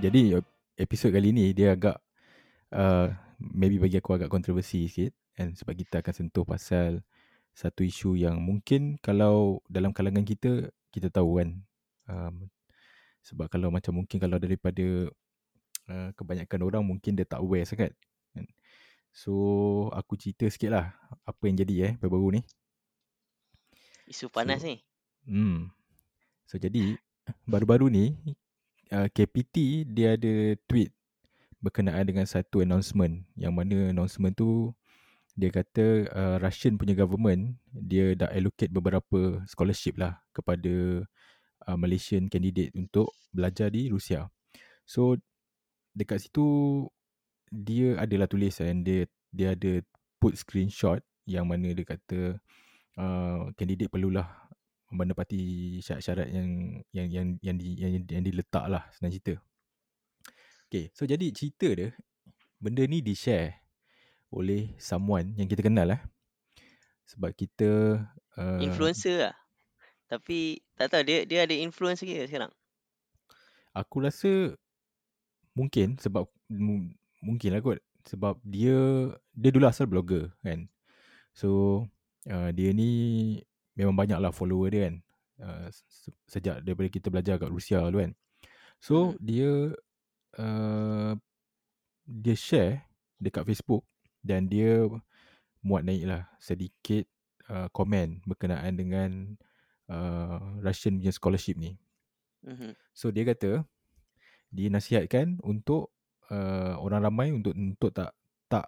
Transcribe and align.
Jadi 0.00 0.32
episod 0.80 1.12
kali 1.12 1.28
ni 1.36 1.52
dia 1.52 1.76
agak 1.76 2.00
uh, 2.72 3.12
maybe 3.36 3.76
bagi 3.76 4.00
aku 4.00 4.16
agak 4.16 4.32
kontroversi 4.32 4.88
sikit 4.88 5.12
kan 5.36 5.52
sebab 5.52 5.76
kita 5.76 6.00
akan 6.00 6.14
sentuh 6.16 6.44
pasal 6.48 7.04
satu 7.52 7.84
isu 7.84 8.16
yang 8.16 8.40
mungkin 8.40 8.96
kalau 9.04 9.60
dalam 9.68 9.92
kalangan 9.92 10.24
kita 10.24 10.72
kita 10.88 11.12
tahu 11.12 11.44
kan 11.44 11.60
um, 12.08 12.48
sebab 13.20 13.52
kalau 13.52 13.68
macam 13.68 14.00
mungkin 14.00 14.16
kalau 14.16 14.40
daripada 14.40 15.12
uh, 15.92 16.08
kebanyakan 16.16 16.60
orang 16.64 16.82
mungkin 16.88 17.12
dia 17.12 17.28
tak 17.28 17.44
aware 17.44 17.68
sangat 17.68 17.92
kan. 18.32 18.48
So 19.12 19.34
aku 19.92 20.16
cerita 20.16 20.48
sikit 20.48 20.72
lah 20.72 20.96
apa 21.28 21.42
yang 21.44 21.60
jadi 21.60 21.74
eh 21.84 21.92
baru-baru 22.00 22.40
ni. 22.40 22.42
Isu 24.08 24.32
panas 24.32 24.64
So, 24.64 24.72
ni. 24.72 24.80
Hmm. 25.28 25.68
So 26.48 26.56
jadi 26.56 26.96
baru-baru 27.44 27.92
ni 27.92 28.16
uh, 28.94 29.08
KPT 29.10 29.86
dia 29.88 30.18
ada 30.18 30.54
tweet 30.66 30.90
berkenaan 31.60 32.08
dengan 32.08 32.24
satu 32.24 32.64
announcement 32.64 33.20
yang 33.36 33.52
mana 33.52 33.92
announcement 33.92 34.32
tu 34.32 34.72
dia 35.38 35.52
kata 35.52 36.10
uh, 36.10 36.36
Russian 36.42 36.76
punya 36.76 36.96
government 36.98 37.56
dia 37.70 38.12
dah 38.18 38.28
allocate 38.34 38.72
beberapa 38.72 39.40
scholarship 39.46 39.96
lah 39.96 40.18
kepada 40.34 41.04
uh, 41.68 41.76
Malaysian 41.78 42.26
candidate 42.26 42.74
untuk 42.74 43.14
belajar 43.30 43.70
di 43.70 43.88
Rusia. 43.88 44.26
So 44.84 45.16
dekat 45.94 46.26
situ 46.26 46.86
dia 47.50 47.98
adalah 47.98 48.26
tulis 48.26 48.58
and 48.62 48.82
dia 48.82 49.06
dia 49.30 49.54
ada 49.54 49.82
put 50.18 50.34
screenshot 50.34 51.02
yang 51.26 51.46
mana 51.46 51.70
dia 51.70 51.86
kata 51.86 52.38
uh, 52.98 53.54
candidate 53.54 53.90
perlulah 53.90 54.26
menepati 54.90 55.78
syarat-syarat 55.80 56.28
yang 56.28 56.48
yang 56.90 57.06
yang 57.08 57.26
yang 57.38 57.56
di, 57.56 57.78
yang, 57.78 57.92
yang 58.04 58.24
diletak 58.26 58.66
lah 58.66 58.84
senang 58.90 59.14
cerita. 59.14 59.38
Okay, 60.66 60.90
so 60.94 61.06
jadi 61.06 61.30
cerita 61.30 61.70
dia 61.70 61.94
benda 62.58 62.82
ni 62.86 63.02
di 63.02 63.14
share 63.14 63.58
oleh 64.30 64.74
someone 64.78 65.34
yang 65.38 65.46
kita 65.46 65.62
kenal 65.66 65.86
lah. 65.86 66.00
Sebab 67.10 67.34
kita 67.34 68.02
uh, 68.38 68.60
Influencer 68.62 69.30
lah. 69.30 69.34
Tapi 70.10 70.58
tak 70.74 70.90
tahu 70.90 71.02
dia 71.06 71.22
dia 71.22 71.46
ada 71.46 71.54
influence 71.54 72.02
ke 72.02 72.26
sekarang? 72.26 72.50
Aku 73.70 74.02
rasa 74.02 74.58
mungkin 75.54 75.94
sebab 76.02 76.26
m- 76.50 76.98
mungkin 77.22 77.54
lah 77.54 77.62
kot 77.62 77.78
sebab 78.06 78.38
dia 78.42 78.74
dia 79.30 79.50
dulu 79.54 79.70
asal 79.70 79.86
blogger 79.86 80.34
kan. 80.42 80.66
So 81.30 81.82
uh, 82.26 82.50
dia 82.50 82.74
ni 82.74 82.90
memang 83.80 83.96
banyak 83.96 84.18
lah 84.20 84.30
follower 84.30 84.68
dia 84.68 84.80
kan. 84.88 84.96
Uh, 85.40 85.66
se- 85.72 86.18
sejak 86.28 86.60
daripada 86.60 86.92
kita 86.92 87.08
belajar 87.08 87.40
kat 87.40 87.48
Rusia 87.48 87.80
dulu 87.80 88.04
kan. 88.04 88.12
So 88.80 89.16
Hmm. 89.16 89.16
dia 89.20 89.52
uh, 90.36 91.12
dia 92.04 92.36
share 92.36 92.84
dekat 93.20 93.48
Facebook 93.48 93.84
dan 94.20 94.48
dia 94.48 94.84
muat 95.64 95.84
naik 95.84 96.04
lah 96.08 96.28
sedikit 96.40 97.04
uh, 97.48 97.68
komen 97.72 98.24
berkenaan 98.24 98.76
dengan 98.76 99.10
uh, 99.88 100.60
Russian 100.60 101.00
punya 101.00 101.12
scholarship 101.12 101.56
ni. 101.56 101.76
Mhm. 102.44 102.72
So 102.96 103.12
dia 103.12 103.28
kata 103.28 103.64
dinasihatkan 104.50 105.40
untuk 105.44 105.92
uh, 106.32 106.74
orang 106.80 107.04
ramai 107.04 107.28
untuk 107.30 107.52
untuk 107.54 107.92
tak 107.92 108.16
tak 108.48 108.66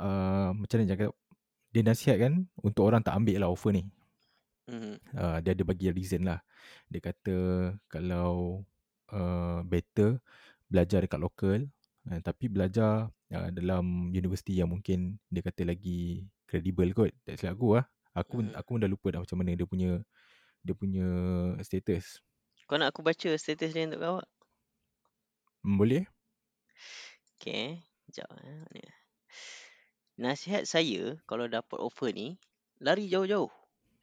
uh, 0.00 0.50
macam 0.56 0.76
mana 0.80 0.90
cakap 0.90 1.12
dia 1.70 1.82
nasihatkan 1.86 2.46
untuk 2.60 2.90
orang 2.90 3.02
tak 3.02 3.14
ambil 3.14 3.46
lah 3.46 3.50
offer 3.50 3.74
ni. 3.74 3.86
Mhm. 4.70 4.94
Uh, 5.14 5.38
dia 5.42 5.50
ada 5.54 5.64
bagi 5.66 5.90
reason 5.90 6.26
lah. 6.26 6.38
Dia 6.86 7.00
kata 7.02 7.36
kalau 7.90 8.62
uh, 9.10 9.62
better 9.66 10.22
belajar 10.70 11.02
dekat 11.02 11.18
lokal 11.18 11.60
uh, 12.10 12.20
tapi 12.22 12.46
belajar 12.46 13.10
uh, 13.34 13.50
dalam 13.50 14.14
universiti 14.14 14.58
yang 14.58 14.70
mungkin 14.70 15.18
dia 15.26 15.42
kata 15.42 15.66
lagi 15.66 16.26
kredibel 16.46 16.90
kot. 16.94 17.10
Tak 17.26 17.38
silap 17.38 17.58
aku 17.58 17.68
lah. 17.78 17.86
Aku 18.14 18.42
Mhm. 18.42 18.58
aku 18.58 18.68
pun 18.74 18.80
dah 18.82 18.90
lupa 18.90 19.06
dah 19.14 19.20
macam 19.22 19.36
mana 19.38 19.54
dia 19.54 19.66
punya 19.66 20.02
dia 20.62 20.74
punya 20.74 21.06
status. 21.62 22.22
Kau 22.66 22.78
nak 22.78 22.94
aku 22.94 23.02
baca 23.02 23.30
status 23.34 23.70
dia 23.74 23.86
untuk 23.86 24.02
kau? 24.02 24.18
Hmm, 25.66 25.76
boleh? 25.78 26.06
Okay. 27.38 27.82
Sekejap. 28.06 28.28
Eh. 28.42 28.58
Mana? 28.70 28.99
Nasihat 30.20 30.68
saya 30.68 31.16
kalau 31.24 31.48
dapat 31.48 31.80
offer 31.80 32.12
ni, 32.12 32.36
lari 32.76 33.08
jauh-jauh. 33.08 33.48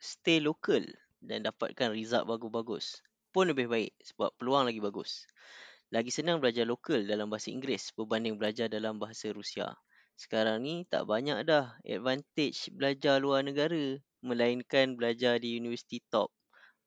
Stay 0.02 0.42
local 0.42 0.82
dan 1.22 1.46
dapatkan 1.46 1.94
result 1.94 2.26
bagus-bagus. 2.26 3.06
Pun 3.30 3.54
lebih 3.54 3.70
baik 3.70 3.94
sebab 4.02 4.34
peluang 4.42 4.66
lagi 4.66 4.82
bagus. 4.82 5.30
Lagi 5.94 6.10
senang 6.10 6.42
belajar 6.42 6.66
lokal 6.66 7.06
dalam 7.06 7.30
bahasa 7.30 7.54
Inggeris 7.54 7.94
berbanding 7.94 8.34
belajar 8.34 8.66
dalam 8.66 8.98
bahasa 8.98 9.30
Rusia. 9.30 9.78
Sekarang 10.18 10.66
ni 10.66 10.90
tak 10.90 11.06
banyak 11.06 11.46
dah 11.46 11.78
advantage 11.86 12.74
belajar 12.74 13.22
luar 13.22 13.46
negara 13.46 14.02
melainkan 14.26 14.98
belajar 14.98 15.38
di 15.38 15.54
universiti 15.62 16.02
top 16.10 16.34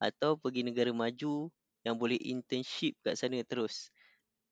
atau 0.02 0.42
pergi 0.42 0.66
negara 0.66 0.90
maju 0.90 1.46
yang 1.86 1.94
boleh 1.94 2.18
internship 2.18 2.98
kat 3.06 3.14
sana 3.14 3.38
terus. 3.46 3.94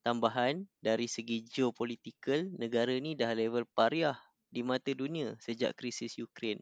Tambahan, 0.07 0.63
dari 0.79 1.11
segi 1.11 1.43
geopolitikal, 1.43 2.47
negara 2.55 2.95
ni 2.95 3.19
dah 3.19 3.35
level 3.35 3.67
pariah 3.75 4.15
di 4.49 4.61
mata 4.65 4.91
dunia 4.93 5.37
sejak 5.41 5.77
krisis 5.77 6.17
Ukraine. 6.17 6.61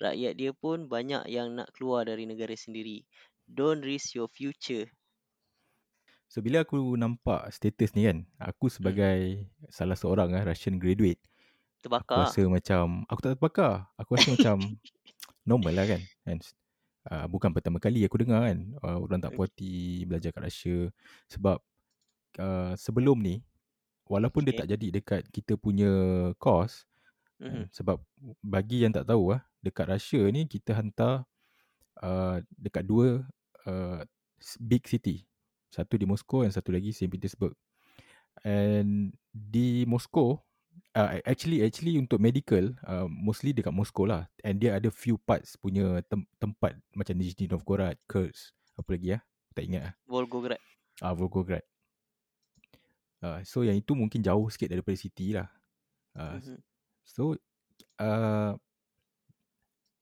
Rakyat 0.00 0.32
dia 0.34 0.50
pun 0.52 0.90
banyak 0.90 1.26
yang 1.30 1.54
nak 1.54 1.70
keluar 1.72 2.04
dari 2.04 2.26
negara 2.26 2.52
sendiri. 2.58 3.06
Don't 3.46 3.84
risk 3.84 4.16
your 4.18 4.26
future. 4.28 4.88
So 6.26 6.42
bila 6.42 6.66
aku 6.66 6.98
nampak 6.98 7.46
status 7.54 7.94
ni 7.94 8.10
kan, 8.10 8.26
aku 8.42 8.66
sebagai 8.66 9.46
salah 9.70 9.94
seorang 9.94 10.34
ah 10.34 10.42
Russian 10.42 10.82
graduate, 10.82 11.22
aku 11.94 12.18
Terbakar. 12.18 12.26
rasa 12.26 12.42
macam 12.50 13.06
aku 13.06 13.20
tak 13.22 13.30
terbakar. 13.38 13.86
Aku 14.00 14.18
rasa 14.18 14.34
macam 14.34 14.56
normal 15.48 15.72
lah 15.78 15.86
kan. 15.86 16.02
kan? 16.26 16.38
Uh, 17.04 17.28
bukan 17.28 17.52
pertama 17.52 17.76
kali 17.76 18.00
aku 18.08 18.16
dengar 18.16 18.48
kan 18.48 18.64
uh, 18.80 18.96
orang 18.96 19.20
tak 19.20 19.36
puas 19.36 19.52
hati 19.52 20.08
belajar 20.08 20.32
kat 20.32 20.48
Russia 20.48 20.88
sebab 21.28 21.60
uh, 22.40 22.72
sebelum 22.80 23.20
ni 23.20 23.44
walaupun 24.08 24.40
dia 24.40 24.56
Okay. 24.56 24.60
tak 24.64 24.68
jadi 24.72 24.86
dekat 24.88 25.22
kita 25.28 25.60
punya 25.60 25.92
course 26.40 26.88
Mhm. 27.42 27.50
kan, 27.50 27.66
sebab 27.74 27.98
bagi 28.40 28.86
yang 28.86 28.94
tak 28.94 29.10
tahu 29.10 29.34
ah 29.34 29.42
dekat 29.58 29.90
Russia 29.90 30.22
ni 30.30 30.46
kita 30.46 30.76
hantar 30.76 31.26
uh, 32.04 32.38
dekat 32.54 32.84
dua 32.86 33.26
uh, 33.66 34.00
big 34.60 34.86
city. 34.86 35.26
Satu 35.72 35.98
di 35.98 36.06
Moscow 36.06 36.46
dan 36.46 36.54
satu 36.54 36.70
lagi 36.70 36.94
St 36.94 37.10
Petersburg. 37.10 37.58
And 38.46 39.14
di 39.34 39.82
Moscow 39.86 40.38
uh, 40.94 41.18
actually 41.26 41.62
actually 41.66 41.98
untuk 41.98 42.22
medical 42.22 42.74
uh, 42.86 43.06
mostly 43.10 43.50
dekat 43.50 43.74
Moscow 43.74 44.06
lah 44.06 44.26
and 44.46 44.58
dia 44.62 44.78
ada 44.78 44.90
few 44.90 45.18
parts 45.18 45.58
punya 45.58 46.02
tem- 46.06 46.28
tempat 46.38 46.78
macam 46.94 47.14
Nizhny 47.18 47.50
Novgorod, 47.50 47.98
Kursk, 48.06 48.54
apa 48.78 48.88
lagi 48.94 49.18
ah? 49.18 49.22
Tak 49.54 49.62
ingat 49.66 49.82
ah. 49.90 49.94
Volgograd. 50.06 50.58
Ah 51.02 51.14
Volgograd. 51.14 51.62
Uh, 53.24 53.40
so 53.46 53.64
yang 53.64 53.78
itu 53.78 53.96
mungkin 53.96 54.20
jauh 54.20 54.46
sikit 54.52 54.68
daripada 54.68 54.94
city 54.98 55.34
lah. 55.34 55.48
Uh, 56.14 56.38
Mhm. 56.38 56.58
So 57.04 57.36
uh, 58.00 58.52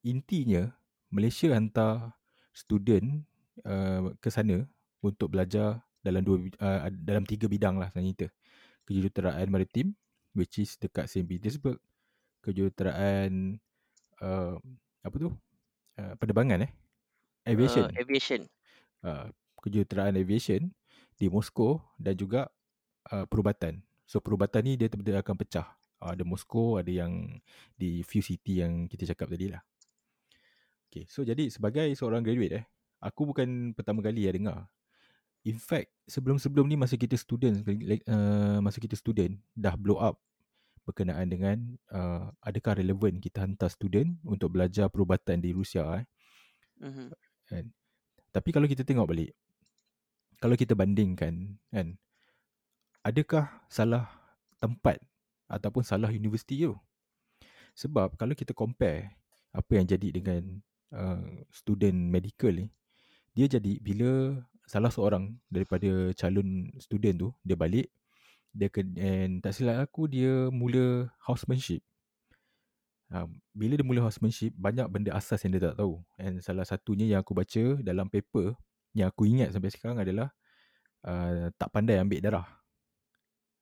intinya 0.07 0.71
Malaysia 1.13 1.53
hantar 1.53 2.17
student 2.55 3.27
uh, 3.67 4.15
ke 4.23 4.33
sana 4.33 4.65
untuk 5.03 5.35
belajar 5.35 5.83
dalam 6.03 6.23
dua 6.25 6.47
uh, 6.63 6.89
dalam 6.91 7.27
tiga 7.27 7.47
bidang 7.47 7.79
lah 7.79 7.91
sebenarnya 7.91 8.13
kita. 8.15 8.29
Kejuruteraan 8.83 9.47
maritim 9.51 9.95
which 10.33 10.59
is 10.63 10.81
dekat 10.81 11.07
St 11.07 11.29
Petersburg, 11.29 11.77
kejuruteraan 12.41 13.61
uh, 14.25 14.57
apa 15.05 15.17
tu? 15.19 15.31
Uh, 15.93 16.15
penerbangan 16.17 16.65
eh. 16.65 16.73
Aviation. 17.45 17.91
Uh, 17.93 18.01
aviation. 18.01 18.41
Uh, 19.03 19.29
kejuruteraan 19.61 20.17
aviation 20.17 20.73
di 21.19 21.27
Moscow 21.29 21.79
dan 22.01 22.17
juga 22.17 22.49
uh, 23.13 23.29
perubatan. 23.29 23.83
So 24.09 24.19
perubatan 24.19 24.67
ni 24.67 24.73
dia, 24.75 24.89
dia 24.91 25.21
akan 25.21 25.37
pecah. 25.39 25.69
Ada 26.03 26.27
Moscow, 26.27 26.83
ada 26.83 26.91
yang 26.91 27.39
di 27.79 28.03
few 28.03 28.21
city 28.21 28.61
yang 28.65 28.91
kita 28.91 29.15
cakap 29.15 29.31
tadi 29.31 29.55
lah. 29.55 29.63
Okay, 30.91 31.09
so 31.09 31.25
jadi 31.25 31.49
sebagai 31.49 31.89
seorang 31.97 32.21
graduate 32.21 32.61
eh, 32.61 32.65
aku 33.01 33.33
bukan 33.33 33.73
pertama 33.73 34.05
kali 34.05 34.29
ya 34.29 34.33
dengar. 34.35 34.69
In 35.43 35.59
fact, 35.59 35.91
sebelum-sebelum 36.07 36.71
ni 36.71 36.79
masa 36.79 36.95
kita 36.95 37.19
student, 37.19 37.67
uh, 38.07 38.63
masa 38.63 38.79
kita 38.79 38.95
student 38.95 39.35
dah 39.59 39.75
blow 39.75 39.99
up 39.99 40.23
berkenaan 40.87 41.27
dengan 41.31 41.59
uh, 41.95 42.31
adakah 42.43 42.79
relevan 42.79 43.19
kita 43.23 43.43
hantar 43.43 43.71
student 43.71 44.19
untuk 44.27 44.55
belajar 44.55 44.91
perubatan 44.91 45.39
di 45.43 45.55
Rusia 45.55 46.03
eh. 46.03 46.07
Mhm. 46.83 47.07
Kan? 47.47 47.65
Tapi 48.35 48.49
kalau 48.51 48.67
kita 48.67 48.83
tengok 48.83 49.07
balik, 49.11 49.35
kalau 50.43 50.59
kita 50.59 50.75
bandingkan 50.75 51.59
kan, 51.71 51.95
adakah 53.07 53.47
salah 53.71 54.11
tempat 54.59 54.99
ataupun 55.53 55.85
salah 55.85 56.09
universiti 56.09 56.65
tu? 56.65 56.73
Sebab 57.77 58.17
kalau 58.17 58.33
kita 58.33 58.57
compare 58.57 59.13
apa 59.53 59.73
yang 59.77 59.85
jadi 59.85 60.09
dengan 60.09 60.43
uh, 60.97 61.45
student 61.53 61.97
medical 62.09 62.53
ni, 62.53 62.73
dia 63.37 63.49
jadi 63.49 63.81
bila 63.81 64.41
salah 64.65 64.89
seorang 64.89 65.37
daripada 65.53 66.13
calon 66.17 66.73
student 66.81 67.17
tu 67.17 67.29
dia 67.45 67.57
balik 67.59 67.93
dia 68.53 68.69
ke, 68.69 68.85
and 69.01 69.41
tak 69.41 69.57
silap 69.57 69.81
aku 69.81 70.05
dia 70.07 70.53
mula 70.53 71.09
housemanship. 71.25 71.81
Ha, 73.13 73.29
bila 73.53 73.77
dia 73.77 73.85
mula 73.85 74.05
housemanship 74.05 74.53
banyak 74.57 74.89
benda 74.93 75.13
asas 75.17 75.41
yang 75.45 75.57
dia 75.57 75.73
tak 75.73 75.81
tahu. 75.81 76.01
And 76.21 76.41
salah 76.45 76.69
satunya 76.69 77.09
yang 77.09 77.25
aku 77.25 77.33
baca 77.33 77.81
dalam 77.81 78.13
paper 78.13 78.53
yang 78.93 79.09
aku 79.09 79.25
ingat 79.25 79.57
sampai 79.57 79.73
sekarang 79.73 80.01
adalah 80.01 80.33
uh, 81.09 81.49
tak 81.57 81.69
pandai 81.73 81.97
ambil 82.01 82.21
darah. 82.21 82.49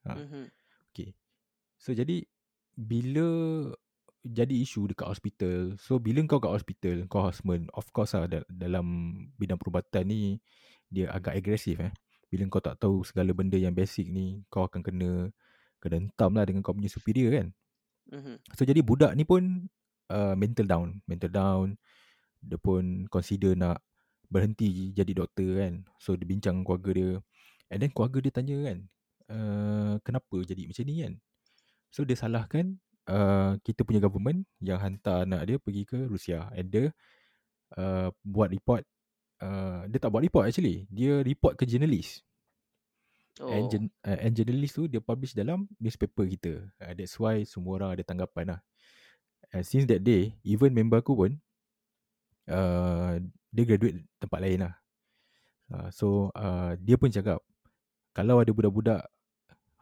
Ha. 0.07 0.19
Mhm. 0.19 0.51
Okay. 0.91 1.15
So 1.81 1.97
jadi 1.97 2.21
bila 2.77 3.29
jadi 4.21 4.53
isu 4.53 4.93
dekat 4.93 5.09
hospital. 5.09 5.73
So 5.81 5.97
bila 5.97 6.21
kau 6.29 6.37
kat 6.37 6.53
hospital, 6.53 7.09
kau 7.09 7.25
houseman, 7.25 7.65
of 7.73 7.89
course 7.89 8.13
lah 8.13 8.29
dalam 8.45 9.17
bidang 9.41 9.57
perubatan 9.57 10.05
ni 10.05 10.37
dia 10.93 11.09
agak 11.09 11.41
agresif 11.41 11.81
eh. 11.81 11.89
Bila 12.29 12.45
kau 12.53 12.61
tak 12.61 12.77
tahu 12.77 13.01
segala 13.01 13.33
benda 13.33 13.57
yang 13.57 13.73
basic 13.73 14.05
ni, 14.07 14.45
kau 14.53 14.69
akan 14.69 14.85
kena 14.85 15.33
kena 15.81 16.05
hentam 16.05 16.37
lah 16.37 16.45
dengan 16.45 16.61
kau 16.61 16.77
punya 16.77 16.87
superior 16.87 17.33
kan. 17.33 17.47
Mhm. 18.13 18.35
So 18.53 18.61
jadi 18.61 18.85
budak 18.85 19.17
ni 19.17 19.25
pun 19.25 19.65
uh, 20.13 20.37
mental 20.37 20.69
down, 20.69 21.01
mental 21.09 21.33
down. 21.33 21.67
Dia 22.45 22.61
pun 22.61 23.09
consider 23.09 23.57
nak 23.57 23.81
berhenti 24.29 24.93
jadi 24.93 25.17
doktor 25.17 25.57
kan. 25.57 25.73
So 25.97 26.13
dia 26.13 26.29
bincang 26.29 26.61
keluarga 26.61 26.93
dia. 26.93 27.09
And 27.73 27.81
then 27.81 27.89
keluarga 27.89 28.21
dia 28.21 28.31
tanya 28.37 28.57
kan, 28.69 28.77
uh, 29.33 29.93
kenapa 30.05 30.35
jadi 30.45 30.69
macam 30.69 30.85
ni 30.85 30.95
kan. 31.01 31.13
So 31.91 32.07
dia 32.07 32.15
salahkan 32.15 32.79
uh, 33.11 33.59
kita 33.61 33.83
punya 33.83 33.99
government 33.99 34.47
yang 34.63 34.79
hantar 34.79 35.27
anak 35.27 35.41
dia 35.45 35.57
pergi 35.59 35.83
ke 35.83 36.07
Rusia. 36.07 36.47
And 36.55 36.71
dia 36.71 36.95
uh, 37.75 38.09
buat 38.23 38.47
report. 38.49 38.87
Uh, 39.43 39.85
dia 39.91 39.99
tak 39.99 40.09
buat 40.15 40.23
report 40.23 40.47
actually. 40.47 40.87
Dia 40.87 41.19
report 41.21 41.59
ke 41.59 41.67
jurnalis. 41.67 42.23
Oh. 43.39 43.47
And, 43.47 43.89
uh, 44.03 44.19
and 44.19 44.35
journalist 44.35 44.75
tu 44.75 44.87
dia 44.91 44.99
publish 44.99 45.31
dalam 45.35 45.67
newspaper 45.79 46.27
kita. 46.27 46.67
Uh, 46.79 46.93
that's 46.95 47.15
why 47.15 47.43
semua 47.47 47.79
orang 47.79 47.99
ada 47.99 48.03
tanggapan 48.03 48.55
lah. 48.55 48.59
And 49.51 49.67
since 49.67 49.83
that 49.91 50.03
day, 50.03 50.35
even 50.47 50.71
member 50.71 51.03
aku 51.03 51.15
pun, 51.15 51.31
uh, 52.47 53.19
dia 53.51 53.63
graduate 53.67 54.07
tempat 54.15 54.39
lain 54.39 54.59
lah. 54.63 54.73
Uh, 55.71 55.87
so, 55.91 56.07
uh, 56.35 56.75
dia 56.79 56.95
pun 56.95 57.11
cakap, 57.11 57.43
kalau 58.15 58.39
ada 58.39 58.51
budak-budak 58.51 59.07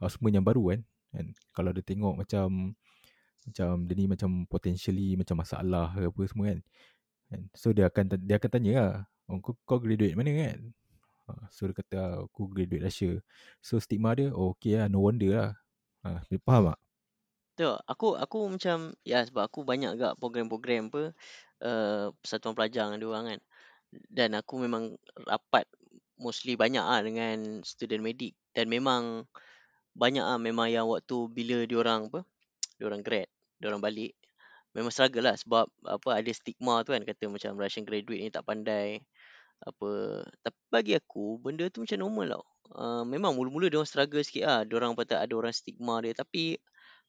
houseman 0.01 0.41
yang 0.41 0.45
baru 0.45 0.73
kan, 0.73 0.81
and 1.15 1.33
kalau 1.55 1.71
dia 1.73 1.83
tengok 1.85 2.25
macam, 2.25 2.73
macam 3.47 3.71
dia 3.87 3.95
ni 3.97 4.05
macam 4.05 4.45
potentially 4.45 5.15
macam 5.17 5.41
masalah 5.41 5.93
ke 5.95 6.07
apa 6.09 6.21
semua 6.29 6.45
kan. 6.53 6.59
And 7.29 7.43
so, 7.53 7.69
dia 7.73 7.87
akan 7.89 8.17
dia 8.25 8.35
akan 8.41 8.49
tanya 8.49 8.71
lah, 8.73 8.93
oh, 9.29 9.37
kau, 9.41 9.53
kau 9.65 9.77
graduate 9.77 10.17
mana 10.17 10.33
kan? 10.33 10.59
Uh, 11.29 11.45
so, 11.53 11.69
dia 11.69 11.75
kata, 11.77 12.25
aku 12.25 12.49
graduate 12.49 12.83
Russia. 12.85 13.11
So, 13.61 13.77
stigma 13.77 14.17
dia, 14.17 14.33
oh, 14.33 14.57
okay 14.57 14.81
lah, 14.81 14.89
no 14.89 15.05
wonder 15.05 15.29
lah. 15.33 15.51
Uh, 16.01 16.19
dia 16.31 16.41
faham 16.41 16.73
tak? 16.73 16.79
Betul. 17.59 17.75
Aku 17.91 18.15
aku 18.15 18.39
macam 18.55 18.95
ya 19.03 19.19
sebab 19.27 19.51
aku 19.51 19.67
banyak 19.67 19.99
agak 19.99 20.15
program-program 20.15 20.87
apa 20.87 21.11
uh, 21.59 22.07
persatuan 22.23 22.55
pelajar 22.55 22.87
dengan 22.87 22.99
dia 23.03 23.09
orang 23.11 23.25
kan. 23.27 23.39
Dan 24.07 24.29
aku 24.39 24.63
memang 24.63 24.95
rapat 25.27 25.67
mostly 26.15 26.55
banyak 26.55 26.79
ah 26.79 27.03
dengan 27.03 27.59
student 27.67 27.99
medik 27.99 28.31
dan 28.55 28.71
memang 28.71 29.27
banyak 29.99 30.23
ah 30.23 30.39
memang 30.39 30.71
yang 30.71 30.87
waktu 30.87 31.27
bila 31.27 31.67
dia 31.67 31.77
orang 31.83 32.07
apa 32.07 32.23
dia 32.79 32.85
orang 32.87 33.03
grad, 33.03 33.27
dia 33.59 33.67
orang 33.67 33.83
balik 33.83 34.15
memang 34.71 34.93
struggle 34.93 35.25
lah 35.25 35.35
sebab 35.35 35.65
apa 35.83 36.09
ada 36.15 36.31
stigma 36.31 36.85
tu 36.87 36.95
kan 36.95 37.03
kata 37.03 37.27
macam 37.27 37.57
Russian 37.59 37.83
graduate 37.83 38.21
ni 38.21 38.29
tak 38.29 38.45
pandai 38.45 39.01
apa 39.59 40.23
tapi 40.39 40.59
bagi 40.71 40.93
aku 40.95 41.41
benda 41.43 41.67
tu 41.67 41.83
macam 41.83 41.99
normal 41.99 42.39
tau. 42.39 42.45
Uh, 42.69 43.01
memang 43.01 43.33
mula-mula 43.33 43.65
dia 43.67 43.81
orang 43.81 43.89
struggle 43.89 44.21
sikit 44.21 44.43
ah. 44.45 44.61
Dia 44.63 44.77
orang 44.77 44.93
patut 44.93 45.17
ada 45.17 45.33
orang 45.35 45.51
stigma 45.51 45.99
dia 46.05 46.13
tapi 46.15 46.55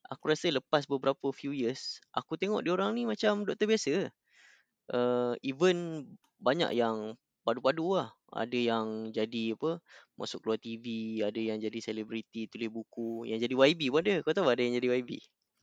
aku 0.08 0.32
rasa 0.32 0.48
lepas 0.50 0.88
beberapa 0.88 1.30
few 1.30 1.52
years, 1.52 2.00
aku 2.16 2.34
tengok 2.40 2.64
dia 2.64 2.72
orang 2.74 2.96
ni 2.96 3.04
macam 3.04 3.44
doktor 3.44 3.68
biasa. 3.68 4.08
Uh, 4.90 5.38
even 5.46 6.08
banyak 6.42 6.74
yang 6.74 7.14
padu-padu 7.42 7.98
lah. 7.98 8.10
Ada 8.30 8.58
yang 8.58 8.86
jadi 9.10 9.58
apa, 9.58 9.82
masuk 10.14 10.44
keluar 10.46 10.58
TV, 10.60 11.18
ada 11.24 11.40
yang 11.40 11.58
jadi 11.58 11.78
selebriti, 11.82 12.46
tulis 12.46 12.70
buku. 12.70 13.26
Yang 13.26 13.50
jadi 13.50 13.54
YB 13.56 13.80
pun 13.90 14.00
ada. 14.04 14.14
Kau 14.22 14.34
tahu 14.36 14.48
ada 14.48 14.62
yang 14.62 14.74
jadi 14.78 14.88
YB? 15.02 15.10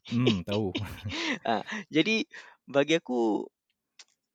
Hmm, 0.08 0.40
tahu. 0.48 0.72
ha, 1.48 1.64
jadi 1.92 2.24
bagi 2.68 3.00
aku 3.00 3.48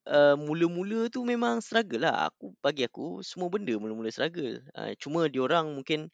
uh, 0.08 0.36
mula-mula 0.38 1.08
tu 1.12 1.22
memang 1.22 1.60
struggle 1.62 2.02
lah. 2.02 2.28
Aku 2.32 2.54
bagi 2.60 2.86
aku 2.86 3.20
semua 3.24 3.48
benda 3.52 3.74
mula-mula 3.76 4.10
struggle. 4.10 4.60
Uh, 4.74 4.92
cuma 4.98 5.28
diorang 5.30 5.70
mungkin 5.72 6.10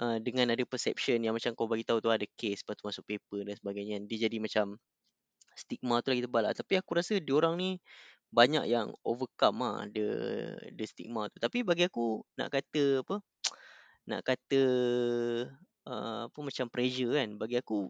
uh, 0.00 0.18
dengan 0.22 0.52
ada 0.54 0.64
perception 0.64 1.22
yang 1.22 1.34
macam 1.34 1.52
kau 1.54 1.70
bagi 1.70 1.84
tahu 1.86 2.02
tu 2.02 2.10
ada 2.10 2.24
case 2.38 2.62
lepas 2.64 2.76
tu 2.78 2.84
masuk 2.86 3.04
paper 3.06 3.46
dan 3.46 3.54
sebagainya. 3.58 3.96
Dia 4.06 4.28
jadi 4.28 4.36
macam 4.42 4.78
stigma 5.58 5.98
tu 6.04 6.14
lagi 6.14 6.22
tebal 6.24 6.42
lah. 6.46 6.54
Tapi 6.54 6.78
aku 6.78 6.98
rasa 6.98 7.18
diorang 7.18 7.58
ni 7.58 7.78
banyak 8.28 8.68
yang 8.68 8.92
overcome 9.04 9.64
lah 9.64 9.88
the, 9.88 10.06
the 10.76 10.84
stigma 10.84 11.32
tu. 11.32 11.40
Tapi 11.40 11.64
bagi 11.64 11.88
aku 11.88 12.20
nak 12.36 12.52
kata 12.52 13.00
apa, 13.04 13.16
nak 14.10 14.20
kata 14.24 14.62
uh, 15.88 16.22
apa 16.28 16.38
macam 16.38 16.66
pressure 16.68 17.16
kan. 17.16 17.28
Bagi 17.40 17.56
aku 17.60 17.88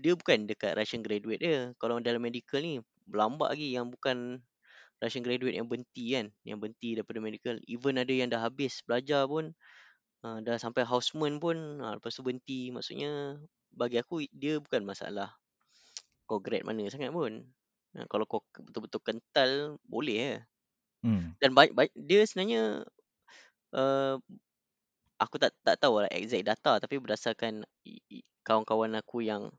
dia 0.00 0.16
bukan 0.16 0.48
dekat 0.48 0.76
Russian 0.76 1.04
graduate 1.04 1.40
dia. 1.40 1.58
Kalau 1.76 2.00
dalam 2.00 2.24
medical 2.24 2.64
ni 2.64 2.80
berlambak 3.04 3.52
lagi 3.56 3.76
yang 3.76 3.92
bukan 3.92 4.40
Russian 5.00 5.24
graduate 5.24 5.56
yang 5.56 5.68
berhenti 5.68 6.16
kan. 6.16 6.26
Yang 6.48 6.58
berhenti 6.64 6.88
daripada 6.96 7.18
medical. 7.20 7.56
Even 7.68 8.00
ada 8.00 8.12
yang 8.12 8.28
dah 8.32 8.40
habis 8.40 8.80
belajar 8.88 9.28
pun 9.28 9.52
uh, 10.24 10.38
dah 10.40 10.56
sampai 10.56 10.88
houseman 10.88 11.36
pun 11.36 11.56
uh, 11.84 12.00
lepas 12.00 12.12
tu 12.16 12.24
berhenti. 12.24 12.72
Maksudnya 12.72 13.36
bagi 13.74 14.00
aku 14.00 14.24
dia 14.32 14.56
bukan 14.62 14.86
masalah 14.86 15.34
kau 16.24 16.40
grade 16.40 16.64
mana 16.64 16.88
sangat 16.88 17.12
pun. 17.12 17.44
Kalau 18.10 18.24
kau 18.26 18.42
betul-betul 18.58 19.00
kental 19.02 19.78
boleh 19.86 20.18
eh. 20.18 20.40
Hmm. 21.04 21.36
Dan 21.38 21.52
baik, 21.52 21.76
baik 21.76 21.92
dia 21.94 22.24
sebenarnya 22.24 22.82
uh, 23.76 24.16
aku 25.20 25.36
tak 25.38 25.52
tak 25.62 25.76
tahu 25.78 26.02
lah 26.02 26.10
exact 26.10 26.44
data 26.48 26.72
tapi 26.82 26.98
berdasarkan 26.98 27.62
kawan-kawan 28.42 28.98
aku 28.98 29.22
yang 29.24 29.52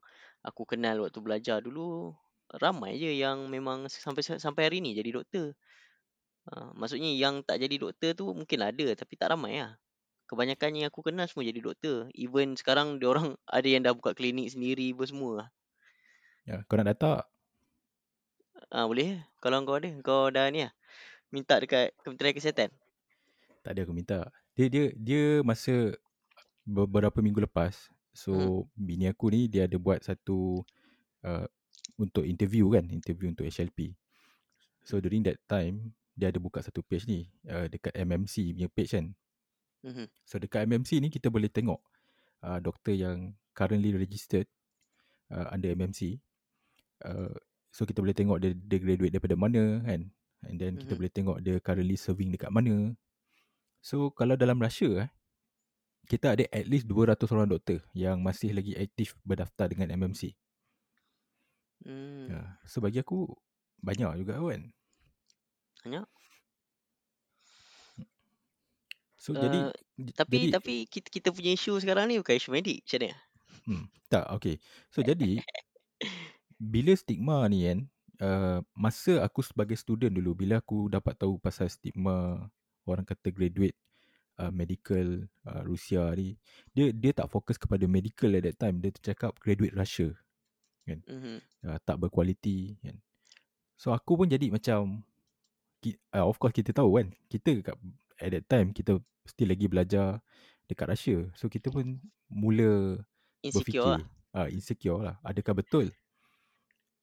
aku 0.46 0.68
kenal 0.68 1.02
waktu 1.06 1.20
belajar 1.22 1.62
dulu 1.64 2.14
ramai 2.62 2.98
je 3.02 3.10
yang 3.18 3.50
memang 3.50 3.90
sampai 3.90 4.22
sampai 4.22 4.62
hari 4.70 4.78
ni 4.84 4.94
jadi 4.94 5.22
doktor. 5.22 5.56
Uh, 6.46 6.70
maksudnya 6.78 7.10
yang 7.10 7.42
tak 7.42 7.58
jadi 7.58 7.82
doktor 7.82 8.14
tu 8.14 8.30
mungkin 8.30 8.60
ada 8.62 8.88
tapi 8.94 9.18
tak 9.18 9.34
ramai 9.34 9.64
lah. 9.64 9.78
Kebanyakan 10.26 10.82
yang 10.82 10.90
aku 10.90 11.06
kenal 11.06 11.30
semua 11.30 11.46
jadi 11.46 11.62
doktor. 11.62 12.10
Even 12.18 12.58
sekarang 12.58 12.98
dia 12.98 13.14
orang 13.14 13.38
ada 13.58 13.68
yang 13.70 13.86
dah 13.86 13.94
buka 13.94 14.18
klinik 14.18 14.50
sendiri 14.54 14.94
pun 14.94 15.06
semua. 15.10 15.36
Ya, 16.46 16.62
kau 16.70 16.78
nak 16.78 16.94
data? 16.94 17.26
Ah 18.76 18.84
uh, 18.84 18.86
boleh 18.92 19.24
kalau 19.40 19.64
kau 19.64 19.80
ada. 19.80 19.88
Kau 20.04 20.28
dah 20.28 20.52
ni 20.52 20.68
lah. 20.68 20.76
Minta 21.32 21.56
dekat 21.64 21.96
Kementerian 22.04 22.36
Kesihatan. 22.36 22.70
Tak 23.64 23.72
ada 23.72 23.88
aku 23.88 23.96
minta. 23.96 24.28
Dia 24.52 24.68
dia 24.68 24.92
dia 25.00 25.40
masa 25.48 25.96
beberapa 26.68 27.24
minggu 27.24 27.40
lepas. 27.48 27.88
So 28.12 28.36
hmm. 28.36 28.68
bini 28.76 29.06
aku 29.08 29.32
ni 29.32 29.48
dia 29.48 29.64
ada 29.64 29.80
buat 29.80 30.04
satu 30.04 30.60
uh, 31.24 31.48
untuk 31.96 32.28
interview 32.28 32.68
kan, 32.68 32.84
interview 32.92 33.32
untuk 33.32 33.48
HLP. 33.48 33.96
So 34.84 35.00
during 35.00 35.24
that 35.24 35.40
time 35.48 35.96
dia 36.12 36.36
ada 36.36 36.40
buka 36.44 36.60
satu 36.60 36.84
page 36.84 37.08
ni 37.08 37.32
uh, 37.48 37.72
dekat 37.72 37.96
MMC 37.96 38.52
punya 38.60 38.68
page 38.68 38.92
kan. 38.92 39.16
Mm-hmm. 39.88 40.08
So 40.28 40.36
dekat 40.36 40.68
MMC 40.68 41.00
ni 41.00 41.08
kita 41.08 41.32
boleh 41.32 41.48
tengok 41.48 41.80
uh, 42.44 42.60
doktor 42.60 42.92
yang 42.92 43.40
currently 43.56 43.96
registered 43.96 44.52
uh, 45.32 45.48
under 45.56 45.72
MMC. 45.72 46.20
Uh, 47.04 47.36
so 47.76 47.84
kita 47.84 48.00
boleh 48.00 48.16
tengok 48.16 48.40
dia, 48.40 48.56
dia 48.56 48.80
graduate 48.80 49.12
daripada 49.12 49.36
mana 49.36 49.84
kan. 49.84 50.08
And 50.48 50.56
then 50.56 50.80
mm-hmm. 50.80 50.88
kita 50.88 50.94
boleh 50.96 51.12
tengok 51.12 51.38
dia 51.44 51.56
currently 51.60 52.00
serving 52.00 52.32
dekat 52.32 52.48
mana. 52.48 52.96
So 53.84 54.16
kalau 54.16 54.40
dalam 54.40 54.56
Russia 54.64 55.04
eh, 55.04 55.10
kita 56.08 56.40
ada 56.40 56.48
at 56.56 56.72
least 56.72 56.88
200 56.88 57.20
orang 57.36 57.52
doktor 57.52 57.84
yang 57.92 58.24
masih 58.24 58.56
lagi 58.56 58.72
aktif 58.80 59.20
berdaftar 59.28 59.68
dengan 59.68 59.92
MMC. 59.92 60.32
Hmm. 61.84 62.32
Ya, 62.32 62.42
so 62.64 62.80
bagi 62.80 63.04
aku 63.04 63.28
banyak 63.84 64.24
juga 64.24 64.40
kan. 64.40 64.72
Banyak. 65.84 66.08
So 69.20 69.34
uh, 69.34 69.42
jadi 69.42 69.60
tapi 70.14 70.38
jadi, 70.48 70.54
tapi 70.54 70.74
kita 70.86 71.10
kita 71.10 71.30
punya 71.34 71.52
isu 71.58 71.82
sekarang 71.82 72.14
ni 72.14 72.22
bukan 72.22 72.38
isu 72.38 72.54
medik 72.54 72.86
macam 72.86 73.00
mana? 73.02 73.18
Hmm, 73.66 73.86
tak 74.08 74.26
okay. 74.30 74.56
So 74.94 75.02
jadi 75.02 75.42
bila 76.56 76.96
stigma 76.96 77.46
ni 77.52 77.68
kan 77.68 77.80
uh, 78.24 78.60
masa 78.76 79.22
aku 79.24 79.44
sebagai 79.44 79.76
student 79.76 80.14
dulu 80.16 80.34
bila 80.34 80.64
aku 80.64 80.88
dapat 80.88 81.16
tahu 81.20 81.40
pasal 81.40 81.68
stigma 81.68 82.48
orang 82.88 83.04
kata 83.04 83.32
graduate 83.34 83.76
uh, 84.40 84.52
medical 84.54 85.28
uh, 85.48 85.62
Rusia 85.68 86.12
ni 86.16 86.40
dia 86.72 86.92
dia 86.96 87.12
tak 87.12 87.28
fokus 87.32 87.60
kepada 87.60 87.84
medical 87.86 88.32
at 88.36 88.44
that 88.48 88.58
time 88.58 88.80
dia 88.80 88.92
cakap 88.96 89.36
graduate 89.42 89.76
Russia 89.76 90.12
kan 90.86 91.02
mm-hmm. 91.04 91.38
uh, 91.68 91.78
tak 91.84 91.98
berkualiti 92.00 92.78
kan 92.80 92.96
so 93.76 93.92
aku 93.92 94.24
pun 94.24 94.28
jadi 94.32 94.54
macam 94.54 95.04
uh, 96.16 96.26
of 96.26 96.40
course 96.40 96.56
kita 96.56 96.72
tahu 96.72 97.02
kan 97.02 97.08
kita 97.28 97.60
kat 97.62 97.76
at 98.22 98.32
that 98.32 98.46
time 98.48 98.72
kita 98.72 98.98
still 99.28 99.50
lagi 99.50 99.68
belajar 99.68 100.22
dekat 100.70 100.88
Russia. 100.90 101.18
So 101.38 101.50
kita 101.50 101.70
pun 101.70 102.02
mula 102.30 103.02
Insecure 103.46 103.98
lah. 103.98 104.02
berfikir 104.02 104.14
ah 104.36 104.48
insecure 104.52 105.02
lah. 105.02 105.16
Adakah 105.24 105.54
betul? 105.64 105.86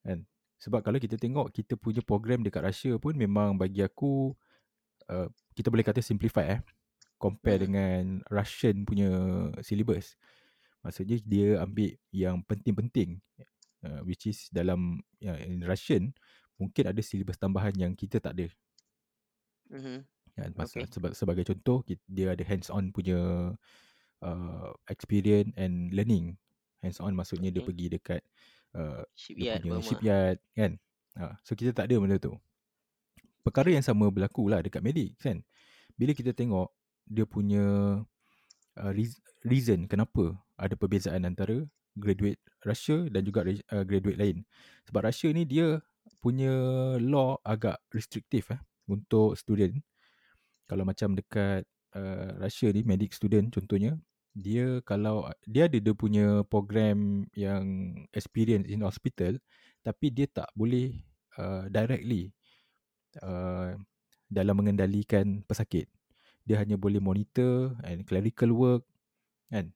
Kan? 0.02 0.26
Sebab 0.62 0.82
kalau 0.86 0.98
kita 1.02 1.18
tengok 1.18 1.50
kita 1.50 1.74
punya 1.74 2.02
program 2.06 2.42
dekat 2.46 2.62
Russia 2.62 2.94
pun 2.98 3.18
memang 3.18 3.58
bagi 3.58 3.82
aku 3.82 4.34
uh, 5.10 5.28
kita 5.54 5.68
boleh 5.72 5.82
kata 5.86 5.98
simplify 6.02 6.58
eh 6.58 6.60
compare 7.18 7.62
Hmm. 7.62 7.66
dengan 7.66 8.02
Russian 8.30 8.82
punya 8.86 9.10
syllabus. 9.62 10.18
Maksudnya 10.82 11.22
dia 11.22 11.62
ambil 11.62 11.94
yang 12.10 12.42
penting-penting 12.46 13.22
uh, 13.86 14.02
which 14.06 14.26
is 14.26 14.50
dalam 14.50 14.98
uh, 15.22 15.38
in 15.42 15.62
Russian 15.62 16.10
mungkin 16.58 16.90
ada 16.90 16.98
syllabus 17.02 17.38
tambahan 17.38 17.74
yang 17.78 17.94
kita 17.94 18.18
tak 18.18 18.34
ada. 18.38 18.46
Mhm. 19.70 20.06
Kan? 20.34 20.50
Okay. 20.56 20.88
sebab, 20.88 21.12
sebagai 21.12 21.44
contoh 21.46 21.84
kita, 21.86 22.02
dia 22.08 22.32
ada 22.32 22.44
hands 22.46 22.72
on 22.72 22.90
punya 22.90 23.18
uh, 24.22 24.70
experience 24.88 25.52
and 25.58 25.92
learning. 25.94 26.38
Hands 26.82 26.98
on 26.98 27.14
maksudnya 27.14 27.54
dia 27.54 27.62
Okay. 27.62 27.68
pergi 27.70 27.86
dekat 27.94 28.22
uh, 28.22 28.30
dia 28.72 29.04
Shipyard 29.14 29.60
punya 29.60 29.76
Burma. 29.76 29.88
shipyard 29.88 30.36
kan. 30.56 30.72
Ha, 31.20 31.36
so 31.44 31.52
kita 31.52 31.76
tak 31.76 31.92
ada 31.92 31.96
benda 32.00 32.16
tu. 32.16 32.32
Perkara 33.44 33.68
yang 33.68 33.84
sama 33.84 34.08
berlaku 34.08 34.48
lah 34.48 34.64
dekat 34.64 34.80
medik 34.80 35.18
kan. 35.20 35.44
Bila 35.98 36.16
kita 36.16 36.32
tengok 36.32 36.72
dia 37.04 37.26
punya 37.28 37.64
uh, 38.80 38.92
reas- 38.94 39.20
reason 39.44 39.84
kenapa 39.90 40.38
ada 40.56 40.72
perbezaan 40.78 41.26
antara 41.26 41.66
graduate 41.98 42.40
Russia 42.64 43.04
dan 43.12 43.22
juga 43.26 43.44
uh, 43.44 43.84
graduate 43.84 44.16
lain. 44.16 44.36
Sebab 44.88 45.04
Russia 45.04 45.28
ni 45.34 45.44
dia 45.44 45.82
punya 46.22 46.54
law 47.02 47.36
agak 47.44 47.82
restriktif 47.92 48.48
eh 48.54 48.60
untuk 48.88 49.36
student. 49.36 49.76
Kalau 50.70 50.88
macam 50.88 51.12
dekat 51.12 51.68
uh, 51.92 52.40
Russia 52.40 52.72
ni 52.72 52.86
medic 52.86 53.12
student 53.12 53.52
contohnya 53.52 53.98
dia 54.32 54.80
kalau 54.88 55.28
dia 55.44 55.68
ada 55.68 55.76
dia 55.76 55.92
punya 55.92 56.40
program 56.48 57.28
yang 57.36 57.94
experience 58.16 58.64
in 58.68 58.80
hospital 58.80 59.36
tapi 59.84 60.08
dia 60.08 60.24
tak 60.30 60.48
boleh 60.56 60.96
uh, 61.36 61.68
directly 61.68 62.32
uh, 63.20 63.76
dalam 64.32 64.54
mengendalikan 64.56 65.44
pesakit. 65.44 65.90
Dia 66.48 66.64
hanya 66.64 66.80
boleh 66.80 66.98
monitor 66.98 67.76
and 67.84 68.08
clerical 68.08 68.50
work 68.56 68.82
kan. 69.52 69.68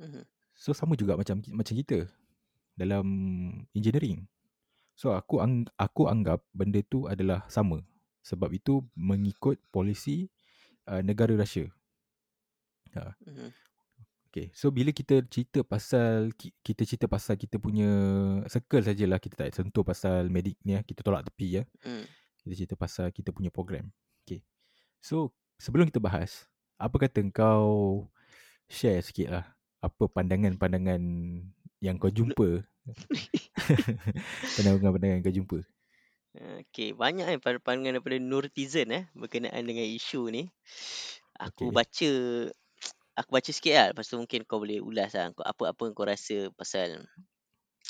Mhm. 0.00 0.24
So 0.56 0.72
sama 0.72 0.96
juga 0.96 1.18
macam 1.18 1.44
macam 1.52 1.74
kita 1.74 2.08
dalam 2.78 3.06
engineering. 3.76 4.24
So 4.94 5.12
aku 5.12 5.42
ang, 5.42 5.66
aku 5.74 6.06
anggap 6.06 6.46
benda 6.54 6.80
tu 6.86 7.10
adalah 7.10 7.44
sama. 7.50 7.82
Sebab 8.24 8.54
itu 8.54 8.80
mengikut 8.96 9.60
polisi 9.68 10.30
uh, 10.88 11.02
negara 11.04 11.34
Russia. 11.36 11.68
Mhm. 12.94 13.63
Okay, 14.34 14.50
so 14.50 14.74
bila 14.74 14.90
kita 14.90 15.22
cerita 15.30 15.62
pasal 15.62 16.34
ki- 16.34 16.50
kita 16.58 16.82
cerita 16.82 17.06
pasal 17.06 17.38
kita 17.38 17.62
punya 17.62 17.86
circle 18.50 18.82
sajalah 18.82 19.22
kita 19.22 19.46
tak 19.46 19.54
sentuh 19.54 19.86
pasal 19.86 20.26
medik 20.26 20.58
ni 20.66 20.74
ya. 20.74 20.82
Kita 20.82 21.06
tolak 21.06 21.22
tepi 21.30 21.62
ya. 21.62 21.64
Mm. 21.86 22.02
Kita 22.42 22.52
cerita 22.58 22.74
pasal 22.74 23.14
kita 23.14 23.30
punya 23.30 23.54
program. 23.54 23.94
Okay. 24.26 24.42
So 24.98 25.30
sebelum 25.62 25.86
kita 25.86 26.02
bahas, 26.02 26.50
apa 26.82 26.98
kata 26.98 27.22
kau 27.30 28.10
share 28.66 29.06
sikit 29.06 29.38
lah 29.38 29.46
apa 29.78 30.10
pandangan-pandangan 30.10 30.98
yang 31.78 31.94
kau 32.02 32.10
jumpa 32.10 32.66
pandangan-pandangan 34.58 35.14
yang 35.14 35.24
kau 35.30 35.36
jumpa 35.38 35.58
Okay, 36.34 36.90
banyak 36.90 37.38
kan 37.38 37.62
pandangan 37.62 38.02
daripada 38.02 38.18
Nurtizen 38.18 38.90
eh 38.90 39.06
berkenaan 39.14 39.62
dengan 39.62 39.86
isu 39.86 40.34
ni. 40.34 40.50
Aku 41.38 41.70
Okay. 41.70 41.70
baca 41.70 42.10
aku 43.14 43.30
baca 43.30 43.50
sikit 43.50 43.74
lah 43.74 43.86
lepas 43.94 44.06
tu 44.06 44.18
mungkin 44.18 44.42
kau 44.46 44.58
boleh 44.62 44.82
ulas 44.82 45.14
lah 45.14 45.30
apa-apa 45.30 45.82
yang 45.86 45.94
kau 45.94 46.06
rasa 46.06 46.50
pasal 46.54 47.06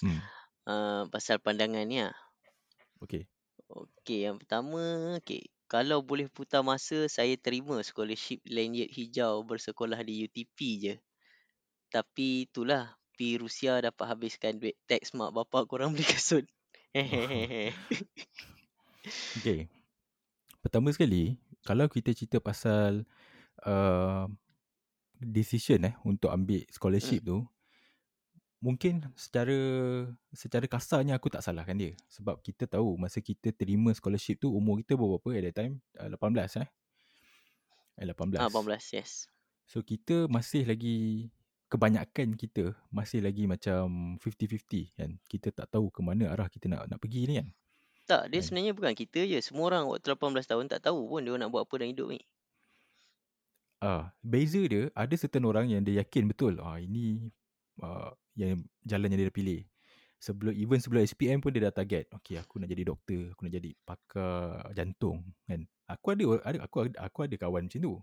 hmm. 0.04 0.20
uh, 0.68 1.02
pasal 1.08 1.40
pandangan 1.40 1.84
ni 1.84 2.04
lah. 2.04 2.16
Okay 3.00 3.28
Okey, 3.74 4.28
yang 4.28 4.36
pertama, 4.36 5.16
okey, 5.18 5.48
kalau 5.66 6.04
boleh 6.04 6.28
putar 6.28 6.60
masa 6.60 7.08
saya 7.08 7.34
terima 7.40 7.80
scholarship 7.80 8.44
lanyard 8.44 8.92
hijau 8.92 9.40
bersekolah 9.42 9.98
di 10.04 10.28
UTP 10.28 10.58
je. 10.78 10.94
Tapi 11.88 12.46
itulah 12.46 12.94
pi 13.18 13.34
Rusia 13.40 13.80
dapat 13.80 14.04
habiskan 14.04 14.58
duit 14.60 14.76
teks 14.86 15.14
mak 15.16 15.32
bapak 15.32 15.66
korang 15.66 15.94
beli 15.94 16.06
kasut. 16.06 16.44
Okay 19.36 19.68
Pertama 20.64 20.88
sekali 20.88 21.36
Kalau 21.60 21.92
kita 21.92 22.16
cerita 22.16 22.40
pasal 22.40 23.04
uh, 23.68 24.24
Decision 25.24 25.88
eh 25.88 25.94
Untuk 26.04 26.28
ambil 26.28 26.62
scholarship 26.68 27.24
tu 27.24 27.42
Mungkin 28.60 29.04
secara 29.12 29.56
Secara 30.32 30.64
kasarnya 30.64 31.20
aku 31.20 31.28
tak 31.28 31.44
salahkan 31.44 31.76
dia 31.76 31.92
Sebab 32.08 32.40
kita 32.40 32.64
tahu 32.64 32.96
Masa 32.96 33.20
kita 33.20 33.52
terima 33.52 33.92
scholarship 33.92 34.40
tu 34.40 34.48
Umur 34.52 34.80
kita 34.80 34.96
berapa 34.96 35.28
at 35.36 35.42
that 35.52 35.54
time 35.56 35.74
uh, 36.00 36.08
18 36.08 36.64
eh 36.64 36.68
Eh 38.00 38.04
18 38.08 38.40
Ah, 38.40 38.48
18, 38.48 38.96
yes. 38.96 39.28
So 39.68 39.84
kita 39.84 40.28
masih 40.32 40.64
lagi 40.64 41.28
Kebanyakan 41.68 42.40
kita 42.40 42.72
Masih 42.88 43.20
lagi 43.20 43.44
macam 43.44 44.16
50-50 44.16 44.96
kan 44.96 45.10
Kita 45.28 45.48
tak 45.52 45.76
tahu 45.76 45.92
ke 45.92 46.00
mana 46.00 46.32
arah 46.32 46.48
kita 46.48 46.68
nak 46.72 46.88
nak 46.88 47.00
pergi 47.00 47.28
ni 47.28 47.34
kan 47.40 47.48
Tak, 48.04 48.22
dia 48.32 48.40
Kan? 48.40 48.44
sebenarnya 48.44 48.72
bukan 48.76 48.92
kita 48.92 49.24
je. 49.24 49.40
Semua 49.40 49.72
orang 49.72 49.88
waktu 49.88 50.12
18 50.12 50.44
tahun 50.44 50.64
tak 50.68 50.84
tahu 50.88 51.08
pun 51.08 51.24
dia 51.24 51.32
nak 51.40 51.48
buat 51.48 51.64
apa 51.64 51.74
dalam 51.80 51.90
hidup 51.96 52.08
ni. 52.12 52.20
Ah, 53.84 54.08
beza 54.24 54.64
dia 54.64 54.88
ada 54.96 55.12
certain 55.20 55.44
orang 55.44 55.68
yang 55.68 55.84
dia 55.84 56.00
yakin 56.00 56.32
betul 56.32 56.56
ah 56.64 56.80
ini 56.80 57.28
uh, 57.84 58.16
yang 58.32 58.64
jalan 58.80 59.12
yang 59.12 59.20
dia 59.20 59.28
dah 59.28 59.36
pilih. 59.36 59.60
Sebelum 60.16 60.56
even 60.56 60.80
sebelum 60.80 61.04
SPM 61.04 61.44
pun 61.44 61.52
dia 61.52 61.68
dah 61.68 61.74
target. 61.76 62.08
Okay, 62.16 62.40
aku 62.40 62.56
nak 62.56 62.72
jadi 62.72 62.88
doktor, 62.88 63.36
aku 63.36 63.44
nak 63.44 63.52
jadi 63.60 63.70
pakar 63.84 64.72
jantung 64.72 65.20
kan. 65.44 65.68
Aku 65.84 66.16
ada 66.16 66.24
ada 66.48 66.58
aku 66.64 66.76
ada, 66.88 66.96
aku 67.04 67.18
ada 67.28 67.36
kawan 67.36 67.68
macam 67.68 67.80
tu. 67.84 67.94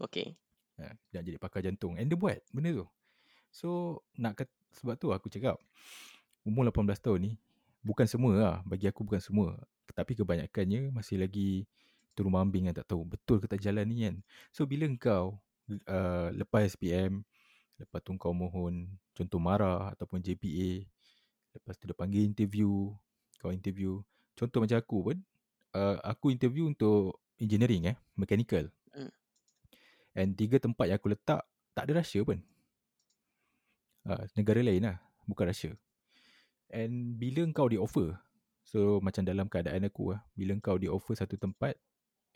Okey. 0.00 0.36
Ha, 0.76 0.92
dia 1.12 1.20
nak 1.20 1.24
jadi 1.28 1.38
pakar 1.40 1.60
jantung 1.64 1.96
and 2.00 2.08
dia 2.08 2.16
buat 2.16 2.40
benda 2.52 2.72
tu. 2.72 2.88
So 3.52 4.00
nak 4.16 4.40
kat, 4.40 4.48
sebab 4.80 4.96
tu 4.96 5.12
aku 5.12 5.28
cakap 5.28 5.60
umur 6.44 6.68
18 6.68 7.00
tahun 7.00 7.20
ni 7.20 7.32
bukan 7.80 8.04
semua 8.04 8.32
lah 8.36 8.56
bagi 8.68 8.88
aku 8.88 9.06
bukan 9.06 9.22
semua 9.22 9.56
tapi 9.96 10.12
kebanyakannya 10.18 10.92
masih 10.92 11.22
lagi 11.22 11.64
turun 12.16 12.32
mambing 12.32 12.72
yang 12.72 12.76
tak 12.76 12.88
tahu 12.88 13.04
betul 13.04 13.38
ke 13.38 13.46
tak 13.46 13.60
jalan 13.60 13.84
ni 13.84 14.08
kan. 14.08 14.16
So 14.50 14.64
bila 14.64 14.88
engkau 14.88 15.36
uh, 15.86 16.28
lepas 16.32 16.72
SPM 16.74 17.22
lepas 17.76 18.00
tu 18.00 18.16
kau 18.16 18.32
mohon 18.32 18.88
contoh 19.12 19.40
MARA 19.40 19.92
ataupun 19.92 20.24
JPA 20.24 20.84
lepas 21.56 21.74
tu 21.76 21.84
dia 21.88 21.96
panggil 21.96 22.24
interview 22.24 22.92
kau 23.40 23.52
interview 23.52 24.00
contoh 24.36 24.64
macam 24.64 24.80
aku 24.80 24.98
pun 25.12 25.16
uh, 25.76 25.96
aku 26.04 26.32
interview 26.32 26.68
untuk 26.68 27.20
engineering 27.40 27.92
eh 27.92 27.96
mechanical 28.16 28.68
Hmm. 28.96 29.12
and 30.16 30.32
tiga 30.40 30.56
tempat 30.56 30.88
yang 30.88 30.96
aku 30.96 31.12
letak 31.12 31.44
tak 31.76 31.84
ada 31.84 32.00
Russia 32.00 32.24
pun 32.24 32.40
uh, 34.08 34.24
negara 34.32 34.64
lain 34.64 34.88
lah 34.88 34.96
bukan 35.28 35.52
Russia 35.52 35.76
and 36.72 37.20
bila 37.20 37.44
kau 37.52 37.68
di 37.68 37.76
offer 37.76 38.16
so 38.64 39.04
macam 39.04 39.20
dalam 39.20 39.52
keadaan 39.52 39.84
aku 39.84 40.16
lah 40.16 40.24
bila 40.32 40.56
kau 40.64 40.80
di 40.80 40.88
offer 40.88 41.12
satu 41.12 41.36
tempat 41.36 41.76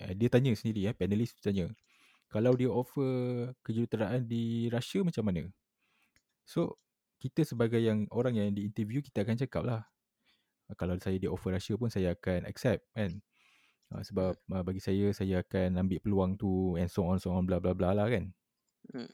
uh, 0.02 0.12
dia 0.16 0.28
tanya 0.33 0.52
sendiri 0.57 0.90
eh 0.90 0.95
panelis 0.97 1.37
tanya 1.38 1.71
kalau 2.30 2.54
dia 2.54 2.71
offer 2.71 3.50
kejuruteraan 3.66 4.23
di 4.23 4.71
Russia 4.71 5.02
macam 5.02 5.26
mana? 5.26 5.50
So 6.47 6.78
kita 7.19 7.42
sebagai 7.42 7.83
yang 7.83 8.07
orang 8.14 8.38
yang 8.38 8.54
di 8.54 8.64
interview 8.71 9.02
kita 9.02 9.26
akan 9.26 9.37
cakap 9.37 9.62
lah 9.66 9.83
uh, 10.71 10.75
kalau 10.78 10.95
saya 11.02 11.19
di 11.19 11.26
offer 11.26 11.50
Russia 11.59 11.75
pun 11.75 11.90
saya 11.90 12.14
akan 12.14 12.47
accept 12.47 12.87
kan? 12.95 13.19
Uh, 13.90 14.02
sebab 14.07 14.38
uh, 14.54 14.62
bagi 14.62 14.78
saya 14.78 15.11
saya 15.11 15.42
akan 15.42 15.83
ambil 15.83 15.99
peluang 15.99 16.33
tu 16.38 16.78
and 16.78 16.87
so 16.87 17.02
on 17.02 17.19
so 17.19 17.35
on 17.35 17.42
bla 17.42 17.59
bla 17.59 17.75
bla 17.75 17.90
lah 17.90 18.07
kan? 18.07 18.30
Hmm. 18.95 19.11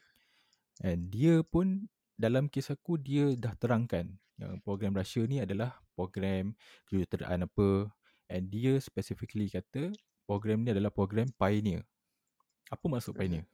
And 0.84 1.08
dia 1.08 1.40
pun 1.40 1.88
dalam 2.20 2.52
kes 2.52 2.68
aku 2.68 3.00
dia 3.00 3.32
dah 3.32 3.56
terangkan 3.56 4.20
yang 4.36 4.60
program 4.60 4.92
Russia 4.92 5.24
ni 5.24 5.40
adalah 5.40 5.80
program 5.96 6.52
kejuruteraan 6.84 7.48
apa? 7.48 7.88
And 8.28 8.52
dia 8.52 8.76
specifically 8.76 9.48
kata 9.48 9.96
program 10.26 10.66
ni 10.66 10.74
adalah 10.74 10.90
program 10.90 11.30
pioneer. 11.38 11.86
Apa 12.68 12.84
maksud 12.90 13.14
Mhm. 13.14 13.18
pioneer? 13.22 13.44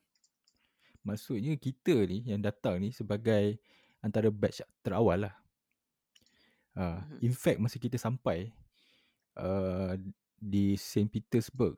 Maksudnya 1.02 1.54
kita 1.58 1.94
ni 2.06 2.24
yang 2.26 2.40
datang 2.40 2.80
ni 2.80 2.94
sebagai 2.94 3.58
antara 4.00 4.30
batch 4.32 4.64
terawal 4.80 5.28
lah. 5.28 5.34
Uh, 6.72 7.04
Mhm. 7.04 7.28
in 7.28 7.34
fact 7.36 7.58
masa 7.60 7.76
kita 7.76 8.00
sampai 8.00 8.48
uh, 9.36 9.92
di 10.40 10.72
St. 10.80 11.04
Petersburg 11.04 11.76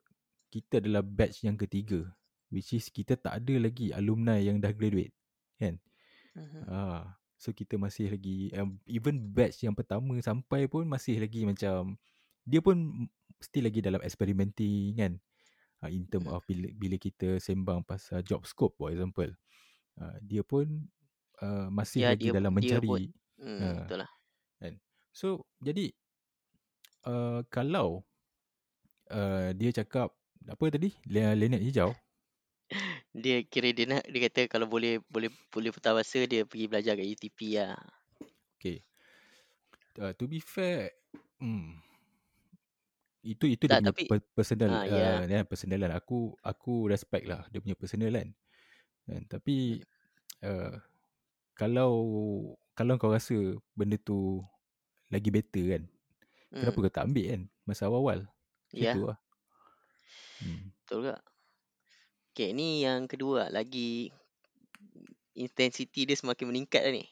kita 0.55 0.79
adalah 0.79 1.03
batch 1.03 1.43
yang 1.43 1.59
ketiga 1.59 2.15
which 2.47 2.71
is 2.71 2.87
kita 2.95 3.19
tak 3.19 3.43
ada 3.43 3.59
lagi 3.59 3.91
alumni 3.91 4.39
yang 4.39 4.63
dah 4.63 4.71
graduate 4.71 5.11
kan 5.59 5.83
Mhm. 6.39 6.63
Ah, 6.71 7.19
so 7.35 7.51
kita 7.51 7.75
masih 7.75 8.11
lagi 8.15 8.55
um, 8.55 8.79
even 8.87 9.19
batch 9.19 9.67
yang 9.67 9.75
pertama 9.75 10.15
sampai 10.23 10.71
pun 10.71 10.87
masih 10.87 11.19
lagi 11.19 11.43
macam 11.43 11.99
dia 12.47 12.63
pun 12.63 13.11
still 13.45 13.69
lagi 13.69 13.85
dalam 13.85 14.01
experimenting 14.01 14.97
kan. 14.97 15.13
uh, 15.85 15.91
in 15.93 16.09
term 16.09 16.25
of 16.33 16.41
bila, 16.49 16.73
bila 16.73 16.97
kita 16.97 17.37
sembang 17.37 17.85
pasal 17.85 18.25
job 18.25 18.49
scope 18.49 18.73
for 18.81 18.89
example. 18.89 19.29
Uh, 20.01 20.17
dia 20.25 20.41
pun 20.41 20.67
uh, 21.45 21.69
masih 21.69 22.09
Ya 22.09 22.17
lagi 22.17 22.33
dia 22.33 22.37
dalam 22.41 22.51
dia 22.57 22.81
mencari. 22.81 23.13
hmm, 23.37 23.59
Uh, 23.61 23.77
betul 23.85 23.99
lah. 24.01 24.11
kan? 24.59 24.75
So 25.13 25.45
jadi 25.61 25.93
uh, 27.05 27.45
kalau 27.53 28.03
uh, 29.13 29.53
dia 29.53 29.71
cakap 29.77 30.11
apa 30.45 30.65
tadi? 30.73 30.93
Le- 31.09 31.37
Leonard 31.37 31.63
hijau. 31.63 31.93
Dia 33.15 33.47
kira 33.47 33.71
dia 33.71 33.87
nak 33.87 34.03
dia 34.11 34.27
kata 34.27 34.51
kalau 34.51 34.67
boleh 34.67 34.99
boleh 35.07 35.31
boleh 35.55 35.71
putar 35.71 35.95
masa 35.95 36.27
dia 36.27 36.43
pergi 36.43 36.67
belajar 36.67 36.99
kat 36.99 37.07
UTP 37.07 37.63
lah. 37.63 37.79
Okay. 38.59 38.83
Uh, 39.95 40.11
to 40.19 40.27
be 40.27 40.43
fair, 40.43 40.91
hmm, 41.39 41.79
itu 43.25 43.45
itu 43.49 43.65
dia 43.65 43.81
Tak 43.81 43.81
punya 43.81 43.93
tapi 43.97 44.05
per- 44.05 44.31
personal 44.37 44.71
ah 44.71 44.85
uh, 44.85 45.21
ya. 45.25 45.41
ya 45.41 45.41
personal 45.49 45.81
lah. 45.81 45.97
Aku 45.97 46.37
aku 46.45 46.93
respect 46.93 47.25
lah 47.25 47.49
dia 47.49 47.59
punya 47.65 47.77
personal 47.77 48.13
kan. 48.13 48.29
kan? 49.09 49.23
Tapi 49.33 49.81
uh, 50.45 50.77
kalau 51.57 51.93
kalau 52.77 53.01
kau 53.01 53.15
rasa 53.15 53.35
benda 53.73 53.97
tu 53.97 54.45
lagi 55.09 55.31
better 55.33 55.65
kan, 55.79 55.83
kenapa 56.53 56.77
Hmm. 56.79 56.85
kau 56.85 56.93
tak 56.93 57.05
ambil 57.09 57.25
kan 57.33 57.43
masa 57.65 57.89
awal-awal? 57.89 58.21
Ya, 58.75 58.93
tu 58.93 59.09
lah. 59.09 59.19
Hmm. 60.43 60.69
betul 60.85 60.97
juga. 61.01 61.17
Okay, 62.35 62.51
ni 62.51 62.83
yang 62.83 63.07
kedua 63.07 63.47
lagi 63.49 64.11
intensity 65.39 66.03
dia 66.05 66.19
semakin 66.19 66.51
meningkat 66.51 66.83
dah 66.83 66.93
ni. 66.93 67.05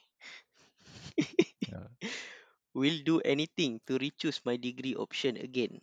Uh, 1.71 1.87
Will 2.77 3.05
do 3.05 3.21
anything 3.21 3.77
to 3.85 4.01
re-choose 4.01 4.41
my 4.49 4.57
degree 4.57 4.97
option 4.97 5.37
again. 5.37 5.77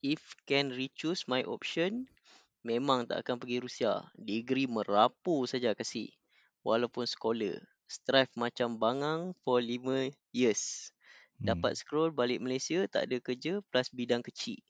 If 0.00 0.32
can 0.48 0.72
re-choose 0.72 1.28
my 1.28 1.44
option, 1.44 2.08
memang 2.64 3.04
tak 3.04 3.20
akan 3.24 3.36
pergi 3.36 3.60
Rusia. 3.60 4.00
Degree 4.16 4.64
merapu 4.64 5.44
saja 5.44 5.76
kasih. 5.76 6.08
Walaupun 6.64 7.04
scholar. 7.04 7.60
Strive 7.84 8.32
macam 8.36 8.80
bangang 8.80 9.36
for 9.44 9.60
5 9.60 10.12
years. 10.32 10.92
Dapat 11.40 11.72
hmm. 11.72 11.80
scroll 11.80 12.10
balik 12.12 12.40
Malaysia, 12.40 12.84
tak 12.88 13.08
ada 13.08 13.16
kerja 13.20 13.64
plus 13.72 13.88
bidang 13.92 14.20
kecil. 14.20 14.60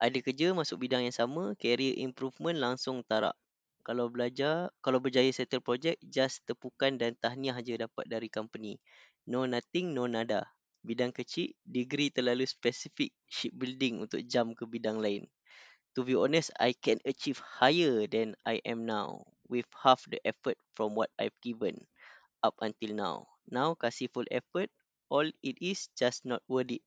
Ada 0.00 0.20
kerja 0.20 0.52
masuk 0.52 0.84
bidang 0.84 1.08
yang 1.08 1.16
sama, 1.16 1.56
career 1.56 1.96
improvement 2.00 2.56
langsung 2.60 3.00
tarak. 3.04 3.36
Kalau 3.82 4.12
belajar, 4.12 4.70
kalau 4.78 5.02
berjaya 5.02 5.32
settle 5.34 5.64
project, 5.64 5.98
just 6.06 6.44
tepukan 6.46 6.94
dan 6.94 7.18
tahniah 7.18 7.58
je 7.60 7.74
dapat 7.74 8.04
dari 8.06 8.30
company. 8.30 8.78
No 9.26 9.48
nothing, 9.48 9.90
no 9.90 10.06
nada. 10.06 10.46
Bidang 10.82 11.14
kecil, 11.14 11.54
degree 11.62 12.10
terlalu 12.10 12.42
spesifik 12.42 13.14
shipbuilding 13.30 14.02
untuk 14.02 14.18
jump 14.26 14.58
ke 14.58 14.66
bidang 14.66 14.98
lain. 14.98 15.30
To 15.94 16.02
be 16.02 16.18
honest, 16.18 16.50
I 16.58 16.74
can 16.74 16.98
achieve 17.06 17.38
higher 17.38 18.10
than 18.10 18.34
I 18.42 18.58
am 18.66 18.82
now 18.82 19.28
with 19.46 19.68
half 19.78 20.02
the 20.10 20.18
effort 20.26 20.58
from 20.74 20.98
what 20.98 21.12
I've 21.20 21.36
given 21.44 21.86
up 22.42 22.58
until 22.64 22.96
now. 22.96 23.16
Now, 23.46 23.78
kasih 23.78 24.10
full 24.10 24.26
effort, 24.32 24.72
all 25.12 25.28
it 25.44 25.56
is 25.60 25.92
just 25.94 26.24
not 26.24 26.40
worth 26.48 26.72
it. 26.72 26.82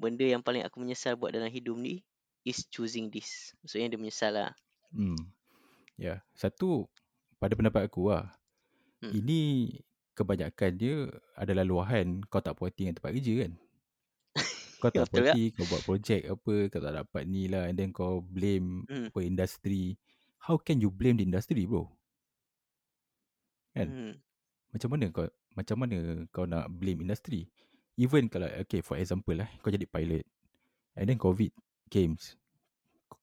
Benda 0.00 0.24
yang 0.24 0.40
paling 0.40 0.64
aku 0.64 0.80
menyesal 0.80 1.20
buat 1.20 1.36
dalam 1.36 1.52
hidup 1.52 1.76
ni 1.76 2.00
is 2.48 2.64
choosing 2.72 3.12
this. 3.12 3.52
Maksudnya 3.60 3.92
dia 3.92 4.00
menyesal 4.00 4.32
lah. 4.32 4.50
Hmm. 4.90 5.20
Ya, 6.00 6.00
yeah. 6.00 6.18
satu 6.32 6.88
pada 7.36 7.52
pendapat 7.52 7.86
aku 7.86 8.08
lah. 8.08 8.32
Hmm. 9.04 9.12
Ini 9.12 9.68
kebanyakan 10.20 10.70
dia 10.76 11.08
adalah 11.32 11.64
luahan 11.64 12.20
kau 12.28 12.44
tak 12.44 12.52
puas 12.60 12.68
hati 12.68 12.84
dengan 12.84 13.00
tempat 13.00 13.12
kerja 13.16 13.34
kan. 13.40 13.52
Kau 14.80 14.88
tak 14.88 15.08
puas 15.08 15.20
tak? 15.24 15.32
hati, 15.32 15.44
kau 15.52 15.64
buat 15.68 15.82
projek 15.84 16.22
apa, 16.24 16.54
kau 16.68 16.80
tak 16.80 16.94
dapat 16.96 17.22
ni 17.28 17.48
lah 17.48 17.68
and 17.68 17.76
then 17.76 17.92
kau 17.92 18.20
blame 18.20 18.84
Hmm. 18.88 19.08
apa 19.08 19.20
industri. 19.20 19.96
How 20.40 20.56
can 20.56 20.80
you 20.80 20.88
blame 20.88 21.20
the 21.20 21.24
industry 21.24 21.64
bro? 21.64 21.88
Kan? 23.76 23.88
Hmm. 23.88 24.14
Macam 24.72 24.88
mana 24.92 25.04
kau 25.10 25.26
macam 25.52 25.76
mana 25.80 25.96
kau 26.30 26.44
nak 26.44 26.68
blame 26.72 27.04
industri? 27.04 27.48
Even 28.00 28.32
kalau 28.32 28.48
okay 28.60 28.80
for 28.80 28.96
example 28.96 29.36
lah, 29.36 29.48
kau 29.60 29.68
jadi 29.68 29.84
pilot 29.84 30.24
and 30.96 31.12
then 31.12 31.20
COVID 31.20 31.52
came, 31.92 32.16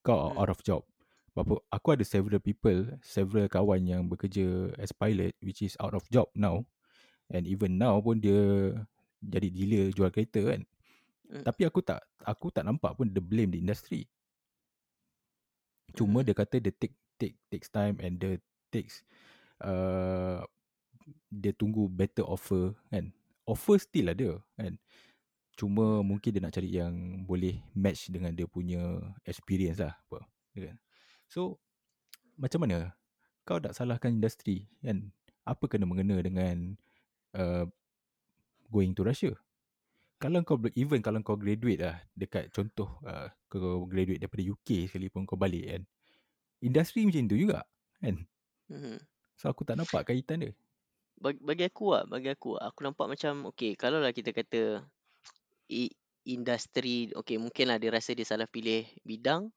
kau 0.05 0.29
Hmm. 0.29 0.37
out 0.37 0.53
of 0.53 0.61
job. 0.61 0.85
Berapa, 1.33 1.61
aku 1.69 1.87
ada 1.93 2.01
several 2.01 2.41
people, 2.41 2.97
several 3.05 3.45
kawan 3.45 3.85
yang 3.85 4.09
bekerja 4.09 4.73
as 4.81 4.89
pilot 4.89 5.37
which 5.41 5.61
is 5.61 5.77
out 5.77 5.93
of 5.93 6.01
job 6.09 6.25
now. 6.33 6.65
And 7.27 7.43
even 7.43 7.75
now 7.75 7.99
pun 7.99 8.23
dia 8.23 8.71
jadi 9.19 9.47
dealer 9.51 9.91
jual 9.91 10.11
kereta 10.13 10.43
kan. 10.43 10.61
Hmm. 11.27 11.43
Tapi 11.43 11.67
aku 11.67 11.83
tak 11.83 12.03
aku 12.23 12.47
tak 12.53 12.63
nampak 12.63 12.95
pun 12.95 13.11
the 13.11 13.19
blame 13.19 13.51
the 13.51 13.59
industry. 13.59 14.07
Cuma 15.95 16.23
Hmm. 16.23 16.27
dia 16.27 16.35
kata 16.35 16.63
dia 16.63 16.71
take 16.71 16.95
take 17.19 17.35
takes 17.51 17.67
time 17.67 17.99
and 17.99 18.21
the 18.21 18.39
takes 18.71 19.03
uh, 19.63 20.43
dia 21.27 21.51
tunggu 21.51 21.91
better 21.91 22.23
offer 22.23 22.75
kan. 22.87 23.11
Offer 23.47 23.79
still 23.79 24.11
ada 24.11 24.39
kan. 24.55 24.79
Cuma 25.57 26.05
mungkin 26.05 26.29
dia 26.31 26.41
nak 26.43 26.53
cari 26.53 26.69
yang 26.69 27.25
boleh 27.25 27.59
match 27.73 28.13
dengan 28.13 28.31
dia 28.31 28.45
punya 28.45 29.01
experience 29.25 29.81
lah 29.81 29.97
apa. 30.07 30.23
ya 30.55 30.71
Kan? 30.71 30.77
So 31.27 31.59
macam 32.39 32.63
mana 32.63 32.95
kau 33.43 33.59
tak 33.59 33.75
salahkan 33.75 34.15
industri 34.15 34.69
kan? 34.79 35.11
Apa 35.47 35.67
kena 35.71 35.87
mengena 35.87 36.19
dengan 36.19 36.75
uh, 37.37 37.65
going 38.73 38.91
to 38.97 39.05
Russia? 39.05 39.31
Kalau 40.17 40.41
kau 40.41 40.57
even 40.73 41.05
kalau 41.05 41.21
kau 41.21 41.37
graduate 41.37 41.77
lah 41.77 42.01
dekat 42.17 42.49
contoh 42.49 42.97
uh, 43.05 43.29
kau 43.45 43.85
graduate 43.85 44.17
daripada 44.17 44.41
UK 44.41 44.89
sekalipun 44.89 45.29
kau 45.29 45.37
balik 45.37 45.69
kan. 45.69 45.83
Industri 46.65 47.05
macam 47.05 47.29
tu 47.29 47.37
juga 47.37 47.61
kan. 48.01 48.25
Hmm. 48.67 48.97
So 49.37 49.53
aku 49.53 49.61
tak 49.61 49.77
nampak 49.77 50.09
kaitan 50.09 50.41
dia. 50.41 50.53
Bagi, 51.17 51.37
bagi 51.41 51.63
aku 51.65 51.85
lah, 51.93 52.03
bagi 52.09 52.29
aku 52.33 52.57
aku 52.57 52.79
nampak 52.81 53.05
macam 53.09 53.49
okay, 53.49 53.77
kalau 53.77 54.01
lah 54.01 54.13
kita 54.13 54.33
kata 54.33 54.81
i, 55.69 55.89
industri, 56.25 57.09
okay 57.13 57.37
mungkin 57.37 57.69
lah 57.69 57.77
dia 57.77 57.93
rasa 57.93 58.17
dia 58.17 58.25
salah 58.25 58.49
pilih 58.49 58.85
bidang. 59.05 59.49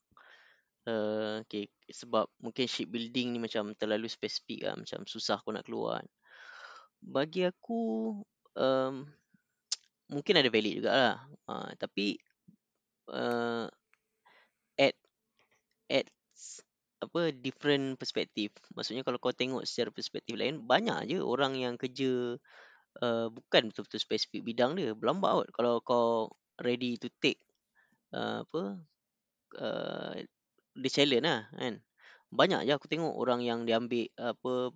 Uh, 0.89 1.45
okay, 1.45 1.69
sebab 1.89 2.29
mungkin 2.41 2.65
shipbuilding 2.65 3.37
ni 3.37 3.39
macam 3.41 3.77
terlalu 3.77 4.09
spesifik 4.09 4.65
lah, 4.65 4.75
macam 4.77 5.05
susah 5.05 5.37
aku 5.37 5.53
nak 5.53 5.65
keluar. 5.69 6.01
kan. 6.01 6.09
Bagi 7.01 7.49
aku, 7.49 8.15
um, 8.57 8.95
mungkin 10.13 10.35
ada 10.37 10.49
valid 10.53 10.81
jugalah. 10.81 11.19
Uh, 11.51 11.73
tapi 11.81 12.21
uh, 13.11 13.67
at 14.79 14.95
at 15.91 16.07
apa 17.01 17.33
different 17.33 17.97
perspektif. 17.97 18.53
Maksudnya 18.77 19.03
kalau 19.03 19.17
kau 19.17 19.33
tengok 19.33 19.65
secara 19.65 19.91
perspektif 19.91 20.37
lain, 20.37 20.63
banyak 20.63 21.09
je 21.09 21.19
orang 21.25 21.57
yang 21.57 21.75
kerja 21.81 22.37
uh, 23.01 23.27
bukan 23.33 23.73
betul-betul 23.73 24.01
spesifik 24.01 24.45
bidang 24.45 24.77
dia. 24.77 24.93
Berlambak 24.93 25.45
kot 25.45 25.49
kalau 25.57 25.75
kau 25.81 26.09
ready 26.61 27.01
to 27.01 27.09
take 27.25 27.41
uh, 28.13 28.45
apa 28.45 28.63
uh, 29.59 30.15
the 30.77 30.91
challenge 30.93 31.25
lah 31.25 31.49
kan. 31.57 31.81
Banyak 32.31 32.69
je 32.69 32.73
aku 32.77 32.87
tengok 32.87 33.17
orang 33.17 33.43
yang 33.43 33.67
dia 33.67 33.81
ambil 33.81 34.07
apa 34.15 34.71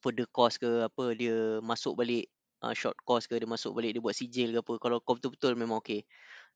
further 0.00 0.26
course 0.28 0.56
ke 0.56 0.84
apa 0.84 1.04
dia 1.16 1.60
masuk 1.60 1.96
balik 1.96 2.28
uh, 2.64 2.74
short 2.76 2.96
course 3.04 3.28
ke 3.28 3.36
dia 3.36 3.48
masuk 3.48 3.76
balik 3.76 3.96
dia 3.96 4.02
buat 4.02 4.16
sijil 4.16 4.56
ke 4.56 4.58
apa. 4.64 4.72
Kalau 4.80 4.96
kau 5.04 5.16
betul-betul 5.16 5.54
memang 5.56 5.80
okay 5.80 6.04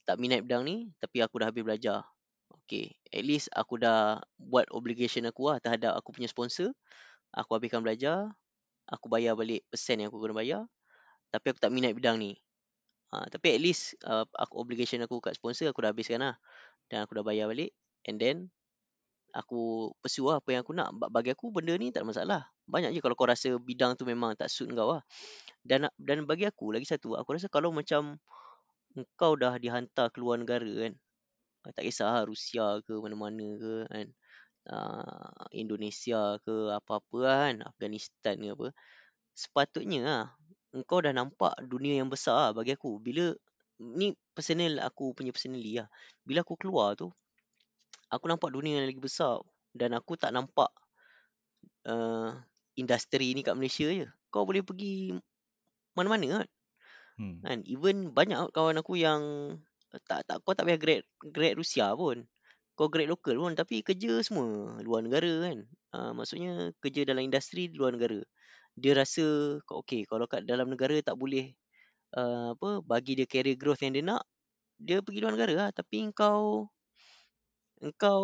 tak 0.04 0.20
minat 0.20 0.44
bidang 0.44 0.62
ni 0.68 0.92
tapi 1.00 1.24
aku 1.24 1.40
dah 1.40 1.48
habis 1.48 1.64
belajar. 1.64 2.04
Okay, 2.64 2.96
at 3.12 3.24
least 3.24 3.52
aku 3.52 3.76
dah 3.76 4.24
buat 4.40 4.64
obligation 4.72 5.28
aku 5.28 5.52
lah 5.52 5.60
terhadap 5.60 6.00
aku 6.00 6.16
punya 6.16 6.28
sponsor. 6.30 6.72
Aku 7.34 7.60
habiskan 7.60 7.84
belajar, 7.84 8.30
aku 8.88 9.10
bayar 9.12 9.36
balik 9.36 9.66
persen 9.68 10.00
yang 10.00 10.08
aku 10.08 10.22
kena 10.22 10.32
bayar. 10.32 10.62
Tapi 11.28 11.52
aku 11.52 11.60
tak 11.60 11.68
minat 11.74 11.92
bidang 11.92 12.16
ni. 12.16 12.40
Ha, 13.12 13.28
tapi 13.28 13.58
at 13.58 13.60
least 13.60 13.98
uh, 14.08 14.24
aku 14.38 14.64
obligation 14.64 15.02
aku 15.04 15.20
kat 15.20 15.36
sponsor 15.36 15.68
aku 15.68 15.84
dah 15.84 15.92
habiskan 15.92 16.24
lah. 16.24 16.40
Dan 16.88 17.04
aku 17.04 17.20
dah 17.20 17.24
bayar 17.26 17.52
balik. 17.52 17.76
And 18.08 18.16
then 18.16 18.48
aku 19.34 19.90
pursue 19.98 20.30
lah 20.30 20.38
apa 20.38 20.48
yang 20.54 20.62
aku 20.62 20.72
nak. 20.76 20.94
Ba- 20.94 21.10
Bagi 21.10 21.34
aku 21.34 21.50
benda 21.50 21.74
ni 21.74 21.90
tak 21.90 22.06
ada 22.06 22.08
masalah. 22.08 22.40
Banyak 22.70 22.94
je 22.94 23.00
kalau 23.02 23.18
kau 23.18 23.28
rasa 23.28 23.58
bidang 23.58 23.98
tu 23.98 24.06
memang 24.06 24.38
tak 24.38 24.48
suit 24.48 24.70
kau 24.72 24.96
lah. 24.98 25.02
Dan 25.66 25.90
dan 25.98 26.24
bagi 26.28 26.46
aku 26.48 26.74
lagi 26.74 26.86
satu, 26.86 27.18
aku 27.18 27.36
rasa 27.36 27.50
kalau 27.50 27.74
macam 27.74 28.16
kau 29.18 29.34
dah 29.34 29.58
dihantar 29.58 30.10
keluar 30.14 30.38
negara 30.38 30.70
kan. 30.86 30.92
ah, 31.66 31.72
Tak 31.74 31.84
kisah 31.88 32.22
Rusia 32.26 32.80
ke 32.86 32.94
mana-mana 33.02 33.46
ke 33.58 33.74
kan. 33.90 34.08
Uh, 34.64 35.44
Indonesia 35.52 36.40
ke 36.46 36.72
apa-apa 36.72 37.18
lah 37.20 37.36
kan. 37.50 37.56
Afghanistan 37.68 38.34
ke 38.40 38.48
apa. 38.54 38.66
Sepatutnya 39.34 40.00
lah. 40.04 40.24
Engkau 40.74 41.02
dah 41.02 41.12
nampak 41.14 41.54
dunia 41.66 41.98
yang 42.00 42.10
besar 42.10 42.50
lah 42.50 42.50
bagi 42.56 42.74
aku. 42.74 42.98
Bila 43.02 43.34
ni 43.82 44.14
personal 44.34 44.78
aku 44.82 45.12
punya 45.16 45.34
personally 45.34 45.78
lah. 45.82 45.88
Bila 46.22 46.46
aku 46.46 46.54
keluar 46.58 46.94
tu, 46.94 47.10
aku 48.16 48.30
nampak 48.30 48.50
dunia 48.54 48.82
yang 48.82 48.88
lagi 48.88 49.02
besar 49.02 49.42
dan 49.74 49.92
aku 49.98 50.14
tak 50.14 50.30
nampak 50.30 50.70
uh, 51.88 52.34
industri 52.78 53.34
ni 53.34 53.42
kat 53.42 53.58
Malaysia 53.58 53.90
je. 53.90 54.06
Kau 54.30 54.46
boleh 54.46 54.62
pergi 54.62 55.14
mana-mana 55.94 56.42
kan. 56.42 56.48
Hmm. 57.18 57.38
kan. 57.42 57.58
Even 57.66 58.10
banyak 58.10 58.50
kawan 58.50 58.78
aku 58.78 58.98
yang 58.98 59.22
tak 60.10 60.26
tak 60.26 60.42
kau 60.42 60.54
tak 60.54 60.66
payah 60.66 60.80
grad 60.80 61.02
grad 61.22 61.54
Rusia 61.54 61.94
pun. 61.94 62.26
kau 62.74 62.90
grad 62.90 63.06
lokal 63.06 63.38
pun 63.38 63.54
tapi 63.54 63.86
kerja 63.86 64.18
semua 64.26 64.78
luar 64.82 65.06
negara 65.06 65.46
kan. 65.46 65.58
Uh, 65.94 66.10
maksudnya 66.10 66.74
kerja 66.82 67.06
dalam 67.06 67.22
industri 67.22 67.70
luar 67.70 67.94
negara. 67.94 68.18
Dia 68.74 68.98
rasa 68.98 69.58
okey 69.62 70.10
kalau 70.10 70.26
kat 70.26 70.42
dalam 70.42 70.66
negara 70.74 70.98
tak 70.98 71.14
boleh 71.14 71.54
uh, 72.18 72.58
apa 72.58 72.82
bagi 72.82 73.14
dia 73.14 73.30
career 73.30 73.54
growth 73.54 73.78
yang 73.86 73.94
dia 73.94 74.02
nak, 74.02 74.26
dia 74.82 74.98
pergi 75.06 75.22
luar 75.22 75.38
negara 75.38 75.54
lah. 75.54 75.68
Tapi 75.70 76.10
kau 76.10 76.66
engkau 77.84 78.20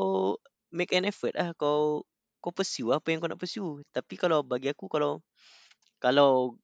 make 0.72 0.96
an 0.96 1.04
effort 1.04 1.36
lah 1.36 1.52
kau 1.60 2.08
kau 2.40 2.52
pursue 2.56 2.96
apa 2.96 3.12
yang 3.12 3.20
kau 3.20 3.28
nak 3.28 3.40
pursue. 3.40 3.84
Tapi 3.92 4.16
kalau 4.16 4.40
bagi 4.40 4.72
aku 4.72 4.88
kalau 4.88 5.20
kalau 6.00 6.56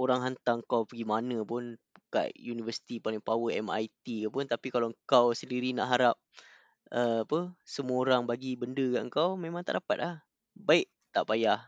orang 0.00 0.32
hantar 0.32 0.64
kau 0.64 0.88
pergi 0.88 1.04
mana 1.04 1.44
pun 1.44 1.76
kat 2.08 2.32
universiti 2.40 3.00
paling 3.00 3.20
power 3.20 3.52
MIT 3.52 4.24
ke 4.24 4.28
pun 4.32 4.44
tapi 4.48 4.68
kalau 4.72 4.92
kau 5.04 5.36
sendiri 5.36 5.76
nak 5.76 5.88
harap 5.92 6.16
uh, 6.92 7.24
apa 7.24 7.52
semua 7.64 8.00
orang 8.04 8.24
bagi 8.24 8.56
benda 8.56 8.84
kat 8.96 9.04
kau 9.12 9.36
memang 9.36 9.60
tak 9.64 9.80
dapat 9.84 9.96
lah. 10.00 10.14
Baik 10.56 10.88
tak 11.12 11.28
payah 11.28 11.60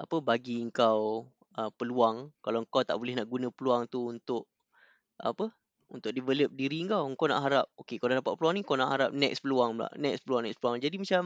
apa 0.00 0.16
bagi 0.24 0.64
kau 0.74 1.28
uh, 1.54 1.70
peluang 1.78 2.32
kalau 2.42 2.64
kau 2.66 2.82
tak 2.82 2.96
boleh 2.96 3.14
nak 3.14 3.28
guna 3.28 3.52
peluang 3.52 3.86
tu 3.86 4.08
untuk 4.10 4.48
apa 5.20 5.52
untuk 5.90 6.14
develop 6.14 6.50
diri 6.54 6.86
kau 6.86 7.06
kau 7.18 7.26
nak 7.26 7.40
harap 7.42 7.66
okey 7.82 7.98
kau 7.98 8.06
dah 8.06 8.22
dapat 8.22 8.34
peluang 8.38 8.54
ni 8.58 8.62
kau 8.62 8.78
nak 8.78 8.90
harap 8.94 9.10
next 9.10 9.42
peluang 9.42 9.76
pula 9.76 9.88
next 9.98 10.22
peluang 10.22 10.42
next 10.46 10.58
peluang 10.62 10.78
jadi 10.78 10.96
macam 10.96 11.22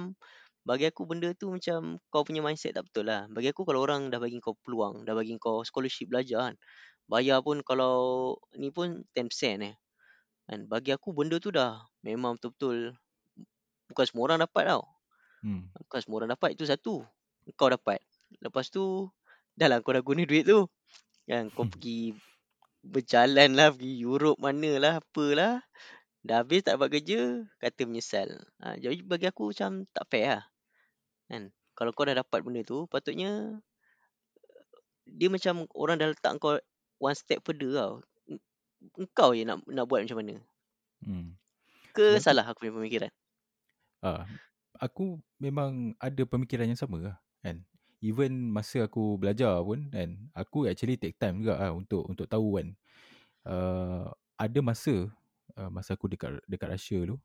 bagi 0.64 0.84
aku 0.88 1.02
benda 1.04 1.28
tu 1.36 1.52
macam 1.52 2.00
kau 2.08 2.24
punya 2.24 2.40
mindset 2.40 2.72
tak 2.72 2.88
betul 2.88 3.04
lah 3.04 3.28
bagi 3.28 3.52
aku 3.52 3.68
kalau 3.68 3.84
orang 3.84 4.08
dah 4.08 4.16
bagi 4.16 4.40
kau 4.40 4.56
peluang 4.64 5.04
dah 5.04 5.12
bagi 5.12 5.36
kau 5.36 5.60
scholarship 5.62 6.08
belajar 6.08 6.50
kan 6.50 6.54
bayar 7.04 7.44
pun 7.44 7.60
kalau 7.60 8.36
ni 8.56 8.72
pun 8.72 9.04
10% 9.12 9.60
eh 9.60 9.76
kan 10.48 10.64
bagi 10.64 10.96
aku 10.96 11.12
benda 11.12 11.36
tu 11.36 11.52
dah 11.52 11.84
memang 12.00 12.40
betul-betul 12.40 12.96
bukan 13.92 14.04
semua 14.08 14.32
orang 14.32 14.40
dapat 14.48 14.64
tau 14.72 14.94
Hmm. 15.44 15.68
Bukan 15.76 16.00
semua 16.00 16.16
orang 16.24 16.32
dapat 16.32 16.56
itu 16.56 16.64
satu. 16.64 17.04
Kau 17.54 17.68
dapat. 17.68 18.00
Lepas 18.40 18.72
tu 18.72 19.12
dah 19.52 19.68
lah 19.68 19.84
kau 19.84 19.92
dah 19.92 20.00
guna 20.00 20.24
duit 20.24 20.48
tu. 20.48 20.64
Kan 21.28 21.52
kau 21.52 21.68
pergi 21.68 22.16
berjalan 22.84 23.56
lah 23.56 23.72
pergi 23.72 24.04
Europe 24.04 24.38
mana 24.38 24.70
lah 24.76 24.94
apalah. 25.00 25.64
Dah 26.24 26.40
habis 26.40 26.64
tak 26.64 26.80
dapat 26.80 27.00
kerja 27.00 27.44
kata 27.60 27.84
menyesal. 27.84 28.28
Ha, 28.64 28.80
jadi 28.80 29.00
bagi 29.04 29.28
aku 29.28 29.52
macam 29.52 29.84
tak 29.92 30.04
fair 30.08 30.40
lah. 30.40 30.44
Kan 31.28 31.52
kalau 31.74 31.90
kau 31.92 32.06
dah 32.06 32.16
dapat 32.16 32.40
benda 32.44 32.62
tu 32.62 32.86
patutnya 32.86 33.60
dia 35.04 35.28
macam 35.28 35.68
orang 35.76 36.00
dah 36.00 36.08
letak 36.12 36.32
kau 36.40 36.56
one 37.00 37.16
step 37.16 37.44
further 37.44 37.72
tau. 37.76 37.92
Engkau 39.00 39.32
je 39.36 39.44
nak 39.44 39.64
nak 39.68 39.84
buat 39.88 40.04
macam 40.04 40.20
mana. 40.20 40.34
Hmm. 41.04 41.36
Ke 41.92 42.20
salah 42.20 42.44
aku 42.48 42.68
punya 42.68 42.74
pemikiran. 42.80 43.12
Ah, 44.04 44.28
aku 44.80 45.20
memang 45.40 45.96
ada 46.00 46.22
pemikiran 46.24 46.68
yang 46.68 46.80
sama 46.80 47.00
lah 47.00 47.16
kan. 47.44 47.60
Even 48.04 48.52
masa 48.52 48.84
aku 48.84 49.16
belajar 49.16 49.56
pun 49.64 49.88
kan, 49.88 50.28
aku 50.36 50.68
actually 50.68 51.00
take 51.00 51.16
time 51.16 51.40
juga 51.40 51.56
lah 51.56 51.72
untuk 51.72 52.04
untuk 52.04 52.28
tahu 52.28 52.60
kan. 52.60 52.68
Uh, 53.48 54.12
ada 54.36 54.60
masa 54.60 55.08
uh, 55.56 55.70
masa 55.72 55.96
aku 55.96 56.12
dekat 56.12 56.36
dekat 56.44 56.68
Russia 56.68 57.00
tu, 57.08 57.16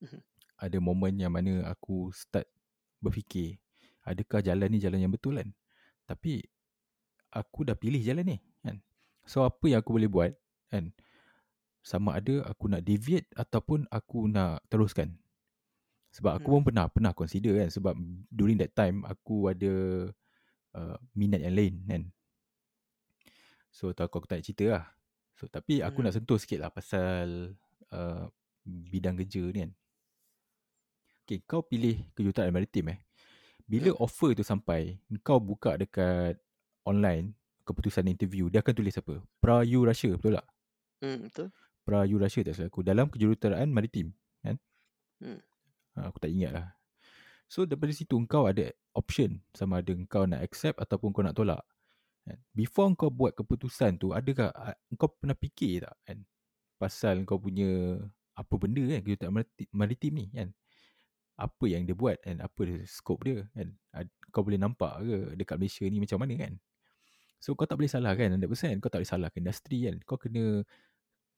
Mhm. 0.00 0.20
ada 0.64 0.78
momen 0.80 1.14
yang 1.20 1.32
mana 1.32 1.68
aku 1.68 2.08
start 2.16 2.48
berfikir, 3.04 3.60
adakah 4.08 4.40
jalan 4.40 4.72
ni 4.72 4.80
jalan 4.80 5.04
yang 5.04 5.12
betul 5.12 5.36
kan? 5.36 5.52
Tapi 6.08 6.40
aku 7.32 7.68
dah 7.68 7.76
pilih 7.76 8.00
jalan 8.00 8.24
ni 8.24 8.38
kan. 8.64 8.80
So 9.28 9.44
apa 9.44 9.68
yang 9.68 9.84
aku 9.84 10.00
boleh 10.00 10.08
buat 10.08 10.32
kan? 10.72 10.96
Sama 11.84 12.16
ada 12.16 12.48
aku 12.48 12.72
nak 12.72 12.80
deviate 12.80 13.28
ataupun 13.36 13.84
aku 13.92 14.24
nak 14.24 14.64
teruskan. 14.72 15.20
Sebab 16.14 16.38
aku 16.38 16.46
Hmm. 16.46 16.54
pun 16.60 16.62
pernah 16.70 16.86
pernah 16.86 17.10
consider 17.10 17.58
kan 17.58 17.68
sebab 17.74 17.94
during 18.30 18.54
that 18.54 18.70
time 18.70 19.02
aku 19.02 19.50
ada 19.50 19.72
uh, 20.78 20.96
minat 21.10 21.42
yang 21.42 21.58
lain 21.58 21.74
kan. 21.90 22.02
So 23.74 23.90
tak 23.90 24.06
aku, 24.06 24.22
aku 24.22 24.26
tak 24.30 24.38
nak 24.38 24.46
cerita 24.46 24.64
lah. 24.70 24.84
So 25.34 25.50
tapi 25.50 25.82
aku 25.82 26.06
nak 26.06 26.14
Hmm. 26.14 26.22
sentuh 26.22 26.38
sikit 26.38 26.62
lah 26.62 26.70
pasal 26.70 27.58
uh, 27.90 28.30
bidang 28.62 29.18
kerja 29.18 29.42
ni 29.50 29.58
kan. 29.66 29.72
Okay, 31.24 31.42
kau 31.42 31.66
pilih 31.66 31.98
kejuruteraan 32.14 32.54
maritim 32.54 32.94
eh. 32.94 32.98
Bila 33.64 33.96
Hmm. 33.96 34.04
offer 34.04 34.36
tu 34.36 34.44
sampai, 34.44 35.00
kau 35.24 35.40
buka 35.40 35.74
dekat 35.80 36.36
online 36.84 37.32
keputusan 37.64 38.04
interview, 38.12 38.52
dia 38.52 38.60
akan 38.60 38.76
tulis 38.76 38.92
apa? 39.00 39.24
Pra 39.40 39.64
U 39.64 39.88
Russia, 39.88 40.12
betul 40.14 40.36
tak? 40.36 40.46
Hmm, 41.00 41.16
betul. 41.24 41.48
Pra 41.80 42.04
U 42.04 42.16
Russia 42.20 42.44
tak 42.44 42.54
salah 42.60 42.68
aku. 42.68 42.84
Dalam 42.84 43.08
kejuruteraan 43.08 43.72
maritim, 43.72 44.12
kan? 44.44 44.60
Hmm. 45.18 45.40
Ha, 45.94 46.10
aku 46.10 46.18
tak 46.18 46.30
ingat 46.30 46.52
lah. 46.54 46.66
So 47.46 47.68
daripada 47.68 47.92
situ 47.94 48.18
kau 48.26 48.50
ada 48.50 48.72
option 48.96 49.38
sama 49.54 49.78
ada 49.78 49.94
kau 50.10 50.24
nak 50.26 50.42
accept 50.42 50.80
ataupun 50.80 51.14
kau 51.14 51.22
nak 51.22 51.36
tolak. 51.36 51.62
Kan? 52.24 52.40
Before 52.56 52.88
kau 52.96 53.12
buat 53.12 53.36
keputusan 53.36 54.00
tu, 54.00 54.10
adakah 54.16 54.50
a- 54.50 54.78
kau 54.96 55.12
pernah 55.12 55.36
fikir 55.36 55.84
tak 55.84 55.94
kan? 56.08 56.18
Pasal 56.80 57.22
kau 57.28 57.38
punya 57.38 58.00
apa 58.34 58.54
benda 58.58 58.82
kan 58.82 59.00
kejuruteraan 59.06 59.34
maritim, 59.34 59.68
maritim 59.70 60.12
ni 60.18 60.26
kan? 60.34 60.48
Apa 61.38 61.64
yang 61.70 61.82
dia 61.86 61.94
buat 61.94 62.18
kan? 62.24 62.42
Apa 62.42 62.60
dia, 62.66 62.78
scope 62.88 63.22
dia 63.28 63.46
kan? 63.54 63.68
Kau 64.34 64.42
boleh 64.42 64.58
nampak 64.58 64.98
ke 65.04 65.16
dekat 65.38 65.56
Malaysia 65.60 65.84
ni 65.86 66.02
macam 66.02 66.18
mana 66.18 66.34
kan? 66.34 66.54
So 67.38 67.52
kau 67.52 67.68
tak 67.68 67.76
boleh 67.76 67.92
salahkan 67.92 68.40
100%. 68.40 68.80
Kau 68.80 68.88
tak 68.88 69.04
boleh 69.04 69.10
salahkan 69.10 69.38
industri 69.44 69.84
kan? 69.84 69.96
Kau 70.08 70.16
kena 70.16 70.64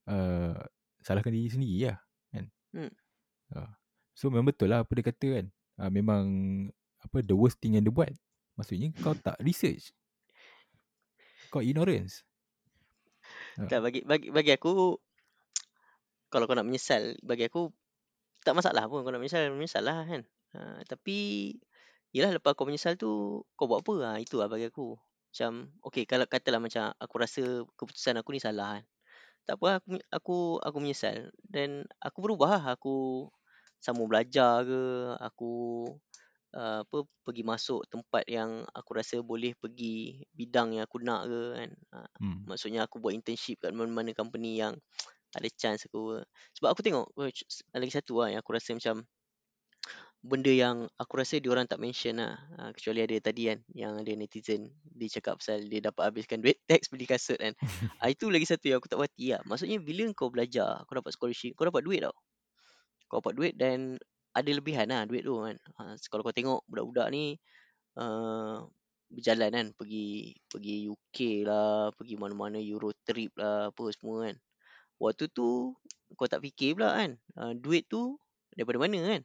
uh, 0.07 0.57
salahkan 1.03 1.35
diri 1.35 1.51
sendiri 1.51 1.91
lah 1.91 1.99
kan? 2.31 2.47
Hmm. 2.73 2.93
Uh, 3.51 3.73
so 4.17 4.33
memang 4.33 4.49
betul 4.49 4.73
lah 4.73 4.81
apa 4.81 4.91
dia 4.97 5.05
kata 5.05 5.27
kan? 5.37 5.47
Uh, 5.77 5.91
memang 5.93 6.25
apa 7.05 7.21
the 7.21 7.37
worst 7.37 7.61
thing 7.61 7.77
yang 7.77 7.85
dia 7.85 7.93
buat. 7.93 8.09
Maksudnya 8.57 8.89
kau 9.05 9.13
tak 9.13 9.37
research. 9.45 9.93
Kau 11.53 11.61
ignorance. 11.61 12.25
Tak 13.57 13.81
bagi 13.85 14.01
bagi 14.05 14.33
bagi 14.33 14.53
aku 14.57 14.97
kalau 16.29 16.45
kau 16.45 16.57
nak 16.57 16.67
menyesal 16.69 17.17
bagi 17.25 17.49
aku 17.49 17.73
tak 18.45 18.53
masalah 18.57 18.89
pun 18.89 19.05
kau 19.05 19.13
nak 19.13 19.21
menyesal 19.21 19.53
menyesal 19.53 19.85
lah 19.85 20.05
kan. 20.09 20.23
Ha, 20.57 20.81
tapi 20.89 21.53
yelah 22.17 22.33
lepas 22.33 22.57
kau 22.57 22.65
menyesal 22.65 22.97
tu 22.97 23.45
kau 23.57 23.69
buat 23.69 23.85
apa? 23.85 23.95
Ha, 24.05 24.11
itu 24.21 24.41
lah 24.41 24.49
bagi 24.49 24.73
aku. 24.73 24.97
Macam 25.33 25.69
okey 25.93 26.09
kalau 26.09 26.25
katalah 26.25 26.61
macam 26.61 26.97
aku 26.97 27.15
rasa 27.21 27.43
keputusan 27.77 28.17
aku 28.21 28.33
ni 28.33 28.41
salah 28.41 28.81
kan. 28.81 28.85
Tak 29.47 29.55
apa 29.61 29.79
aku 29.79 29.89
aku 30.09 30.37
aku 30.65 30.79
menyesal 30.81 31.29
dan 31.45 31.85
aku 32.01 32.19
berubah 32.25 32.57
lah 32.57 32.65
aku 32.75 33.29
sambung 33.83 34.09
belajar 34.11 34.65
ke 34.67 34.81
aku 35.21 35.53
uh, 36.57 36.81
apa 36.85 36.99
pergi 37.25 37.43
masuk 37.47 37.87
tempat 37.91 38.25
yang 38.29 38.65
aku 38.75 38.91
rasa 38.97 39.21
boleh 39.23 39.55
pergi 39.59 40.23
bidang 40.35 40.77
yang 40.79 40.85
aku 40.87 40.99
nak 41.03 41.27
ke 41.31 41.41
kan. 41.59 41.71
Ha, 41.95 41.99
Hmm. 42.21 42.47
Maksudnya 42.47 42.87
aku 42.87 43.03
buat 43.03 43.15
internship 43.17 43.59
kat 43.63 43.73
mana-mana 43.75 44.15
company 44.15 44.59
yang 44.63 44.79
ada 45.37 45.49
chance 45.55 45.87
aku. 45.89 46.23
Sebab 46.59 46.71
aku 46.75 46.83
tengok 46.87 47.07
s- 47.33 47.65
lagi 47.75 47.93
satu 47.95 48.23
lah 48.25 48.29
yang 48.35 48.41
aku 48.45 48.53
rasa 48.57 48.75
macam 48.77 49.07
benda 50.27 50.51
yang 50.51 50.91
aku 50.99 51.13
rasa 51.23 51.39
dia 51.39 51.51
orang 51.55 51.69
tak 51.71 51.79
mention 51.81 52.19
lah. 52.19 52.35
Ha, 52.59 52.63
kecuali 52.75 53.01
ada 53.05 53.17
tadi 53.23 53.43
kan 53.53 53.59
yang 53.73 53.95
ada 54.03 54.13
netizen 54.19 54.73
dia 54.83 55.09
cakap 55.21 55.39
pasal 55.41 55.63
dia 55.71 55.81
dapat 55.85 56.03
habiskan 56.11 56.41
duit 56.43 56.59
tax 56.71 56.91
beli 56.93 57.07
kasut 57.09 57.39
kan. 57.39 57.55
ha, 58.01 58.11
itu 58.11 58.29
lagi 58.33 58.47
satu 58.49 58.67
yang 58.71 58.79
aku 58.83 58.89
tak 58.91 58.99
berhati 59.01 59.37
lah. 59.37 59.43
Maksudnya 59.47 59.79
bila 59.83 60.05
kau 60.17 60.29
belajar, 60.33 60.83
kau 60.89 60.95
dapat 60.99 61.13
scholarship, 61.15 61.55
kau 61.57 61.67
dapat 61.69 61.83
duit 61.87 62.01
tau. 62.03 62.15
Kau 63.07 63.23
dapat 63.23 63.35
duit 63.39 63.55
dan 63.55 63.99
ada 64.37 64.51
lebihan 64.53 64.85
lah 64.91 65.09
duit 65.09 65.25
tu 65.25 65.41
kan. 65.41 65.57
Ha, 65.81 65.97
kalau 66.13 66.23
kau 66.27 66.35
tengok 66.35 66.61
budak-budak 66.69 67.09
ni 67.09 67.41
uh, 67.97 68.67
berjalan 69.09 69.51
kan 69.55 69.67
pergi 69.73 70.37
pergi 70.51 70.91
UK 70.91 71.47
lah, 71.49 71.95
pergi 71.97 72.21
mana-mana 72.21 72.61
Euro 72.61 72.93
trip 73.07 73.33
lah 73.41 73.73
apa 73.73 73.83
semua 73.97 74.29
kan. 74.29 74.37
Waktu 75.01 75.33
tu 75.33 75.73
kau 76.15 76.29
tak 76.29 76.45
fikir 76.45 76.77
pula 76.77 76.93
kan. 77.01 77.17
Uh, 77.33 77.53
duit 77.57 77.89
tu 77.89 78.21
daripada 78.53 78.77
mana 78.77 78.99
kan. 79.17 79.23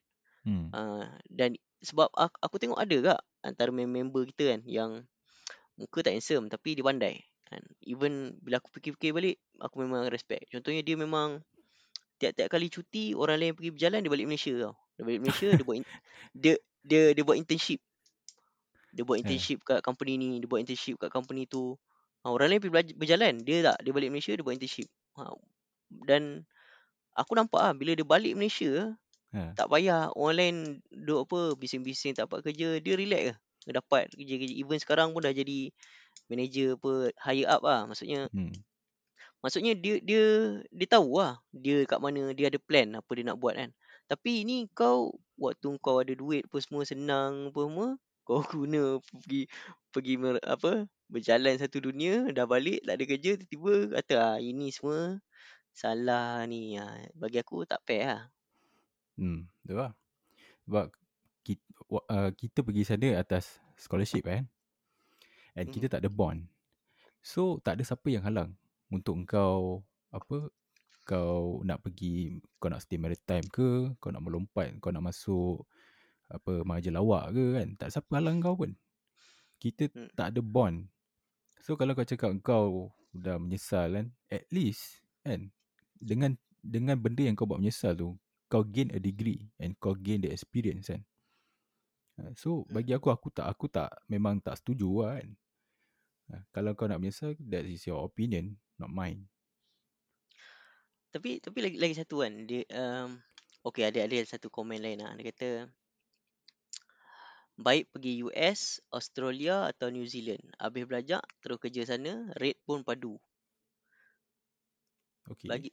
Hmm. 0.48 0.68
Uh, 0.74 1.06
dan 1.28 1.60
sebab 1.82 2.08
aku, 2.14 2.38
aku 2.42 2.56
tengok 2.62 2.80
ada 2.80 2.96
gak 3.14 3.22
antara 3.42 3.70
member 3.74 4.26
kita 4.30 4.58
kan 4.58 4.62
yang 4.70 4.92
muka 5.76 6.06
tak 6.06 6.14
handsome 6.14 6.48
tapi 6.48 6.78
dia 6.78 6.86
pandai. 6.86 7.20
Kan. 7.52 7.64
Even 7.84 8.40
bila 8.40 8.64
aku 8.64 8.72
fikir-fikir 8.72 9.12
balik, 9.12 9.38
aku 9.60 9.84
memang 9.84 10.08
respect. 10.08 10.48
Contohnya 10.48 10.86
dia 10.86 10.96
memang 10.96 11.44
tiap-tiap 12.22 12.48
kali 12.48 12.70
cuti 12.70 13.18
orang 13.18 13.42
lain 13.42 13.54
pergi 13.58 13.74
berjalan 13.74 14.00
dia 14.00 14.12
balik 14.14 14.28
Malaysia 14.30 14.54
tau. 14.62 14.74
Dia 14.94 15.04
balik 15.04 15.22
Malaysia 15.26 15.48
dia 15.50 15.66
buat 15.66 15.78
in- 15.82 15.90
dia 16.46 16.54
dia 16.82 17.02
dia 17.12 17.24
buat 17.26 17.36
internship. 17.36 17.82
Dia 18.92 19.02
buat 19.02 19.18
Eh. 19.18 19.22
internship 19.24 19.60
kat 19.64 19.80
company 19.82 20.14
ni, 20.16 20.38
dia 20.38 20.46
buat 20.46 20.60
internship 20.60 21.00
kat 21.00 21.10
company 21.10 21.48
tu. 21.48 21.74
Ha, 22.22 22.30
orang 22.30 22.54
lain 22.54 22.62
pergi 22.62 22.94
berjalan, 22.94 23.34
dia 23.42 23.66
tak, 23.66 23.82
dia 23.82 23.92
balik 23.92 24.14
Malaysia 24.14 24.32
dia 24.32 24.46
buat 24.46 24.54
internship. 24.54 24.86
Ha, 25.18 25.34
dan 26.06 26.46
aku 27.12 27.34
nampak 27.34 27.60
ah 27.60 27.74
bila 27.74 27.92
dia 27.92 28.06
balik 28.06 28.38
Malaysia 28.38 28.94
Ha. 29.32 29.56
tak 29.56 29.68
payah 29.68 30.12
orang 30.12 30.36
lain 30.36 30.56
duk 30.92 31.24
apa 31.24 31.56
bising-bising 31.56 32.14
tak 32.14 32.28
dapat 32.28 32.44
kerja, 32.46 32.78
dia 32.78 32.94
relax 32.94 33.22
ke. 33.24 33.34
Dia 33.64 33.74
dapat 33.80 34.12
kerja-kerja. 34.12 34.54
Even 34.54 34.78
sekarang 34.78 35.08
pun 35.12 35.24
dah 35.24 35.32
jadi 35.32 35.72
manager 36.28 36.76
apa 36.76 36.92
higher 37.18 37.48
up 37.48 37.64
lah. 37.64 37.88
Maksudnya 37.88 38.28
Hmm. 38.28 38.52
Maksudnya 39.42 39.74
dia 39.74 39.98
dia 40.02 40.24
dia 40.70 40.88
tahu 40.88 41.18
lah 41.18 41.42
dia 41.50 41.82
kat 41.90 41.98
mana 41.98 42.30
dia 42.38 42.50
ada 42.54 42.62
plan 42.62 42.88
apa 42.98 43.12
dia 43.18 43.26
nak 43.26 43.38
buat 43.42 43.58
kan. 43.58 43.70
Tapi 44.06 44.46
ni 44.46 44.70
kau 44.78 45.18
waktu 45.42 45.70
kau 45.82 45.98
ada 46.02 46.14
duit 46.14 46.46
apa 46.46 46.58
semua 46.62 46.86
senang 46.86 47.50
apa 47.50 47.62
semua 47.66 47.88
kau 48.22 48.42
guna 48.54 49.02
pergi 49.02 49.50
pergi 49.90 50.14
mer, 50.22 50.38
apa 50.46 50.86
berjalan 51.10 51.58
satu 51.58 51.82
dunia 51.84 52.30
dah 52.32 52.46
balik 52.46 52.86
tak 52.86 52.96
ada 52.96 53.04
kerja 53.04 53.32
tiba-tiba 53.36 53.98
kata 54.00 54.14
ah 54.22 54.38
ini 54.40 54.70
semua 54.72 55.20
salah 55.74 56.46
ni 56.46 56.78
ah 56.78 57.02
bagi 57.18 57.42
aku 57.42 57.66
tak 57.66 57.82
fair 57.84 58.06
lah. 58.08 58.22
Hmm, 59.18 59.50
betul 59.66 59.78
lah. 59.82 59.92
Sebab 60.70 60.86
kita, 61.42 61.66
uh, 61.90 62.30
kita 62.38 62.60
pergi 62.62 62.84
sana 62.86 63.10
atas 63.18 63.58
scholarship 63.76 64.24
kan. 64.26 64.46
And 65.58 65.68
Hmm. 65.68 65.74
kita 65.74 65.92
tak 65.92 66.06
ada 66.06 66.10
bond. 66.14 66.48
So 67.26 67.60
tak 67.62 67.78
ada 67.80 67.84
siapa 67.84 68.08
yang 68.08 68.24
halang 68.24 68.56
untuk 68.92 69.16
kau 69.26 69.82
apa 70.12 70.52
kau 71.08 71.64
nak 71.66 71.82
pergi 71.82 72.40
kau 72.62 72.70
nak 72.70 72.84
stay 72.84 73.00
maritime 73.02 73.48
ke, 73.50 73.96
kau 73.98 74.12
nak 74.14 74.22
melompat, 74.22 74.78
kau 74.84 74.94
nak 74.94 75.10
masuk 75.10 75.66
apa 76.32 76.64
maja 76.64 76.88
lawak 76.94 77.36
ke 77.36 77.46
kan. 77.58 77.68
Tak 77.76 77.90
siapa 77.92 78.12
halang 78.20 78.40
kau 78.40 78.56
pun. 78.56 78.72
Kita 79.58 79.90
Hmm. 79.92 80.10
tak 80.14 80.36
ada 80.36 80.42
bond. 80.44 80.88
So 81.62 81.76
kalau 81.76 81.94
kau 81.98 82.06
cakap 82.06 82.32
kau 82.44 82.92
dah 83.12 83.36
menyesal 83.42 83.96
kan, 83.98 84.08
at 84.32 84.46
least 84.54 85.04
kan 85.26 85.52
dengan 86.00 86.38
dengan 86.62 86.98
benda 86.98 87.26
yang 87.26 87.36
kau 87.36 87.50
buat 87.50 87.60
menyesal 87.60 87.98
tu, 87.98 88.16
kau 88.48 88.64
gain 88.64 88.92
a 88.94 89.00
degree 89.02 89.50
and 89.58 89.76
kau 89.82 89.98
gain 89.98 90.22
the 90.22 90.30
experience 90.30 90.92
kan. 90.92 91.02
Ha, 92.20 92.36
So 92.38 92.64
Hmm. 92.68 92.78
bagi 92.80 92.92
aku 92.96 93.10
aku 93.12 93.28
tak 93.34 93.48
aku 93.48 93.66
tak 93.72 93.90
memang 94.08 94.40
tak 94.40 94.60
setuju 94.60 94.90
lah 95.04 95.20
kan. 95.20 95.30
Kalau 96.56 96.72
kau 96.78 96.88
nak 96.88 97.04
menyesal 97.04 97.36
that 97.52 97.68
is 97.68 97.84
your 97.84 98.04
opinion, 98.04 98.56
not 98.80 98.92
mine. 98.92 99.28
Tapi 101.12 101.44
tapi 101.44 101.60
lagi 101.60 101.78
lagi 101.78 101.96
satu 101.98 102.24
kan 102.24 102.48
dia 102.48 102.64
um, 102.72 103.20
okey 103.68 103.84
ada 103.84 104.08
ada 104.08 104.16
satu 104.24 104.48
komen 104.48 104.80
lain 104.80 105.04
lah. 105.04 105.12
Dia 105.20 105.26
kata 105.34 105.50
baik 107.60 107.92
pergi 107.92 108.24
US, 108.26 108.80
Australia 108.90 109.68
atau 109.68 109.92
New 109.92 110.08
Zealand. 110.08 110.42
Habis 110.56 110.88
belajar 110.88 111.22
terus 111.44 111.60
kerja 111.60 111.84
sana, 111.84 112.32
rate 112.40 112.64
pun 112.64 112.82
padu. 112.82 113.20
Okay. 115.28 115.48
Bagi 115.52 115.70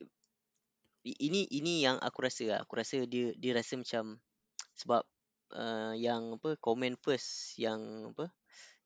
ini 1.07 1.47
ini 1.55 1.87
yang 1.87 1.97
aku 2.03 2.27
rasa 2.27 2.45
lah. 2.45 2.59
Aku 2.67 2.77
rasa 2.77 3.07
dia 3.07 3.33
dia 3.39 3.55
rasa 3.55 3.79
macam 3.79 4.19
sebab 4.75 5.03
uh, 5.55 5.95
yang 5.95 6.37
apa 6.37 6.59
komen 6.61 6.99
first 7.01 7.57
yang 7.57 8.13
apa 8.13 8.29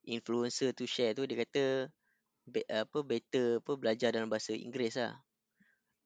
influencer 0.06 0.74
tu 0.74 0.84
share 0.86 1.14
tu 1.14 1.24
dia 1.26 1.38
kata 1.46 1.88
be, 2.46 2.60
apa 2.66 2.98
better 3.06 3.62
apa 3.62 3.72
belajar 3.78 4.10
dalam 4.10 4.26
bahasa 4.30 4.54
Inggeris 4.54 4.98
lah. 4.98 5.14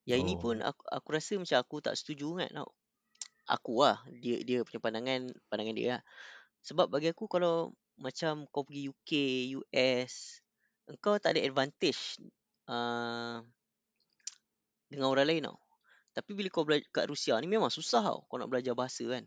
Yang 0.06 0.20
ini 0.22 0.34
pun 0.38 0.56
Oh. 0.62 0.70
aku 0.70 0.82
aku 0.86 1.08
rasa 1.16 1.34
macam 1.40 1.58
aku 1.58 1.76
tak 1.82 1.94
setuju 1.98 2.38
kan 2.38 2.50
tau. 2.52 2.70
Aku 3.46 3.82
lah 3.82 3.98
dia 4.22 4.42
dia 4.42 4.62
punya 4.66 4.80
pandangan 4.82 5.30
pandangan 5.50 5.74
dia 5.74 5.88
lah. 5.98 6.02
Sebab 6.66 6.90
bagi 6.90 7.10
aku 7.10 7.26
kalau 7.30 7.72
macam 7.96 8.44
kau 8.52 8.66
pergi 8.66 8.92
UK, 8.92 9.12
US, 9.62 10.42
engkau 10.90 11.16
tak 11.16 11.38
ada 11.38 11.40
advantage 11.46 12.20
uh, 12.68 13.40
dengan 14.90 15.06
orang 15.10 15.26
lain 15.26 15.42
tau. 15.50 15.58
Tapi 16.16 16.30
bila 16.32 16.48
kau 16.48 16.64
belajar 16.64 16.86
kat 16.92 17.06
Rusia 17.10 17.36
ni 17.40 17.48
memang 17.50 17.68
susah 17.72 18.02
tau 18.04 18.24
kau 18.28 18.36
nak 18.38 18.50
belajar 18.50 18.72
bahasa 18.76 19.04
kan. 19.08 19.24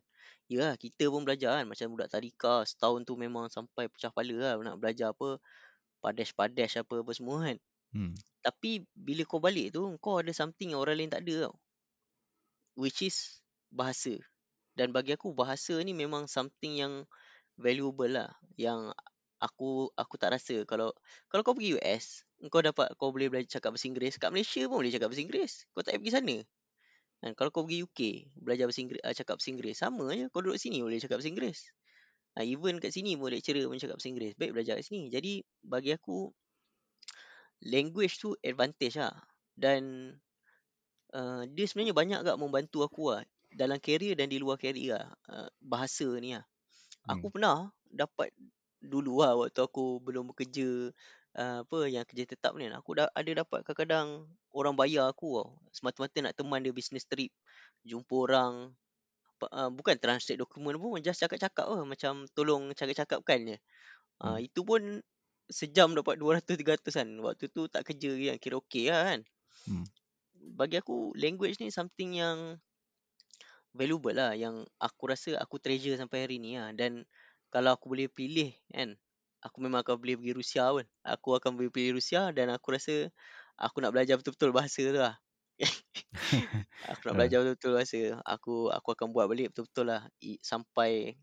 Ya 0.49 0.73
kita 0.75 1.13
pun 1.13 1.21
belajar 1.21 1.61
kan 1.61 1.65
macam 1.69 1.93
budak 1.93 2.09
tadika 2.09 2.65
setahun 2.65 3.05
tu 3.05 3.13
memang 3.13 3.47
sampai 3.53 3.85
pecah 3.85 4.09
kepala 4.09 4.35
lah 4.35 4.53
nak 4.65 4.81
belajar 4.81 5.13
apa 5.13 5.37
padesh-padesh 6.01 6.81
apa 6.81 7.05
apa 7.05 7.11
semua 7.13 7.37
kan. 7.45 7.57
Hmm. 7.93 8.13
Tapi 8.41 8.81
bila 8.97 9.21
kau 9.29 9.37
balik 9.37 9.77
tu 9.77 9.85
kau 10.01 10.17
ada 10.17 10.33
something 10.33 10.73
yang 10.73 10.81
orang 10.81 10.97
lain 10.97 11.11
tak 11.13 11.21
ada 11.21 11.49
tau. 11.49 11.55
Which 12.73 13.05
is 13.05 13.45
bahasa. 13.69 14.17
Dan 14.73 14.89
bagi 14.89 15.13
aku 15.13 15.37
bahasa 15.37 15.77
ni 15.85 15.93
memang 15.93 16.25
something 16.25 16.81
yang 16.81 16.93
valuable 17.59 18.09
lah 18.09 18.31
yang 18.55 18.89
aku 19.39 19.91
aku 19.95 20.15
tak 20.19 20.35
rasa 20.35 20.63
kalau 20.67 20.91
kalau 21.31 21.41
kau 21.43 21.55
pergi 21.55 21.79
US 21.79 22.23
kau 22.47 22.63
dapat 22.63 22.91
kau 22.95 23.11
boleh 23.11 23.27
belajar 23.31 23.59
cakap 23.59 23.75
bahasa 23.75 23.87
Inggeris 23.87 24.15
kat 24.19 24.31
Malaysia 24.31 24.63
pun 24.67 24.83
boleh 24.83 24.91
cakap 24.91 25.07
bahasa 25.11 25.23
Inggeris 25.23 25.53
kau 25.75 25.83
tak 25.83 25.95
payah 25.95 25.99
pergi 25.99 26.13
sana 26.15 26.35
kan 27.19 27.31
kalau 27.35 27.49
kau 27.51 27.63
pergi 27.67 27.83
UK 27.83 27.99
belajar 28.39 28.65
bahasa 28.67 28.81
Inggeris 28.83 29.03
uh, 29.03 29.15
cakap 29.15 29.35
bahasa 29.39 29.49
Inggeris 29.51 29.77
sama 29.79 30.05
je. 30.15 30.25
Kau 30.31 30.41
duduk 30.43 30.59
sini 30.59 30.79
boleh 30.83 30.99
cakap 31.03 31.19
bahasa 31.19 31.31
Inggeris. 31.31 31.59
Uh, 32.37 32.45
even 32.47 32.75
kat 32.83 32.91
sini 32.95 33.17
pun 33.19 33.29
lecturer 33.33 33.65
pun 33.67 33.77
cakap 33.79 33.97
bahasa 33.99 34.09
Inggeris. 34.11 34.33
Baik 34.39 34.51
belajar 34.55 34.73
kat 34.79 34.85
sini. 34.87 35.01
Jadi 35.11 35.43
bagi 35.65 35.91
aku 35.95 36.31
language 37.63 38.19
tu 38.19 38.35
advantage 38.43 38.95
lah. 38.99 39.15
Dan 39.55 40.13
uh, 41.15 41.43
dia 41.49 41.65
sebenarnya 41.67 41.95
banyak 41.95 42.17
agak 42.25 42.37
membantu 42.39 42.85
aku 42.85 43.13
lah 43.15 43.21
dalam 43.49 43.81
career 43.81 44.13
dan 44.17 44.29
di 44.29 44.37
luar 44.41 44.57
career 44.61 44.97
lah. 44.97 45.07
Uh, 45.29 45.49
bahasa 45.61 46.07
ni 46.21 46.35
lah. 46.37 46.45
Aku 47.09 47.29
Hmm. 47.29 47.33
pernah 47.33 47.71
dapat 47.89 48.31
dulu 48.79 49.23
lah 49.25 49.35
waktu 49.35 49.59
aku 49.59 49.99
belum 50.03 50.31
bekerja 50.33 50.93
uh, 51.39 51.63
apa 51.63 51.77
yang 51.87 52.03
kerja 52.03 52.27
tetap 52.27 52.51
ni 52.59 52.67
kan. 52.67 52.75
Aku 52.83 52.91
dah 52.99 53.07
ada 53.15 53.31
dapat 53.31 53.63
kadang-kadang 53.63 54.27
orang 54.51 54.75
bayar 54.75 55.07
aku 55.07 55.39
tau. 55.39 55.49
Semata-mata 55.71 56.19
nak 56.19 56.35
teman 56.35 56.59
dia 56.59 56.75
business 56.75 57.07
trip. 57.07 57.31
Jumpa 57.87 58.13
orang 58.27 58.75
uh, 59.47 59.71
bukan 59.71 59.95
translate 59.95 60.39
dokumen 60.39 60.75
pun 60.75 60.99
just 60.99 61.23
cakap-cakap 61.23 61.65
lah 61.65 61.87
macam 61.87 62.27
tolong 62.35 62.75
cakap-cakapkan 62.75 63.55
je. 63.55 63.57
Uh, 64.19 64.35
Hmm. 64.35 64.43
itu 64.43 64.61
pun 64.67 64.81
sejam 65.47 65.95
dapat 65.95 66.19
200 66.19 66.43
300 66.59 66.91
kan. 66.91 67.09
Waktu 67.23 67.45
tu 67.49 67.71
tak 67.71 67.87
kerja 67.87 68.35
yang 68.35 68.37
kira 68.37 68.59
okey 68.59 68.91
lah 68.91 69.15
kan. 69.15 69.19
Hmm. 69.65 69.87
Bagi 70.59 70.79
aku 70.83 71.15
language 71.15 71.57
ni 71.63 71.71
something 71.71 72.19
yang 72.19 72.59
valuable 73.73 74.13
lah 74.13 74.33
yang 74.33 74.65
aku 74.81 75.13
rasa 75.13 75.37
aku 75.37 75.61
treasure 75.61 75.95
sampai 75.95 76.25
hari 76.25 76.41
ni 76.41 76.57
lah 76.57 76.73
dan 76.73 77.05
kalau 77.53 77.73
aku 77.77 77.93
boleh 77.93 78.09
pilih 78.09 78.49
kan 78.73 78.97
aku 79.43 79.57
memang 79.63 79.81
akan 79.83 79.95
boleh 79.99 80.15
pergi 80.19 80.33
Rusia 80.35 80.63
pun. 80.71 80.85
Aku 81.03 81.29
akan 81.37 81.51
boleh 81.57 81.71
pergi 81.71 81.91
Rusia 81.95 82.21
dan 82.35 82.51
aku 82.51 82.75
rasa 82.75 83.09
aku 83.59 83.79
nak 83.83 83.91
belajar 83.95 84.15
betul-betul 84.19 84.51
bahasa 84.55 84.81
tu 84.83 84.99
lah. 84.99 85.15
Aku 86.91 87.11
nak 87.11 87.15
belajar 87.19 87.37
betul-betul 87.43 87.71
bahasa. 87.75 87.99
Aku 88.23 88.71
aku 88.71 88.87
akan 88.95 89.07
buat 89.11 89.27
balik 89.27 89.51
betul-betul 89.51 89.91
lah. 89.91 90.07
Sampai 90.39 91.19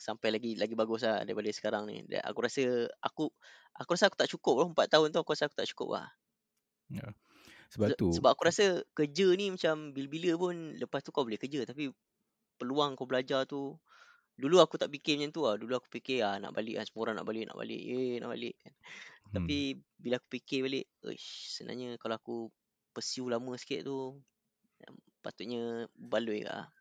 sampai 0.00 0.28
lagi 0.32 0.50
lagi 0.56 0.74
bagus 0.74 1.04
lah 1.04 1.22
daripada 1.22 1.50
sekarang 1.52 1.84
ni. 1.86 2.02
Dan 2.08 2.24
aku 2.24 2.38
rasa 2.42 2.88
aku 3.04 3.30
aku 3.76 3.90
rasa 3.94 4.08
aku 4.08 4.18
tak 4.18 4.30
cukup 4.32 4.54
lah. 4.64 4.66
4 4.72 4.88
tahun 4.90 5.08
tu 5.14 5.18
aku 5.20 5.30
rasa 5.36 5.46
aku 5.46 5.56
tak 5.58 5.68
cukup 5.70 5.88
lah. 6.00 6.08
Ya. 6.90 7.14
Sebab 7.70 7.88
Se- 7.94 7.98
tu 8.00 8.08
sebab 8.18 8.30
aku 8.34 8.42
rasa 8.50 8.64
kerja 8.96 9.26
ni 9.38 9.54
macam 9.54 9.94
bila-bila 9.94 10.30
pun 10.40 10.54
lepas 10.74 11.00
tu 11.04 11.10
kau 11.14 11.22
boleh 11.22 11.38
kerja. 11.38 11.62
Tapi 11.68 11.92
peluang 12.58 12.96
kau 12.98 13.08
belajar 13.08 13.44
tu 13.48 13.76
dulu 14.40 14.56
aku 14.58 14.80
tak 14.80 14.88
fikir 14.88 15.20
macam 15.20 15.30
tu 15.30 15.40
lah 15.44 15.54
dulu 15.60 15.76
aku 15.76 15.88
fikir 16.00 16.24
ah 16.24 16.40
nak 16.40 16.56
balik 16.56 16.80
ah 16.80 16.84
semua 16.88 17.08
orang 17.08 17.20
nak 17.20 17.28
balik 17.28 17.44
nak 17.46 17.58
balik 17.60 17.82
eh 17.84 18.16
nak 18.18 18.30
balik 18.32 18.54
kan 18.56 18.72
hmm. 18.72 19.34
tapi 19.36 19.58
bila 20.00 20.14
aku 20.16 20.28
fikir 20.40 20.58
balik 20.64 20.86
ish 21.12 21.60
sebenarnya 21.60 22.00
kalau 22.00 22.16
aku 22.16 22.36
pursue 22.96 23.28
lama 23.28 23.52
sikit 23.60 23.84
tu 23.84 24.16
patutnya 25.20 25.84
baloi 25.94 26.42
lah 26.42 26.72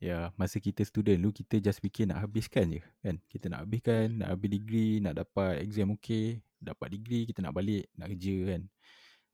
Ya, 0.00 0.32
masa 0.40 0.56
kita 0.56 0.80
student 0.80 1.20
dulu 1.20 1.44
kita 1.44 1.60
just 1.60 1.76
fikir 1.84 2.08
nak 2.08 2.24
habiskan 2.24 2.72
je 2.72 2.80
kan. 3.04 3.20
Kita 3.28 3.52
nak 3.52 3.68
habiskan, 3.68 4.24
nak 4.24 4.32
habis 4.32 4.48
degree, 4.56 4.96
nak 4.96 5.20
dapat 5.20 5.60
exam 5.60 5.92
okey, 5.92 6.40
dapat 6.56 6.96
degree, 6.96 7.28
kita 7.28 7.44
nak 7.44 7.52
balik, 7.52 7.84
nak 8.00 8.08
kerja 8.16 8.56
kan. 8.56 8.62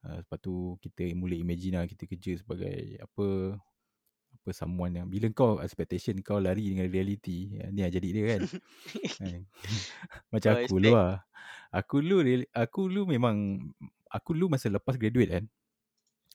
Uh, 0.02 0.18
lepas 0.26 0.38
tu 0.42 0.74
kita 0.82 1.06
mula 1.14 1.38
imagine 1.38 1.78
lah 1.78 1.86
kita 1.86 2.10
kerja 2.10 2.42
sebagai 2.42 2.98
apa 2.98 3.54
apa 4.46 4.54
someone 4.54 4.94
yang 4.94 5.10
bila 5.10 5.26
kau 5.34 5.58
expectation 5.58 6.14
kau 6.22 6.38
lari 6.38 6.70
dengan 6.70 6.86
reality 6.86 7.58
ya, 7.58 7.66
ni 7.74 7.82
yang 7.82 7.90
jadi 7.90 8.08
dia 8.14 8.24
kan. 8.30 8.42
Kan? 9.18 9.42
Macam 10.30 10.50
aku 10.54 10.78
dulu 10.78 10.94
lah. 10.94 11.18
Aku 11.74 11.98
dulu 11.98 12.16
real- 12.22 12.50
aku 12.54 12.86
dulu 12.86 13.10
memang 13.10 13.58
aku 14.06 14.38
dulu 14.38 14.54
masa 14.54 14.70
lepas 14.70 14.94
graduate 14.94 15.34
kan. 15.34 15.44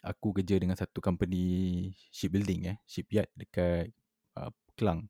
Aku 0.03 0.35
kerja 0.35 0.59
dengan 0.59 0.75
satu 0.75 0.99
company 0.99 1.87
shipbuilding 2.11 2.75
eh, 2.75 2.77
shipyard 2.83 3.31
dekat 3.31 3.95
uh, 4.35 4.51
Kelang. 4.75 5.07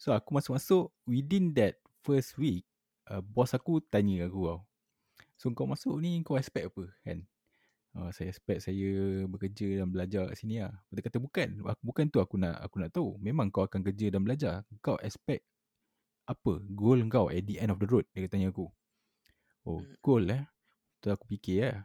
So 0.00 0.16
aku 0.16 0.32
masuk-masuk 0.32 0.88
within 1.04 1.52
that 1.52 1.76
first 2.00 2.40
week 2.40 2.64
uh, 3.12 3.20
bos 3.20 3.52
aku 3.52 3.84
tanya 3.84 4.24
aku 4.24 4.56
tau. 4.56 4.60
So 5.36 5.52
kau 5.52 5.68
masuk 5.68 6.00
ni 6.00 6.24
kau 6.24 6.40
expect 6.40 6.72
apa 6.72 6.88
kan? 7.04 7.28
Uh, 7.92 8.08
saya 8.08 8.32
expect 8.32 8.64
saya 8.64 8.88
bekerja 9.28 9.84
dan 9.84 9.92
belajar 9.92 10.24
kat 10.32 10.36
sini 10.40 10.64
lah. 10.64 10.72
Dia 10.88 11.04
kata 11.04 11.20
bukan. 11.20 11.60
Aku- 11.68 11.84
Bukan 11.84 12.04
tu 12.08 12.18
aku 12.24 12.40
nak 12.40 12.56
aku 12.64 12.80
nak 12.80 12.90
tahu. 12.96 13.20
Memang 13.20 13.52
kau 13.52 13.68
akan 13.68 13.84
kerja 13.84 14.08
dan 14.08 14.24
belajar. 14.24 14.64
Kau 14.80 14.96
expect 15.04 15.44
apa 16.24 16.62
goal 16.72 17.04
kau 17.12 17.28
at 17.28 17.44
the 17.44 17.60
end 17.60 17.68
of 17.74 17.76
the 17.82 17.88
road 17.90 18.08
dia 18.16 18.24
tanya 18.32 18.48
aku. 18.48 18.72
Oh 19.68 19.84
Hmm. 19.84 19.92
goal 20.00 20.24
eh. 20.32 20.44
Tu 21.04 21.12
aku 21.12 21.24
fikir 21.28 21.68
lah. 21.68 21.78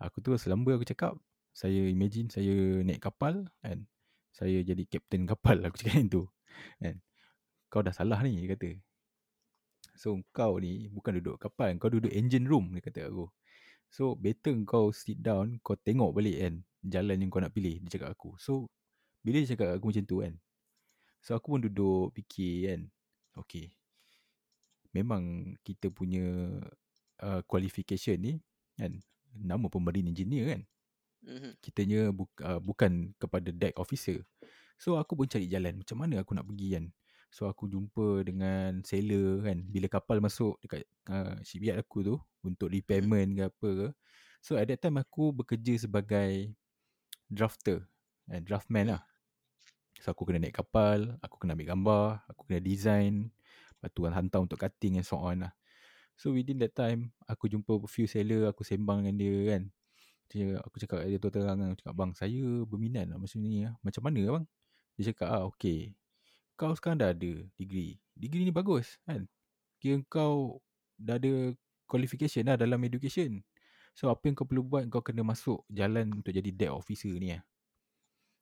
Aku 0.00 0.24
tu 0.24 0.32
selamba 0.40 0.80
aku 0.80 0.88
cakap 0.88 1.18
saya 1.52 1.84
imagine 1.92 2.32
saya 2.32 2.80
naik 2.80 3.04
kapal 3.04 3.44
kan. 3.60 3.84
Saya 4.32 4.64
jadi 4.64 4.86
kapten 4.88 5.28
kapal 5.28 5.60
aku 5.66 5.76
cakap 5.76 6.00
macam 6.00 6.08
tu. 6.08 6.22
Kan. 6.80 6.96
Kau 7.68 7.84
dah 7.84 7.92
salah 7.92 8.16
ni 8.24 8.40
dia 8.40 8.56
kata. 8.56 8.80
So 10.00 10.16
kau 10.32 10.56
ni 10.56 10.88
bukan 10.88 11.20
duduk 11.20 11.36
kapal, 11.36 11.76
kau 11.76 11.92
duduk 11.92 12.08
engine 12.10 12.48
room 12.48 12.72
dia 12.72 12.80
kata 12.80 13.12
aku. 13.12 13.28
So 13.90 14.14
better 14.14 14.54
kau 14.66 14.94
sit 14.94 15.18
down 15.18 15.58
Kau 15.60 15.74
tengok 15.74 16.14
balik 16.14 16.38
kan 16.38 16.54
Jalan 16.86 17.26
yang 17.26 17.30
kau 17.30 17.42
nak 17.42 17.52
pilih 17.52 17.82
Dia 17.84 17.98
cakap 17.98 18.14
aku. 18.14 18.38
So 18.38 18.70
Bila 19.20 19.42
dia 19.42 19.52
cakap 19.58 19.76
aku 19.76 19.90
macam 19.90 20.04
tu 20.06 20.16
kan 20.22 20.34
So 21.20 21.36
aku 21.36 21.46
pun 21.58 21.60
duduk 21.66 22.14
fikir 22.14 22.54
kan 22.70 22.80
Okay 23.44 23.74
Memang 24.94 25.54
kita 25.66 25.90
punya 25.90 26.24
uh, 27.20 27.42
Qualification 27.44 28.16
ni 28.22 28.32
Kan 28.78 29.02
Nama 29.34 29.66
marine 29.66 30.10
engineer 30.14 30.46
kan 30.56 30.62
Mhm. 31.20 31.60
Kitanya 31.60 32.08
bu, 32.16 32.24
uh, 32.40 32.56
bukan 32.64 33.12
kepada 33.20 33.52
deck 33.52 33.76
officer. 33.76 34.24
So 34.80 34.96
aku 34.96 35.12
pun 35.12 35.28
cari 35.28 35.44
jalan 35.52 35.76
Macam 35.84 36.00
mana 36.00 36.24
aku 36.24 36.32
nak 36.32 36.48
pergi 36.48 36.80
kan 36.80 36.84
So 37.30 37.46
aku 37.46 37.70
jumpa 37.70 38.26
dengan 38.26 38.82
sailor 38.82 39.46
kan. 39.46 39.62
Bila 39.70 39.86
kapal 39.86 40.18
masuk 40.18 40.58
dekat 40.66 40.82
uh, 41.06 41.38
shipyard 41.46 41.78
aku 41.78 42.02
tu 42.02 42.16
Untuk 42.42 42.74
repairment 42.74 43.30
ke 43.38 43.42
apa 43.46 43.68
ke. 43.70 43.88
So 44.42 44.58
at 44.58 44.66
that 44.66 44.82
time 44.82 44.98
aku 44.98 45.30
bekerja 45.30 45.78
sebagai 45.78 46.50
Drafter 47.30 47.86
eh, 48.34 48.42
Draftman 48.42 48.98
lah. 48.98 49.02
So 50.02 50.10
aku 50.10 50.26
kena 50.26 50.42
naik 50.42 50.58
kapal 50.58 51.14
Aku 51.22 51.38
kena 51.38 51.54
ambil 51.54 51.70
gambar 51.70 52.04
Aku 52.34 52.50
kena 52.50 52.58
design 52.58 53.30
Lepas 53.78 53.90
tu 53.94 54.02
hantar 54.04 54.40
untuk 54.42 54.58
cutting 54.58 54.98
and 54.98 55.06
so 55.06 55.16
on 55.22 55.46
lah. 55.46 55.52
So 56.18 56.34
within 56.34 56.58
that 56.66 56.74
time 56.74 57.14
Aku 57.30 57.46
jumpa 57.46 57.78
few 57.86 58.10
sailor 58.10 58.50
Aku 58.50 58.66
sembang 58.66 59.06
dengan 59.06 59.16
dia 59.22 59.36
kan. 59.54 59.62
Dia, 60.34 60.58
Aku 60.66 60.82
cakap 60.82 61.06
dia 61.06 61.22
tu 61.22 61.30
terang 61.30 61.62
Aku 61.62 61.78
cakap 61.78 61.94
bang 61.94 62.10
saya 62.18 62.42
berminat 62.66 63.06
lah 63.06 63.22
macam 63.22 63.38
ni 63.38 63.62
lah 63.62 63.78
Macam 63.86 64.02
mana 64.02 64.20
bang? 64.40 64.44
Dia 64.98 65.04
cakap 65.14 65.28
ah 65.30 65.44
okay 65.46 65.94
Kau 66.60 66.76
sekarang 66.76 67.00
dah 67.00 67.16
ada 67.16 67.32
degree 67.56 67.96
Degree 68.12 68.44
ni 68.44 68.52
bagus 68.52 69.00
kan 69.08 69.24
Kira 69.80 69.96
kau 70.12 70.60
dah 71.00 71.16
ada 71.16 71.56
qualification 71.88 72.52
lah 72.52 72.60
dalam 72.60 72.76
education 72.84 73.40
So 73.96 74.12
apa 74.12 74.28
yang 74.28 74.36
kau 74.36 74.44
perlu 74.44 74.60
buat 74.60 74.84
Kau 74.92 75.00
kena 75.00 75.24
masuk 75.24 75.64
jalan 75.72 76.20
untuk 76.20 76.36
jadi 76.36 76.52
deck 76.52 76.76
officer 76.76 77.16
ni 77.16 77.32
lah 77.32 77.40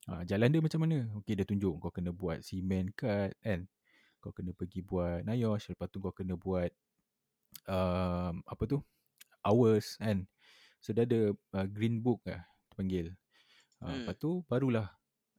Ha, 0.09 0.25
jalan 0.25 0.49
dia 0.49 0.65
macam 0.65 0.81
mana? 0.89 1.05
Okey 1.21 1.37
dia 1.37 1.45
tunjuk 1.45 1.85
kau 1.85 1.93
kena 1.93 2.17
buat 2.17 2.41
cement 2.41 2.89
cut 2.97 3.37
kan. 3.45 3.69
Kau 4.25 4.33
kena 4.33 4.57
pergi 4.57 4.81
buat 4.81 5.21
NIOSH, 5.29 5.77
lepas 5.77 5.89
tu 5.93 6.01
kau 6.01 6.17
kena 6.17 6.33
buat 6.33 6.73
um, 7.69 8.41
apa 8.49 8.63
tu? 8.65 8.81
Hours 9.45 10.01
kan. 10.01 10.25
So 10.81 10.97
dia 10.97 11.05
ada 11.05 11.37
uh, 11.53 11.67
green 11.69 12.01
book 12.01 12.25
lah 12.25 12.41
panggil. 12.73 13.13
Uh, 13.85 13.93
Hmm. 13.93 13.97
Lepas 14.03 14.17
tu 14.19 14.43
barulah 14.49 14.91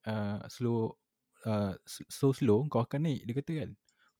uh, 0.06 0.40
slow 0.48 0.96
uh, 1.46 1.74
slow 1.88 2.34
slow 2.36 2.60
kau 2.68 2.84
akan 2.84 3.08
naik 3.08 3.22
dia 3.24 3.34
kata 3.38 3.52
kan. 3.66 3.70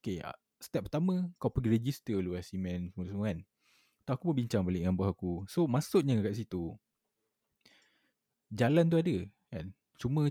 Okey, 0.00 0.16
uh, 0.24 0.36
step 0.60 0.88
pertama 0.88 1.28
kau 1.40 1.48
pergi 1.52 1.68
register 1.72 2.16
dulu 2.20 2.36
lah 2.36 2.44
cement 2.44 2.92
semua, 2.92 3.04
semua 3.08 3.24
kan. 3.32 3.38
Tu 4.04 4.10
aku 4.12 4.22
pun 4.32 4.34
bincang 4.36 4.62
balik 4.64 4.84
dengan 4.84 4.96
bos 4.96 5.08
aku. 5.08 5.44
So 5.48 5.64
maksudnya 5.68 6.20
kat 6.20 6.36
situ 6.36 6.76
jalan 8.52 8.90
tu 8.90 8.96
ada 8.98 9.16
kan. 9.50 9.66
Cuma 10.00 10.28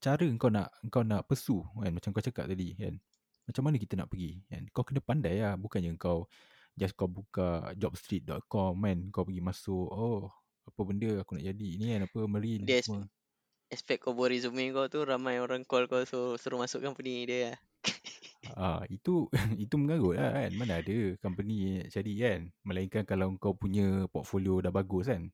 cara 0.00 0.24
kau 0.36 0.50
nak 0.52 0.68
kau 0.92 1.04
nak 1.04 1.24
pursue 1.24 1.64
kan 1.80 1.92
macam 1.92 2.10
kau 2.12 2.24
cakap 2.24 2.46
tadi 2.48 2.76
kan. 2.76 2.94
Macam 3.44 3.62
mana 3.68 3.76
kita 3.76 3.94
nak 4.00 4.08
pergi 4.08 4.40
kan. 4.48 4.62
Kau 4.72 4.84
kena 4.86 5.00
pandai 5.04 5.40
lah 5.40 5.56
bukannya 5.60 5.92
kau 6.00 6.28
just 6.74 6.96
kau 6.98 7.06
buka 7.06 7.70
jobstreet.com 7.78 8.74
kan 8.82 8.98
kau 9.14 9.22
pergi 9.22 9.42
masuk 9.44 9.88
oh 9.94 10.26
apa 10.64 10.80
benda 10.80 11.20
aku 11.20 11.36
nak 11.36 11.44
jadi 11.44 11.68
ni 11.76 11.86
kan 11.92 12.08
apa 12.08 12.20
marine 12.24 12.64
Dia 12.64 12.80
semua. 12.80 13.04
Expect 13.74 14.06
kau 14.06 14.14
buat 14.14 14.30
resume 14.30 14.70
kau 14.70 14.86
tu 14.86 15.02
Ramai 15.02 15.42
orang 15.42 15.66
call 15.66 15.90
kau 15.90 16.06
So 16.06 16.38
suruh 16.38 16.62
masuk 16.62 16.86
company 16.86 17.26
dia 17.26 17.38
lah 17.50 17.58
Ah 18.60 18.80
itu 18.86 19.26
itu 19.64 19.74
mengarut 19.74 20.14
lah 20.14 20.30
kan. 20.30 20.50
Mana 20.54 20.78
ada 20.78 20.96
company 21.18 21.82
cari 21.90 22.14
kan. 22.22 22.40
Melainkan 22.62 23.02
kalau 23.02 23.34
kau 23.40 23.56
punya 23.56 24.06
portfolio 24.12 24.62
dah 24.62 24.70
bagus 24.70 25.10
kan. 25.10 25.32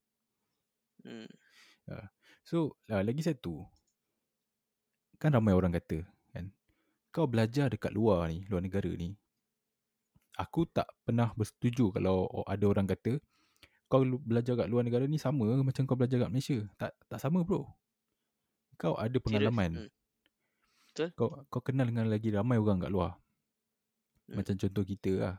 hmm. 1.04 1.28
So 2.46 2.78
uh, 2.90 3.02
lagi 3.02 3.22
satu 3.22 3.66
kan 5.20 5.36
ramai 5.36 5.52
orang 5.52 5.76
kata 5.76 6.00
kan 6.32 6.48
kau 7.12 7.28
belajar 7.28 7.68
dekat 7.68 7.92
luar 7.92 8.30
ni, 8.30 8.46
luar 8.48 8.64
negara 8.64 8.88
ni. 8.94 9.18
Aku 10.38 10.64
tak 10.64 10.88
pernah 11.04 11.34
bersetuju 11.36 11.92
kalau 11.92 12.30
ada 12.48 12.64
orang 12.64 12.88
kata 12.88 13.20
kau 13.90 14.06
belajar 14.06 14.54
kat 14.54 14.70
luar 14.70 14.86
negara 14.86 15.04
ni 15.10 15.18
sama 15.18 15.50
macam 15.66 15.82
kau 15.82 15.98
belajar 15.98 16.22
kat 16.24 16.30
Malaysia. 16.30 16.58
Tak 16.78 16.94
tak 17.10 17.18
sama 17.18 17.42
bro. 17.42 17.66
Kau 18.80 18.96
ada 18.96 19.16
pengalaman. 19.20 19.70
hmm. 19.76 19.90
Betul 20.88 21.08
Kau 21.12 21.44
kau 21.52 21.60
kenal 21.60 21.92
dengan 21.92 22.08
lagi 22.08 22.32
ramai 22.32 22.56
orang 22.56 22.80
kat 22.80 22.90
luar. 22.90 23.20
Hmm. 24.24 24.40
Macam 24.40 24.56
contoh 24.56 24.84
kita 24.88 25.12
lah. 25.20 25.36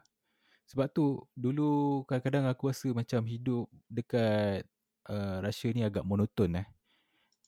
Sebab 0.69 0.87
tu 0.93 1.19
dulu 1.33 2.05
kadang-kadang 2.05 2.45
aku 2.47 2.69
rasa 2.69 2.93
macam 2.93 3.25
hidup 3.25 3.65
dekat 3.89 4.63
uh, 5.09 5.41
Russia 5.41 5.73
ni 5.73 5.81
agak 5.81 6.05
monoton 6.05 6.61
eh. 6.61 6.67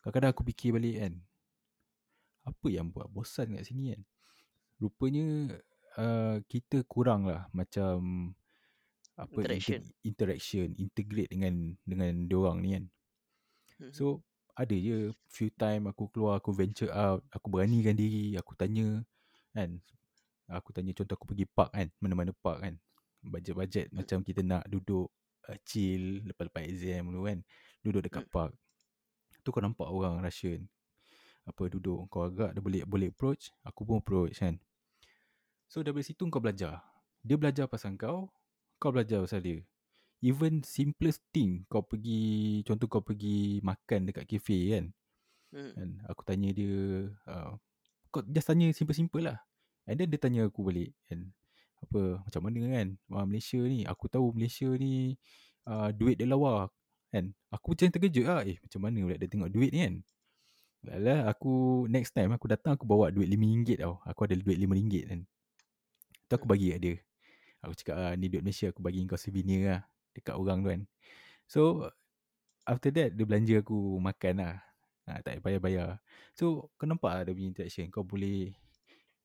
Kadang-kadang 0.01 0.34
aku 0.34 0.43
fikir 0.49 0.75
balik 0.75 0.97
kan. 0.97 1.13
Apa 2.43 2.67
yang 2.67 2.89
buat 2.91 3.08
bosan 3.08 3.56
kat 3.56 3.63
sini 3.69 3.95
kan. 3.95 4.01
Rupanya 4.82 5.56
uh, 5.95 6.41
kita 6.49 6.84
kurang 6.89 7.29
lah 7.29 7.47
macam 7.56 8.34
apa 9.13 9.45
Interaction. 9.45 9.79
Inter- 9.86 9.95
interaction, 10.03 10.67
integrate 10.82 11.29
dengan 11.29 11.77
dengan 11.86 12.25
diorang 12.25 12.60
ni 12.60 12.75
kan. 12.75 12.86
Hmm. 13.77 13.93
So 13.93 14.25
ada 14.54 14.76
je 14.78 15.10
few 15.34 15.50
time 15.50 15.89
aku 15.89 16.10
keluar 16.13 16.38
aku 16.38 16.54
venture 16.54 16.94
out, 16.94 17.26
aku 17.34 17.50
beranikan 17.50 17.98
diri, 17.98 18.38
aku 18.38 18.54
tanya 18.54 19.02
kan. 19.54 19.82
Aku 20.52 20.70
tanya 20.70 20.94
contoh 20.94 21.16
aku 21.18 21.26
pergi 21.26 21.46
park 21.50 21.74
kan, 21.74 21.88
mana-mana 21.98 22.30
park 22.38 22.62
kan. 22.62 22.76
Bajet-bajet 23.24 23.89
macam 23.89 24.22
kita 24.22 24.46
nak 24.46 24.68
duduk 24.70 25.10
uh, 25.50 25.58
chill 25.66 26.22
lepas-lepas 26.30 26.68
exam 26.70 27.10
dulu 27.10 27.26
kan. 27.26 27.39
Duduk 27.82 28.02
dekat 28.06 28.30
Hmm. 28.30 28.34
park. 28.34 28.52
Tu 29.42 29.50
kau 29.50 29.63
nampak 29.63 29.89
orang 29.89 30.22
Russian. 30.22 30.70
Apa 31.44 31.68
duduk 31.68 32.08
kau 32.08 32.24
agak 32.24 32.56
dia 32.56 32.62
boleh 32.62 32.82
boleh 32.86 33.10
approach, 33.10 33.52
aku 33.66 33.84
pun 33.84 34.00
approach 34.00 34.38
kan. 34.39 34.62
So 35.66 35.82
dari 35.82 36.06
situ 36.06 36.30
kau 36.30 36.39
belajar. 36.39 36.80
Dia 37.26 37.39
belajar 37.39 37.66
pasal 37.66 37.98
kau, 37.98 38.30
kau 38.78 38.92
belajar 38.94 39.24
pasal 39.24 39.42
dia. 39.42 39.63
Even 40.24 40.64
simplest 40.64 41.20
thing 41.36 41.68
kau 41.68 41.84
pergi 41.84 42.64
contoh 42.64 42.88
kau 42.88 43.04
pergi 43.04 43.60
makan 43.60 44.08
dekat 44.08 44.24
cafe 44.24 44.72
kan. 44.72 44.86
Hmm. 45.52 45.76
kan 45.76 45.90
aku 46.08 46.22
tanya 46.24 46.50
dia 46.56 47.12
uh, 47.28 47.60
kau 48.08 48.24
just 48.32 48.48
tanya 48.48 48.72
simple-simple 48.72 49.20
lah. 49.20 49.44
And 49.84 50.00
then 50.00 50.08
dia 50.08 50.16
tanya 50.16 50.48
aku 50.48 50.64
balik 50.64 50.96
kan. 51.12 51.28
Apa 51.84 52.24
macam 52.24 52.42
mana 52.48 52.60
kan 52.72 52.88
uh, 53.12 53.26
Malaysia 53.28 53.60
ni 53.68 53.84
aku 53.84 54.08
tahu 54.08 54.32
Malaysia 54.32 54.72
ni 54.80 55.20
uh, 55.68 55.92
duit 55.92 56.16
dia 56.16 56.24
lawa 56.24 56.72
kan. 57.12 57.36
Aku 57.52 57.76
macam 57.76 57.92
terkejut 57.92 58.24
lah 58.24 58.48
eh 58.48 58.64
macam 58.64 58.80
mana 58.80 59.04
pula 59.04 59.20
dia 59.20 59.28
tengok 59.28 59.52
duit 59.52 59.76
ni 59.76 59.80
kan. 59.84 59.96
Lala 60.88 61.28
aku 61.36 61.84
next 61.92 62.16
time 62.16 62.32
aku 62.32 62.48
datang 62.48 62.80
aku 62.80 62.88
bawa 62.88 63.12
duit 63.12 63.28
RM5 63.28 63.76
tau. 63.76 64.00
Aku 64.08 64.24
ada 64.24 64.40
duit 64.40 64.56
RM5 64.56 64.88
kan. 65.04 65.20
Tu 66.32 66.34
aku 66.40 66.48
bagi 66.48 66.72
kat 66.72 66.80
dia. 66.80 66.96
Aku 67.60 67.76
cakap 67.76 67.96
ah, 68.00 68.16
ni 68.16 68.32
duit 68.32 68.40
Malaysia 68.40 68.72
aku 68.72 68.80
bagi 68.80 69.04
kau 69.04 69.20
souvenir 69.20 69.68
lah 69.68 69.84
dekat 70.13 70.36
orang 70.38 70.62
tu 70.62 70.69
kan. 70.69 70.82
So 71.49 71.62
after 72.63 72.89
that 72.95 73.13
dia 73.17 73.26
belanja 73.28 73.56
aku 73.60 73.99
makan 73.99 74.36
lah. 74.39 74.56
Ha, 75.04 75.19
tak 75.19 75.43
payah 75.43 75.60
bayar. 75.60 75.89
So 76.32 76.71
kau 76.80 76.88
nampak 76.88 77.12
lah 77.12 77.21
dia 77.28 77.36
punya 77.36 77.49
interaction. 77.52 77.91
Kau 77.91 78.08
boleh 78.08 78.56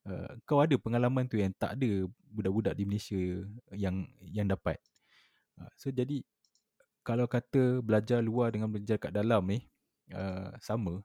uh, 0.09 0.31
kau 0.43 0.59
ada 0.59 0.75
pengalaman 0.75 1.29
tu 1.29 1.39
yang 1.39 1.55
tak 1.55 1.79
ada 1.79 2.09
budak-budak 2.29 2.75
di 2.75 2.83
Malaysia 2.83 3.21
yang 3.71 4.03
yang 4.27 4.47
dapat. 4.49 4.77
Uh, 5.55 5.71
so 5.79 5.87
jadi 5.87 6.19
kalau 7.07 7.25
kata 7.25 7.79
belajar 7.79 8.19
luar 8.19 8.51
dengan 8.51 8.69
belajar 8.69 8.99
kat 8.99 9.15
dalam 9.15 9.41
ni 9.47 9.63
uh, 10.11 10.51
sama. 10.59 10.99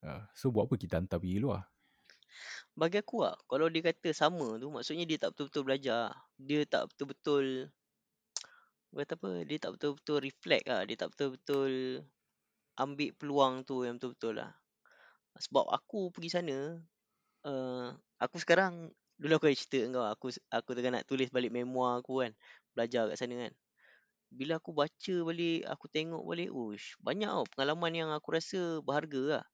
Uh, 0.00 0.24
so 0.34 0.50
buat 0.50 0.66
apa 0.66 0.74
kita 0.80 0.98
hantar 0.98 1.20
pergi 1.20 1.38
luar? 1.38 1.68
Bagi 2.78 3.02
aku 3.02 3.26
lah 3.26 3.34
Kalau 3.50 3.66
dia 3.66 3.82
kata 3.90 4.14
sama 4.14 4.56
tu 4.56 4.70
Maksudnya 4.70 5.04
dia 5.04 5.18
tak 5.18 5.34
betul-betul 5.34 5.62
belajar 5.66 6.14
Dia 6.38 6.60
tak 6.64 6.88
betul-betul 6.94 7.68
Kata 8.90 9.14
apa 9.14 9.46
Dia 9.46 9.58
tak 9.62 9.78
betul-betul 9.78 10.18
reflect 10.18 10.66
lah 10.66 10.82
Dia 10.82 10.96
tak 10.98 11.14
betul-betul 11.14 12.02
Ambil 12.74 13.10
peluang 13.14 13.62
tu 13.62 13.86
Yang 13.86 14.02
betul-betul 14.02 14.34
lah. 14.42 14.50
Sebab 15.38 15.70
aku 15.70 16.10
pergi 16.10 16.30
sana 16.34 16.56
uh, 17.46 17.94
Aku 18.18 18.36
sekarang 18.42 18.90
Dulu 19.20 19.38
aku 19.38 19.46
ada 19.46 19.56
cerita 19.56 19.78
kau 19.94 20.06
Aku 20.10 20.26
aku 20.50 20.70
tengah 20.74 20.98
nak 20.98 21.06
tulis 21.06 21.30
balik 21.30 21.54
memoir 21.54 22.02
aku 22.02 22.26
kan 22.26 22.32
Belajar 22.74 23.06
kat 23.14 23.16
sana 23.20 23.46
kan. 23.46 23.52
Bila 24.30 24.58
aku 24.58 24.74
baca 24.74 25.14
balik 25.22 25.62
Aku 25.70 25.86
tengok 25.86 26.22
balik 26.26 26.50
Uish 26.50 26.98
Banyak 26.98 27.30
tau 27.30 27.46
pengalaman 27.54 27.92
yang 27.94 28.10
aku 28.10 28.34
rasa 28.34 28.82
Berharga 28.82 29.38
lah. 29.38 29.44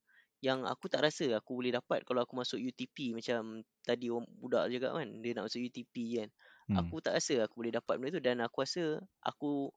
Yang 0.41 0.65
aku 0.65 0.85
tak 0.89 1.05
rasa 1.05 1.29
Aku 1.37 1.61
boleh 1.61 1.77
dapat 1.77 2.01
Kalau 2.09 2.25
aku 2.25 2.33
masuk 2.33 2.57
UTP 2.57 3.13
Macam 3.13 3.61
Tadi 3.85 4.09
orang 4.09 4.25
budak 4.41 4.73
cakap 4.73 4.97
kan 4.97 5.09
Dia 5.21 5.31
nak 5.37 5.45
masuk 5.45 5.61
UTP 5.61 6.25
kan 6.25 6.29
Hmm. 6.67 6.83
Aku 6.83 6.99
tak 6.99 7.15
rasa 7.15 7.47
aku 7.47 7.63
boleh 7.63 7.71
dapat 7.71 7.95
benda 7.95 8.19
tu 8.19 8.23
Dan 8.23 8.43
aku 8.43 8.67
rasa 8.67 8.99
Aku 9.23 9.71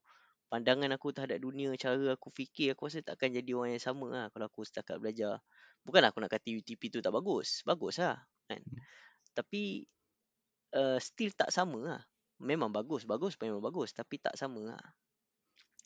Pandangan 0.51 0.91
aku 0.91 1.15
terhadap 1.15 1.39
dunia 1.39 1.71
Cara 1.79 2.19
aku 2.19 2.35
fikir 2.35 2.75
Aku 2.75 2.91
rasa 2.91 2.99
takkan 2.99 3.31
jadi 3.31 3.55
orang 3.55 3.79
yang 3.79 3.85
sama 3.85 4.07
lah 4.11 4.27
Kalau 4.35 4.51
aku 4.51 4.67
setakat 4.67 4.99
belajar 4.99 5.39
Bukan 5.87 6.03
aku 6.03 6.19
nak 6.19 6.35
kata 6.35 6.51
UTP 6.51 6.91
tu 6.91 6.99
tak 6.99 7.15
bagus 7.15 7.63
Bagus 7.63 8.03
lah 8.03 8.19
kan 8.51 8.59
Hmm. 8.59 8.83
Tapi 9.31 9.87
uh, 10.75 10.99
Still 10.99 11.31
tak 11.39 11.55
sama 11.55 11.79
lah 11.79 12.01
Memang 12.43 12.75
bagus 12.75 13.07
Bagus 13.07 13.39
memang 13.39 13.63
bagus 13.63 13.95
Tapi 13.95 14.19
tak 14.19 14.35
sama 14.35 14.75
lah 14.75 14.83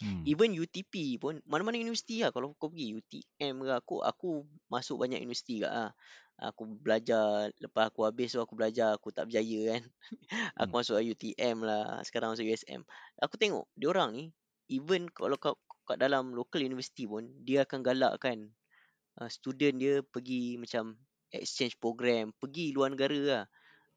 Hmm. 0.02 0.26
Even 0.26 0.50
UTP 0.50 1.22
pun 1.22 1.38
mana-mana 1.46 1.78
universiti 1.78 2.18
lah 2.26 2.34
kalau 2.34 2.50
kau 2.58 2.66
pergi 2.66 2.98
UTM 2.98 3.62
ke 3.62 3.72
aku 3.78 4.02
aku 4.02 4.42
masuk 4.66 4.98
banyak 4.98 5.22
universiti 5.22 5.62
kat 5.62 5.70
ah. 5.70 5.90
Aku 6.34 6.66
belajar 6.66 7.54
lepas 7.62 7.88
aku 7.94 8.06
habis 8.10 8.34
tu 8.34 8.42
aku 8.42 8.58
belajar 8.58 8.98
aku 8.98 9.14
tak 9.14 9.30
berjaya 9.30 9.78
kan. 9.78 9.82
aku 10.60 10.74
Hmm. 10.74 10.80
masuk 10.82 10.98
UTM 10.98 11.56
lah, 11.62 12.02
sekarang 12.02 12.34
masuk 12.34 12.46
USM. 12.46 12.82
Aku 13.22 13.38
tengok 13.38 13.70
dia 13.78 13.88
orang 13.90 14.10
ni 14.14 14.24
even 14.66 15.06
kalau 15.12 15.38
kau 15.38 15.54
kat 15.84 16.00
dalam 16.00 16.32
local 16.32 16.64
university 16.64 17.04
pun 17.04 17.28
dia 17.44 17.68
akan 17.68 17.84
galakkan 17.84 18.50
uh, 19.20 19.28
student 19.28 19.76
dia 19.76 20.00
pergi 20.00 20.56
macam 20.56 20.96
exchange 21.34 21.76
program, 21.78 22.30
pergi 22.38 22.70
luar 22.74 22.94
negara 22.94 23.18
lah. 23.18 23.44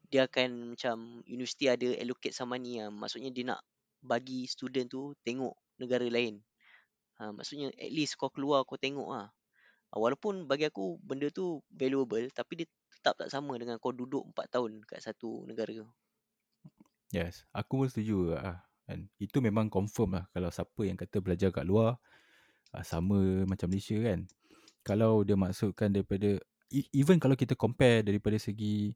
Dia 0.08 0.26
akan 0.26 0.74
macam 0.74 1.20
universiti 1.28 1.68
ada 1.68 1.88
allocate 2.00 2.34
some 2.34 2.50
money 2.54 2.80
lah. 2.80 2.90
Maksudnya 2.90 3.30
dia 3.30 3.44
nak 3.54 3.60
bagi 4.02 4.46
student 4.46 4.88
tu 4.88 5.14
tengok 5.26 5.54
negara 5.78 6.06
lain. 6.06 6.40
Ha, 7.18 7.34
maksudnya 7.34 7.74
at 7.74 7.90
least 7.90 8.14
kau 8.14 8.30
keluar 8.30 8.62
kau 8.62 8.78
tengok 8.78 9.10
lah. 9.10 9.28
Ha, 9.88 9.96
walaupun 9.96 10.44
bagi 10.44 10.68
aku 10.68 11.00
benda 11.00 11.32
tu 11.32 11.64
valuable 11.72 12.28
tapi 12.28 12.64
dia 12.64 12.68
tetap 12.92 13.14
tak 13.24 13.28
sama 13.32 13.56
dengan 13.56 13.80
kau 13.80 13.94
duduk 13.94 14.26
4 14.36 14.58
tahun 14.58 14.84
kat 14.84 15.00
satu 15.00 15.48
negara. 15.48 15.86
Yes, 17.08 17.48
aku 17.56 17.84
pun 17.84 17.88
setuju 17.88 18.36
lah. 18.36 18.68
Kan? 18.84 19.08
Itu 19.16 19.40
memang 19.40 19.72
confirm 19.72 20.20
lah 20.20 20.24
kalau 20.32 20.52
siapa 20.52 20.80
yang 20.84 20.96
kata 20.96 21.20
belajar 21.24 21.48
kat 21.52 21.64
luar 21.64 21.96
ah, 22.72 22.84
sama 22.84 23.44
macam 23.48 23.68
Malaysia 23.68 23.96
kan. 24.00 24.28
Kalau 24.84 25.24
dia 25.24 25.36
maksudkan 25.36 25.92
daripada 25.92 26.36
e- 26.72 26.90
even 26.92 27.16
kalau 27.20 27.36
kita 27.36 27.56
compare 27.56 28.04
daripada 28.04 28.36
segi 28.36 28.92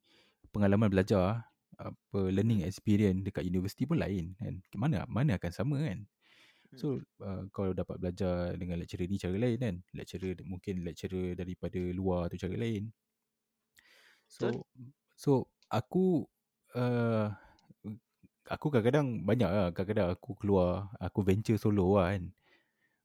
pengalaman 0.53 0.93
belajar 0.93 1.45
apa 1.81 2.19
learning 2.29 2.69
experience 2.69 3.25
dekat 3.25 3.49
universiti 3.49 3.89
pun 3.89 4.01
lain 4.01 4.37
kan. 4.37 4.61
Mana 4.77 5.09
mana 5.09 5.41
akan 5.41 5.53
sama 5.53 5.77
kan. 5.81 6.05
So 6.73 7.05
uh, 7.21 7.45
kau 7.53 7.77
dapat 7.77 8.01
belajar 8.01 8.57
dengan 8.57 8.81
lecturer 8.81 9.05
ni 9.05 9.21
cara 9.21 9.37
lain 9.37 9.59
kan. 9.61 9.77
Lecturer 9.93 10.41
mungkin 10.49 10.81
lecturer 10.81 11.37
daripada 11.37 11.81
luar 11.93 12.33
tu 12.33 12.41
cara 12.41 12.57
lain. 12.57 12.89
So 14.25 14.49
Betul. 14.49 14.65
so 15.13 15.33
aku 15.69 16.25
uh, 16.73 17.29
aku 18.49 18.67
kadang-kadang 18.73 19.21
banyak 19.21 19.49
lah 19.49 19.69
kadang-kadang 19.77 20.17
aku 20.17 20.33
keluar 20.41 20.89
aku 20.97 21.21
venture 21.21 21.61
solo 21.61 22.01
lah 22.01 22.17
kan. 22.17 22.25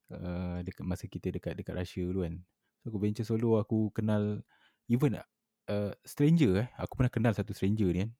Uh, 0.07 0.57
dekat 0.63 0.87
masa 0.87 1.03
kita 1.11 1.35
dekat 1.35 1.59
dekat 1.59 1.75
Russia 1.75 2.07
dulu 2.07 2.23
kan. 2.23 2.35
So 2.79 2.95
aku 2.95 2.99
venture 3.03 3.27
solo 3.27 3.59
aku 3.59 3.91
kenal 3.91 4.39
even 4.87 5.19
uh, 5.67 5.91
stranger 6.07 6.63
eh 6.63 6.67
aku 6.79 6.95
pernah 6.95 7.11
kenal 7.11 7.33
satu 7.35 7.51
stranger 7.51 7.91
ni 7.91 7.99
kan. 8.07 8.11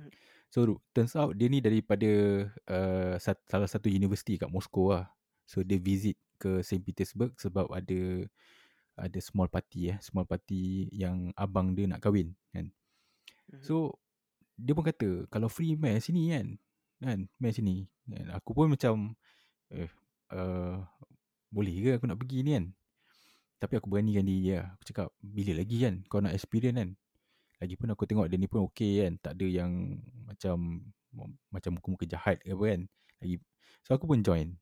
Hmm. 0.00 0.27
So 0.48 0.80
turns 0.96 1.12
out 1.12 1.36
dia 1.36 1.52
ni 1.52 1.60
daripada 1.60 2.08
uh, 2.72 3.14
sat, 3.20 3.36
salah 3.44 3.68
satu 3.68 3.92
universiti 3.92 4.40
kat 4.40 4.48
Moscow 4.48 4.96
lah. 4.96 5.04
So 5.44 5.60
dia 5.60 5.76
visit 5.76 6.16
ke 6.40 6.64
St 6.64 6.80
Petersburg 6.80 7.36
sebab 7.36 7.68
ada 7.68 8.24
ada 8.98 9.18
small 9.22 9.46
party 9.46 9.94
eh, 9.94 9.98
small 10.00 10.24
party 10.24 10.88
yang 10.90 11.30
abang 11.36 11.76
dia 11.76 11.84
nak 11.84 12.00
kahwin 12.00 12.32
kan. 12.50 12.72
Mhm. 13.52 13.60
So 13.60 14.00
dia 14.58 14.72
pun 14.72 14.88
kata 14.88 15.28
kalau 15.28 15.52
free 15.52 15.76
mai 15.76 16.00
sini 16.00 16.32
kan. 16.32 16.46
Kan, 16.98 17.30
mai 17.38 17.54
sini. 17.54 17.86
Kan? 18.08 18.32
Aku 18.34 18.56
pun 18.56 18.72
macam 18.72 19.14
eh 19.68 19.86
uh, 20.32 20.80
boleh 21.52 21.76
ke 21.84 21.90
aku 22.00 22.08
nak 22.08 22.18
pergi 22.18 22.40
ni 22.40 22.56
kan. 22.56 22.66
Tapi 23.60 23.74
aku 23.76 23.86
beranikan 23.90 24.24
diri 24.24 24.56
lah. 24.56 24.72
Aku 24.78 24.82
cakap 24.88 25.08
bila 25.20 25.60
lagi 25.60 25.76
kan 25.84 26.00
kau 26.08 26.24
nak 26.24 26.32
experience 26.32 26.78
kan. 26.78 26.90
Lagipun 27.58 27.90
aku 27.90 28.06
tengok 28.06 28.26
dia 28.30 28.38
ni 28.38 28.46
pun 28.46 28.66
okey 28.70 29.02
kan. 29.02 29.12
Tak 29.18 29.32
ada 29.38 29.46
yang 29.46 29.98
macam 30.26 30.82
macam 31.50 31.70
muka-muka 31.78 32.06
jahat 32.06 32.38
ke 32.42 32.54
apa 32.54 32.64
kan. 32.74 32.80
Lagi 33.22 33.36
so 33.82 33.94
aku 33.94 34.06
pun 34.06 34.22
join. 34.22 34.54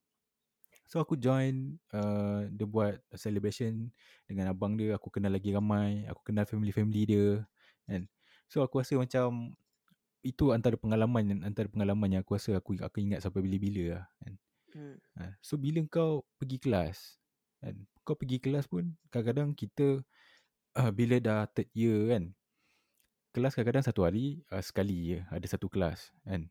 So 0.86 1.02
aku 1.02 1.18
join 1.18 1.82
uh, 1.90 2.46
dia 2.46 2.62
buat 2.62 3.02
celebration 3.18 3.90
dengan 4.30 4.54
abang 4.54 4.78
dia, 4.78 4.94
aku 4.94 5.10
kenal 5.10 5.34
lagi 5.34 5.50
ramai, 5.50 6.06
aku 6.06 6.30
kenal 6.30 6.46
family-family 6.46 7.02
dia 7.02 7.42
kan. 7.90 8.06
So 8.46 8.62
aku 8.62 8.78
rasa 8.78 8.94
macam 8.94 9.50
itu 10.22 10.54
antara 10.54 10.78
pengalaman 10.78 11.42
antara 11.42 11.66
pengalaman 11.66 12.18
yang 12.18 12.22
aku 12.22 12.38
rasa 12.38 12.58
aku 12.58 12.78
aku 12.78 13.02
ingat 13.02 13.22
sampai 13.22 13.42
bila-bila 13.42 13.98
lah 13.98 14.04
kan. 14.22 14.34
Hmm. 14.74 14.96
Ha, 15.18 15.34
so 15.42 15.58
bila 15.58 15.82
kau 15.90 16.22
pergi 16.38 16.62
kelas 16.62 17.18
kan, 17.58 17.74
kau 18.06 18.14
pergi 18.14 18.38
kelas 18.38 18.70
pun 18.70 18.94
kadang-kadang 19.10 19.58
kita 19.58 20.02
uh, 20.78 20.90
bila 20.94 21.18
dah 21.18 21.50
third 21.50 21.66
year 21.74 22.14
kan, 22.14 22.30
kelas 23.36 23.52
kadang-kadang 23.52 23.84
satu 23.84 24.08
hari 24.08 24.40
uh, 24.48 24.64
sekali 24.64 25.12
je 25.12 25.18
ada 25.28 25.44
satu 25.44 25.68
kelas 25.68 26.08
kan. 26.24 26.48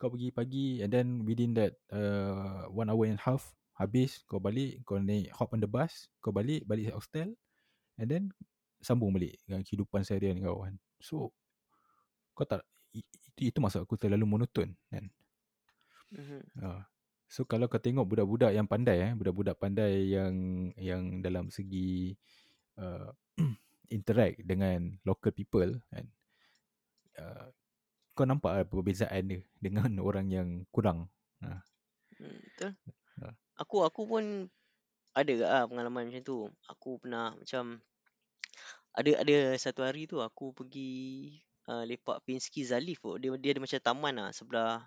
Kau 0.00 0.08
pergi 0.08 0.32
pagi 0.32 0.80
and 0.80 0.88
then 0.88 1.28
within 1.28 1.52
that 1.52 1.76
uh, 1.92 2.64
one 2.72 2.88
hour 2.88 3.04
and 3.04 3.20
half 3.20 3.52
habis 3.76 4.24
kau 4.24 4.40
balik 4.40 4.80
kau 4.88 4.96
naik 4.96 5.28
hop 5.36 5.52
on 5.52 5.60
the 5.60 5.68
bus 5.68 6.08
kau 6.24 6.32
balik 6.32 6.64
balik 6.64 6.88
hostel 6.96 7.36
and 8.00 8.08
then 8.08 8.32
sambung 8.80 9.12
balik 9.12 9.36
dengan 9.44 9.60
kehidupan 9.60 10.00
seharian 10.00 10.40
kau 10.40 10.64
kan. 10.64 10.80
So 11.04 11.36
kau 12.32 12.48
tak 12.48 12.64
itu 12.96 13.52
itu 13.52 13.58
maksud 13.60 13.84
aku 13.84 14.00
terlalu 14.00 14.24
monoton 14.24 14.72
kan. 14.88 15.04
Mhm. 16.08 16.40
Ha. 16.64 16.88
So 17.28 17.44
kalau 17.44 17.68
kau 17.68 17.82
tengok 17.82 18.08
budak-budak 18.08 18.56
yang 18.56 18.64
pandai 18.64 19.10
eh, 19.10 19.12
budak-budak 19.12 19.60
pandai 19.60 20.08
yang 20.08 20.34
yang 20.80 21.20
dalam 21.20 21.52
segi 21.52 22.16
uh, 22.80 23.10
interact 23.92 24.40
dengan 24.44 24.96
local 25.04 25.32
people 25.34 25.80
kan. 25.92 26.06
Uh, 27.14 27.48
kau 28.14 28.26
nampak 28.26 28.52
lah 28.54 28.64
perbezaan 28.66 29.22
dia 29.26 29.40
dengan 29.64 29.90
orang 30.00 30.26
yang 30.30 30.48
kurang. 30.70 31.10
Ha. 31.42 31.60
Hmm, 32.18 32.38
betul. 32.38 32.72
Ha. 33.22 33.26
Aku 33.62 33.82
aku 33.86 34.02
pun 34.06 34.24
ada 35.14 35.30
ke 35.30 35.44
ah 35.46 35.64
pengalaman 35.66 36.10
macam 36.10 36.22
tu. 36.22 36.38
Aku 36.70 36.98
pernah 37.02 37.34
macam 37.34 37.78
ada 38.94 39.10
ada 39.18 39.36
satu 39.58 39.82
hari 39.82 40.06
tu 40.06 40.22
aku 40.22 40.54
pergi 40.54 41.34
uh, 41.66 41.82
lepak 41.86 42.22
Pinsky 42.26 42.62
Zalif 42.62 43.02
tu. 43.02 43.18
Dia 43.18 43.34
dia 43.38 43.50
ada 43.54 43.62
macam 43.62 43.80
taman 43.82 44.14
lah 44.14 44.30
sebelah 44.30 44.86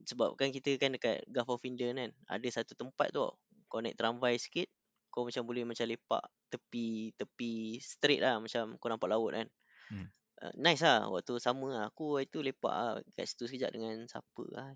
sebab 0.00 0.32
kan 0.38 0.48
kita 0.48 0.80
kan 0.80 0.96
dekat 0.96 1.22
Gulf 1.30 1.50
of 1.50 1.62
Eden 1.66 1.98
kan. 1.98 2.10
Ada 2.30 2.62
satu 2.62 2.78
tempat 2.78 3.10
tu 3.14 3.26
kau 3.70 3.78
naik 3.78 3.94
tramvai 3.94 4.34
sikit 4.34 4.66
kau 5.10 5.26
macam 5.26 5.42
boleh 5.42 5.66
macam 5.66 5.84
lepak 5.84 6.22
tepi 6.48 7.12
tepi 7.18 7.76
straight 7.82 8.22
lah 8.22 8.38
macam 8.38 8.78
kau 8.78 8.88
nampak 8.88 9.10
laut 9.10 9.34
kan. 9.34 9.46
Hmm. 9.90 10.06
Uh, 10.40 10.54
nice 10.56 10.80
lah 10.80 11.10
waktu 11.10 11.36
sama 11.42 11.68
lah. 11.74 11.84
Aku 11.90 12.16
waktu 12.16 12.30
tu 12.30 12.40
lepak 12.40 12.72
lah 12.72 13.02
kat 13.18 13.26
situ 13.26 13.50
sekejap 13.50 13.74
dengan 13.74 14.06
siapa 14.06 14.44
lah. 14.54 14.70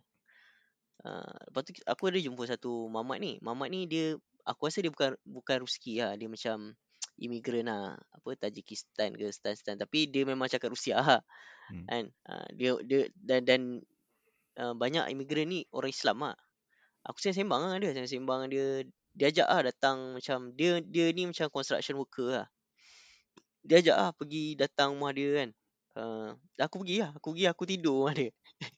Uh, 1.05 1.37
lepas 1.51 1.63
tu 1.65 1.73
aku 1.87 2.03
ada 2.11 2.19
jumpa 2.21 2.43
satu 2.51 2.91
mamat 2.91 3.19
ni. 3.23 3.33
Mamat 3.41 3.69
ni 3.71 3.87
dia 3.87 4.19
aku 4.45 4.69
rasa 4.69 4.83
dia 4.83 4.93
bukan 4.93 5.17
bukan 5.25 5.57
Ruski 5.63 6.03
lah. 6.03 6.19
Dia 6.19 6.27
macam 6.29 6.75
imigran 7.17 7.71
lah. 7.71 7.95
Apa 8.13 8.35
Tajikistan 8.35 9.15
ke 9.15 9.31
Stan-Stan 9.31 9.79
tapi 9.79 10.11
dia 10.11 10.27
memang 10.27 10.51
cakap 10.51 10.75
Rusia 10.75 11.01
lah. 11.01 11.23
Hmm. 11.71 11.87
Kan? 11.89 12.05
Uh, 12.27 12.49
dia 12.53 12.71
dia 12.85 13.01
dan 13.17 13.41
dan 13.47 13.61
uh, 14.59 14.75
banyak 14.75 15.09
imigran 15.15 15.49
ni 15.49 15.65
orang 15.71 15.95
Islam 15.95 16.27
lah. 16.27 16.37
Aku 17.05 17.21
sembang 17.21 17.69
lah 17.69 17.77
dia, 17.77 17.93
sembang 18.09 18.49
dia 18.49 18.81
dia 19.15 19.31
ajak 19.31 19.49
lah 19.49 19.63
datang 19.71 20.19
macam 20.19 20.51
dia 20.59 20.83
dia 20.83 21.09
ni 21.15 21.31
macam 21.31 21.47
construction 21.49 21.97
worker 21.97 22.43
lah. 22.43 22.47
Dia 23.65 23.81
ajak 23.81 23.97
lah 23.97 24.11
pergi 24.13 24.59
datang 24.59 24.99
rumah 24.99 25.15
dia 25.15 25.31
kan. 25.43 25.51
Uh, 25.95 26.31
aku 26.59 26.83
pergi 26.83 27.07
lah, 27.07 27.11
aku 27.15 27.33
pergi 27.33 27.47
aku 27.47 27.63
tidur 27.65 27.95
rumah 28.03 28.15
dia. 28.15 28.31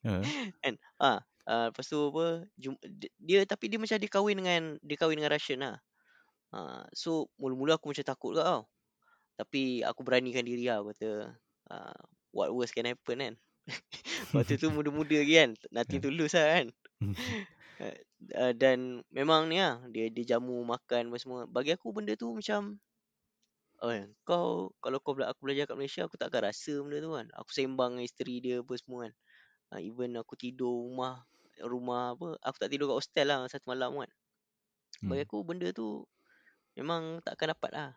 Ha. 0.05 0.21
kan 0.63 0.75
ah 1.01 1.21
uh, 1.47 1.67
lepas 1.71 1.87
tu 1.87 1.99
apa 2.11 2.27
jum, 2.59 2.75
dia, 3.23 3.47
tapi 3.47 3.71
dia 3.71 3.79
macam 3.79 3.97
dia 3.97 4.11
kahwin 4.11 4.37
dengan 4.39 4.63
dia 4.83 4.97
kahwin 4.99 5.19
dengan 5.19 5.33
Russian 5.33 5.63
lah 5.63 5.77
uh, 6.53 6.83
so 6.93 7.31
mula-mula 7.39 7.79
aku 7.79 7.95
macam 7.95 8.05
takut 8.05 8.35
ke 8.35 8.43
tau 8.43 8.67
tapi 9.37 9.85
aku 9.85 10.01
beranikan 10.03 10.43
diri 10.43 10.69
lah 10.69 10.83
aku 10.83 10.93
kata 10.97 11.11
uh, 11.71 12.01
what 12.35 12.51
worst 12.53 12.75
can 12.75 12.89
happen 12.89 13.17
kan 13.19 13.35
waktu 14.35 14.59
tu 14.59 14.71
muda-muda 14.71 15.23
lagi 15.23 15.35
kan 15.35 15.51
to 16.03 16.11
lose 16.11 16.35
lah 16.35 16.61
kan 16.61 16.67
uh, 17.81 18.53
dan 18.57 19.05
memang 19.13 19.49
ni 19.51 19.61
lah 19.61 19.81
dia 19.93 20.09
dia 20.09 20.37
jamu 20.37 20.65
makan 20.65 21.13
apa 21.13 21.17
semua 21.21 21.41
bagi 21.45 21.77
aku 21.77 21.93
benda 21.93 22.17
tu 22.17 22.33
macam 22.33 22.79
Oh, 23.85 23.93
kau 24.25 24.73
kalau 24.81 24.97
kau 25.05 25.13
bela- 25.13 25.29
aku 25.29 25.45
belajar 25.45 25.69
kat 25.69 25.77
Malaysia 25.77 26.09
aku 26.09 26.17
tak 26.17 26.33
akan 26.33 26.49
rasa 26.49 26.81
benda 26.81 26.97
tu 26.97 27.13
kan. 27.13 27.29
Aku 27.37 27.53
sembang 27.53 28.01
dengan 28.01 28.09
isteri 28.09 28.41
dia 28.41 28.65
apa 28.65 28.73
semua 28.81 29.05
kan. 29.05 29.13
Uh, 29.69 29.81
even 29.85 30.17
aku 30.17 30.33
tidur 30.33 30.73
rumah 30.89 31.29
rumah 31.61 32.17
apa 32.17 32.41
aku 32.41 32.57
tak 32.57 32.73
tidur 32.73 32.89
kat 32.89 32.97
hostel 33.05 33.29
lah 33.29 33.45
satu 33.53 33.69
malam 33.69 33.93
kan. 34.01 34.11
Bagi 35.05 35.21
Hmm. 35.21 35.29
aku 35.29 35.37
benda 35.45 35.69
tu 35.77 36.09
memang 36.73 37.21
tak 37.21 37.37
akan 37.37 37.53
dapat 37.53 37.71
lah. 37.77 37.91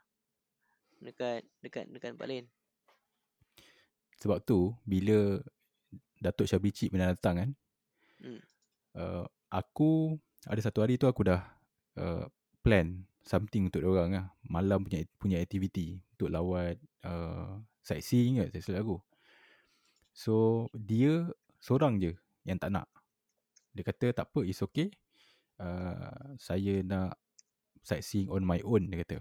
Dekat 0.99 1.47
dekat 1.63 1.88
dekat 1.95 2.11
tempat 2.11 2.27
lain. 2.27 2.45
Sebab 4.19 4.43
tu 4.43 4.75
bila 4.84 5.39
Datuk 6.19 6.51
Syabri 6.51 6.75
Cik 6.75 6.91
pernah 6.91 7.15
datang 7.15 7.36
kan. 7.39 7.49
Hmm. 8.19 8.43
Uh, 8.99 9.23
aku 9.49 10.17
ada 10.47 10.61
satu 10.63 10.85
hari 10.85 10.95
tu 10.95 11.09
aku 11.09 11.25
dah 11.27 11.41
uh, 11.99 12.25
plan 12.63 13.05
something 13.25 13.67
untuk 13.69 13.83
orang 13.85 14.15
lah. 14.15 14.25
Malam 14.47 14.85
punya 14.85 15.03
punya 15.19 15.37
aktiviti 15.41 15.99
untuk 16.17 16.33
lawat 16.33 16.79
uh, 17.05 17.59
sightseeing 17.83 18.41
kat 18.41 18.55
tak 18.55 18.61
silap 18.63 18.85
aku. 18.85 18.97
So 20.13 20.67
dia 20.73 21.29
seorang 21.59 22.01
je 22.01 22.15
yang 22.47 22.57
tak 22.57 22.73
nak. 22.73 22.87
Dia 23.75 23.83
kata 23.85 24.15
tak 24.15 24.25
apa 24.31 24.41
it's 24.45 24.63
okay. 24.63 24.89
uh, 25.59 26.33
saya 26.39 26.81
nak 26.81 27.19
sightseeing 27.83 28.31
on 28.31 28.43
my 28.47 28.63
own 28.63 28.87
dia 28.89 29.03
kata. 29.03 29.17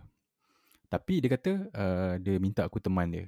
Tapi 0.88 1.20
dia 1.20 1.28
kata 1.28 1.52
uh, 1.74 2.14
dia 2.16 2.40
minta 2.40 2.64
aku 2.64 2.80
teman 2.80 3.12
dia. 3.12 3.24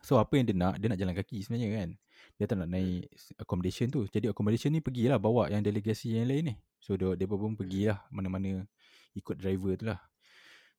So 0.00 0.16
apa 0.16 0.38
yang 0.38 0.46
dia 0.48 0.56
nak, 0.56 0.78
dia 0.78 0.86
nak 0.88 1.00
jalan 1.00 1.14
kaki 1.18 1.42
sebenarnya 1.44 1.68
kan. 1.76 1.88
Dia 2.40 2.48
tak 2.48 2.64
nak 2.64 2.72
naik 2.72 3.04
accommodation 3.36 3.92
tu. 3.92 4.08
Jadi 4.08 4.32
accommodation 4.32 4.72
ni 4.72 4.80
pergilah 4.80 5.20
bawa 5.20 5.52
yang 5.52 5.60
delegasi 5.60 6.16
yang 6.16 6.24
lain 6.24 6.42
ni. 6.48 6.54
So 6.80 6.96
dia, 6.96 7.12
dia 7.12 7.28
pun 7.28 7.52
pergilah 7.52 8.00
mana-mana 8.08 8.64
ikut 9.12 9.36
driver 9.36 9.76
tu 9.76 9.84
lah. 9.92 10.00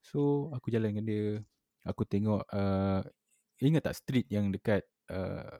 So 0.01 0.49
aku 0.57 0.73
jalan 0.73 0.97
dengan 0.97 1.05
dia. 1.05 1.25
Aku 1.85 2.05
tengok, 2.05 2.45
uh, 2.49 3.01
ingat 3.61 3.85
tak 3.89 3.97
street 3.97 4.25
yang 4.29 4.49
dekat 4.49 4.85
uh, 5.13 5.53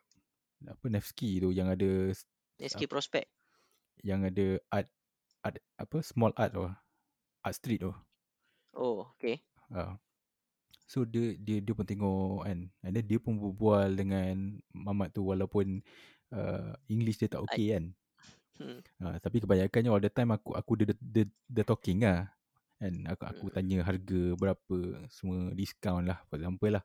apa 0.66 0.86
Nevsky 0.90 1.42
tu 1.42 1.50
yang 1.50 1.70
ada 1.70 2.14
SK 2.58 2.86
Prospect. 2.86 3.30
yang 4.06 4.26
ada 4.26 4.58
art 4.70 4.86
art 5.42 5.58
apa 5.78 5.98
small 6.06 6.30
art 6.38 6.54
tu 6.54 6.66
art 7.42 7.56
street 7.58 7.82
tu 7.82 7.94
Oh, 8.78 9.10
okay. 9.18 9.42
uh. 9.74 9.98
So 10.92 11.08
dia 11.08 11.40
dia 11.40 11.64
dia 11.64 11.72
pun 11.72 11.88
tengok 11.88 12.44
kan 12.44 12.60
and 12.84 12.92
then 12.92 13.06
dia 13.08 13.16
pun 13.24 13.40
berbual 13.40 13.96
dengan 13.96 14.60
mamat 14.76 15.16
tu 15.16 15.24
walaupun 15.24 15.80
uh, 16.36 16.76
English 16.92 17.24
dia 17.24 17.32
tak 17.32 17.44
okay 17.48 17.80
kan 17.80 17.86
Hmm. 18.62 18.78
uh, 19.02 19.18
tapi 19.18 19.42
kebanyakannya 19.42 19.90
all 19.90 20.04
the 20.04 20.12
time 20.12 20.30
aku 20.36 20.54
aku 20.54 20.78
dia 20.78 20.94
dia, 21.02 21.26
dia 21.50 21.64
talking 21.66 22.04
lah 22.06 22.30
kan 22.78 22.94
aku 23.10 23.24
aku 23.26 23.46
Hmm. 23.50 23.56
tanya 23.58 23.78
harga 23.88 24.22
berapa 24.38 24.78
semua 25.10 25.50
discount 25.58 26.06
lah 26.06 26.22
for 26.30 26.38
example 26.38 26.70
lah 26.70 26.84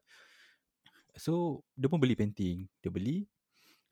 so 1.18 1.60
dia 1.76 1.88
pun 1.90 2.00
beli 2.00 2.16
painting 2.16 2.64
dia 2.80 2.88
beli 2.88 3.28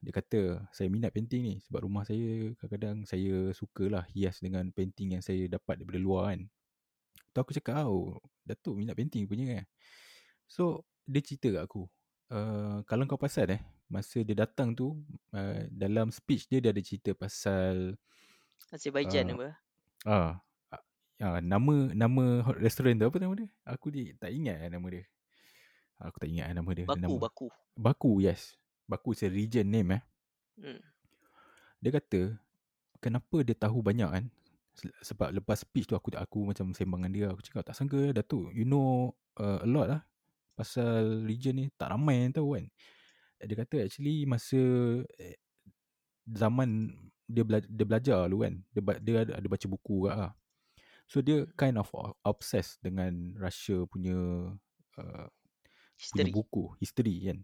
dia 0.05 0.13
kata 0.13 0.41
saya 0.77 0.93
minat 0.93 1.17
painting 1.17 1.43
ni 1.45 1.55
sebab 1.65 1.89
rumah 1.89 2.05
saya 2.05 2.53
kadang-kadang 2.61 3.09
saya 3.09 3.51
sukalah 3.57 4.05
hias 4.13 4.37
dengan 4.45 4.69
painting 4.69 5.17
yang 5.17 5.25
saya 5.25 5.49
dapat 5.49 5.81
daripada 5.81 5.97
luar 5.97 6.23
kan. 6.37 6.41
Tu 7.33 7.39
aku 7.41 7.53
cakap 7.57 7.89
oh 7.89 8.21
Datuk 8.45 8.77
minat 8.77 8.93
painting 8.93 9.25
punya 9.25 9.45
kan. 9.49 9.65
So 10.47 10.83
dia 11.05 11.21
cerita 11.21 11.51
kat 11.53 11.63
aku. 11.65 11.85
Uh, 12.33 12.81
kalau 12.89 13.05
kau 13.05 13.21
pasal 13.21 13.53
eh 13.53 13.61
masa 13.87 14.25
dia 14.25 14.33
datang 14.35 14.73
tu 14.73 14.97
uh, 15.31 15.61
dalam 15.69 16.09
speech 16.09 16.49
dia 16.49 16.59
dia 16.59 16.73
ada 16.73 16.81
cerita 16.81 17.13
pasal 17.13 17.95
Azerbaijan 18.73 19.29
Ah. 19.29 19.35
apa? 19.37 19.49
ah 20.05 20.33
ah 21.21 21.39
nama 21.39 21.93
nama 21.93 22.43
hot 22.43 22.59
restaurant 22.59 22.97
tu 22.97 23.07
apa 23.07 23.17
nama 23.21 23.35
dia? 23.37 23.49
Aku 23.69 23.93
dia 23.93 24.17
tak 24.17 24.33
ingat 24.33 24.57
lah 24.67 24.71
nama 24.73 24.87
dia. 24.89 25.05
Aku 26.01 26.17
tak 26.19 26.29
ingat 26.33 26.51
lah 26.51 26.55
nama 26.59 26.71
dia. 26.75 26.85
Baku, 26.89 26.99
nama. 26.99 27.17
Baku. 27.21 27.47
Baku 27.77 28.13
yes. 28.25 28.57
Baku 28.89 29.15
is 29.15 29.23
a 29.23 29.31
region 29.31 29.69
name 29.69 29.95
eh. 29.95 30.03
Hmm. 30.59 30.81
Dia 31.79 31.91
kata 31.93 32.35
kenapa 32.99 33.45
dia 33.45 33.53
tahu 33.53 33.85
banyak 33.85 34.09
kan 34.09 34.25
Se- 34.75 34.97
sebab 35.05 35.31
lepas 35.31 35.61
speech 35.63 35.87
tu 35.87 35.95
aku 35.95 36.11
aku 36.17 36.51
macam 36.51 36.73
sembang 36.73 37.05
dengan 37.05 37.13
dia 37.13 37.27
aku 37.31 37.45
cakap 37.45 37.63
tak 37.69 37.77
sangka 37.77 38.11
Datuk 38.11 38.51
you 38.51 38.65
know 38.65 39.13
uh, 39.39 39.61
a 39.63 39.69
lot 39.69 39.87
lah 39.87 40.01
pasal 40.55 41.27
region 41.27 41.55
ni 41.59 41.67
tak 41.75 41.91
ramai 41.93 42.27
yang 42.27 42.35
tahu 42.35 42.59
kan. 42.59 42.67
Dia 43.45 43.57
kata 43.61 43.77
actually 43.85 44.25
masa 44.25 44.59
eh, 45.21 45.37
zaman 46.25 46.91
dia 47.25 47.45
bela- 47.45 47.69
dia 47.69 47.85
belajar 47.89 48.19
dulu 48.29 48.45
kan 48.45 48.55
dia 48.73 48.83
dia 49.01 49.15
ada, 49.25 49.33
ada 49.41 49.49
baca 49.49 49.67
buku 49.69 49.97
kat 50.09 50.17
lah. 50.17 50.33
So 51.05 51.21
dia 51.21 51.45
kind 51.61 51.77
of 51.77 51.89
obsessed 52.25 52.81
dengan 52.81 53.37
Russia 53.37 53.85
punya 53.89 54.17
uh, 54.97 55.27
punya 56.13 56.27
History. 56.27 56.33
buku 56.33 56.65
history 56.81 57.15
kan. 57.29 57.39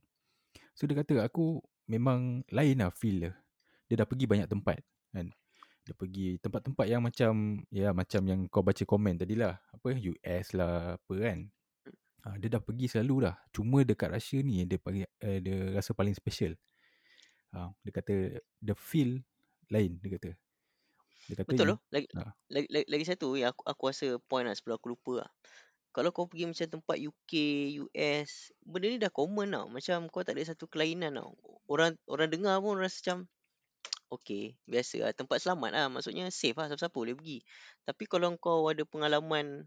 So 0.75 0.89
dia 0.89 0.97
kata 1.01 1.29
aku 1.29 1.61
memang 1.87 2.43
lain 2.49 2.81
lah 2.81 2.91
feel 2.93 3.29
dia. 3.29 3.33
Dia 3.89 4.05
dah 4.05 4.09
pergi 4.09 4.25
banyak 4.25 4.49
tempat 4.49 4.81
kan. 5.13 5.29
Dia 5.85 5.95
pergi 5.97 6.41
tempat-tempat 6.41 6.87
yang 6.89 7.03
macam 7.05 7.33
ya 7.69 7.93
macam 7.93 8.23
yang 8.25 8.41
kau 8.49 8.65
baca 8.65 8.85
komen 8.85 9.21
tadi 9.21 9.37
lah. 9.37 9.61
Apa 9.77 9.97
US 9.97 10.47
lah 10.57 10.97
apa 10.97 11.15
kan 11.21 11.39
ha, 12.25 12.37
dia 12.41 12.49
dah 12.53 12.63
pergi 12.63 12.87
selalu 12.91 13.29
dah 13.31 13.37
cuma 13.55 13.83
dekat 13.87 14.11
Russia 14.13 14.39
ni 14.45 14.65
dia 14.69 14.79
pagi, 14.81 15.05
eh, 15.05 15.39
dia 15.43 15.57
rasa 15.77 15.93
paling 15.97 16.15
special 16.17 16.55
ha, 17.55 17.71
dia 17.85 17.93
kata 17.95 18.15
the 18.63 18.75
feel 18.77 19.21
lain 19.71 19.99
dia 20.03 20.11
kata 20.19 20.31
dia 21.29 21.37
kata 21.39 21.57
Betul 21.57 21.67
loh. 21.75 21.79
Lagi, 21.95 22.07
Ah. 22.17 22.33
lagi, 22.51 22.67
lagi, 22.71 22.87
lagi 22.91 23.05
satu 23.07 23.35
yang 23.39 23.51
aku, 23.55 23.63
aku 23.67 23.83
rasa 23.91 24.07
point 24.31 24.47
lah 24.47 24.55
sebelum 24.57 24.77
aku 24.79 24.89
lupa 24.95 25.13
lah. 25.27 25.31
Kalau 25.91 26.11
kau 26.15 26.31
pergi 26.31 26.47
macam 26.47 26.67
tempat 26.79 26.97
UK, 27.03 27.33
US, 27.83 28.55
benda 28.63 28.87
ni 28.91 28.99
dah 29.03 29.11
common 29.11 29.51
tau. 29.51 29.67
Macam 29.67 30.07
kau 30.13 30.23
tak 30.23 30.39
ada 30.39 30.45
satu 30.55 30.71
kelainan 30.71 31.19
tau. 31.19 31.35
Orang 31.67 31.99
orang 32.07 32.31
dengar 32.31 32.63
pun 32.63 32.79
rasa 32.79 32.97
macam 33.03 33.19
okay, 34.15 34.45
biasa 34.71 34.97
lah. 35.07 35.13
Tempat 35.17 35.39
selamat 35.43 35.71
lah. 35.75 35.87
Maksudnya 35.91 36.31
safe 36.31 36.55
lah. 36.59 36.71
Siapa-siapa 36.71 36.95
boleh 36.95 37.17
pergi. 37.19 37.39
Tapi 37.87 38.05
kalau 38.07 38.31
kau 38.39 38.71
ada 38.71 38.83
pengalaman 38.87 39.67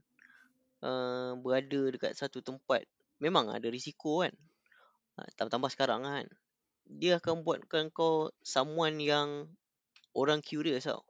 uh, 0.84 1.32
berada 1.40 1.82
dekat 1.90 2.14
satu 2.14 2.44
tempat, 2.44 2.84
memang 3.24 3.50
ada 3.50 3.66
risiko 3.72 4.22
kan. 4.22 4.36
Uh, 5.16 5.28
tambah-tambah 5.40 5.72
sekarang 5.72 6.04
kan. 6.04 6.26
Dia 6.84 7.24
akan 7.24 7.48
buatkan 7.48 7.90
kau 7.96 8.30
someone 8.44 9.00
yang 9.00 9.48
orang 10.12 10.44
curious 10.44 10.86
tau. 10.86 11.08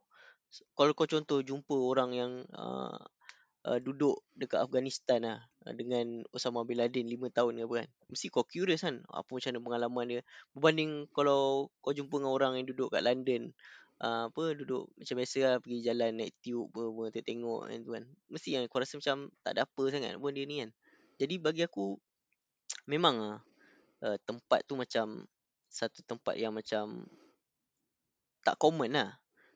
Kalau 0.78 0.94
kau 0.94 1.10
contoh 1.10 1.42
jumpa 1.42 1.74
orang 1.74 2.10
yang 2.14 2.32
uh, 2.54 2.94
uh, 3.66 3.78
duduk 3.82 4.22
dekat 4.38 4.62
Afghanistan 4.62 5.18
lah 5.26 5.38
uh, 5.66 5.74
dengan 5.74 6.22
Osama 6.30 6.62
bin 6.62 6.78
Laden 6.78 7.10
5 7.10 7.34
tahun 7.34 7.52
ke 7.58 7.64
apa 7.66 7.74
kan. 7.82 7.88
Mesti 8.12 8.26
kau 8.30 8.46
curious 8.46 8.86
kan 8.86 9.02
apa 9.10 9.26
macam 9.26 9.50
mana 9.50 9.60
pengalaman 9.66 10.04
dia. 10.06 10.22
Berbanding 10.54 11.10
kalau 11.10 11.72
kau 11.82 11.90
jumpa 11.90 12.22
dengan 12.22 12.32
orang 12.32 12.52
yang 12.62 12.66
duduk 12.70 12.94
kat 12.94 13.02
London 13.02 13.50
uh, 14.02 14.26
apa 14.32 14.44
duduk 14.58 14.90
macam 14.98 15.14
biasa 15.20 15.38
lah 15.44 15.56
pergi 15.62 15.78
jalan 15.84 16.10
naik 16.18 16.34
tube 16.42 16.72
apa, 16.74 16.82
apa 16.90 17.02
tengok-tengok 17.12 17.60
kan 17.68 17.78
tu 17.84 17.90
kan. 17.94 18.04
Mesti 18.32 18.48
yang 18.56 18.62
kau 18.66 18.80
rasa 18.82 18.94
macam 18.98 19.16
tak 19.44 19.52
ada 19.54 19.60
apa 19.68 19.82
sangat 19.92 20.18
pun 20.18 20.32
dia 20.34 20.44
ni 20.48 20.56
kan. 20.64 20.70
Jadi 21.20 21.34
bagi 21.38 21.62
aku 21.62 21.94
memang 22.92 23.14
ah 23.22 23.38
uh, 24.02 24.16
tempat 24.26 24.66
tu 24.66 24.74
macam 24.74 25.28
satu 25.70 26.02
tempat 26.06 26.34
yang 26.38 26.54
macam 26.54 27.06
tak 28.42 28.56
common 28.58 28.90
lah. 28.94 29.10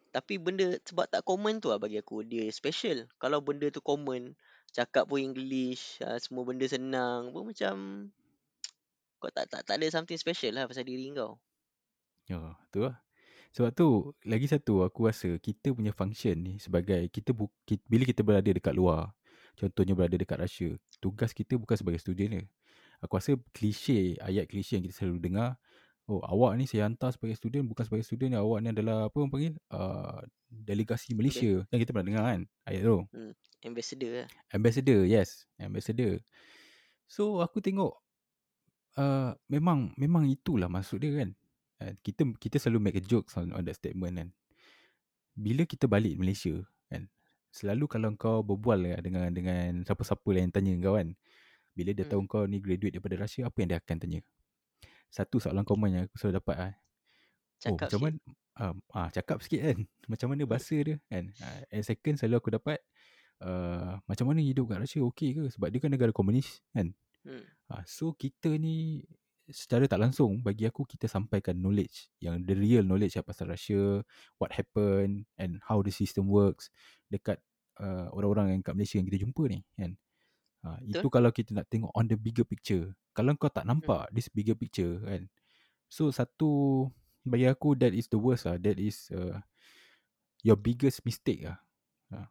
Tapi 0.09 0.41
benda 0.41 0.73
sebab 0.83 1.05
tak 1.07 1.23
common 1.23 1.61
tu 1.61 1.69
lah 1.69 1.79
bagi 1.79 2.01
aku 2.01 2.25
dia 2.25 2.49
special. 2.51 3.07
Kalau 3.21 3.45
benda 3.45 3.69
tu 3.69 3.85
common, 3.85 4.33
cakap 4.73 5.05
pun 5.05 5.21
English, 5.21 6.01
uh, 6.01 6.17
semua 6.17 6.49
benda 6.49 6.65
senang 6.65 7.31
pun 7.31 7.53
macam 7.53 8.09
kau 9.21 9.31
tak 9.35 9.51
tak 9.51 9.67
tak 9.67 9.77
ada 9.77 9.87
something 9.93 10.17
special 10.17 10.55
lah 10.57 10.65
pasal 10.65 10.87
diri 10.87 11.13
kau. 11.13 11.37
Ya, 12.29 12.57
tu 12.73 12.85
lah. 12.85 13.08
Sebab 13.59 13.75
tu, 13.75 14.15
lagi 14.23 14.47
satu 14.47 14.87
aku 14.87 15.11
rasa 15.11 15.35
kita 15.43 15.75
punya 15.75 15.91
function 15.91 16.39
ni 16.39 16.63
sebagai 16.63 17.11
kita, 17.11 17.35
bu, 17.35 17.51
kita 17.67 17.83
bila 17.91 18.07
kita 18.07 18.23
berada 18.23 18.47
dekat 18.47 18.71
luar, 18.71 19.11
contohnya 19.59 19.99
berada 19.99 20.15
dekat 20.15 20.39
Russia, 20.39 20.79
tugas 21.03 21.35
kita 21.35 21.59
bukan 21.59 21.75
sebagai 21.75 21.99
student 21.99 22.39
dia. 22.39 22.45
Aku 23.03 23.19
rasa 23.19 23.35
klise, 23.51 24.15
ayat 24.23 24.47
klise 24.47 24.79
yang 24.79 24.87
kita 24.87 25.03
selalu 25.03 25.19
dengar, 25.27 25.59
oh 26.07 26.23
awak 26.23 26.55
ni 26.55 26.71
saya 26.71 26.87
hantar 26.87 27.11
sebagai 27.11 27.35
student, 27.35 27.67
bukan 27.67 27.83
sebagai 27.83 28.07
student, 28.07 28.39
awak 28.39 28.63
ni 28.63 28.71
adalah 28.71 29.11
apa 29.11 29.17
orang 29.19 29.31
panggil? 29.35 29.55
Uh, 29.75 30.23
delegasi 30.47 31.19
Malaysia. 31.19 31.67
Yang 31.75 31.79
kita 31.83 31.91
pernah 31.91 32.07
dengar 32.15 32.25
kan, 32.31 32.41
ayat 32.63 32.83
tu. 32.87 32.99
Ambassador 33.67 34.11
lah. 34.23 34.29
Ambassador, 34.55 35.01
yes. 35.03 35.51
Ambassador. 35.59 36.23
So 37.11 37.43
aku 37.43 37.59
tengok 37.59 37.91
uh, 38.99 39.35
memang 39.51 39.99
memang 39.99 40.31
itulah 40.31 40.71
maksud 40.71 41.03
dia 41.03 41.27
kan. 41.27 41.35
Uh, 41.79 41.95
kita 42.03 42.27
kita 42.43 42.59
selalu 42.59 42.91
make 42.91 42.99
a 42.99 43.05
joke 43.05 43.31
on, 43.39 43.55
on 43.55 43.63
that 43.63 43.79
statement 43.79 44.19
kan. 44.19 44.29
Bila 45.39 45.63
kita 45.63 45.87
balik 45.87 46.19
Malaysia 46.19 46.59
kan, 46.91 47.07
selalu 47.55 47.87
kalau 47.87 48.11
kau 48.19 48.43
berbual 48.43 48.79
lah 48.83 48.99
dengan 48.99 49.31
dengan 49.31 49.87
siapa-siapa 49.87 50.27
yang 50.35 50.51
tanya 50.51 50.75
kau 50.83 50.99
kan, 50.99 51.15
bila 51.79 51.95
dia 51.95 52.03
Hmm. 52.03 52.19
tahu 52.19 52.23
kau 52.27 52.43
ni 52.51 52.59
graduate 52.59 52.99
daripada 52.99 53.15
Russia, 53.23 53.47
apa 53.47 53.57
yang 53.63 53.69
dia 53.71 53.79
akan 53.79 53.97
tanya? 54.03 54.21
Satu 55.09 55.39
soalan 55.39 55.63
common 55.63 55.91
yang 55.95 56.03
aku 56.11 56.19
selalu 56.19 56.43
dapat 56.43 56.57
ah. 56.59 56.75
Oh, 57.67 57.79
Cakap 57.79 57.89
macam 57.91 57.99
sikit. 57.99 58.03
mana 58.03 58.19
ah, 58.59 58.75
ah 58.95 59.09
cakap 59.15 59.37
sikit 59.43 59.61
kan. 59.63 59.79
Macam 60.11 60.27
mana 60.35 60.43
bahasa 60.47 60.75
dia 60.79 60.97
kan. 61.11 61.25
Ah, 61.43 61.59
and 61.71 61.83
second 61.87 62.15
selalu 62.19 62.37
aku 62.43 62.51
dapat 62.55 62.79
uh, 63.43 63.99
macam 64.07 64.31
mana 64.31 64.43
hidup 64.43 64.71
kat 64.71 64.79
Russia 64.83 65.03
okey 65.07 65.31
ke 65.39 65.43
sebab 65.55 65.71
dia 65.71 65.79
kan 65.83 65.91
negara 65.95 66.11
komunis 66.11 66.59
kan. 66.75 66.91
Hmm. 67.23 67.43
Ah, 67.71 67.83
so 67.87 68.15
kita 68.15 68.51
ni 68.59 69.03
secara 69.49 69.89
tak 69.89 70.01
langsung 70.01 70.45
bagi 70.45 70.69
aku 70.69 70.85
kita 70.85 71.09
sampaikan 71.09 71.57
knowledge 71.57 72.13
yang 72.21 72.45
the 72.45 72.53
real 72.53 72.85
knowledge 72.85 73.17
lah 73.17 73.25
pasal 73.25 73.49
Russia, 73.49 74.05
what 74.37 74.53
happened 74.53 75.25
and 75.41 75.59
how 75.65 75.81
the 75.81 75.93
system 75.93 76.29
works 76.29 76.69
dekat 77.09 77.41
uh, 77.81 78.13
orang-orang 78.13 78.57
yang 78.57 78.61
kat 78.61 78.77
Malaysia 78.77 79.01
yang 79.01 79.09
kita 79.09 79.25
jumpa 79.25 79.43
ni 79.49 79.61
kan. 79.75 79.93
Ha, 80.67 80.77
itu 80.85 81.07
kalau 81.09 81.31
kita 81.31 81.55
nak 81.55 81.71
tengok 81.71 81.95
on 81.95 82.05
the 82.11 82.19
bigger 82.19 82.45
picture. 82.45 82.93
Kalau 83.15 83.35
kau 83.39 83.49
tak 83.49 83.65
nampak 83.65 84.11
this 84.13 84.29
bigger 84.29 84.59
picture 84.59 85.01
kan. 85.07 85.31
So 85.89 86.13
satu 86.13 86.85
bagi 87.25 87.49
aku 87.49 87.79
that 87.81 87.95
is 87.97 88.11
the 88.11 88.21
worst 88.21 88.45
lah. 88.45 88.61
That 88.61 88.77
is 88.77 89.09
uh, 89.15 89.39
your 90.45 90.59
biggest 90.61 91.07
mistake 91.09 91.47
lah. 91.47 91.59
Ha. 92.13 92.29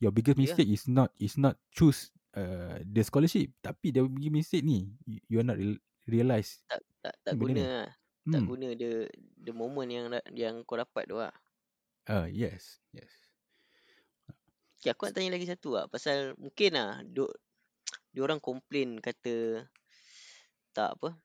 Your 0.00 0.14
biggest 0.14 0.38
Ya. 0.38 0.42
mistake 0.48 0.70
is 0.70 0.86
not 0.88 1.12
is 1.20 1.36
not 1.36 1.58
choose 1.74 2.14
uh, 2.36 2.78
the 2.84 3.02
scholarship 3.02 3.52
tapi 3.64 3.90
the 3.90 4.04
biggest 4.06 4.32
mistake 4.32 4.64
ni 4.64 4.92
you, 5.08 5.18
you 5.26 5.36
are 5.40 5.46
not 5.46 5.58
real, 6.06 6.26
realize. 6.30 6.62
Tak 6.66 6.80
tak 7.02 7.14
tak 7.22 7.32
benda 7.34 7.42
guna 7.42 7.54
ni. 7.54 7.62
lah. 7.62 7.88
Tak 8.26 8.40
Hmm. 8.42 8.48
guna 8.50 8.68
the 8.74 8.90
the 9.38 9.52
moment 9.54 9.86
yang 9.90 10.06
yang 10.34 10.54
kau 10.66 10.74
dapat 10.74 11.06
tu 11.06 11.18
lah. 11.18 11.34
Ah 12.06 12.26
yes, 12.26 12.78
yes. 12.90 13.10
Okay, 14.78 14.90
aku 14.90 15.06
nak 15.06 15.14
tanya 15.14 15.34
lagi 15.34 15.46
satu 15.46 15.78
lah. 15.78 15.84
Pasal 15.86 16.34
mungkin 16.38 16.74
lah, 16.74 17.02
duk, 17.02 17.30
diorang 18.14 18.38
komplain 18.38 19.02
kata 19.02 19.66
tak 20.70 20.94
apa, 21.00 21.16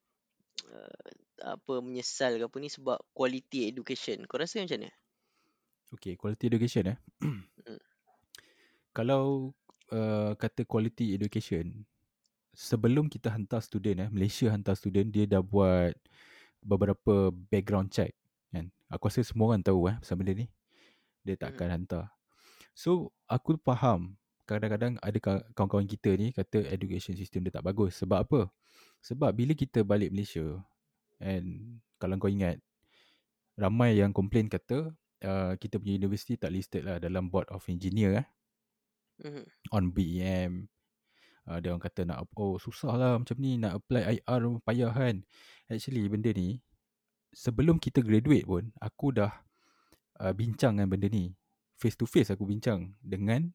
uh, 0.72 1.06
apa 1.42 1.74
menyesal 1.84 2.40
ke 2.40 2.46
apa 2.48 2.58
ni 2.58 2.70
sebab 2.72 2.98
quality 3.14 3.70
education. 3.70 4.24
Kau 4.26 4.40
rasa 4.42 4.62
macam 4.64 4.82
mana? 4.82 4.94
Okay, 5.92 6.16
quality 6.16 6.48
education 6.48 6.96
eh. 6.96 6.98
Hmm. 7.22 7.44
Kalau 8.98 9.54
uh, 9.92 10.32
kata 10.40 10.64
quality 10.66 11.14
education, 11.14 11.86
sebelum 12.62 13.10
kita 13.10 13.34
hantar 13.34 13.66
student 13.66 14.06
eh, 14.06 14.10
Malaysia 14.14 14.54
hantar 14.54 14.78
student, 14.78 15.10
dia 15.10 15.26
dah 15.26 15.42
buat 15.42 15.98
beberapa 16.62 17.34
background 17.50 17.90
check. 17.90 18.14
Kan? 18.54 18.70
Aku 18.94 19.10
rasa 19.10 19.26
semua 19.26 19.58
orang 19.58 19.66
tahu 19.66 19.90
eh, 19.90 19.98
pasal 19.98 20.22
benda 20.22 20.38
ni. 20.38 20.48
Dia 21.26 21.34
tak 21.42 21.58
akan 21.58 21.82
hantar. 21.82 22.14
So, 22.78 23.10
aku 23.26 23.58
faham 23.66 24.14
kadang-kadang 24.46 25.02
ada 25.02 25.18
ka- 25.18 25.46
kawan-kawan 25.58 25.90
kita 25.90 26.14
ni 26.18 26.30
kata 26.36 26.66
education 26.70 27.18
system 27.18 27.50
dia 27.50 27.54
tak 27.58 27.66
bagus. 27.66 27.98
Sebab 27.98 28.30
apa? 28.30 28.42
Sebab 29.02 29.34
bila 29.34 29.58
kita 29.58 29.82
balik 29.82 30.14
Malaysia, 30.14 30.62
and 31.18 31.82
kalau 31.98 32.22
kau 32.22 32.30
ingat, 32.30 32.62
ramai 33.58 33.98
yang 33.98 34.14
komplain 34.14 34.50
kata 34.50 34.94
uh, 35.26 35.54
kita 35.58 35.78
punya 35.78 35.98
universiti 35.98 36.38
tak 36.38 36.54
listed 36.54 36.86
lah 36.86 36.98
dalam 36.98 37.30
board 37.30 37.50
of 37.50 37.66
engineer 37.70 38.22
eh, 38.22 38.28
Mhm. 39.22 39.44
on 39.70 39.84
BEM. 39.94 40.54
Uh, 41.50 41.58
dia 41.58 41.74
orang 41.74 41.82
kata 41.82 42.06
nak 42.06 42.30
oh 42.38 42.62
susah 42.62 42.94
lah 42.94 43.18
macam 43.18 43.34
ni 43.42 43.58
nak 43.58 43.82
apply 43.82 44.22
IR 44.22 44.42
payah 44.62 44.94
kan. 44.94 45.26
Actually 45.68 46.06
benda 46.06 46.30
ni 46.36 46.62
sebelum 47.32 47.80
kita 47.80 48.04
graduate 48.04 48.46
pun 48.46 48.70
aku 48.78 49.16
dah 49.16 49.32
uh, 50.22 50.34
bincang 50.36 50.78
dengan 50.78 50.90
benda 50.92 51.08
ni. 51.10 51.34
Face 51.82 51.98
to 51.98 52.06
face 52.06 52.30
aku 52.30 52.46
bincang 52.46 52.94
dengan 53.02 53.50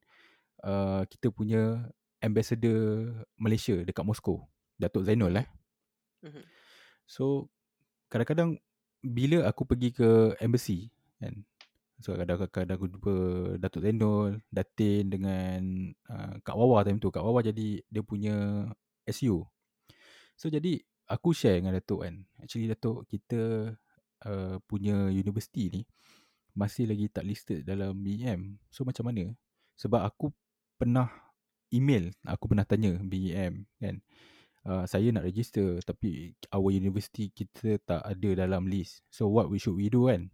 uh, 0.67 1.07
kita 1.07 1.31
punya 1.31 1.87
ambassador 2.19 3.13
Malaysia 3.39 3.77
dekat 3.87 4.03
Moscow. 4.03 4.43
Datuk 4.77 5.07
Zainul 5.07 5.39
eh. 5.39 5.47
Mhm. 6.27 6.43
So 7.07 7.49
kadang-kadang 8.11 8.59
bila 9.07 9.47
aku 9.47 9.63
pergi 9.63 9.95
ke 9.95 10.35
embassy 10.43 10.91
kan. 11.23 11.47
So 11.97 12.13
kadang-kadang 12.13 12.77
aku 12.77 12.87
jumpa 12.93 13.15
Datuk 13.57 13.81
Zainul, 13.81 14.45
Datin 14.53 15.09
dengan 15.09 15.61
uh, 16.13 16.37
Kak 16.45 16.53
Wawa 16.53 16.85
time 16.85 17.01
tu. 17.01 17.09
Kak 17.09 17.25
Wawa 17.25 17.41
jadi 17.41 17.81
dia 17.89 18.03
punya 18.05 18.69
SU. 19.09 19.49
So 20.37 20.53
jadi 20.53 20.85
aku 21.09 21.33
share 21.33 21.65
dengan 21.65 21.81
Datuk 21.81 22.05
kan. 22.05 22.29
Actually 22.45 22.69
Datuk 22.69 23.09
kita 23.09 23.73
uh, 24.29 24.57
punya 24.69 25.09
universiti 25.09 25.73
ni 25.73 25.83
masih 26.57 26.89
lagi 26.89 27.09
tak 27.09 27.25
listed 27.25 27.65
dalam 27.65 27.97
BEM. 28.01 28.61
So 28.69 28.85
macam 28.85 29.09
mana? 29.09 29.33
Sebab 29.77 30.05
aku 30.05 30.33
pernah 30.77 31.09
email, 31.73 32.13
aku 32.25 32.53
pernah 32.53 32.69
tanya 32.69 32.97
BEM 33.01 33.65
kan. 33.81 33.97
Uh, 34.67 34.83
saya 34.83 35.15
nak 35.15 35.23
register 35.23 35.79
tapi 35.87 36.35
our 36.51 36.75
university 36.75 37.31
kita 37.31 37.79
tak 37.87 38.03
ada 38.05 38.45
dalam 38.45 38.69
list. 38.69 39.01
So 39.09 39.33
what 39.33 39.49
we 39.49 39.57
should 39.57 39.79
we 39.79 39.89
do 39.89 40.13
kan? 40.13 40.29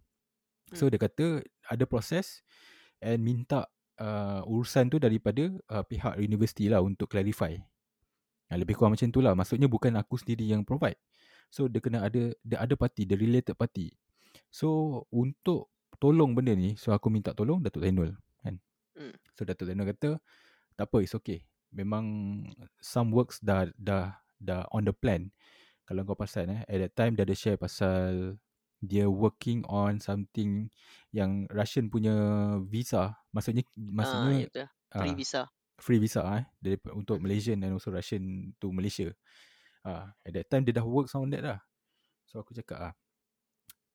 So 0.73 0.89
dia 0.89 0.97
kata 0.97 1.45
ada 1.69 1.83
proses 1.85 2.41
and 2.99 3.21
minta 3.21 3.69
uh, 4.01 4.41
urusan 4.45 4.89
tu 4.89 4.97
daripada 4.97 5.53
uh, 5.69 5.83
pihak 5.85 6.17
universiti 6.17 6.67
lah 6.69 6.81
untuk 6.81 7.09
clarify. 7.13 7.53
Uh, 8.49 8.57
lebih 8.57 8.77
kurang 8.77 8.97
macam 8.97 9.09
tu 9.13 9.21
lah. 9.21 9.33
Maksudnya 9.37 9.69
bukan 9.69 9.93
aku 9.95 10.17
sendiri 10.17 10.49
yang 10.49 10.65
provide. 10.65 10.97
So 11.53 11.69
dia 11.69 11.77
kena 11.79 12.01
ada 12.01 12.33
the 12.41 12.57
other 12.57 12.73
party, 12.73 13.05
the 13.05 13.13
related 13.13 13.53
party. 13.53 13.93
So 14.49 15.01
untuk 15.13 15.69
tolong 16.01 16.33
benda 16.33 16.57
ni, 16.57 16.73
so 16.73 16.89
aku 16.91 17.13
minta 17.13 17.31
tolong 17.37 17.61
Datuk 17.61 17.85
Zainul 17.85 18.17
kan. 18.41 18.57
Hmm. 18.97 19.13
So 19.37 19.45
Datuk 19.45 19.69
Zainul 19.69 19.85
kata 19.93 20.17
tak 20.73 20.89
apa, 20.89 20.97
it's 21.05 21.13
okay. 21.13 21.45
Memang 21.69 22.05
some 22.81 23.13
works 23.13 23.37
dah 23.41 23.69
dah 23.77 24.17
dah 24.41 24.65
on 24.73 24.89
the 24.89 24.93
plan. 24.93 25.29
Kalau 25.85 26.01
kau 26.07 26.17
perasan 26.17 26.49
eh, 26.49 26.61
at 26.65 26.77
that 26.89 26.93
time 26.97 27.13
dia 27.13 27.27
ada 27.27 27.35
share 27.37 27.59
pasal 27.59 28.37
dia 28.83 29.07
working 29.07 29.63
on 29.71 30.03
something 30.03 30.67
yang 31.15 31.47
Russian 31.47 31.87
punya 31.87 32.13
visa. 32.67 33.15
Maksudnya 33.31 33.63
Ah, 33.63 33.71
maksudnya 33.95 34.35
ya 34.43 34.47
betul. 34.51 34.67
Free 34.93 35.13
ah, 35.13 35.17
visa. 35.17 35.41
free 35.79 35.99
visa 35.99 36.21
eh 36.39 36.43
dari 36.61 36.77
untuk 36.93 37.17
Malaysian 37.23 37.63
and 37.63 37.75
also 37.75 37.89
Russian 37.89 38.53
to 38.59 38.69
Malaysia. 38.75 39.09
Ah, 39.87 40.11
at 40.27 40.31
that 40.35 40.47
time 40.51 40.63
dia 40.67 40.75
dah 40.75 40.85
work 40.85 41.07
on 41.15 41.31
that 41.31 41.43
dah. 41.43 41.59
So 42.27 42.43
aku 42.43 42.51
cakap 42.55 42.91
ah. 42.91 42.93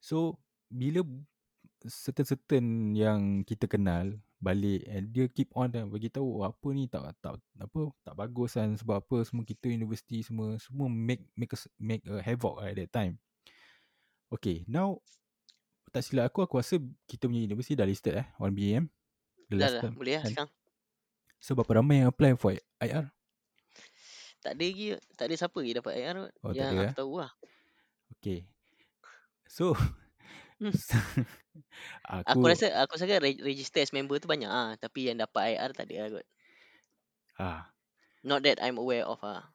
So 0.01 0.41
bila 0.73 1.05
certain-certain 1.87 2.97
yang 2.99 3.47
kita 3.47 3.71
kenal 3.71 4.19
balik 4.39 4.87
and 4.87 5.11
dia 5.11 5.27
keep 5.27 5.51
on 5.59 5.71
dan 5.71 5.91
bagi 5.91 6.11
tahu 6.11 6.43
oh, 6.43 6.47
apa 6.47 6.69
ni 6.71 6.87
tak 6.87 7.11
tak 7.19 7.43
apa 7.59 7.91
tak 8.07 8.15
bagus 8.15 8.55
kan 8.55 8.79
sebab 8.79 9.03
apa 9.03 9.27
semua 9.27 9.43
kita 9.43 9.67
universiti 9.67 10.23
semua 10.23 10.55
semua 10.63 10.87
make 10.87 11.27
make 11.35 11.51
a, 11.51 11.59
make 11.79 12.05
a 12.07 12.23
havoc 12.23 12.63
at 12.63 12.79
that 12.79 12.91
time. 12.95 13.19
Okay, 14.29 14.65
now 14.69 15.01
tak 15.89 16.05
silap 16.05 16.29
aku 16.29 16.45
aku 16.45 16.61
rasa 16.61 16.77
kita 17.09 17.25
punya 17.29 17.49
universiti 17.49 17.73
dah 17.73 17.89
listed 17.89 18.15
eh 18.21 18.27
on 18.37 18.53
BAM. 18.53 18.85
The 19.49 19.57
Dah 19.57 19.65
last 19.65 19.75
dah, 19.75 19.85
boleh 19.97 20.15
lah 20.21 20.25
kan? 20.25 20.33
sekarang. 20.33 20.51
So 21.41 21.57
berapa 21.57 21.81
ramai 21.81 22.03
yang 22.05 22.11
apply 22.13 22.37
for 22.37 22.53
IR? 22.83 23.09
Tak 24.39 24.55
ada 24.55 24.65
lagi, 24.65 24.87
tak 25.19 25.25
ada 25.31 25.35
siapa 25.35 25.57
lagi 25.59 25.73
dapat 25.79 25.93
IR. 25.99 26.19
Oh, 26.43 26.53
yang 26.55 26.71
ada, 26.71 26.77
aku 26.87 26.93
eh? 26.93 26.95
tahu 26.95 27.13
lah. 27.23 27.33
Okay. 28.19 28.47
So 29.49 29.75
Hmm. 30.59 30.75
aku, 32.03 32.39
Aku 32.43 32.45
rasa 32.51 32.67
aku 32.83 32.99
rasa 32.99 33.07
re- 33.23 33.43
register 33.47 33.79
as 33.79 33.95
member 33.95 34.19
tu 34.19 34.27
banyak 34.27 34.51
ah, 34.51 34.75
tapi 34.75 35.07
yang 35.07 35.19
dapat 35.23 35.55
IR 35.55 35.71
tak 35.71 35.87
ada 35.87 35.95
lah 36.03 36.09
kot. 36.19 36.27
ah, 37.39 37.73
Not 38.23 38.45
that 38.45 38.63
I'm 38.63 38.79
aware 38.79 39.03
of 39.05 39.19
ah. 39.25 39.51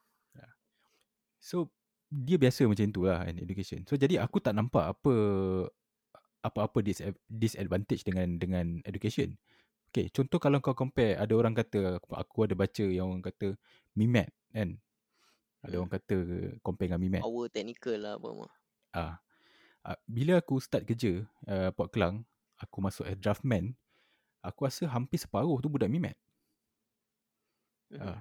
So 1.40 1.70
dia 2.14 2.38
biasa 2.38 2.70
macam 2.70 2.86
tu 2.94 3.10
lah 3.10 3.26
in 3.26 3.42
education. 3.42 3.82
So 3.90 3.98
jadi 3.98 4.22
aku 4.22 4.38
tak 4.38 4.54
nampak 4.54 4.94
apa 4.94 5.14
apa-apa 6.46 6.86
dis- 6.86 7.02
disadvantage 7.26 8.06
dengan 8.06 8.38
dengan 8.38 8.66
education. 8.86 9.34
Okay, 9.90 10.10
contoh 10.10 10.38
kalau 10.38 10.62
kau 10.62 10.74
compare 10.78 11.18
ada 11.18 11.34
orang 11.34 11.54
kata 11.54 11.98
aku, 12.02 12.14
aku 12.18 12.38
ada 12.50 12.54
baca 12.58 12.86
yang 12.86 13.14
orang 13.14 13.26
kata 13.26 13.58
MIMAT 13.98 14.30
kan. 14.54 14.70
Ada 15.64 15.74
Hmm. 15.74 15.82
orang 15.86 15.92
kata 15.98 16.18
compare 16.62 16.88
dengan 16.94 17.02
MIMAT. 17.02 17.22
Power 17.26 17.48
technical 17.50 17.98
lah 17.98 18.14
apa 18.18 18.28
semua. 18.30 18.50
Ah, 18.94 19.14
bila 20.08 20.40
aku 20.40 20.58
start 20.64 20.88
kerja 20.88 21.26
uh, 21.50 21.70
Port 21.76 21.92
Kelang, 21.92 22.24
aku 22.56 22.78
masuk 22.80 23.04
as 23.04 23.20
draftman, 23.20 23.76
aku 24.40 24.66
rasa 24.66 24.88
hampir 24.90 25.20
separuh 25.20 25.60
tu 25.60 25.70
budak 25.72 25.90
MIMAT. 25.90 26.18
Mhm. 27.94 28.02
Ah. 28.02 28.20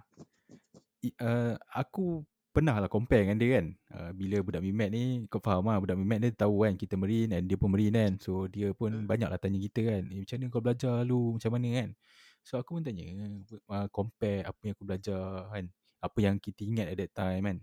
Uh, 1.18 1.54
aku 1.72 2.22
pernah 2.52 2.76
lah 2.76 2.86
compare 2.92 3.24
dengan 3.24 3.40
dia 3.40 3.48
kan. 3.58 3.66
Uh, 3.88 4.10
bila 4.12 4.44
budak 4.44 4.60
Mimat 4.60 4.92
ni, 4.92 5.24
kau 5.32 5.40
faham 5.40 5.72
lah 5.72 5.80
budak 5.80 5.96
Mimat 5.96 6.20
ni 6.20 6.28
tahu 6.30 6.68
kan 6.68 6.76
kita 6.76 7.00
Marine 7.00 7.32
and 7.40 7.48
dia 7.48 7.56
pun 7.56 7.72
Marine 7.72 7.96
kan. 7.96 8.12
So 8.20 8.46
dia 8.46 8.76
pun 8.76 8.92
Hmm. 8.92 9.08
banyak 9.08 9.26
lah 9.32 9.40
tanya 9.40 9.56
kita 9.56 9.80
kan. 9.82 10.02
Eh 10.12 10.20
macam 10.20 10.36
mana 10.36 10.46
kau 10.52 10.62
belajar 10.62 10.94
lu, 11.08 11.40
macam 11.40 11.50
mana 11.56 11.68
kan. 11.80 11.88
So 12.44 12.60
aku 12.60 12.78
pun 12.78 12.82
tanya, 12.84 13.04
uh, 13.72 13.88
compare 13.88 14.44
apa 14.44 14.60
yang 14.68 14.74
aku 14.76 14.84
belajar 14.84 15.48
kan. 15.48 15.64
Apa 16.04 16.18
yang 16.20 16.36
kita 16.36 16.60
ingat 16.68 16.86
at 16.92 16.96
that 17.00 17.10
time 17.16 17.42
kan. 17.48 17.58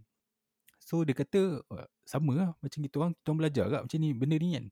So 0.82 1.06
dia 1.06 1.14
kata, 1.14 1.62
uh, 1.70 1.88
sama 2.04 2.32
lah 2.34 2.50
macam 2.58 2.80
kita 2.82 2.96
orang, 2.98 3.14
kita 3.14 3.28
orang 3.30 3.40
belajar 3.46 3.66
kat 3.70 3.82
macam 3.86 3.98
ni, 4.02 4.10
benda 4.18 4.36
ni 4.42 4.50
kan. 4.58 4.66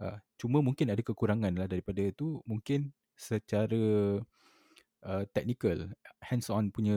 Uh, 0.00 0.18
cuma 0.40 0.64
mungkin 0.64 0.86
ada 0.88 1.02
kekurangan 1.02 1.52
lah 1.58 1.66
daripada 1.66 2.00
tu. 2.14 2.40
Mungkin 2.46 2.94
secara 3.18 4.16
uh, 5.04 5.24
technical, 5.32 5.88
hands-on 6.20 6.68
punya 6.72 6.96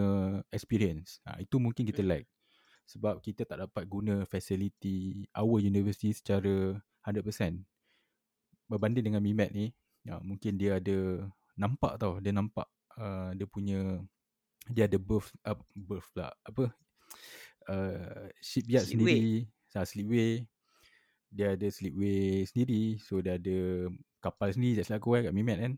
experience. 0.52 1.20
Uh, 1.28 1.44
itu 1.44 1.60
mungkin 1.60 1.88
kita 1.88 2.04
lack. 2.04 2.28
Sebab 2.84 3.24
kita 3.24 3.48
tak 3.48 3.64
dapat 3.64 3.88
guna 3.88 4.28
facility 4.28 5.24
our 5.36 5.64
university 5.64 6.12
secara 6.12 6.76
100%. 7.08 7.64
Berbanding 8.68 9.06
dengan 9.12 9.24
MIMAT 9.24 9.50
ni, 9.56 9.72
uh, 10.12 10.20
mungkin 10.24 10.60
dia 10.60 10.80
ada 10.80 11.28
nampak 11.56 11.96
tau, 12.02 12.20
dia 12.20 12.34
nampak 12.36 12.68
uh, 12.98 13.32
dia 13.36 13.48
punya 13.48 14.02
dia 14.72 14.88
ada 14.88 14.96
berth 14.96 15.32
uh, 15.44 15.60
berth 15.76 16.08
pula 16.16 16.32
apa 16.48 16.72
uh, 17.68 18.26
shipyard 18.40 18.88
Slipway. 18.88 19.04
sendiri, 19.04 19.36
uh, 19.76 19.86
slipway. 19.86 20.32
Dia 21.34 21.58
ada 21.58 21.68
slipway 21.68 22.46
sendiri, 22.46 23.02
so 23.02 23.18
dia 23.20 23.42
ada 23.42 23.90
kapal 24.22 24.54
sendiri 24.54 24.80
tak 24.80 24.86
silap 24.88 25.02
aku 25.02 25.18
kan 25.18 25.22
kat 25.30 25.36
MIMAT 25.36 25.58
kan. 25.60 25.74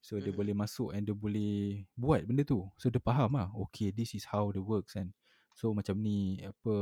So 0.00 0.16
dia 0.22 0.30
Mhm. 0.30 0.38
boleh 0.38 0.54
masuk 0.54 0.94
and 0.94 1.02
dia 1.04 1.14
boleh 1.16 1.84
buat 1.98 2.22
benda 2.24 2.46
tu. 2.46 2.62
So 2.78 2.88
dia 2.88 3.02
faham 3.02 3.34
lah, 3.34 3.50
okay 3.68 3.90
this 3.90 4.14
is 4.14 4.24
how 4.28 4.48
the 4.54 4.62
works 4.62 4.94
kan. 4.94 5.10
So 5.58 5.74
macam 5.74 5.98
ni 5.98 6.38
apa 6.42 6.74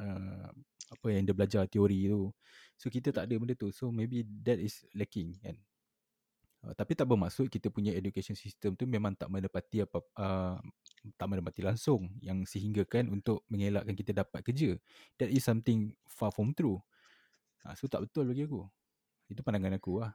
uh, 0.00 0.48
apa 0.92 1.06
yang 1.12 1.24
dia 1.28 1.36
belajar 1.36 1.68
teori 1.68 2.08
tu. 2.08 2.32
So 2.80 2.88
kita 2.88 3.12
tak 3.12 3.28
ada 3.28 3.34
benda 3.36 3.54
tu. 3.56 3.68
So 3.72 3.92
maybe 3.92 4.24
that 4.44 4.56
is 4.60 4.84
lacking 4.96 5.36
kan. 5.44 5.56
Uh, 6.62 6.72
tapi 6.78 6.94
tak 6.94 7.10
bermaksud 7.10 7.50
kita 7.50 7.74
punya 7.74 7.90
education 7.90 8.38
system 8.38 8.78
tu 8.78 8.86
memang 8.86 9.18
tak 9.18 9.26
mendapati 9.26 9.82
apa 9.82 9.98
uh, 10.14 10.56
tak 11.18 11.26
mendapati 11.26 11.58
langsung 11.58 12.06
yang 12.22 12.46
sehinggakan 12.46 13.10
untuk 13.10 13.42
mengelakkan 13.50 13.92
kita 13.98 14.14
dapat 14.14 14.46
kerja. 14.46 14.78
That 15.18 15.34
is 15.34 15.42
something 15.42 15.92
far 16.06 16.30
from 16.30 16.54
true. 16.54 16.78
Uh, 17.66 17.74
so 17.74 17.90
tak 17.90 18.06
betul 18.06 18.30
bagi 18.30 18.46
aku. 18.46 18.62
Itu 19.26 19.42
pandangan 19.42 19.74
aku 19.76 20.00
lah. 20.06 20.14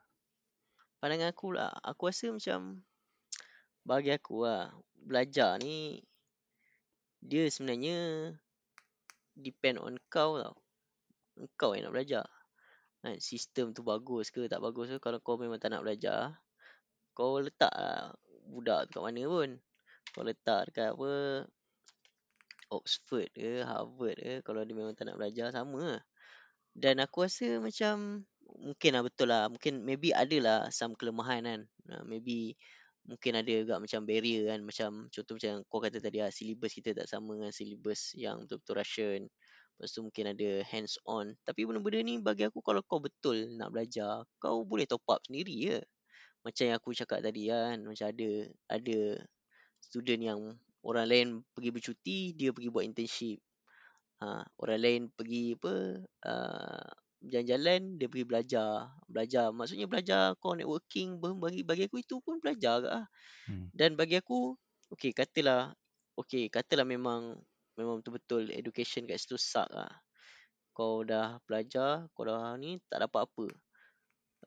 Pandangan 0.97 1.29
aku 1.29 1.53
lah, 1.53 1.69
aku 1.85 2.09
rasa 2.09 2.33
macam 2.33 2.81
bagi 3.87 4.11
aku 4.11 4.43
lah, 4.43 4.73
belajar 4.97 5.55
ni 5.61 6.01
dia 7.23 7.49
sebenarnya 7.49 8.29
depend 9.37 9.77
on 9.81 9.97
kau 10.09 10.41
tau. 10.41 10.55
Kau 11.53 11.77
yang 11.77 11.89
nak 11.89 11.93
belajar. 11.93 12.25
Kan? 13.05 13.21
Sistem 13.21 13.73
tu 13.77 13.85
bagus 13.85 14.33
ke 14.33 14.49
tak 14.49 14.61
bagus 14.61 14.89
ke. 14.89 14.97
Kalau 14.97 15.21
kau 15.21 15.37
memang 15.37 15.61
tak 15.61 15.73
nak 15.73 15.85
belajar, 15.85 16.33
kau 17.13 17.37
letak 17.41 17.73
lah 17.73 18.13
budak 18.47 18.89
tu 18.89 19.01
kat 19.01 19.03
mana 19.05 19.23
pun. 19.29 19.49
Kau 20.13 20.23
letak 20.25 20.73
dekat 20.73 20.97
apa, 20.97 21.11
Oxford 22.73 23.29
ke, 23.37 23.61
Harvard 23.61 24.17
ke. 24.17 24.33
Kalau 24.41 24.61
dia 24.65 24.73
memang 24.73 24.97
tak 24.97 25.13
nak 25.13 25.21
belajar, 25.21 25.53
sama 25.53 25.97
lah. 25.97 26.01
Dan 26.73 27.01
aku 27.01 27.25
rasa 27.25 27.61
macam, 27.61 28.25
mungkin 28.55 28.89
lah 28.95 29.03
betul 29.03 29.27
lah. 29.29 29.51
Mungkin 29.51 29.83
maybe 29.83 30.15
ada 30.15 30.37
lah 30.39 30.59
some 30.71 30.95
kelemahan 30.95 31.43
kan. 31.43 31.61
Uh, 31.91 32.03
maybe 32.07 32.55
mungkin 33.07 33.39
ada 33.39 33.51
juga 33.51 33.75
macam 33.79 34.03
barrier 34.07 34.51
kan. 34.51 34.59
Macam 34.63 34.89
contoh 35.11 35.33
macam 35.35 35.53
kau 35.67 35.79
kata 35.83 35.97
tadi 35.99 36.23
lah, 36.23 36.31
syllabus 36.31 36.71
kita 36.75 36.95
tak 36.95 37.07
sama 37.07 37.35
dengan 37.35 37.51
syllabus 37.51 38.15
yang 38.15 38.43
betul-betul 38.47 38.75
Russian. 38.79 39.21
Lepas 39.77 39.89
tu 39.93 39.99
mungkin 40.01 40.25
ada 40.33 40.49
hands 40.65 40.97
on. 41.05 41.37
Tapi 41.45 41.69
benda-benda 41.69 41.99
ni 42.01 42.17
bagi 42.17 42.43
aku 42.49 42.65
kalau 42.65 42.81
kau 42.81 42.97
betul 42.97 43.45
nak 43.59 43.69
belajar, 43.69 44.25
kau 44.41 44.65
boleh 44.65 44.89
top 44.89 45.05
up 45.11 45.21
sendiri 45.27 45.53
je. 45.53 45.79
Macam 46.41 46.63
yang 46.71 46.77
aku 46.79 46.95
cakap 46.97 47.21
tadi 47.21 47.51
kan. 47.51 47.83
Macam 47.85 48.09
ada 48.09 48.29
ada 48.73 48.99
student 49.77 50.21
yang 50.23 50.39
orang 50.81 51.07
lain 51.07 51.27
pergi 51.53 51.69
bercuti, 51.69 52.17
dia 52.33 52.49
pergi 52.49 52.69
buat 52.73 52.85
internship. 52.87 53.37
Ha, 54.17 54.41
orang 54.65 54.81
lain 54.81 55.01
pergi 55.13 55.53
apa, 55.53 55.75
uh, 56.25 56.89
jalan-jalan, 57.23 57.97
dia 57.97 58.07
pergi 58.09 58.25
belajar. 58.27 58.71
Belajar, 59.09 59.49
maksudnya 59.49 59.89
belajar 59.89 60.37
kau 60.37 60.53
networking, 60.53 61.17
bagi 61.17 61.61
bagi 61.65 61.83
aku 61.89 62.01
itu 62.01 62.21
pun 62.21 62.37
belajar 62.37 62.83
ke 62.83 62.89
lah. 62.89 63.05
Hmm. 63.49 63.67
Dan 63.73 63.97
bagi 63.97 64.19
aku, 64.21 64.53
okay, 64.93 65.11
katalah, 65.15 65.73
okay, 66.13 66.49
katalah 66.51 66.85
memang 66.85 67.37
memang 67.77 68.01
betul-betul 68.01 68.49
education 68.53 69.05
kat 69.05 69.21
situ 69.21 69.37
suck 69.37 69.69
lah. 69.69 69.89
Kau 70.73 71.01
dah 71.01 71.41
belajar, 71.45 72.05
kau 72.13 72.25
dah 72.25 72.53
ni, 72.57 72.77
tak 72.89 73.05
dapat 73.05 73.25
apa. 73.25 73.47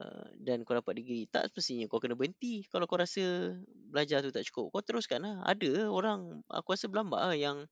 Uh, 0.01 0.27
dan 0.39 0.63
kau 0.63 0.79
dapat 0.79 1.03
degree. 1.03 1.27
Tak 1.27 1.51
semestinya 1.51 1.91
kau 1.91 1.99
kena 1.99 2.15
berhenti. 2.15 2.63
Kalau 2.71 2.87
kau 2.87 2.99
rasa 2.99 3.55
belajar 3.91 4.23
tu 4.23 4.31
tak 4.31 4.47
cukup, 4.47 4.71
kau 4.71 4.83
teruskan 4.83 5.27
lah. 5.27 5.43
Ada 5.43 5.91
orang, 5.91 6.43
aku 6.47 6.75
rasa 6.75 6.87
berlambak 6.87 7.23
lah 7.23 7.35
yang 7.35 7.67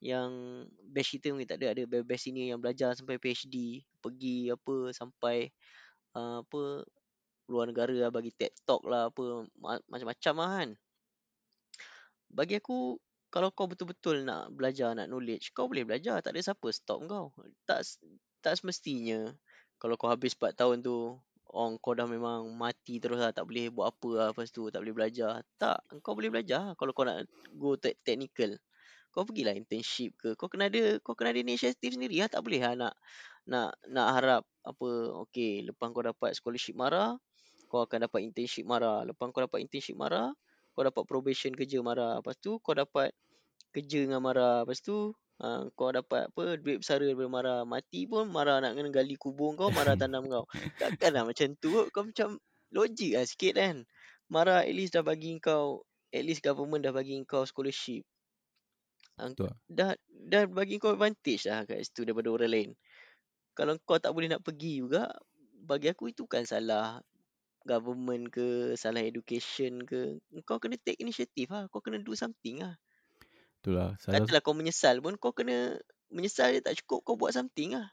yang 0.00 0.30
batch 0.92 1.18
kita 1.18 1.32
mungkin 1.32 1.48
tak 1.48 1.62
ada. 1.62 1.72
Ada 1.72 1.82
batch 1.88 2.28
sini 2.28 2.52
yang 2.52 2.60
belajar 2.60 2.92
sampai 2.92 3.16
PhD. 3.16 3.82
Pergi 4.00 4.52
apa, 4.52 4.92
sampai 4.92 5.50
uh, 6.16 6.44
apa, 6.44 6.84
luar 7.48 7.70
negara 7.70 7.94
lah, 7.94 8.10
bagi 8.12 8.34
TED 8.34 8.52
Talk 8.66 8.84
lah, 8.84 9.08
apa, 9.08 9.46
macam-macam 9.88 10.34
lah 10.38 10.50
kan. 10.60 10.68
Bagi 12.26 12.58
aku, 12.58 12.98
kalau 13.30 13.54
kau 13.54 13.70
betul-betul 13.70 14.26
nak 14.26 14.52
belajar, 14.52 14.92
nak 14.92 15.08
knowledge, 15.08 15.54
kau 15.56 15.70
boleh 15.70 15.86
belajar. 15.86 16.20
Tak 16.20 16.34
ada 16.34 16.40
siapa 16.42 16.68
stop 16.74 17.06
kau. 17.06 17.32
Tak 17.64 17.86
tak 18.44 18.62
semestinya 18.62 19.34
kalau 19.76 19.94
kau 20.00 20.08
habis 20.08 20.32
4 20.32 20.56
tahun 20.56 20.80
tu, 20.80 21.20
oh, 21.52 21.70
kau 21.80 21.92
dah 21.92 22.08
memang 22.08 22.48
mati 22.56 22.96
terus 22.96 23.20
lah. 23.20 23.32
Tak 23.32 23.44
boleh 23.44 23.68
buat 23.68 23.92
apa 23.92 24.10
lah 24.16 24.26
lepas 24.32 24.48
tu. 24.48 24.68
Tak 24.72 24.80
boleh 24.80 24.94
belajar. 24.96 25.44
Tak. 25.60 25.84
Kau 26.00 26.16
boleh 26.16 26.32
belajar 26.32 26.72
kalau 26.80 26.92
kau 26.96 27.04
nak 27.04 27.28
go 27.56 27.76
te- 27.76 27.98
technical. 28.00 28.56
Kau 29.16 29.24
pergilah 29.24 29.56
internship 29.56 30.12
ke. 30.20 30.36
Kau 30.36 30.52
kena 30.52 30.68
ada 30.68 31.00
kau 31.00 31.16
kena 31.16 31.32
ada 31.32 31.40
inisiatif 31.40 31.96
sendiri 31.96 32.20
lah. 32.20 32.28
Tak 32.28 32.44
boleh 32.44 32.60
lah 32.60 32.76
nak 32.76 32.94
nak 33.48 33.72
nak 33.88 34.06
harap 34.12 34.42
apa. 34.60 34.88
Okay, 35.24 35.64
lepas 35.64 35.88
kau 35.88 36.04
dapat 36.04 36.36
scholarship 36.36 36.76
marah, 36.76 37.16
kau 37.72 37.80
akan 37.80 38.04
dapat 38.12 38.28
internship 38.28 38.68
marah. 38.68 39.08
Lepas 39.08 39.32
kau 39.32 39.40
dapat 39.40 39.64
internship 39.64 39.96
marah, 39.96 40.36
kau 40.76 40.84
dapat 40.84 41.00
probation 41.08 41.56
kerja 41.56 41.80
marah. 41.80 42.20
Lepas 42.20 42.36
tu 42.44 42.60
kau 42.60 42.76
dapat 42.76 43.16
kerja 43.72 44.04
dengan 44.04 44.20
marah. 44.20 44.68
Lepas 44.68 44.84
tu 44.84 45.16
uh, 45.16 45.62
kau 45.72 45.88
dapat 45.96 46.28
apa 46.28 46.60
duit 46.60 46.84
bersara 46.84 47.08
daripada 47.08 47.32
marah. 47.32 47.60
Mati 47.64 48.04
pun 48.04 48.28
marah 48.28 48.60
nak 48.60 48.76
kena 48.76 48.92
gali 48.92 49.16
kubur 49.16 49.56
kau, 49.56 49.72
marah 49.72 49.96
tanam 49.96 50.28
kau. 50.28 50.44
Takkanlah 50.76 51.24
macam 51.24 51.56
tu. 51.56 51.88
Kau 51.88 52.04
macam 52.04 52.36
logik 52.68 53.16
lah 53.16 53.24
sikit 53.24 53.56
kan. 53.56 53.80
Marah 54.28 54.68
at 54.68 54.74
least 54.76 54.92
dah 54.92 55.00
bagi 55.00 55.40
kau, 55.40 55.88
at 56.12 56.20
least 56.20 56.44
government 56.44 56.84
dah 56.84 56.92
bagi 56.92 57.16
kau 57.24 57.48
scholarship. 57.48 58.04
Betul. 59.16 59.52
dah 59.64 59.96
dah 60.28 60.44
bagi 60.44 60.76
kau 60.76 60.92
advantage 60.92 61.48
lah 61.48 61.64
kat 61.64 61.80
situ 61.80 62.04
daripada 62.04 62.28
orang 62.28 62.52
lain. 62.52 62.70
Kalau 63.56 63.80
kau 63.88 63.96
tak 63.96 64.12
boleh 64.12 64.28
nak 64.28 64.44
pergi 64.44 64.84
juga, 64.84 65.08
bagi 65.64 65.88
aku 65.88 66.12
itu 66.12 66.28
kan 66.28 66.44
salah 66.44 67.00
government 67.64 68.28
ke, 68.28 68.76
salah 68.76 69.00
education 69.00 69.82
ke. 69.82 70.20
Kau 70.44 70.60
kena 70.60 70.76
take 70.76 71.00
initiative 71.00 71.48
lah. 71.48 71.64
Kau 71.72 71.80
kena 71.80 71.98
do 71.98 72.12
something 72.12 72.60
lah. 72.60 72.76
Itulah. 73.64 73.96
Salah, 73.98 74.22
Katalah 74.22 74.40
kau 74.44 74.52
menyesal 74.52 75.00
pun, 75.00 75.16
kau 75.16 75.32
kena 75.32 75.74
menyesal 76.12 76.54
je 76.54 76.60
tak 76.62 76.76
cukup, 76.84 77.02
kau 77.02 77.16
buat 77.18 77.34
something 77.34 77.74
lah. 77.74 77.90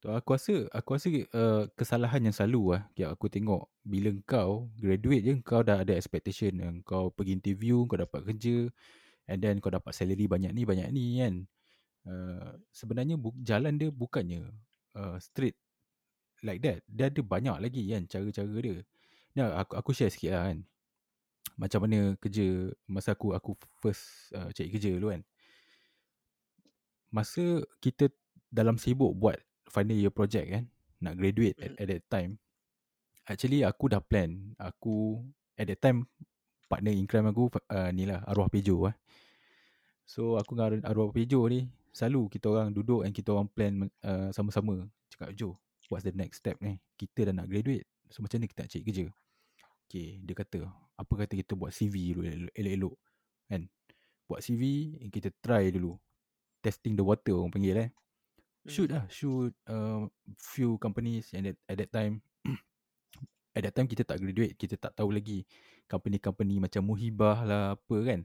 tu 0.00 0.08
aku 0.08 0.32
rasa 0.32 0.64
aku 0.72 0.96
rasa 0.96 1.12
uh, 1.12 1.68
kesalahan 1.76 2.24
yang 2.24 2.32
selalu 2.32 2.72
lah 2.72 2.88
yang 2.96 3.12
aku 3.12 3.28
tengok 3.28 3.68
bila 3.84 4.08
kau 4.24 4.72
graduate 4.80 5.20
je 5.20 5.32
kau 5.44 5.60
dah 5.60 5.84
ada 5.84 5.92
expectation 5.92 6.56
kau 6.88 7.12
pergi 7.12 7.36
interview 7.36 7.84
kau 7.84 8.00
dapat 8.00 8.24
kerja 8.32 8.72
and 9.30 9.38
then 9.38 9.62
kau 9.62 9.70
dapat 9.70 9.94
salary 9.94 10.26
banyak 10.26 10.50
ni 10.50 10.66
banyak 10.66 10.90
ni 10.90 11.22
kan? 11.22 11.34
Uh, 12.02 12.58
sebenarnya 12.74 13.14
bu- 13.14 13.36
jalan 13.46 13.78
dia 13.78 13.94
bukannya 13.94 14.50
uh, 14.98 15.16
straight 15.22 15.54
like 16.42 16.58
that. 16.64 16.82
Dia 16.90 17.06
ada 17.06 17.22
banyak 17.22 17.56
lagi 17.62 17.86
kan 17.94 18.02
cara-cara 18.10 18.58
dia. 18.58 18.82
Ni 19.36 19.40
aku 19.46 19.78
aku 19.78 19.90
share 19.94 20.10
sikit 20.10 20.34
lah 20.34 20.50
kan? 20.50 20.66
Macam 21.54 21.86
mana 21.86 22.18
kerja 22.18 22.72
masa 22.88 23.14
aku 23.14 23.36
aku 23.36 23.54
first 23.78 24.34
uh, 24.34 24.50
cari 24.50 24.72
kerja 24.72 24.96
dulu 24.96 25.14
kan? 25.14 25.22
Masa 27.14 27.62
kita 27.78 28.10
dalam 28.50 28.78
sibuk 28.78 29.14
buat 29.14 29.38
final 29.70 29.94
year 29.94 30.10
project 30.14 30.46
kan? 30.50 30.64
Nak 31.00 31.14
graduate 31.16 31.56
at, 31.58 31.70
Hmm. 31.74 31.80
at 31.80 31.86
that 31.86 32.02
time. 32.10 32.32
Actually 33.28 33.62
aku 33.62 33.86
dah 33.92 34.02
plan. 34.02 34.56
Aku 34.58 35.22
at 35.54 35.68
that 35.70 35.78
time 35.78 36.08
partner 36.70 36.94
in 36.94 37.10
crime 37.10 37.26
aku 37.26 37.50
uh, 37.50 37.90
ni 37.90 38.06
lah 38.06 38.22
arwah 38.30 38.46
pejo 38.46 38.86
lah 38.86 38.94
so 40.06 40.38
aku 40.38 40.54
dengan 40.54 40.86
arwah 40.86 41.10
pejo 41.10 41.42
ni 41.50 41.66
selalu 41.90 42.30
kita 42.30 42.46
orang 42.46 42.70
duduk 42.70 43.02
and 43.02 43.10
kita 43.10 43.34
orang 43.34 43.50
plan 43.50 43.90
uh, 44.06 44.30
sama-sama 44.30 44.86
cakap 45.10 45.34
Jo 45.34 45.58
what's 45.90 46.06
the 46.06 46.14
next 46.14 46.38
step 46.38 46.54
ni 46.62 46.78
kita 46.94 47.26
dah 47.28 47.42
nak 47.42 47.50
graduate 47.50 47.82
so 48.06 48.22
macam 48.22 48.38
mana 48.38 48.46
kita 48.46 48.60
nak 48.62 48.70
cari 48.70 48.84
kerja 48.86 49.06
Okay, 49.90 50.22
dia 50.22 50.38
kata, 50.38 50.70
apa 50.70 51.12
kata 51.18 51.34
kita 51.34 51.58
buat 51.58 51.74
CV 51.74 52.14
dulu 52.14 52.22
elok- 52.30 52.54
elok-elok. 52.54 52.94
Kan? 53.50 53.62
Buat 54.30 54.40
CV, 54.46 54.62
kita 55.10 55.34
try 55.42 55.74
dulu. 55.74 55.98
Testing 56.62 56.94
the 56.94 57.02
water 57.02 57.34
orang 57.34 57.50
panggil 57.50 57.74
eh. 57.74 57.90
Shoot 58.70 58.86
Hmm. 58.86 59.02
lah, 59.02 59.04
shoot 59.10 59.50
uh, 59.66 60.06
few 60.38 60.78
companies 60.78 61.34
and 61.34 61.50
at, 61.50 61.58
at 61.66 61.74
that 61.82 61.90
time 61.90 62.22
at 63.54 63.60
that 63.66 63.74
time 63.74 63.88
kita 63.90 64.06
tak 64.06 64.22
graduate, 64.22 64.54
kita 64.54 64.78
tak 64.78 64.94
tahu 64.94 65.10
lagi 65.10 65.42
company-company 65.90 66.62
macam 66.62 66.86
Muhibah 66.86 67.42
lah 67.42 67.64
apa 67.74 67.96
kan. 68.06 68.20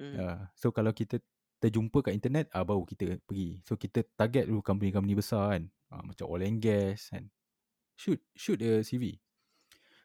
Hmm. 0.00 0.14
Uh, 0.16 0.40
so 0.56 0.72
kalau 0.72 0.94
kita 0.94 1.20
terjumpa 1.58 2.06
kat 2.06 2.14
internet, 2.14 2.46
ah 2.54 2.62
baru 2.62 2.86
kita 2.86 3.18
pergi. 3.26 3.60
So 3.66 3.74
kita 3.74 4.06
target 4.16 4.46
dulu 4.46 4.62
company-company 4.62 5.18
besar 5.18 5.58
kan. 5.58 5.64
Uh, 5.92 6.02
macam 6.06 6.24
oil 6.30 6.46
and 6.46 6.62
gas 6.62 7.12
kan. 7.12 7.28
Shoot, 7.98 8.22
shoot 8.38 8.62
the 8.62 8.86
CV. 8.86 9.18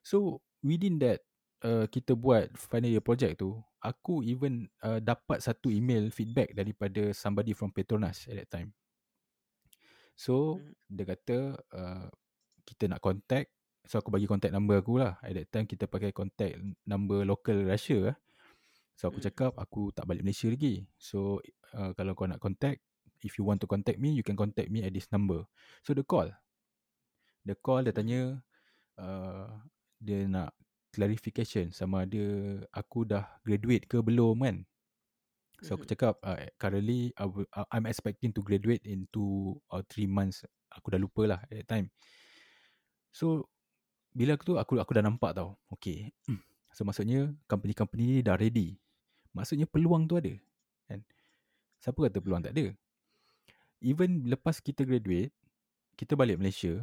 So 0.02 0.42
within 0.66 0.98
that 1.00 1.22
uh, 1.62 1.86
kita 1.88 2.18
buat 2.18 2.52
final 2.58 2.90
year 2.90 3.06
project 3.06 3.40
tu, 3.40 3.62
aku 3.80 4.26
even 4.26 4.66
uh, 4.82 4.98
dapat 4.98 5.40
satu 5.46 5.70
email 5.70 6.10
feedback 6.10 6.52
daripada 6.58 7.14
somebody 7.14 7.54
from 7.54 7.70
Petronas 7.70 8.26
at 8.28 8.44
that 8.44 8.50
time. 8.50 8.74
So 10.18 10.58
Hmm. 10.58 10.74
dia 10.90 11.06
kata 11.06 11.38
uh, 11.70 12.10
kita 12.66 12.90
nak 12.90 13.02
contact 13.02 13.53
So 13.84 14.00
aku 14.00 14.10
bagi 14.10 14.28
contact 14.28 14.56
number 14.56 14.80
aku 14.80 15.00
lah 15.00 15.20
At 15.20 15.36
that 15.36 15.48
time 15.52 15.66
kita 15.68 15.88
pakai 15.92 16.16
contact 16.16 16.56
number 16.88 17.28
local 17.28 17.68
Russia 17.68 18.12
lah 18.12 18.18
So 18.96 19.12
aku 19.12 19.20
Hmm. 19.20 19.24
cakap 19.24 19.52
aku 19.60 19.92
tak 19.92 20.08
balik 20.08 20.24
Malaysia 20.24 20.48
lagi 20.48 20.88
So 20.96 21.44
uh, 21.76 21.92
kalau 21.98 22.16
kau 22.16 22.28
nak 22.28 22.40
contact 22.40 22.80
If 23.24 23.36
you 23.40 23.44
want 23.48 23.60
to 23.64 23.68
contact 23.68 24.00
me 24.00 24.16
You 24.16 24.24
can 24.24 24.40
contact 24.40 24.72
me 24.72 24.84
at 24.84 24.96
this 24.96 25.12
number 25.12 25.44
So 25.84 25.92
dia 25.92 26.08
call 26.08 26.32
Dia 27.44 27.56
call 27.60 27.84
dia 27.88 27.92
Hmm. 27.92 27.96
tanya 27.96 28.22
uh, 29.00 29.52
Dia 30.00 30.24
nak 30.32 30.56
clarification 30.96 31.76
Sama 31.76 32.08
ada 32.08 32.24
aku 32.72 33.04
dah 33.04 33.28
graduate 33.44 33.88
ke 33.88 34.00
belum 34.00 34.44
kan 34.48 34.58
So 35.64 35.80
aku 35.80 35.88
Mhm. 35.88 35.92
cakap 35.96 36.20
uh, 36.28 36.44
currently 36.60 37.16
I 37.16 37.24
uh, 37.24 37.68
I'm 37.72 37.88
expecting 37.88 38.36
to 38.36 38.44
graduate 38.44 38.84
in 38.84 39.08
2 39.16 39.56
or 39.72 39.80
3 39.88 40.12
months. 40.12 40.44
Aku 40.68 40.92
dah 40.92 41.00
lupa 41.00 41.24
lah 41.24 41.40
at 41.48 41.64
that 41.64 41.68
time. 41.72 41.88
So 43.16 43.48
bila 44.14 44.38
aku 44.38 44.44
tu 44.46 44.56
aku 44.56 44.78
aku 44.78 44.92
dah 44.94 45.04
nampak 45.04 45.34
tau. 45.34 45.58
Okay. 45.74 46.14
So 46.74 46.86
maksudnya 46.86 47.34
company-company 47.50 48.04
ni 48.06 48.22
dah 48.26 48.38
ready. 48.38 48.78
Maksudnya 49.34 49.66
peluang 49.66 50.06
tu 50.10 50.18
ada. 50.18 50.34
Kan? 50.90 51.02
Siapa 51.82 51.98
kata 52.10 52.22
peluang 52.22 52.42
tak 52.46 52.54
ada? 52.54 52.74
Even 53.84 54.26
lepas 54.30 54.64
kita 54.64 54.86
graduate, 54.88 55.34
kita 56.00 56.16
balik 56.16 56.40
Malaysia 56.40 56.82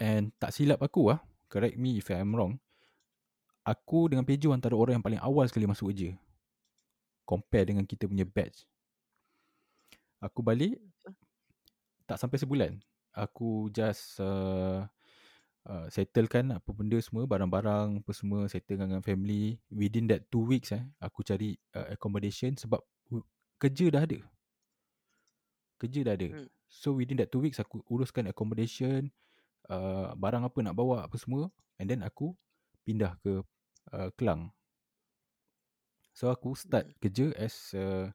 and 0.00 0.32
tak 0.40 0.54
silap 0.56 0.80
aku 0.80 1.12
lah, 1.12 1.20
correct 1.52 1.76
me 1.76 2.00
if 2.00 2.08
I'm 2.08 2.32
wrong. 2.32 2.58
aku 3.62 4.10
dengan 4.10 4.26
Pejo 4.26 4.50
antara 4.50 4.74
orang 4.74 4.98
yang 4.98 5.04
paling 5.04 5.22
awal 5.22 5.46
sekali 5.46 5.70
masuk 5.70 5.94
kerja. 5.94 6.10
Compare 7.22 7.70
dengan 7.70 7.86
kita 7.86 8.10
punya 8.10 8.26
batch. 8.26 8.66
Aku 10.22 10.42
balik 10.42 10.78
tak 12.06 12.18
sampai 12.18 12.38
sebulan. 12.38 12.72
Aku 13.14 13.70
just 13.70 14.18
uh, 14.18 14.86
uh, 15.68 15.86
settlekan 15.90 16.54
apa 16.54 16.70
benda 16.74 16.98
semua, 16.98 17.26
barang-barang 17.26 18.02
apa 18.02 18.12
semua, 18.14 18.46
settle 18.50 18.80
dengan 18.80 19.02
family. 19.04 19.58
Within 19.70 20.08
that 20.10 20.26
two 20.32 20.42
weeks 20.46 20.74
eh, 20.74 20.82
aku 20.98 21.22
cari 21.22 21.54
uh, 21.74 21.94
accommodation 21.94 22.54
sebab 22.58 22.80
uh, 23.14 23.24
kerja 23.58 23.90
dah 23.92 24.02
ada. 24.02 24.18
Kerja 25.78 26.00
dah 26.06 26.14
ada. 26.14 26.28
Hmm. 26.30 26.48
So 26.72 26.96
within 26.96 27.20
that 27.20 27.28
two 27.28 27.42
weeks 27.42 27.60
aku 27.60 27.84
uruskan 27.90 28.30
accommodation, 28.30 29.12
uh, 29.68 30.14
barang 30.16 30.46
apa 30.46 30.58
nak 30.64 30.74
bawa 30.74 31.04
apa 31.06 31.16
semua. 31.18 31.50
And 31.76 31.90
then 31.90 32.06
aku 32.06 32.32
pindah 32.86 33.18
ke 33.22 33.42
uh, 33.90 34.10
Kelang. 34.14 34.54
So 36.12 36.28
aku 36.28 36.54
start 36.54 36.86
Hmm. 36.86 36.98
kerja 37.00 37.26
as 37.40 37.74
a 37.74 38.12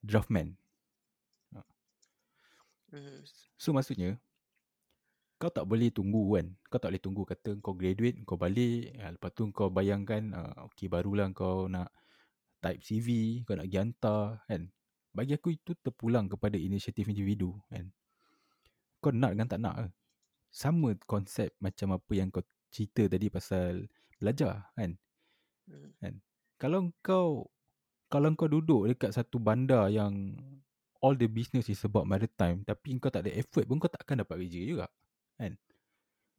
draftman. 0.00 0.56
Mhm. 2.90 3.22
So 3.54 3.70
maksudnya 3.70 4.18
kau 5.40 5.48
tak 5.48 5.64
boleh 5.64 5.88
tunggu 5.88 6.36
kan. 6.36 6.46
Kau 6.68 6.76
tak 6.76 6.92
boleh 6.92 7.02
tunggu 7.02 7.22
kata 7.24 7.56
kau 7.64 7.72
graduate, 7.72 8.20
kau 8.28 8.36
balik, 8.36 8.92
ha, 9.00 9.08
lepas 9.16 9.32
tu 9.32 9.48
kau 9.56 9.72
bayangkan 9.72 10.36
uh, 10.36 10.68
okay 10.68 10.92
barulah 10.92 11.32
kau 11.32 11.64
nak 11.64 11.88
type 12.60 12.84
CV, 12.84 13.40
kau 13.48 13.56
nak 13.56 13.64
pergi 13.64 13.80
hantar 13.80 14.44
kan. 14.44 14.68
Bagi 15.16 15.40
aku 15.40 15.56
itu 15.56 15.72
terpulang 15.80 16.28
kepada 16.28 16.60
inisiatif 16.60 17.08
individu 17.08 17.56
kan. 17.72 17.88
Kau 19.00 19.16
nak 19.16 19.32
dengan 19.32 19.48
tak 19.48 19.60
nak 19.64 19.74
ke. 19.80 19.86
Sama 20.52 20.92
konsep 21.08 21.56
macam 21.56 21.96
apa 21.96 22.12
yang 22.12 22.28
kau 22.28 22.44
cerita 22.68 23.08
tadi 23.08 23.32
pasal 23.32 23.88
belajar 24.20 24.68
kan. 24.76 25.00
Hmm. 25.64 26.20
Kalau 26.60 26.92
kau 27.00 27.48
kalau 28.12 28.28
kau 28.36 28.50
duduk 28.50 28.92
dekat 28.92 29.16
satu 29.16 29.40
bandar 29.40 29.88
yang 29.88 30.36
all 31.00 31.16
the 31.16 31.24
business 31.24 31.72
is 31.72 31.80
about 31.86 32.04
maritime 32.04 32.60
tapi 32.68 33.00
kau 33.00 33.08
tak 33.08 33.24
ada 33.24 33.32
effort 33.40 33.64
pun 33.64 33.80
kau 33.80 33.88
takkan 33.88 34.20
dapat 34.20 34.44
kerja 34.44 34.60
juga. 34.68 34.86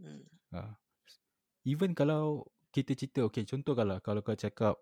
Hmm. 0.02 0.22
Ha. 0.54 0.78
Even 1.66 1.94
kalau 1.94 2.46
kita 2.72 2.96
cerita 2.96 3.26
okay 3.28 3.44
contoh 3.44 3.76
kalau 3.76 4.00
kalau 4.00 4.22
kau 4.24 4.38
cakap 4.38 4.80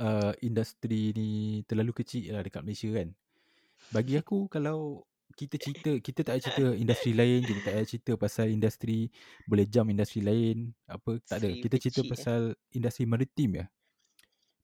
uh, 0.00 0.32
industri 0.40 1.10
ni 1.14 1.62
terlalu 1.66 1.92
kecil 2.04 2.34
lah 2.34 2.42
dekat 2.42 2.62
Malaysia 2.64 2.90
kan. 2.94 3.08
Bagi 3.92 4.16
aku 4.16 4.48
kalau 4.48 5.04
kita 5.34 5.58
cerita 5.58 5.90
kita 6.06 6.20
tak 6.22 6.34
ada 6.38 6.42
cerita 6.42 6.64
industri 6.72 7.12
lain, 7.12 7.40
kita 7.44 7.60
tak 7.60 7.74
ada 7.74 7.86
cerita 7.86 8.12
pasal 8.16 8.46
industri 8.50 9.10
boleh 9.44 9.66
jump 9.68 9.90
industri 9.90 10.20
lain, 10.24 10.72
apa 10.88 11.20
tak 11.26 11.44
ada. 11.44 11.48
Kita 11.52 11.76
cerita 11.78 12.00
eh. 12.02 12.08
pasal 12.08 12.40
industri 12.72 13.04
maritim 13.04 13.60
ya. 13.62 13.66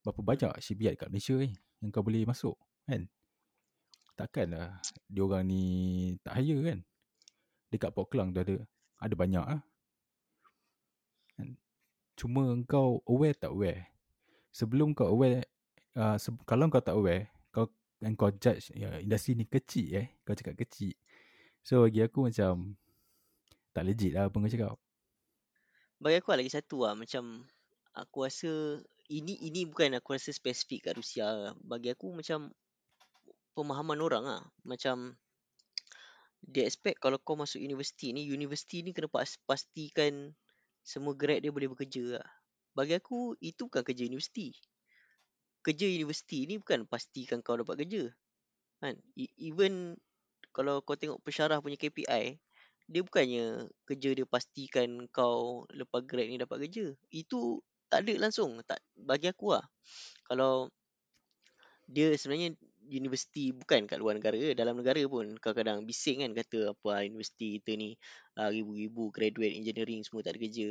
Berapa 0.01 0.21
banyak 0.25 0.53
shipyard 0.65 0.97
kat 0.97 1.09
Malaysia 1.13 1.37
ni 1.37 1.53
yang 1.85 1.91
kau 1.93 2.05
boleh 2.05 2.25
masuk 2.25 2.57
kan. 2.89 3.05
Takkanlah 4.17 4.81
diorang 5.09 5.45
ni 5.49 5.63
tak 6.25 6.41
hire 6.41 6.61
kan. 6.65 6.81
Dekat 7.71 7.95
Port 7.95 8.11
Klang 8.11 8.35
tu 8.35 8.43
ada 8.43 8.55
ada 9.01 9.15
banyak 9.15 9.47
ah. 9.47 9.63
Cuma 12.21 12.53
kau 12.69 13.01
aware 13.09 13.33
tak 13.33 13.55
aware. 13.55 13.89
Sebelum 14.53 14.93
kau 14.93 15.09
aware 15.09 15.49
uh, 15.97 16.21
se- 16.21 16.45
kalau 16.45 16.69
kau 16.69 16.85
tak 16.85 16.99
aware 16.99 17.33
kau 17.49 17.71
dan 17.97 18.13
kau 18.13 18.29
judge 18.29 18.75
ya 18.77 19.01
industri 19.01 19.33
ni 19.33 19.49
kecil 19.49 19.97
eh. 19.97 20.07
Kau 20.27 20.37
cakap 20.37 20.59
kecil. 20.61 20.93
So 21.65 21.89
bagi 21.89 22.05
aku 22.05 22.29
macam 22.29 22.77
tak 23.73 23.87
legit 23.89 24.13
lah 24.13 24.29
apa 24.29 24.37
kau 24.37 24.53
cakap. 24.53 24.77
Bagi 25.97 26.17
aku 26.21 26.29
lagi 26.37 26.53
satu 26.53 26.85
lah 26.85 26.93
macam 26.93 27.49
aku 27.97 28.29
rasa 28.29 28.83
ini 29.09 29.41
ini 29.41 29.65
bukan 29.65 29.97
aku 29.97 30.13
rasa 30.19 30.35
spesifik 30.35 30.91
kat 30.91 30.95
Rusia. 31.01 31.57
Bagi 31.63 31.95
aku 31.95 32.13
macam 32.13 32.53
pemahaman 33.57 33.99
orang 34.03 34.25
lah. 34.29 34.43
Macam 34.67 35.17
dia 36.43 36.65
expect 36.69 36.99
kalau 37.05 37.19
kau 37.21 37.37
masuk 37.39 37.61
universiti 37.63 38.13
ni, 38.17 38.29
universiti 38.31 38.83
ni 38.85 38.91
kena 38.97 39.09
pas, 39.13 39.31
pastikan 39.49 40.33
semua 40.85 41.13
grad 41.17 41.41
dia 41.45 41.53
boleh 41.55 41.69
bekerja 41.73 42.19
lah. 42.21 42.29
Bagi 42.77 42.95
aku 42.99 43.37
itu 43.41 43.69
bukan 43.69 43.83
kerja 43.85 44.05
universiti. 44.09 44.53
Kerja 45.61 45.87
universiti 45.89 46.45
ni 46.49 46.57
bukan 46.61 46.85
pastikan 46.89 47.39
kau 47.45 47.57
dapat 47.61 47.85
kerja. 47.85 48.09
Kan? 48.83 48.95
E- 49.17 49.35
Even 49.49 49.97
kalau 50.57 50.81
kau 50.87 50.97
tengok 51.01 51.21
pensyarah 51.27 51.59
punya 51.65 51.77
KPI, 51.81 52.27
dia 52.93 53.03
bukannya 53.07 53.69
kerja 53.89 54.11
dia 54.19 54.27
pastikan 54.29 54.91
kau 55.13 55.65
lepas 55.73 56.03
grad 56.09 56.29
ni 56.31 56.39
dapat 56.41 56.67
kerja. 56.69 56.87
Itu 57.13 57.61
tak 57.93 58.07
ada 58.09 58.15
langsung. 58.29 58.61
Tak 58.69 58.81
bagi 58.97 59.29
aku 59.33 59.57
lah. 59.57 59.67
Kalau 60.29 60.71
dia 61.91 62.15
sebenarnya 62.15 62.55
universiti 62.91 63.55
bukan 63.55 63.87
kat 63.87 64.03
luar 64.03 64.19
negara, 64.19 64.37
dalam 64.59 64.83
negara 64.83 65.01
pun 65.07 65.39
kadang-kadang 65.39 65.87
bising 65.87 66.27
kan 66.27 66.31
kata 66.35 66.75
apa 66.75 66.89
ah, 66.91 67.03
universiti 67.07 67.63
kita 67.63 67.79
ni 67.79 67.95
ah, 68.37 68.51
ribu-ribu 68.51 69.15
graduate 69.15 69.55
engineering 69.55 70.03
semua 70.03 70.27
tak 70.27 70.37
ada 70.37 70.41
kerja. 70.43 70.69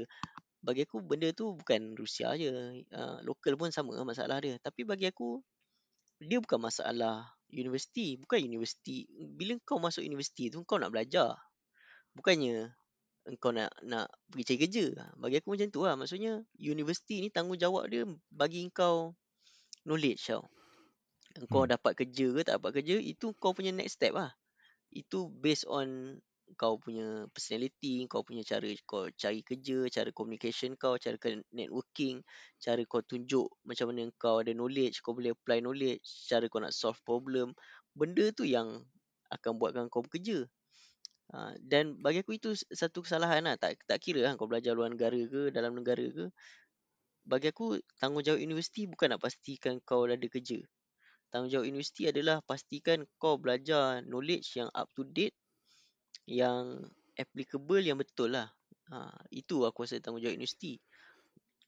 Bagi 0.60 0.84
aku 0.84 1.00
benda 1.00 1.32
tu 1.32 1.56
bukan 1.56 1.96
Rusia 1.96 2.36
je. 2.36 2.52
Uh, 2.92 3.18
lokal 3.24 3.56
pun 3.56 3.72
sama 3.72 3.96
masalah 4.04 4.44
dia. 4.44 4.60
Tapi 4.60 4.84
bagi 4.84 5.08
aku 5.08 5.40
dia 6.20 6.44
bukan 6.44 6.60
masalah 6.60 7.32
universiti, 7.48 8.20
bukan 8.20 8.44
universiti. 8.44 9.08
Bila 9.08 9.56
kau 9.64 9.80
masuk 9.80 10.04
universiti 10.04 10.52
tu 10.52 10.68
kau 10.68 10.76
nak 10.76 10.92
belajar. 10.92 11.40
Bukannya 12.12 12.76
kau 13.40 13.56
nak 13.56 13.72
nak 13.88 14.12
pergi 14.28 14.44
cari 14.52 14.60
kerja. 14.68 14.86
Bagi 15.16 15.40
aku 15.40 15.48
macam 15.56 15.68
tu 15.72 15.82
lah. 15.88 15.96
Maksudnya 15.96 16.44
universiti 16.60 17.24
ni 17.24 17.32
tanggungjawab 17.32 17.88
dia 17.88 18.04
bagi 18.28 18.68
kau 18.76 19.16
knowledge 19.88 20.28
tau. 20.28 20.44
Kau 21.50 21.66
Hmm. 21.66 21.70
dapat 21.70 21.94
kerja 21.94 22.26
ke 22.34 22.42
tak 22.42 22.58
dapat 22.58 22.82
kerja 22.82 22.98
itu 22.98 23.38
kau 23.38 23.54
punya 23.54 23.70
next 23.70 24.02
step 24.02 24.18
lah. 24.18 24.34
Itu 24.90 25.30
based 25.30 25.70
on 25.70 26.18
kau 26.58 26.82
punya 26.82 27.30
personality, 27.30 28.10
kau 28.10 28.26
punya 28.26 28.42
cara 28.42 28.66
kau 28.90 29.06
cari 29.14 29.46
kerja, 29.46 29.86
cara 29.94 30.10
communication 30.10 30.74
kau, 30.74 30.98
cara 30.98 31.18
networking, 31.54 32.26
cara 32.58 32.82
kau 32.90 33.06
tunjuk 33.06 33.46
macam 33.62 33.94
mana 33.94 34.10
kau 34.18 34.42
ada 34.42 34.52
knowledge, 34.58 35.06
kau 35.06 35.14
boleh 35.14 35.38
apply 35.38 35.62
knowledge, 35.62 36.02
cara 36.26 36.50
kau 36.50 36.58
nak 36.64 36.74
solve 36.74 36.98
problem. 37.06 37.54
Benda 37.94 38.34
tu 38.34 38.50
yang 38.50 38.82
akan 39.30 39.52
buatkan 39.62 39.86
kau 39.94 40.02
bekerja. 40.02 40.50
Ha, 41.30 41.54
dan 41.62 42.02
bagi 42.02 42.26
aku 42.26 42.42
itu 42.42 42.58
satu 42.58 43.06
kesalahan 43.06 43.46
lah. 43.46 43.56
Tak, 43.62 43.86
tak 43.86 44.02
kira 44.02 44.26
lah 44.26 44.34
kau 44.34 44.50
belajar 44.50 44.74
luar 44.74 44.90
negara 44.90 45.18
ke, 45.30 45.54
dalam 45.54 45.78
negara 45.78 46.02
ke. 46.10 46.34
Bagi 47.30 47.54
aku, 47.54 47.78
tanggungjawab 48.02 48.42
universiti 48.42 48.90
bukan 48.90 49.14
nak 49.14 49.22
pastikan 49.22 49.78
kau 49.86 50.10
ada 50.10 50.18
kerja. 50.26 50.58
Tanggungjawab 51.30 51.70
universiti 51.70 52.10
adalah 52.10 52.42
pastikan 52.42 53.06
kau 53.22 53.38
belajar 53.38 54.02
knowledge 54.02 54.58
yang 54.58 54.70
up 54.74 54.90
to 54.98 55.06
date, 55.06 55.38
yang 56.26 56.90
applicable, 57.14 57.82
yang 57.82 58.02
betul 58.02 58.34
lah. 58.34 58.50
Ha, 58.90 59.14
itu 59.30 59.62
aku 59.66 59.86
rasa 59.86 60.02
tanggungjawab 60.02 60.34
universiti. 60.34 60.82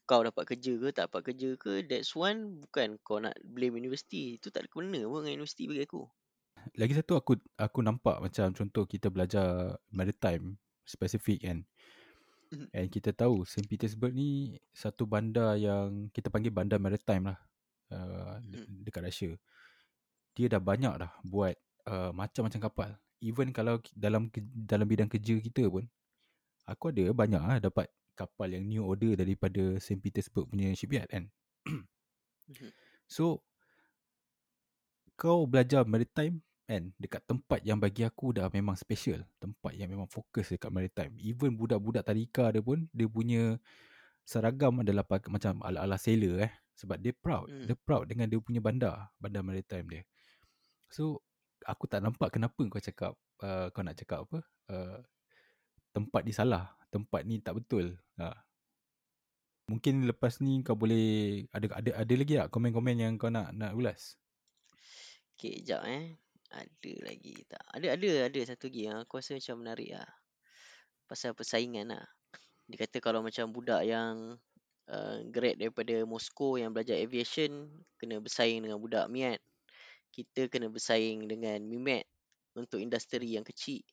Kau 0.10 0.26
dapat 0.26 0.58
kerja 0.58 0.74
ke, 0.82 0.90
tak 0.90 1.14
dapat 1.14 1.22
kerja 1.32 1.50
ke, 1.62 1.86
that's 1.86 2.18
one 2.18 2.58
bukan 2.66 2.98
kau 3.06 3.22
nak 3.22 3.38
blame 3.46 3.78
universiti. 3.78 4.42
Itu 4.42 4.50
tak 4.50 4.66
ada 4.66 4.70
kena 4.74 5.06
pun 5.06 5.24
dengan 5.24 5.46
universiti 5.46 5.70
bagi 5.70 5.86
aku. 5.86 6.02
Lagi 6.78 6.94
satu 6.98 7.18
aku 7.18 7.38
aku 7.58 7.80
nampak 7.82 8.22
macam 8.22 8.54
contoh 8.54 8.86
kita 8.86 9.10
belajar 9.10 9.78
maritime 9.94 10.58
spesifik 10.86 11.46
kan. 11.46 11.58
Mhm. 12.52 12.68
And 12.76 12.88
kita 12.92 13.16
tahu 13.16 13.48
St. 13.48 13.66
Petersburg 13.70 14.12
ni 14.12 14.60
satu 14.76 15.08
bandar 15.08 15.56
yang 15.56 16.12
kita 16.12 16.28
panggil 16.28 16.52
bandar 16.52 16.78
maritime 16.82 17.32
lah. 17.32 17.40
Uh, 17.92 18.40
de- 18.48 18.68
dekat 18.88 19.04
Russia. 19.04 19.32
Dia 20.32 20.48
dah 20.48 20.64
banyak 20.64 20.94
dah 20.96 21.12
buat 21.28 21.56
uh, 21.92 22.16
macam-macam 22.16 22.60
kapal. 22.72 22.90
Even 23.22 23.52
kalau 23.54 23.78
dalam 23.94 24.32
dalam 24.56 24.88
bidang 24.88 25.12
kerja 25.12 25.38
kita 25.38 25.68
pun 25.70 25.86
aku 26.66 26.90
ada 26.90 27.12
banyak 27.12 27.42
lah 27.44 27.58
dapat 27.60 27.92
kapal 28.16 28.48
yang 28.50 28.66
new 28.66 28.84
order 28.88 29.20
daripada 29.20 29.78
St. 29.78 30.00
Petersburg 30.00 30.48
punya 30.50 30.72
shipyard 30.74 31.12
kan. 31.12 31.28
Mhm. 31.68 31.86
So 33.12 33.44
kau 35.20 35.44
belajar 35.44 35.84
maritime 35.84 36.40
kan 36.64 36.96
dekat 36.96 37.28
tempat 37.28 37.60
yang 37.68 37.76
bagi 37.76 38.08
aku 38.08 38.32
dah 38.32 38.48
memang 38.48 38.80
special, 38.80 39.20
tempat 39.44 39.76
yang 39.76 39.92
memang 39.92 40.08
fokus 40.08 40.48
dekat 40.48 40.72
maritime. 40.72 41.12
Even 41.20 41.60
budak-budak 41.60 42.08
tadika 42.08 42.48
dia 42.56 42.64
pun 42.64 42.88
dia 42.96 43.12
punya 43.12 43.60
seragam 44.24 44.80
adalah 44.80 45.04
pakai 45.04 45.28
macam 45.28 45.60
ala-ala 45.60 46.00
sailor 46.00 46.48
eh 46.48 46.54
sebab 46.76 46.98
dia 47.00 47.14
proud. 47.14 47.48
Hmm. 47.48 47.68
Dia 47.68 47.76
proud 47.76 48.08
dengan 48.08 48.28
dia 48.28 48.40
punya 48.42 48.64
bandar, 48.64 49.12
bandar 49.22 49.44
maritime 49.44 49.88
dia. 49.88 50.04
So 50.92 51.24
aku 51.66 51.86
tak 51.86 52.02
nampak 52.02 52.34
kenapa 52.34 52.62
kau 52.68 52.82
cakap 52.82 53.14
uh, 53.46 53.70
kau 53.72 53.86
nak 53.86 53.98
cakap 53.98 54.26
apa? 54.28 54.40
Uh, 54.72 55.00
tempat 55.92 56.22
ni 56.24 56.34
salah, 56.34 56.74
tempat 56.90 57.28
ni 57.28 57.44
tak 57.44 57.60
betul. 57.60 58.00
Ha. 58.18 58.34
Mungkin 59.72 60.04
lepas 60.08 60.44
ni 60.44 60.64
kau 60.66 60.76
boleh 60.76 61.46
ada 61.56 61.80
ada 61.80 61.90
ada 62.04 62.14
lagi 62.16 62.34
tak 62.36 62.52
komen-komen 62.52 62.98
yang 62.98 63.14
kau 63.16 63.32
nak 63.32 63.56
nak 63.56 63.76
ulas? 63.76 64.20
Okay, 65.36 65.64
sekejap 65.64 65.84
eh. 65.88 66.06
Ada 66.52 66.94
lagi 67.08 67.36
tak? 67.48 67.64
Ada, 67.72 67.88
ada, 67.96 68.10
ada 68.28 68.40
satu 68.44 68.68
lagi 68.68 68.82
yang 68.92 68.98
aku 69.08 69.24
rasa 69.24 69.40
macam 69.40 69.56
menarik 69.64 69.90
lah. 69.96 70.10
Pasal 71.08 71.32
persaingan 71.32 71.96
lah. 71.96 72.06
Dia 72.68 72.78
kata 72.84 73.00
kalau 73.00 73.24
macam 73.24 73.48
budak 73.56 73.88
yang 73.88 74.36
uh, 74.90 75.22
grad 75.30 75.62
daripada 75.62 76.02
Moscow 76.08 76.58
yang 76.58 76.74
belajar 76.74 76.98
aviation 76.98 77.70
kena 78.02 78.18
bersaing 78.18 78.66
dengan 78.66 78.82
budak 78.82 79.06
MIAT. 79.12 79.42
Kita 80.12 80.50
kena 80.50 80.68
bersaing 80.68 81.30
dengan 81.30 81.62
MIMAT 81.62 82.04
untuk 82.58 82.82
industri 82.82 83.38
yang 83.38 83.46
kecil. 83.46 83.86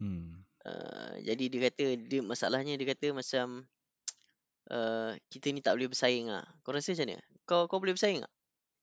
Hmm. 0.00 0.42
Uh, 0.62 1.18
jadi 1.20 1.44
dia 1.50 1.60
kata 1.68 1.84
dia 1.98 2.20
masalahnya 2.22 2.78
dia 2.78 2.94
kata 2.94 3.10
macam 3.10 3.66
uh, 4.74 5.12
kita 5.28 5.50
ni 5.50 5.60
tak 5.60 5.74
boleh 5.76 5.90
bersaing 5.90 6.30
ah. 6.32 6.46
Kau 6.64 6.72
rasa 6.72 6.94
macam 6.94 7.06
mana? 7.12 7.22
Kau 7.44 7.66
kau 7.68 7.78
boleh 7.82 7.94
bersaing 7.94 8.22
tak? 8.22 8.32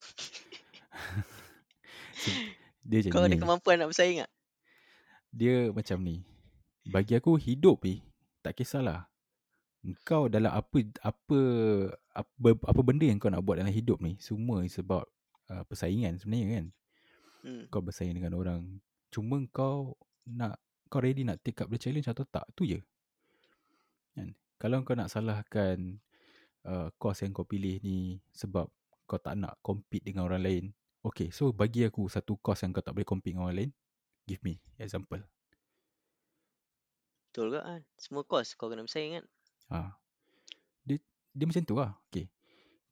Dia 2.90 3.06
Kau 3.12 3.22
ada 3.24 3.36
kemampuan 3.36 3.80
nak 3.80 3.92
bersaing 3.92 4.24
tak? 4.24 4.32
Dia 5.30 5.70
macam 5.70 6.02
ni. 6.02 6.24
Bagi 6.88 7.14
aku 7.16 7.36
hidup 7.36 7.84
ni 7.84 8.02
tak 8.40 8.56
kisahlah. 8.56 9.09
Kau 10.04 10.28
dalam 10.28 10.52
apa 10.52 10.84
apa 11.00 11.40
apa 12.12 12.48
apa 12.68 12.80
benda 12.84 13.08
yang 13.08 13.16
kau 13.16 13.32
nak 13.32 13.40
buat 13.40 13.56
dalam 13.64 13.72
hidup 13.72 13.96
ni 14.04 14.20
semua 14.20 14.60
is 14.60 14.76
about 14.76 15.08
uh, 15.48 15.64
persaingan 15.64 16.20
sebenarnya 16.20 16.46
kan. 16.60 16.66
Hmm. 17.40 17.64
Kau 17.72 17.80
bersaing 17.80 18.12
dengan 18.12 18.36
orang. 18.36 18.80
Cuma 19.08 19.40
kau 19.48 19.96
nak 20.28 20.60
kau 20.92 21.00
ready 21.00 21.24
nak 21.24 21.40
take 21.40 21.64
up 21.64 21.72
the 21.72 21.80
challenge 21.80 22.12
atau 22.12 22.28
tak 22.28 22.44
tu 22.52 22.68
je. 22.68 22.76
Kan? 24.12 24.36
Kalau 24.60 24.84
kau 24.84 24.92
nak 24.92 25.08
salahkan 25.08 25.96
uh, 26.68 26.92
course 27.00 27.24
yang 27.24 27.32
kau 27.32 27.48
pilih 27.48 27.80
ni 27.80 28.20
sebab 28.36 28.68
kau 29.08 29.18
tak 29.18 29.40
nak 29.40 29.56
compete 29.64 30.04
dengan 30.04 30.28
orang 30.28 30.44
lain. 30.44 30.64
Okay, 31.00 31.32
so 31.32 31.56
bagi 31.56 31.88
aku 31.88 32.12
satu 32.12 32.36
course 32.36 32.68
yang 32.68 32.76
kau 32.76 32.84
tak 32.84 32.92
boleh 32.92 33.08
compete 33.08 33.32
dengan 33.32 33.48
orang 33.48 33.64
lain. 33.64 33.72
Give 34.28 34.44
me 34.44 34.60
example. 34.76 35.24
Betul 37.30 37.56
ke 37.56 37.60
kan? 37.64 37.82
Semua 37.96 38.22
course 38.28 38.52
kau 38.52 38.68
kena 38.68 38.84
bersaing 38.84 39.16
kan? 39.16 39.26
Ha. 39.70 39.94
Dia 40.84 40.96
dia 41.34 41.44
macam 41.46 41.62
tu 41.62 41.76
lah. 41.78 41.94
Okay. 42.10 42.26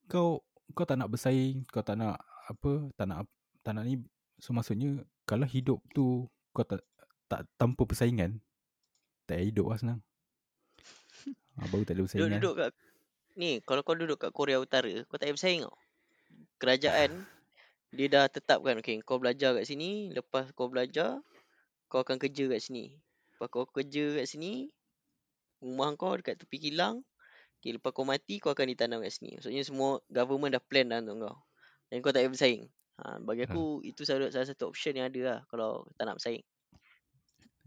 Kau 0.07 0.43
kau 0.73 0.87
tak 0.87 0.97
nak 0.97 1.11
bersaing, 1.11 1.67
kau 1.69 1.83
tak 1.83 1.99
nak 1.99 2.23
apa, 2.49 2.89
tak 2.95 3.07
nak 3.11 3.27
tak 3.67 3.73
nak 3.77 3.85
ni. 3.85 4.01
So 4.39 4.55
maksudnya 4.55 5.03
kalau 5.27 5.45
hidup 5.45 5.83
tu 5.93 6.31
kau 6.55 6.65
tak 6.65 6.81
tak 7.29 7.45
tanpa 7.61 7.85
persaingan, 7.85 8.41
tak 9.29 9.43
payah 9.43 9.47
hidup 9.53 9.67
lah 9.69 9.79
senang. 9.79 10.01
Ha, 11.59 11.67
baru 11.75 11.83
tak 11.83 11.99
ada 11.99 12.03
Duduk, 12.03 12.07
persaingan. 12.07 12.39
duduk 12.39 12.55
kat 12.55 12.71
Ni 13.35 13.51
kalau 13.67 13.83
kau 13.83 13.99
duduk 13.99 14.19
kat 14.23 14.31
Korea 14.31 14.63
Utara 14.63 14.95
Kau 15.11 15.19
tak 15.19 15.27
payah 15.27 15.35
bersaing 15.35 15.61
tau 15.67 15.75
Kerajaan 16.63 17.11
Dia 17.97 18.07
dah 18.07 18.25
tetapkan 18.31 18.79
Okay 18.79 19.03
kau 19.03 19.19
belajar 19.19 19.59
kat 19.59 19.67
sini 19.67 20.15
Lepas 20.15 20.55
kau 20.55 20.71
belajar 20.71 21.19
Kau 21.91 22.07
akan 22.07 22.23
kerja 22.23 22.47
kat 22.47 22.63
sini 22.63 22.95
Lepas 23.35 23.49
kau 23.51 23.67
kerja 23.67 24.23
kat 24.23 24.27
sini 24.31 24.71
Rumah 25.59 25.89
kau 25.99 26.15
dekat 26.19 26.39
tepi 26.39 26.71
kilang 26.71 27.03
okay, 27.59 27.75
Lepas 27.75 27.91
kau 27.91 28.07
mati 28.07 28.39
Kau 28.39 28.55
akan 28.55 28.67
ditanam 28.71 28.99
kat 29.03 29.13
sini 29.15 29.39
Maksudnya 29.39 29.63
semua 29.67 29.99
Government 30.07 30.55
dah 30.55 30.63
plan 30.63 30.87
dah 30.87 31.03
untuk 31.03 31.29
kau 31.29 31.37
Dan 31.91 31.97
kau 32.05 32.11
tak 32.15 32.27
payah 32.27 32.33
bersaing 32.33 32.63
ha, 33.03 33.19
Bagi 33.19 33.45
Ha. 33.45 33.51
aku 33.51 33.83
Itu 33.83 34.07
salah, 34.07 34.31
salah 34.31 34.47
satu 34.47 34.71
option 34.71 34.95
yang 34.95 35.11
ada 35.11 35.21
lah 35.21 35.39
Kalau 35.51 35.87
tak 35.99 36.07
nak 36.07 36.23
bersaing 36.23 36.45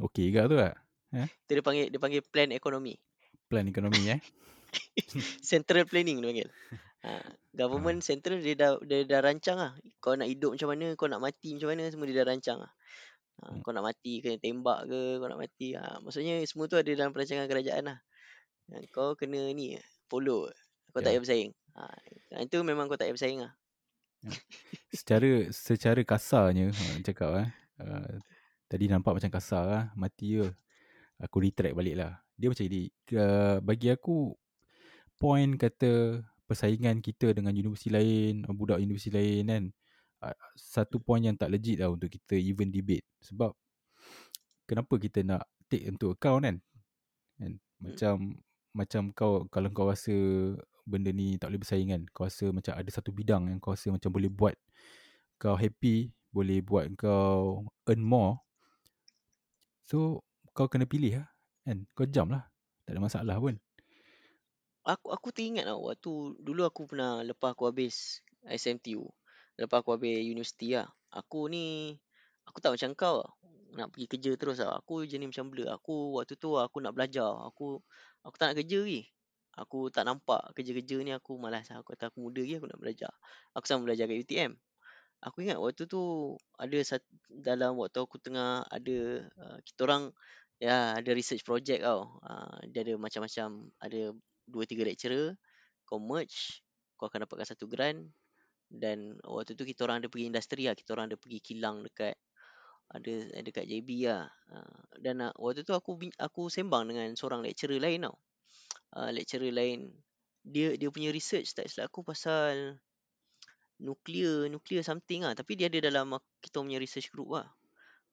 Okay 0.02 0.34
ke 0.34 0.42
tu 0.48 0.58
tak? 0.58 0.76
Itu 1.46 1.52
dia 1.60 1.64
panggil 1.64 1.86
Dia 1.92 2.00
panggil 2.00 2.22
plan 2.24 2.50
ekonomi 2.56 2.96
Plan 3.52 3.68
ekonomi 3.68 4.08
eh. 4.08 4.22
central 5.52 5.84
planning 5.88 6.24
dia 6.24 6.28
panggil. 6.32 6.50
Ha, 7.02 7.12
government 7.58 8.00
central 8.06 8.40
dia 8.40 8.54
dah 8.54 8.78
dia 8.86 9.04
dah 9.04 9.20
rancang 9.20 9.58
lah. 9.58 9.74
Kau 10.00 10.14
nak 10.16 10.30
hidup 10.30 10.56
macam 10.56 10.70
mana, 10.72 10.86
kau 10.96 11.10
nak 11.10 11.22
mati 11.22 11.58
macam 11.58 11.70
mana 11.74 11.90
semua 11.90 12.06
dia 12.08 12.22
dah 12.22 12.28
rancang 12.30 12.58
lah. 12.62 12.72
Ha, 13.42 13.50
Hmm. 13.50 13.62
kau 13.66 13.74
nak 13.74 13.90
mati 13.90 14.22
kena 14.22 14.38
tembak 14.38 14.86
ke, 14.86 15.18
kau 15.18 15.28
nak 15.28 15.42
mati. 15.42 15.74
Ha, 15.74 15.98
maksudnya 16.00 16.38
semua 16.46 16.70
tu 16.70 16.78
ada 16.78 16.86
dalam 16.94 17.10
perancangan 17.10 17.50
kerajaan 17.50 17.84
lah. 17.90 17.98
Ha, 18.70 18.86
kau 18.94 19.18
kena 19.18 19.50
ni 19.52 19.74
follow. 20.06 20.46
Kau 20.94 21.02
tak 21.02 21.12
Ya. 21.12 21.18
payah 21.18 21.22
bersaing. 21.26 21.52
Ha, 21.74 21.84
itu 22.46 22.58
memang 22.62 22.86
kau 22.86 22.96
tak 22.96 23.10
payah 23.10 23.16
bersaing 23.18 23.42
lah. 23.42 23.54
secara 24.94 25.50
secara 25.50 26.02
kasarnya 26.06 26.70
ha, 26.70 26.84
cakap 27.02 27.32
eh. 27.42 27.50
Uh, 27.82 28.22
tadi 28.70 28.86
nampak 28.86 29.18
macam 29.18 29.34
kasar 29.34 29.64
lah. 29.66 29.84
Mati 29.98 30.38
je. 30.38 30.46
Aku 31.18 31.42
retract 31.42 31.74
balik 31.74 31.98
lah. 31.98 32.22
Dia 32.38 32.54
macam 32.54 32.66
ni. 32.70 32.94
Uh, 33.14 33.58
bagi 33.66 33.90
aku 33.90 34.38
point 35.18 35.58
kata 35.58 36.22
persaingan 36.46 37.02
kita 37.02 37.34
dengan 37.34 37.54
universiti 37.56 37.90
lain, 37.90 38.46
budak 38.54 38.78
universiti 38.78 39.10
lain 39.10 39.44
kan. 39.50 39.64
Satu 40.54 41.02
point 41.02 41.26
yang 41.26 41.34
tak 41.34 41.50
legit 41.50 41.82
lah 41.82 41.90
untuk 41.90 42.14
kita 42.14 42.38
even 42.38 42.70
debate. 42.70 43.06
Sebab 43.26 43.52
kenapa 44.70 44.94
kita 45.02 45.26
nak 45.26 45.44
take 45.66 45.90
into 45.90 46.14
account 46.14 46.46
kan? 46.46 46.58
kan? 47.42 47.54
Macam 47.82 48.14
macam 48.72 49.12
kau 49.12 49.34
kalau 49.52 49.70
kau 49.74 49.90
rasa 49.90 50.14
benda 50.86 51.12
ni 51.12 51.36
tak 51.42 51.52
boleh 51.52 51.62
bersaing 51.66 51.90
kan. 51.90 52.02
Kau 52.14 52.30
rasa 52.30 52.54
macam 52.54 52.78
ada 52.78 52.90
satu 52.94 53.10
bidang 53.10 53.50
yang 53.50 53.60
kau 53.60 53.74
rasa 53.74 53.90
macam 53.90 54.14
boleh 54.14 54.30
buat 54.30 54.54
kau 55.42 55.58
happy, 55.58 56.14
boleh 56.30 56.62
buat 56.62 56.86
kau 56.96 57.66
earn 57.90 58.02
more. 58.06 58.38
So 59.90 60.22
kau 60.54 60.70
kena 60.70 60.86
pilih 60.86 61.24
lah 61.24 61.28
kan. 61.66 61.78
Kau 61.98 62.06
jam 62.06 62.30
lah. 62.30 62.46
Tak 62.86 62.94
ada 62.94 63.02
masalah 63.02 63.38
pun. 63.42 63.58
Aku 64.82 65.14
aku 65.14 65.30
teringat 65.30 65.70
tau 65.70 65.94
waktu 65.94 66.14
dulu 66.42 66.66
aku 66.66 66.90
pernah 66.90 67.22
lepas 67.22 67.54
aku 67.54 67.70
habis 67.70 68.26
SMTU. 68.50 69.06
Lepas 69.62 69.86
aku 69.86 69.94
habis 69.94 70.18
universiti 70.26 70.74
lah. 70.74 70.90
Aku 71.14 71.46
ni 71.46 71.94
aku 72.50 72.58
tak 72.58 72.74
macam 72.74 72.90
kau 72.98 73.16
lah. 73.22 73.32
Nak 73.78 73.88
pergi 73.94 74.08
kerja 74.10 74.32
terus 74.36 74.58
lah. 74.60 74.82
Aku 74.82 75.06
jenis 75.06 75.30
macam 75.30 75.54
blur. 75.54 75.70
Aku 75.70 76.18
waktu 76.18 76.34
tu 76.36 76.58
aku 76.58 76.82
nak 76.82 76.98
belajar. 76.98 77.30
Aku 77.48 77.78
aku 78.26 78.36
tak 78.42 78.52
nak 78.52 78.66
kerja 78.66 78.82
lagi. 78.82 79.02
Aku 79.62 79.92
tak 79.94 80.08
nampak 80.08 80.42
kerja-kerja 80.58 80.98
ni 81.06 81.12
aku 81.14 81.38
malas 81.38 81.70
lah. 81.70 81.86
Aku 81.86 81.94
kata 81.94 82.10
aku 82.10 82.26
muda 82.26 82.42
lagi 82.42 82.58
aku 82.58 82.68
nak 82.68 82.80
belajar. 82.82 83.12
Aku 83.54 83.66
sama 83.70 83.86
belajar 83.86 84.10
kat 84.10 84.18
UTM. 84.26 84.52
Aku 85.22 85.38
ingat 85.46 85.62
waktu 85.62 85.86
tu 85.86 86.34
ada 86.58 86.78
sat, 86.82 87.06
dalam 87.30 87.78
waktu 87.78 88.02
aku 88.02 88.18
tengah 88.18 88.66
ada 88.66 88.98
uh, 89.38 89.58
kita 89.62 89.86
orang 89.86 90.10
ya 90.58 90.98
ada 90.98 91.10
research 91.14 91.46
project 91.46 91.86
tau. 91.86 92.18
Uh, 92.26 92.58
dia 92.74 92.82
ada 92.82 92.98
macam-macam 92.98 93.70
ada 93.78 94.18
dua 94.50 94.64
tiga 94.66 94.82
lecturer 94.82 95.38
kau 95.86 96.02
merge 96.02 96.66
kau 96.98 97.06
akan 97.12 97.28
dapatkan 97.28 97.48
satu 97.54 97.68
grant 97.70 98.08
dan 98.72 99.20
waktu 99.28 99.60
tu 99.60 99.68
kita 99.68 99.84
orang 99.84 100.00
ada 100.00 100.08
pergi 100.08 100.32
industri 100.32 100.64
lah 100.64 100.76
kita 100.80 100.96
orang 100.96 101.12
ada 101.12 101.20
pergi 101.20 101.44
kilang 101.44 101.84
dekat 101.84 102.16
ada 102.92 103.12
dekat 103.44 103.68
JB 103.68 104.08
lah. 104.08 104.28
Uh, 104.52 104.80
dan 105.00 105.24
uh, 105.24 105.32
waktu 105.40 105.64
tu 105.64 105.72
aku 105.72 105.96
aku 106.20 106.52
sembang 106.52 106.92
dengan 106.92 107.08
seorang 107.16 107.40
lecturer 107.40 107.80
lain 107.80 108.08
tau. 108.08 108.16
Uh, 108.92 109.12
lecturer 109.16 109.52
lain. 109.52 109.92
Dia 110.44 110.76
dia 110.76 110.92
punya 110.92 111.12
research 111.16 111.56
tak 111.56 111.72
silap 111.72 111.88
aku 111.88 112.04
pasal 112.04 112.76
nuklear 113.80 114.52
nuklear 114.52 114.84
something 114.84 115.24
lah. 115.24 115.32
Tapi 115.32 115.56
dia 115.56 115.72
ada 115.72 115.80
dalam 115.80 116.20
kita 116.44 116.60
punya 116.60 116.84
research 116.84 117.08
group 117.16 117.40
lah. 117.40 117.48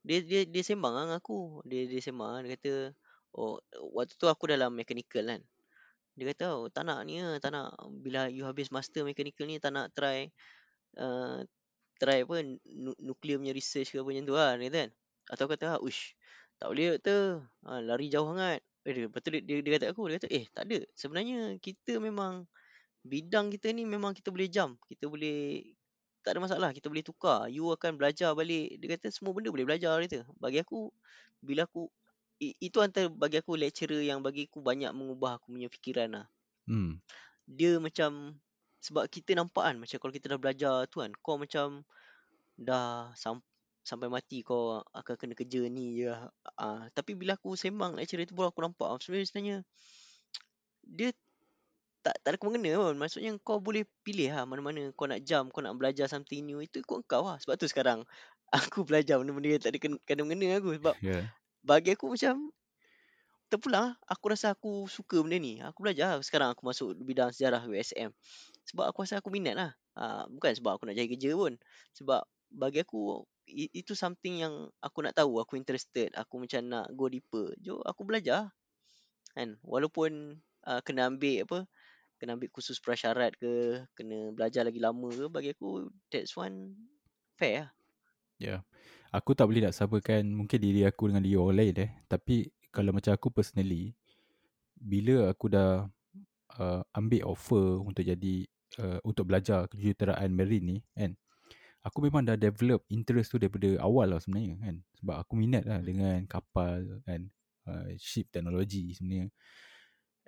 Dia 0.07 0.23
dia 0.23 0.47
dia 0.47 0.63
sembang 0.63 0.95
lah 0.95 1.05
dengan 1.11 1.19
aku. 1.19 1.67
Dia 1.67 1.91
dia 1.91 1.99
sembang 1.99 2.47
dia 2.47 2.55
kata 2.55 2.73
oh 3.35 3.59
waktu 3.93 4.15
tu 4.15 4.31
aku 4.31 4.49
dalam 4.49 4.73
mechanical 4.73 5.27
kan 5.27 5.43
dia 6.19 6.35
kata 6.35 6.45
oh, 6.51 6.67
tak 6.67 6.83
nak 6.83 7.07
ni 7.07 7.23
lah, 7.23 7.39
tak 7.39 7.55
nak. 7.55 7.79
Bila 8.03 8.27
you 8.27 8.43
habis 8.43 8.75
master 8.75 9.07
mechanical 9.07 9.47
ni 9.47 9.63
tak 9.63 9.71
nak 9.71 9.95
try 9.95 10.27
uh, 10.99 11.47
try 12.03 12.27
apa 12.27 12.43
nu- 12.67 12.99
nuclear 12.99 13.39
punya 13.39 13.55
research 13.55 13.95
ke 13.95 14.03
apa 14.03 14.11
macam 14.11 14.25
tu 14.27 14.35
lah 14.35 14.59
dia 14.59 14.67
kata 14.67 14.79
kan. 14.83 14.91
Atau 15.31 15.47
kata 15.47 15.65
ah 15.77 15.79
ush 15.79 16.19
tak 16.59 16.75
boleh 16.75 16.99
doktor 16.99 17.47
ha, 17.63 17.79
lari 17.79 18.11
jauh 18.11 18.27
sangat. 18.35 18.59
Eh 18.83 18.93
dia, 18.95 19.03
lepas 19.07 19.21
tu 19.23 19.31
dia, 19.31 19.41
dia, 19.47 19.63
dia 19.63 19.73
kata 19.79 19.87
aku 19.95 20.11
dia 20.11 20.19
kata 20.19 20.29
eh 20.35 20.45
tak 20.51 20.63
ada. 20.67 20.79
Sebenarnya 20.99 21.39
kita 21.63 22.03
memang 22.03 22.51
bidang 23.07 23.55
kita 23.55 23.71
ni 23.71 23.87
memang 23.87 24.11
kita 24.11 24.35
boleh 24.35 24.51
jump. 24.51 24.75
Kita 24.91 25.07
boleh 25.07 25.63
tak 26.27 26.35
ada 26.35 26.41
masalah. 26.43 26.71
Kita 26.75 26.91
boleh 26.91 27.07
tukar. 27.07 27.47
You 27.47 27.71
akan 27.73 27.95
belajar 27.95 28.35
balik. 28.35 28.75
Dia 28.83 28.99
kata 28.99 29.15
semua 29.15 29.31
benda 29.31 29.55
boleh 29.55 29.65
belajar 29.65 29.95
dia 30.03 30.07
kata. 30.11 30.21
Bagi 30.37 30.59
aku 30.61 30.91
bila 31.39 31.65
aku 31.65 31.87
i- 32.39 32.57
itu 32.63 32.79
antara 32.79 33.11
bagi 33.11 33.39
aku 33.43 33.59
lecturer 33.59 34.03
yang 34.03 34.23
bagi 34.23 34.47
aku 34.47 34.63
banyak 34.63 34.91
mengubah 34.95 35.39
aku 35.39 35.55
punya 35.55 35.69
fikiran 35.71 36.09
lah 36.23 36.27
Hmm. 36.69 37.01
dia 37.49 37.81
macam 37.81 38.37
sebab 38.85 39.09
kita 39.09 39.33
nampak 39.33 39.65
kan 39.73 39.77
macam 39.81 39.97
kalau 39.97 40.13
kita 40.13 40.27
dah 40.29 40.39
belajar 40.39 40.75
tu 40.93 41.01
kan 41.01 41.11
kau 41.25 41.41
macam 41.41 41.83
dah 42.61 43.09
sam, 43.17 43.41
sampai 43.83 44.13
mati 44.13 44.45
kau 44.45 44.85
akan 44.93 45.15
kena 45.17 45.33
kerja 45.33 45.65
ni 45.67 45.97
je 45.97 46.13
lah. 46.13 46.29
uh, 46.61 46.85
tapi 46.93 47.17
bila 47.17 47.41
aku 47.41 47.57
sembang 47.57 47.97
lecturer 47.97 48.29
tu 48.29 48.37
baru 48.37 48.53
aku 48.53 48.61
nampak 48.61 49.01
sebenarnya 49.01 49.27
sebenarnya 49.33 49.57
dia 50.85 51.11
tak 52.05 52.15
tak 52.23 52.31
ada 52.35 52.39
kena 52.39 52.71
pun 52.79 52.97
maksudnya 52.97 53.33
kau 53.43 53.59
boleh 53.59 53.83
pilih 54.07 54.31
lah 54.31 54.45
mana-mana 54.47 54.93
kau 54.95 55.09
nak 55.11 55.25
jump 55.25 55.51
kau 55.51 55.65
nak 55.65 55.75
belajar 55.75 56.07
something 56.07 56.47
new 56.47 56.63
itu 56.63 56.85
ikut 56.85 57.05
kau 57.09 57.25
lah 57.27 57.41
sebab 57.43 57.59
tu 57.59 57.67
sekarang 57.67 58.05
aku 58.55 58.85
belajar 58.85 59.19
benda-benda 59.21 59.57
yang 59.57 59.63
tak 59.63 59.73
ada 59.77 59.79
kena- 59.81 60.03
kena-mengena 60.09 60.57
aku 60.57 60.77
sebab. 60.81 60.95
Yeah. 61.05 61.29
Bagi 61.63 61.95
aku 61.95 62.15
macam 62.15 62.51
terpulang 63.49 63.93
lah. 63.93 63.93
aku 64.05 64.25
rasa 64.29 64.53
aku 64.53 64.85
suka 64.87 65.25
benda 65.25 65.41
ni. 65.41 65.59
Aku 65.65 65.81
belajar 65.81 66.17
lah. 66.17 66.21
sekarang 66.21 66.53
aku 66.53 66.63
masuk 66.69 66.93
bidang 67.01 67.33
sejarah 67.33 67.65
USM 67.65 68.13
sebab 68.69 68.93
aku 68.93 69.09
rasa 69.09 69.19
aku 69.25 69.33
minat 69.33 69.57
lah. 69.57 69.73
Ha, 69.97 70.29
bukan 70.29 70.53
sebab 70.53 70.77
aku 70.77 70.85
nak 70.87 70.95
cari 70.95 71.09
kerja 71.17 71.33
pun. 71.35 71.57
Sebab 71.97 72.21
bagi 72.53 72.85
aku 72.85 73.25
itu 73.49 73.97
something 73.97 74.45
yang 74.45 74.55
aku 74.85 75.01
nak 75.01 75.17
tahu. 75.17 75.41
Aku 75.41 75.57
interested. 75.57 76.13
Aku 76.15 76.37
macam 76.37 76.61
nak 76.69 76.87
go 76.93 77.09
deeper. 77.09 77.57
Jom 77.65 77.81
aku 77.83 78.05
belajar 78.05 78.53
kan? 79.33 79.57
Walaupun 79.65 80.37
uh, 80.69 80.81
kena 80.85 81.09
ambil 81.09 81.49
apa 81.49 81.59
kena 82.19 82.35
ambil 82.35 82.51
kursus 82.51 82.83
prasyarat 82.83 83.33
ke 83.39 83.87
kena 83.95 84.35
belajar 84.35 84.67
lagi 84.67 84.83
lama 84.83 85.07
ke 85.09 85.31
bagi 85.31 85.55
aku 85.57 85.89
that's 86.13 86.37
one 86.37 86.77
fair 87.41 87.67
lah. 87.67 87.71
Ya. 88.39 88.57
Aku 89.09 89.33
tak 89.33 89.49
boleh 89.49 89.65
nak 89.65 89.73
samakan 89.73 90.37
mungkin 90.37 90.61
diri 90.61 90.85
aku 90.85 91.09
dengan 91.09 91.25
diri 91.25 91.37
orang 91.41 91.57
lain 91.57 91.75
eh. 91.81 91.91
Tapi 92.05 92.45
kalau 92.69 92.93
macam 92.93 93.17
aku 93.17 93.33
personally, 93.33 93.97
bila 94.77 95.33
aku 95.33 95.49
dah 95.49 95.89
uh, 96.61 96.83
ambil 96.93 97.33
offer 97.33 97.81
untuk 97.81 98.05
jadi 98.05 98.45
uh, 98.85 99.01
untuk 99.09 99.33
belajar 99.33 99.65
kejuruteraan 99.73 100.29
marine 100.29 100.65
ni 100.65 100.79
kan. 100.93 101.17
Aku 101.81 102.05
memang 102.05 102.21
dah 102.27 102.37
develop 102.37 102.85
interest 102.93 103.33
tu 103.33 103.41
daripada 103.41 103.81
awal 103.81 104.13
lah 104.13 104.21
sebenarnya 104.21 104.61
kan. 104.61 104.77
Sebab 105.01 105.17
aku 105.25 105.33
minat 105.41 105.65
lah 105.65 105.81
dengan 105.81 106.29
kapal 106.29 107.01
kan. 107.09 107.33
Uh, 107.65 107.97
ship 107.97 108.29
teknologi 108.29 108.93
sebenarnya. 108.93 109.33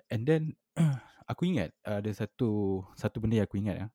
And 0.09 0.25
then 0.25 0.41
aku 1.31 1.53
ingat 1.53 1.69
ada 1.85 2.09
satu 2.09 2.81
satu 2.97 3.21
benda 3.21 3.41
yang 3.41 3.45
aku 3.45 3.61
ingat 3.61 3.77
lah 3.77 3.89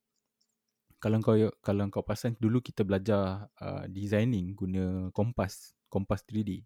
kalau 0.96 1.20
kau 1.20 1.36
kalau 1.60 1.84
kau 1.92 2.04
pasang 2.04 2.32
dulu 2.40 2.64
kita 2.64 2.82
belajar 2.82 3.52
uh, 3.60 3.84
designing 3.88 4.56
guna 4.56 5.12
kompas 5.12 5.76
kompas 5.92 6.24
3D 6.24 6.64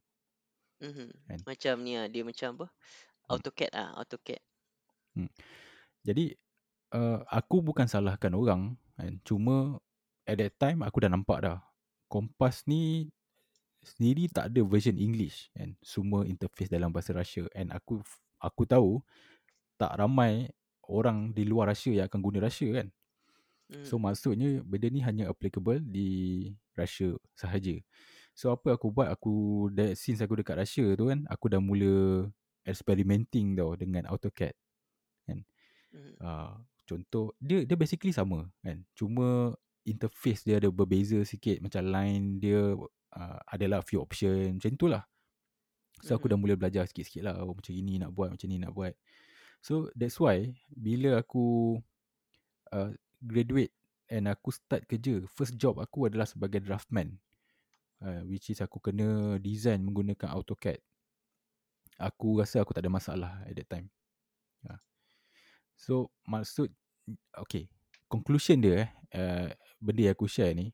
mm-hmm. 0.80 1.08
kan? 1.26 1.38
macam 1.44 1.74
ni 1.82 1.98
lah 1.98 2.06
dia 2.06 2.22
macam 2.22 2.48
apa 2.56 2.66
hmm. 2.66 3.30
AutoCAD 3.30 3.72
ah 3.74 3.90
AutoCAD 3.98 4.42
hmm. 5.18 5.30
jadi 6.06 6.24
uh, 6.94 7.20
aku 7.26 7.62
bukan 7.62 7.90
salahkan 7.90 8.32
orang 8.34 8.78
kan 8.94 9.18
cuma 9.26 9.82
at 10.24 10.38
that 10.38 10.54
time 10.56 10.86
aku 10.86 11.02
dah 11.02 11.10
nampak 11.10 11.38
dah 11.42 11.58
kompas 12.06 12.66
ni 12.70 13.10
sendiri 13.80 14.28
tak 14.28 14.52
ada 14.52 14.60
version 14.62 14.94
English 14.94 15.48
kan 15.56 15.74
semua 15.80 16.28
interface 16.28 16.70
dalam 16.70 16.92
bahasa 16.92 17.16
Rusia 17.16 17.48
and 17.56 17.72
aku 17.72 17.98
aku 18.38 18.62
tahu 18.68 19.00
tak 19.80 19.96
ramai 19.96 20.52
orang 20.84 21.32
di 21.32 21.48
luar 21.48 21.72
Rusia 21.72 22.04
yang 22.04 22.06
akan 22.12 22.20
guna 22.20 22.38
Rusia 22.44 22.68
kan 22.76 22.88
So 23.86 23.96
hmm. 23.96 24.02
maksudnya 24.02 24.50
benda 24.66 24.90
ni 24.90 25.00
hanya 25.06 25.30
applicable 25.30 25.78
di 25.78 26.50
Russia 26.74 27.14
sahaja. 27.38 27.78
So 28.34 28.50
apa 28.50 28.74
aku 28.74 28.90
buat 28.90 29.10
aku 29.10 29.68
since 29.94 30.18
aku 30.18 30.42
dekat 30.42 30.58
Russia 30.58 30.86
tu 30.98 31.06
kan 31.10 31.22
aku 31.30 31.46
dah 31.46 31.62
mula 31.62 32.26
experimenting 32.66 33.54
tau 33.54 33.78
dengan 33.78 34.10
AutoCAD. 34.10 34.54
Kan. 35.30 35.38
Hmm. 35.94 36.14
Uh, 36.18 36.52
contoh 36.82 37.34
dia 37.38 37.62
dia 37.62 37.78
basically 37.78 38.10
sama 38.10 38.50
kan. 38.66 38.82
Cuma 38.98 39.54
interface 39.86 40.42
dia 40.42 40.58
ada 40.58 40.68
berbeza 40.74 41.22
sikit 41.22 41.62
macam 41.62 41.86
line 41.86 42.42
dia 42.42 42.74
uh, 43.14 43.38
adalah 43.46 43.86
few 43.86 44.02
option 44.02 44.58
macam 44.58 44.70
itulah. 44.74 45.04
So 46.02 46.16
aku 46.16 46.26
dah 46.26 46.34
hmm. 46.34 46.42
mula 46.42 46.54
belajar 46.58 46.90
sikit-sikit 46.90 47.22
lah 47.22 47.38
oh, 47.38 47.54
macam 47.54 47.70
ini 47.70 48.02
nak 48.02 48.10
buat 48.10 48.34
macam 48.34 48.46
ni 48.50 48.58
nak 48.58 48.74
buat. 48.74 48.98
So 49.60 49.92
that's 49.92 50.16
why 50.16 50.56
bila 50.72 51.20
aku 51.20 51.76
uh, 52.72 52.96
graduate 53.20 53.72
and 54.10 54.26
aku 54.26 54.50
start 54.50 54.84
kerja, 54.90 55.22
first 55.30 55.54
job 55.54 55.78
aku 55.78 56.10
adalah 56.10 56.26
sebagai 56.26 56.58
draftman. 56.58 57.16
Uh, 58.00 58.24
which 58.24 58.48
is 58.48 58.64
aku 58.64 58.80
kena 58.80 59.36
design 59.44 59.84
menggunakan 59.84 60.32
AutoCAD. 60.32 60.80
Aku 62.00 62.40
rasa 62.40 62.64
aku 62.64 62.72
tak 62.72 62.88
ada 62.88 62.92
masalah 62.92 63.44
at 63.44 63.52
that 63.52 63.68
time. 63.68 63.86
Uh. 64.64 64.80
So, 65.76 66.08
maksud, 66.24 66.72
okay. 67.36 67.68
Conclusion 68.08 68.64
dia, 68.64 68.88
eh, 69.12 69.20
uh, 69.20 69.48
benda 69.78 70.10
yang 70.10 70.16
aku 70.16 70.24
share 70.24 70.56
ni, 70.56 70.72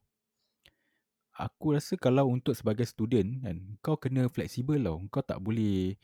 aku 1.35 1.75
rasa 1.75 1.99
kalau 1.99 2.31
untuk 2.31 2.55
sebagai 2.55 2.87
student, 2.87 3.43
kan, 3.43 3.59
kau 3.83 3.99
kena 3.99 4.31
fleksibel 4.31 4.79
tau. 4.79 5.03
Kau 5.11 5.21
tak 5.27 5.43
boleh, 5.43 5.99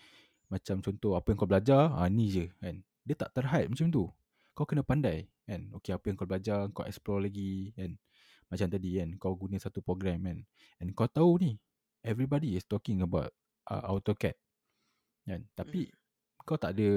macam 0.50 0.82
contoh 0.82 1.14
apa 1.14 1.32
yang 1.32 1.38
kau 1.38 1.48
belajar, 1.48 1.94
ah, 1.94 2.10
ni 2.10 2.34
je. 2.34 2.50
Kan. 2.58 2.82
Dia 3.06 3.14
tak 3.14 3.30
terhad 3.30 3.70
macam 3.70 3.88
tu 3.94 4.10
kau 4.52 4.68
kena 4.68 4.84
pandai 4.84 5.31
kan. 5.46 5.60
Okey 5.78 5.92
apa 5.94 6.04
yang 6.10 6.16
kau 6.18 6.28
belajar 6.28 6.68
kau 6.70 6.84
explore 6.86 7.28
lagi 7.28 7.72
kan. 7.74 7.96
Macam 8.48 8.68
tadi 8.68 8.90
kan 9.00 9.08
kau 9.16 9.32
guna 9.34 9.56
satu 9.56 9.80
program 9.80 10.24
kan. 10.26 10.38
And 10.80 10.92
kau 10.92 11.08
tahu 11.08 11.40
ni 11.42 11.52
everybody 12.02 12.58
is 12.58 12.66
talking 12.66 13.00
about 13.02 13.30
uh, 13.70 13.82
AutoCAD 13.90 14.36
kan. 15.26 15.40
Tapi 15.54 15.88
hmm. 15.88 16.44
kau 16.44 16.58
tak 16.58 16.78
ada 16.78 16.88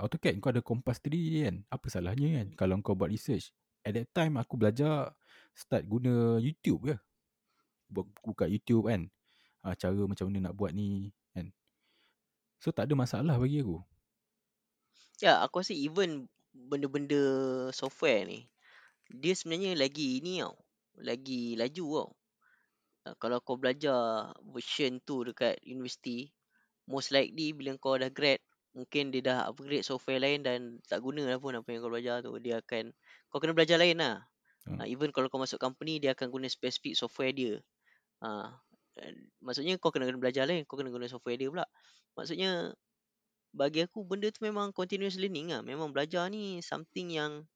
AutoCAD 0.00 0.34
kau 0.40 0.50
ada 0.52 0.62
Compass 0.64 1.00
3 1.04 1.46
kan. 1.48 1.56
Apa 1.70 1.86
salahnya 1.92 2.42
kan? 2.42 2.46
Kalau 2.56 2.74
kau 2.84 2.96
buat 2.96 3.12
research 3.12 3.52
at 3.84 3.92
that 3.92 4.08
time 4.16 4.40
aku 4.40 4.56
belajar 4.56 5.12
start 5.52 5.84
guna 5.84 6.40
YouTube 6.40 6.88
ke 6.88 6.96
buka 8.24 8.48
YouTube 8.48 8.88
kan. 8.88 9.06
Uh, 9.64 9.76
cara 9.76 9.96
macam 10.04 10.28
mana 10.28 10.50
nak 10.50 10.56
buat 10.56 10.72
ni 10.72 11.12
kan. 11.36 11.52
So 12.58 12.72
tak 12.72 12.88
ada 12.88 12.94
masalah 12.96 13.36
bagi 13.36 13.60
aku. 13.60 13.80
Ya, 15.22 15.40
aku 15.40 15.62
rasa 15.62 15.72
even 15.72 16.26
benda-benda 16.54 17.20
software 17.74 18.24
ni 18.24 18.46
dia 19.10 19.34
sebenarnya 19.36 19.76
lagi 19.76 20.22
ni 20.24 20.40
tau 20.40 20.56
lagi 21.00 21.58
laju 21.58 21.86
tau. 22.06 22.10
Uh, 23.04 23.14
kalau 23.20 23.38
kau 23.42 23.58
belajar 23.58 24.32
version 24.54 25.02
tu 25.02 25.26
dekat 25.26 25.58
universiti 25.66 26.30
most 26.88 27.10
likely 27.12 27.52
bila 27.52 27.74
kau 27.76 27.98
dah 27.98 28.08
grad 28.12 28.40
mungkin 28.74 29.14
dia 29.14 29.22
dah 29.22 29.38
upgrade 29.46 29.86
software 29.86 30.18
lain 30.18 30.42
dan 30.42 30.82
tak 30.90 30.98
guna 30.98 31.22
lah 31.30 31.38
pun 31.38 31.54
apa 31.54 31.68
yang 31.70 31.80
kau 31.82 31.92
belajar 31.92 32.22
tu. 32.24 32.32
Dia 32.40 32.62
akan 32.62 32.90
kau 33.30 33.38
kena 33.42 33.54
belajar 33.54 33.76
lain 33.78 33.98
lah. 34.00 34.24
Hmm. 34.64 34.80
uh, 34.80 34.86
even 34.88 35.12
kalau 35.12 35.28
kau 35.28 35.40
masuk 35.42 35.60
company 35.60 36.00
dia 36.00 36.16
akan 36.16 36.32
guna 36.32 36.46
spesifik 36.48 36.96
software 36.96 37.34
dia. 37.34 37.60
Uh, 38.24 38.48
maksudnya 39.42 39.76
kau 39.76 39.90
kena, 39.90 40.08
kena 40.08 40.18
belajar 40.22 40.46
lain 40.48 40.64
kau 40.64 40.78
kena 40.78 40.88
guna 40.88 41.10
software 41.10 41.36
dia 41.36 41.50
pula. 41.50 41.66
Maksudnya 42.14 42.72
bagi 43.54 43.86
aku 43.86 44.02
benda 44.02 44.26
tu 44.34 44.42
memang 44.42 44.74
continuous 44.74 45.14
learning 45.14 45.54
lah. 45.54 45.62
Memang 45.62 45.94
belajar 45.94 46.26
ni 46.26 46.58
something 46.58 47.14
yang 47.14 47.46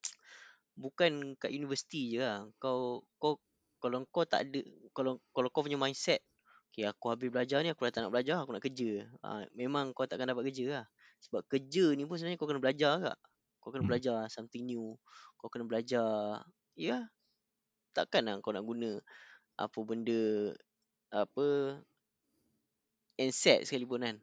bukan 0.82 1.36
kat 1.36 1.52
universiti 1.52 2.16
je 2.16 2.24
lah. 2.24 2.48
Kau, 2.56 3.04
kau, 3.20 3.36
kalau 3.76 4.08
kau 4.08 4.24
tak 4.24 4.48
ada, 4.48 4.60
kalau 4.96 5.20
kalau 5.36 5.52
kau 5.52 5.60
punya 5.60 5.76
mindset, 5.76 6.24
okay, 6.72 6.88
aku 6.88 7.12
habis 7.12 7.28
belajar 7.28 7.60
ni, 7.60 7.68
aku 7.68 7.84
dah 7.84 7.92
tak 7.92 8.02
nak 8.08 8.12
belajar, 8.16 8.40
aku 8.40 8.56
nak 8.56 8.64
kerja. 8.64 9.04
Ha, 9.20 9.44
memang 9.52 9.92
kau 9.92 10.08
takkan 10.08 10.32
dapat 10.32 10.48
kerja 10.48 10.80
lah. 10.80 10.84
Sebab 11.28 11.44
kerja 11.44 11.92
ni 11.92 12.08
pun 12.08 12.16
sebenarnya 12.16 12.40
kau 12.40 12.48
kena 12.48 12.64
belajar 12.64 12.92
kak. 13.12 13.18
Kau 13.60 13.68
kena 13.68 13.84
hmm. 13.84 13.90
belajar 13.92 14.18
something 14.32 14.64
new. 14.64 14.96
Kau 15.36 15.52
kena 15.52 15.68
belajar, 15.68 16.40
ya, 16.72 16.88
yeah, 16.88 17.02
takkan 17.92 18.24
lah 18.24 18.40
kau 18.40 18.56
nak 18.56 18.64
guna 18.64 18.96
apa 19.60 19.78
benda, 19.84 20.56
apa, 21.12 21.78
handset 23.20 23.68
sekalipun 23.68 24.02
kan 24.02 24.16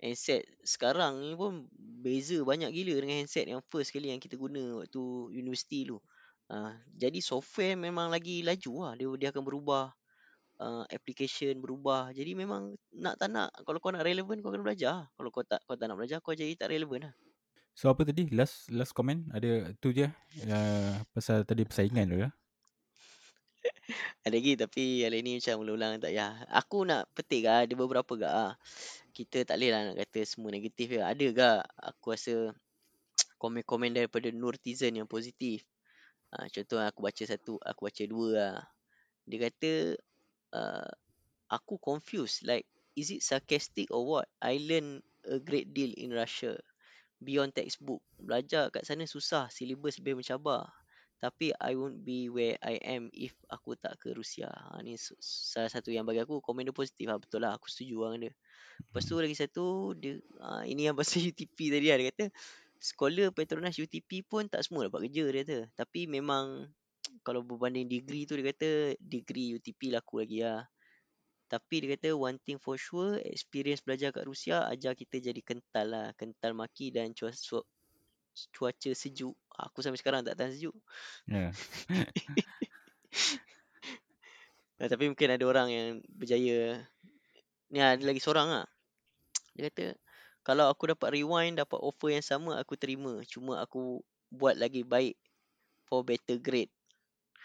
handset 0.00 0.44
sekarang 0.66 1.22
ni 1.22 1.34
pun 1.34 1.66
beza 1.74 2.40
banyak 2.42 2.70
gila 2.74 3.00
dengan 3.00 3.24
handset 3.24 3.46
yang 3.48 3.62
first 3.70 3.94
kali 3.94 4.10
yang 4.12 4.20
kita 4.20 4.36
guna 4.36 4.84
waktu 4.84 5.02
universiti 5.32 5.88
tu. 5.88 5.98
Uh, 6.44 6.76
jadi 6.92 7.18
software 7.24 7.78
memang 7.78 8.12
lagi 8.12 8.44
laju 8.44 8.72
lah. 8.84 8.92
Dia, 8.98 9.08
dia 9.16 9.28
akan 9.32 9.44
berubah. 9.44 9.94
Uh, 10.54 10.86
application 10.94 11.58
berubah. 11.58 12.14
Jadi 12.14 12.38
memang 12.38 12.78
nak 12.94 13.18
tak 13.18 13.32
nak. 13.32 13.50
Kalau 13.66 13.82
kau 13.82 13.90
nak 13.90 14.06
relevan 14.06 14.38
kau 14.38 14.54
kena 14.54 14.62
belajar. 14.62 15.10
Kalau 15.18 15.30
kau 15.34 15.42
tak 15.42 15.64
kau 15.66 15.74
tak 15.74 15.90
nak 15.90 15.98
belajar 15.98 16.22
kau 16.22 16.36
jadi 16.36 16.54
tak 16.54 16.70
relevan 16.70 17.10
lah. 17.10 17.14
So 17.74 17.90
apa 17.90 18.06
tadi? 18.06 18.30
Last 18.30 18.70
last 18.70 18.94
comment? 18.94 19.26
Ada 19.34 19.74
tu 19.82 19.90
je? 19.90 20.06
Uh, 20.46 20.94
pasal 21.10 21.42
tadi 21.42 21.66
persaingan 21.66 22.06
tu 22.06 22.18
ya? 22.22 22.30
ada 24.26 24.34
lagi 24.34 24.54
tapi 24.56 25.04
hari 25.04 25.24
ni 25.24 25.40
macam 25.40 25.64
ulang-ulang 25.64 26.02
tak 26.02 26.12
ya. 26.12 26.32
Aku 26.52 26.84
nak 26.84 27.08
petik 27.16 27.48
lah. 27.48 27.64
Ada 27.64 27.74
beberapa 27.74 28.12
gak 28.16 28.32
lah 28.32 28.52
kita 29.14 29.46
tak 29.46 29.56
boleh 29.62 29.70
lah 29.70 29.80
nak 29.88 29.96
kata 30.02 30.20
semua 30.26 30.50
negatif 30.50 30.90
je. 30.90 31.00
Ada 31.00 31.26
ke 31.30 31.50
aku 31.86 32.06
rasa 32.10 32.34
komen-komen 33.38 33.94
daripada 33.94 34.26
Nurtizen 34.34 34.98
yang 34.98 35.06
positif. 35.06 35.62
Ha, 36.34 36.50
contoh 36.50 36.82
aku 36.82 37.06
baca 37.06 37.22
satu, 37.22 37.62
aku 37.62 37.86
baca 37.86 38.02
dua 38.10 38.28
lah. 38.34 38.58
Dia 39.30 39.38
kata, 39.46 39.94
uh, 40.58 40.90
aku 41.46 41.78
confused. 41.78 42.42
Like, 42.42 42.66
is 42.98 43.14
it 43.14 43.22
sarcastic 43.22 43.94
or 43.94 44.02
what? 44.02 44.26
I 44.42 44.58
learn 44.58 44.98
a 45.22 45.38
great 45.38 45.70
deal 45.70 45.94
in 45.94 46.10
Russia. 46.10 46.58
Beyond 47.22 47.54
textbook. 47.54 48.02
Belajar 48.18 48.74
kat 48.74 48.82
sana 48.82 49.06
susah. 49.06 49.46
Syllabus 49.54 50.02
lebih 50.02 50.18
mencabar. 50.18 50.74
Tapi 51.18 51.56
I 51.56 51.72
won't 51.78 52.04
be 52.04 52.28
where 52.28 52.60
I 52.60 52.76
am 52.84 53.08
if 53.14 53.32
aku 53.48 53.78
tak 53.80 53.96
ke 53.96 54.12
Rusia. 54.12 54.50
Ha, 54.50 54.84
ni 54.84 54.98
salah 54.98 55.72
satu 55.72 55.88
yang 55.88 56.04
bagi 56.04 56.20
aku 56.20 56.42
komen 56.44 56.68
dia 56.68 56.74
positif 56.76 57.08
lah. 57.08 57.16
Betul 57.16 57.46
lah 57.46 57.56
aku 57.56 57.70
setuju 57.70 58.04
dengan 58.04 58.28
dia. 58.28 58.32
Lepas 58.80 59.02
tu 59.08 59.14
lagi 59.16 59.36
satu 59.38 59.96
dia 59.96 60.20
uh, 60.42 60.62
ini 60.66 60.90
yang 60.90 60.96
pasal 60.98 61.24
UTP 61.32 61.72
tadi 61.72 61.86
lah. 61.88 61.96
Dia 61.96 62.06
kata 62.12 62.24
sekolah 62.84 63.32
Petronas 63.32 63.80
UTP 63.80 64.28
pun 64.28 64.44
tak 64.44 64.60
semua 64.68 64.92
dapat 64.92 65.08
kerja 65.08 65.24
dia 65.32 65.40
kata. 65.46 65.58
Tapi 65.72 66.04
memang 66.04 66.68
kalau 67.26 67.40
berbanding 67.40 67.88
degree 67.88 68.28
tu 68.28 68.36
dia 68.36 68.52
kata 68.52 68.98
degree 69.00 69.56
UTP 69.56 69.96
laku 69.96 70.20
lagi 70.20 70.44
lah. 70.44 70.68
Tapi 71.48 71.74
dia 71.84 71.88
kata 71.96 72.08
one 72.16 72.36
thing 72.42 72.58
for 72.58 72.74
sure 72.74 73.20
experience 73.22 73.84
belajar 73.84 74.10
kat 74.10 74.26
Rusia 74.26 74.64
ajar 74.68 74.92
kita 74.92 75.20
jadi 75.22 75.40
kental 75.40 75.86
lah. 75.88 76.06
Kental 76.18 76.52
maki 76.52 76.90
dan 76.90 77.14
cuaca, 77.14 77.62
cuaca 78.52 78.90
sejuk. 78.90 79.36
Aku 79.54 79.82
sampai 79.82 80.00
sekarang 80.00 80.26
tak 80.26 80.34
tahan 80.34 80.54
sejuk. 80.54 80.74
Yeah. 81.30 81.54
nah, 84.78 84.86
tapi 84.90 85.06
mungkin 85.06 85.30
ada 85.30 85.44
orang 85.46 85.68
yang 85.70 86.02
berjaya 86.10 86.82
Ni 87.74 87.82
ada 87.82 88.06
lagi 88.06 88.22
seorang 88.22 88.48
lah. 88.50 88.66
Dia 89.58 89.70
kata, 89.70 89.98
Kalau 90.44 90.70
aku 90.70 90.94
dapat 90.94 91.18
rewind, 91.18 91.58
dapat 91.58 91.80
offer 91.80 92.14
yang 92.14 92.22
sama, 92.22 92.60
aku 92.60 92.78
terima. 92.78 93.18
Cuma 93.26 93.58
aku 93.58 93.98
buat 94.30 94.54
lagi 94.54 94.86
baik 94.86 95.18
for 95.86 96.06
better 96.06 96.38
grade. 96.38 96.70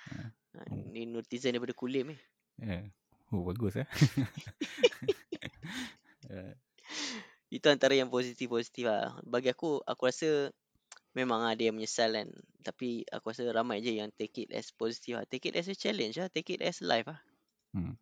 Ha, 0.10 0.34
Oh. 0.60 0.92
Ni 0.92 1.06
netizen 1.06 1.56
daripada 1.56 1.78
kulim 1.78 2.12
ni. 2.12 2.18
Yeah. 2.60 2.90
Oh 3.30 3.46
bagus 3.46 3.78
eh. 3.80 3.86
Itu 7.56 7.70
antara 7.70 7.94
yang 7.94 8.10
positif-positif 8.10 8.90
lah. 8.90 9.14
Bagi 9.26 9.54
aku, 9.54 9.82
aku 9.86 10.02
rasa 10.10 10.50
memang 11.18 11.46
ada 11.46 11.60
yang 11.60 11.78
menyesal 11.78 12.14
kan. 12.14 12.30
Tapi 12.62 13.08
aku 13.10 13.34
rasa 13.34 13.50
ramai 13.50 13.82
je 13.82 13.98
yang 13.98 14.12
take 14.14 14.46
it 14.46 14.50
as 14.54 14.70
positif 14.74 15.18
lah. 15.18 15.26
Take 15.26 15.50
it 15.50 15.56
as 15.58 15.68
a 15.72 15.76
challenge 15.76 16.20
lah. 16.20 16.30
Take 16.30 16.54
it 16.54 16.62
as 16.62 16.84
life 16.84 17.08
lah. 17.10 17.20
hmm. 17.74 17.96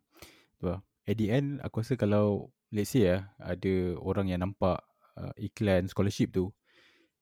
At 1.08 1.16
the 1.16 1.32
end 1.32 1.64
aku 1.64 1.80
rasa 1.80 1.96
kalau 1.96 2.52
let's 2.68 2.92
say 2.92 3.08
lah 3.08 3.32
ada 3.40 3.96
orang 4.04 4.28
yang 4.28 4.44
nampak 4.44 4.84
uh, 5.16 5.32
iklan 5.40 5.88
scholarship 5.88 6.36
tu 6.36 6.52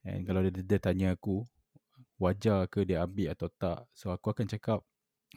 and 0.03 0.27
kalau 0.27 0.43
dia, 0.43 0.51
dia 0.59 0.79
tanya 0.83 1.15
aku 1.15 1.47
wajar 2.19 2.67
ke 2.67 2.83
dia 2.83 3.05
ambil 3.05 3.31
atau 3.37 3.47
tak. 3.55 3.87
So 3.95 4.11
aku 4.11 4.35
akan 4.35 4.49
cakap 4.51 4.83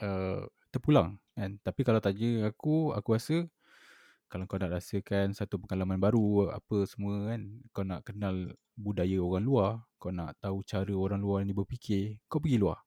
uh, 0.01 0.47
terpulang 0.73 1.21
kan. 1.35 1.61
Tapi 1.61 1.81
kalau 1.85 2.01
tanya 2.01 2.49
aku 2.49 2.95
aku 2.95 3.09
rasa 3.13 3.45
kalau 4.29 4.45
kau 4.45 4.61
nak 4.61 4.77
rasakan 4.77 5.33
satu 5.33 5.57
pengalaman 5.57 5.97
baru 5.97 6.53
apa 6.53 6.85
semua 6.85 7.33
kan 7.33 7.41
kau 7.73 7.81
nak 7.81 8.05
kenal 8.05 8.53
budaya 8.77 9.17
orang 9.17 9.43
luar 9.43 9.71
kau 9.97 10.13
nak 10.13 10.37
tahu 10.37 10.61
cara 10.63 10.93
orang 10.93 11.19
luar 11.19 11.41
ni 11.43 11.51
berfikir 11.51 12.21
kau 12.29 12.37
pergi 12.37 12.61
luar. 12.61 12.77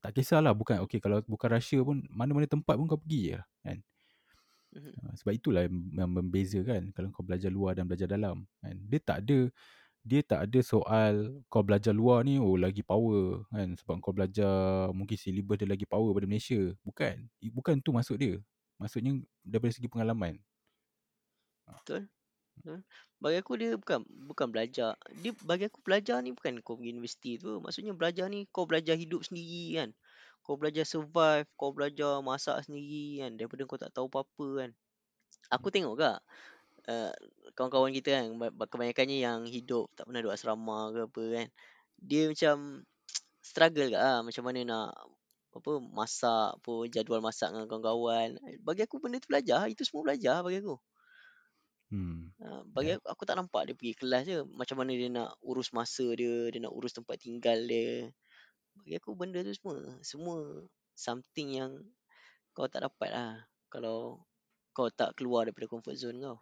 Tak 0.00 0.14
kisahlah 0.14 0.54
bukan 0.54 0.86
okey 0.86 1.02
kalau 1.02 1.18
bukan 1.26 1.58
Russia 1.58 1.82
pun 1.82 2.06
mana-mana 2.08 2.46
tempat 2.46 2.78
pun 2.78 2.86
kau 2.86 2.96
pergi 3.02 3.34
je 3.34 3.38
kan. 3.66 3.78
Mhm. 4.78 4.92
Uh, 5.02 5.12
sebab 5.18 5.32
itulah 5.34 5.62
yang 5.66 6.10
membezakan 6.14 6.94
kalau 6.94 7.10
kau 7.10 7.26
belajar 7.26 7.50
luar 7.50 7.74
dan 7.74 7.90
belajar 7.90 8.06
dalam 8.06 8.46
kan. 8.62 8.76
Dia 8.86 9.00
tak 9.02 9.18
ada 9.26 9.38
dia 10.06 10.22
tak 10.22 10.46
ada 10.46 10.62
soal 10.62 11.42
kau 11.50 11.66
belajar 11.66 11.90
luar 11.90 12.22
ni 12.22 12.38
oh 12.38 12.54
lagi 12.54 12.86
power 12.86 13.42
kan. 13.50 13.74
Sebab 13.74 13.98
kau 13.98 14.14
belajar 14.14 14.86
mungkin 14.94 15.18
syllabus 15.18 15.58
dia 15.58 15.66
lagi 15.66 15.82
power 15.82 16.14
pada 16.14 16.30
Malaysia. 16.30 16.62
Bukan 16.86 17.26
bukan 17.50 17.74
tu 17.82 17.90
maksud 17.90 18.16
dia. 18.22 18.38
Maksudnya 18.78 19.18
daripada 19.42 19.74
segi 19.74 19.90
pengalaman 19.90 20.38
Betul. 21.66 22.02
Betul. 22.58 22.80
Bagi 23.22 23.36
aku 23.42 23.52
dia 23.60 23.70
bukan 23.78 24.00
bukan 24.30 24.48
belajar. 24.54 24.92
Dia 25.22 25.32
bagi 25.46 25.64
aku 25.70 25.80
belajar 25.86 26.18
ni 26.24 26.30
bukan 26.36 26.60
kau 26.64 26.76
pergi 26.78 26.92
universiti 26.94 27.30
tu. 27.40 27.60
Maksudnya 27.64 27.92
belajar 27.96 28.26
ni 28.32 28.46
kau 28.54 28.64
belajar 28.70 28.96
hidup 28.98 29.22
sendiri 29.26 29.78
kan. 29.82 29.90
Kau 30.46 30.56
belajar 30.60 30.84
survive, 30.86 31.46
kau 31.58 31.70
belajar 31.76 32.22
masak 32.24 32.56
sendiri 32.66 33.22
kan 33.22 33.30
daripada 33.38 33.62
kau 33.68 33.78
tak 33.80 33.92
tahu 33.94 34.06
apa-apa 34.10 34.48
kan. 34.66 34.70
Aku 35.54 35.68
tengok 35.74 35.94
gak 36.00 36.16
uh, 36.90 37.12
kawan-kawan 37.56 37.92
kita 37.94 38.10
kan 38.18 38.24
ba- 38.40 38.70
kebanyakannya 38.70 39.18
yang 39.22 39.40
hidup 39.48 39.90
tak 39.98 40.06
pernah 40.10 40.20
duduk 40.24 40.34
asrama 40.36 40.78
ke 40.94 41.00
apa 41.10 41.24
kan. 41.42 41.48
Dia 42.02 42.22
macam 42.32 42.56
struggle 43.50 43.88
gak 43.94 44.02
ah 44.04 44.20
macam 44.26 44.44
mana 44.46 44.60
nak 44.66 44.88
apa 45.56 45.72
masak 45.82 46.48
apa 46.62 46.72
jadual 46.92 47.22
masak 47.24 47.50
dengan 47.54 47.66
kawan-kawan. 47.70 48.28
Bagi 48.66 48.82
aku 48.86 48.98
benda 49.02 49.18
tu 49.22 49.28
belajar, 49.32 49.66
itu 49.72 49.82
semua 49.86 50.04
belajar 50.12 50.42
bagi 50.46 50.60
aku. 50.64 50.76
Hmm 51.90 52.30
Ha, 52.36 52.62
bagi 52.68 52.92
Ya. 52.92 53.00
aku, 53.00 53.06
aku 53.08 53.22
tak 53.24 53.36
nampak 53.40 53.62
dia 53.64 53.74
pergi 53.78 53.94
kelas 53.96 54.22
je. 54.28 54.38
Macam 54.44 54.76
mana 54.80 54.92
dia 54.92 55.08
nak 55.08 55.40
urus 55.40 55.72
masa 55.72 56.04
dia, 56.12 56.52
dia 56.52 56.60
nak 56.60 56.72
urus 56.76 56.92
tempat 56.92 57.16
tinggal 57.16 57.58
dia. 57.64 58.12
Bagi 58.76 58.92
aku 59.00 59.16
benda 59.16 59.40
tu 59.40 59.52
semua, 59.56 59.76
semua 60.04 60.36
something 60.92 61.48
yang 61.56 61.72
kau 62.52 62.68
tak 62.68 62.84
dapat 62.84 63.10
lah. 63.12 63.32
Kalau 63.72 64.20
kau 64.76 64.92
tak 64.92 65.16
keluar 65.16 65.48
daripada 65.48 65.64
comfort 65.68 65.96
zone 65.96 66.20
kau. 66.20 66.38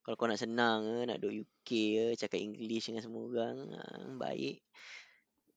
Kalau 0.00 0.16
kau 0.16 0.28
nak 0.30 0.40
senang 0.40 0.86
ke, 0.86 0.96
nak 1.10 1.18
duduk 1.20 1.44
UK 1.44 1.68
ke, 1.68 2.06
cakap 2.16 2.40
English 2.40 2.88
dengan 2.88 3.02
semua 3.04 3.22
orang, 3.28 3.56
ha, 3.76 3.82
baik. 4.16 4.64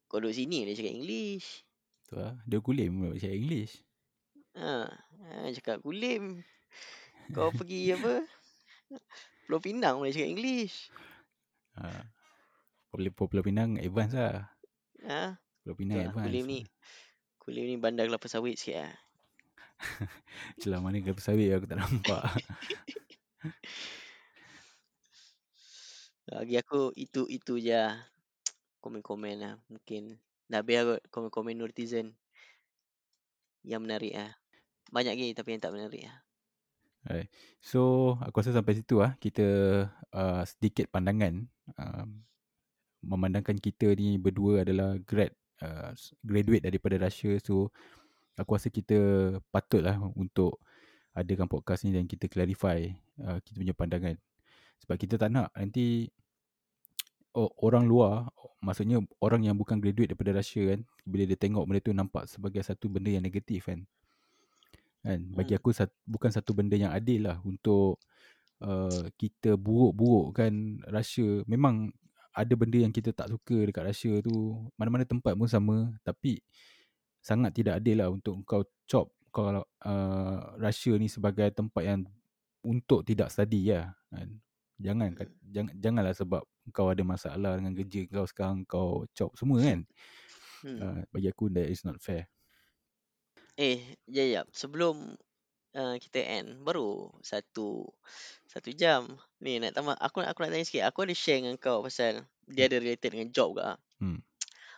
Kau 0.10 0.20
duduk 0.20 0.36
sini 0.36 0.68
dia 0.68 0.76
cakap 0.76 0.94
English. 1.00 1.64
tu 2.10 2.18
lah 2.18 2.34
dia 2.50 2.58
kulim 2.60 2.90
pula 2.98 3.14
cakap 3.22 3.38
English 3.38 3.86
Ha, 4.58 4.90
ha 4.90 5.48
cakap 5.56 5.80
kulim. 5.86 6.42
Kau 7.32 7.54
pergi 7.54 7.94
apa? 7.94 8.26
Pulau 9.46 9.60
Pinang 9.62 9.98
boleh 10.02 10.14
cakap 10.14 10.30
English. 10.30 10.90
ha. 11.78 12.06
Pulau, 12.90 13.12
Pulau 13.14 13.44
Pinang 13.46 13.78
advance 13.78 14.14
lah 14.18 14.50
Ha, 15.06 15.38
Pulau 15.64 15.76
Pinang 15.78 15.98
lah. 16.00 16.06
advance 16.10 16.26
Kulim 16.28 16.46
ni 16.50 16.60
Kulim 17.40 17.66
ni 17.66 17.76
bandar 17.80 18.06
kelapa 18.10 18.28
sawit 18.30 18.58
sikit 18.60 18.84
lah. 18.86 18.94
Celah 20.60 20.80
mana 20.84 21.00
kelapa 21.00 21.22
sawit 21.24 21.50
aku 21.56 21.66
tak 21.70 21.80
nampak 21.80 22.24
Bagi 26.30 26.56
aku 26.62 26.94
itu 26.94 27.26
itu 27.26 27.58
je 27.58 27.74
lah. 27.74 27.98
Komen-komen 28.86 29.36
lah. 29.42 29.54
Mungkin 29.66 30.14
dah 30.46 30.62
habis 30.62 30.78
kot 30.86 31.02
komen-komen 31.10 31.58
netizen. 31.58 32.14
Yang 33.66 33.82
menarik 33.82 34.14
lah. 34.14 34.32
Banyak 34.94 35.14
lagi 35.18 35.34
tapi 35.34 35.58
yang 35.58 35.62
tak 35.64 35.74
menarik 35.74 36.06
lah. 36.06 36.18
Alright. 37.10 37.30
So 37.58 38.14
aku 38.22 38.46
rasa 38.46 38.54
sampai 38.54 38.78
situ 38.78 39.02
lah 39.02 39.18
kita 39.18 39.48
uh, 40.14 40.44
sedikit 40.46 40.94
pandangan 40.94 41.50
um, 41.74 42.22
memandangkan 43.02 43.58
kita 43.58 43.98
ni 43.98 44.22
berdua 44.22 44.62
adalah 44.62 44.94
grad 45.02 45.34
uh, 45.66 45.90
graduate 46.22 46.70
daripada 46.70 47.02
Russia. 47.02 47.34
So 47.42 47.74
aku 48.38 48.62
rasa 48.62 48.70
kita 48.70 48.98
patutlah 49.50 49.98
untuk 50.14 50.62
adakan 51.18 51.50
podcast 51.50 51.90
ni 51.90 51.98
dan 51.98 52.06
kita 52.06 52.30
clarify 52.30 52.86
uh, 53.26 53.42
kita 53.42 53.58
punya 53.58 53.74
pandangan. 53.74 54.16
Sebab 54.86 54.96
kita 55.02 55.18
tak 55.18 55.34
nak 55.34 55.50
nanti 55.58 56.14
oh, 57.34 57.50
orang 57.66 57.90
luar 57.90 58.30
maksudnya 58.62 59.02
orang 59.24 59.50
yang 59.50 59.56
bukan 59.58 59.82
graduate 59.82 60.14
daripada 60.14 60.38
Russia 60.38 60.62
kan 60.76 60.86
bila 61.08 61.24
dia 61.26 61.38
tengok 61.40 61.64
benda 61.66 61.80
tu 61.82 61.92
nampak 61.96 62.28
sebagai 62.28 62.62
satu 62.62 62.92
benda 62.92 63.10
yang 63.10 63.24
negatif 63.24 63.72
kan 63.72 63.88
kan 65.00 65.20
bagi 65.32 65.56
Hmm. 65.56 65.60
aku 65.64 65.70
sat, 65.72 65.90
bukan 66.04 66.32
satu 66.32 66.52
benda 66.52 66.76
yang 66.76 66.92
adil 66.92 67.28
lah 67.32 67.40
untuk 67.48 68.00
uh, 68.60 69.08
kita 69.16 69.56
buruk-burukkan 69.56 70.84
Russia 70.92 71.44
memang 71.48 71.92
ada 72.36 72.54
benda 72.56 72.78
yang 72.80 72.94
kita 72.94 73.12
tak 73.16 73.32
suka 73.32 73.68
dekat 73.68 73.84
Russia 73.90 74.14
tu 74.24 74.60
mana-mana 74.76 75.04
tempat 75.08 75.34
pun 75.36 75.48
sama 75.48 75.92
tapi 76.04 76.40
sangat 77.20 77.52
tidak 77.56 77.80
adil 77.84 78.00
lah 78.00 78.08
untuk 78.12 78.40
kau 78.48 78.64
chop 78.88 79.12
kalau 79.30 79.64
uh, 79.84 80.56
Russia 80.58 80.96
ni 80.96 81.08
sebagai 81.12 81.52
tempat 81.52 81.84
yang 81.84 82.02
untuk 82.64 83.04
tidak 83.08 83.32
study 83.32 83.72
lah 83.72 83.92
kan 84.12 84.30
jangan 84.80 85.12
Hmm. 85.16 85.28
jangan 85.52 85.74
janganlah 85.76 86.16
sebab 86.16 86.42
kau 86.72 86.88
ada 86.88 87.04
masalah 87.04 87.60
dengan 87.60 87.76
kerja 87.76 88.08
kau 88.08 88.28
sekarang 88.28 88.64
kau 88.68 89.04
chop 89.16 89.32
semua 89.36 89.60
kan 89.64 89.84
Hmm. 90.60 90.76
uh, 90.76 91.00
bagi 91.16 91.32
aku 91.32 91.48
that 91.56 91.72
is 91.72 91.88
not 91.88 91.96
fair 92.04 92.28
Eh, 93.60 93.84
jap 94.08 94.28
jap. 94.32 94.46
Sebelum 94.56 95.20
uh, 95.76 95.96
kita 96.00 96.24
end, 96.24 96.64
baru 96.64 97.12
satu 97.20 97.84
satu 98.48 98.72
jam. 98.72 99.20
Ni 99.44 99.60
nak 99.60 99.76
tambah. 99.76 100.00
Aku 100.00 100.24
nak 100.24 100.32
aku 100.32 100.48
nak 100.48 100.56
tanya 100.56 100.64
sikit. 100.64 100.88
Aku 100.88 101.04
ada 101.04 101.12
share 101.12 101.44
dengan 101.44 101.60
kau 101.60 101.84
pasal 101.84 102.24
dia 102.48 102.72
ada 102.72 102.80
related 102.80 103.12
dengan 103.12 103.28
job 103.36 103.60
ke. 103.60 103.68
Hmm. 104.00 104.24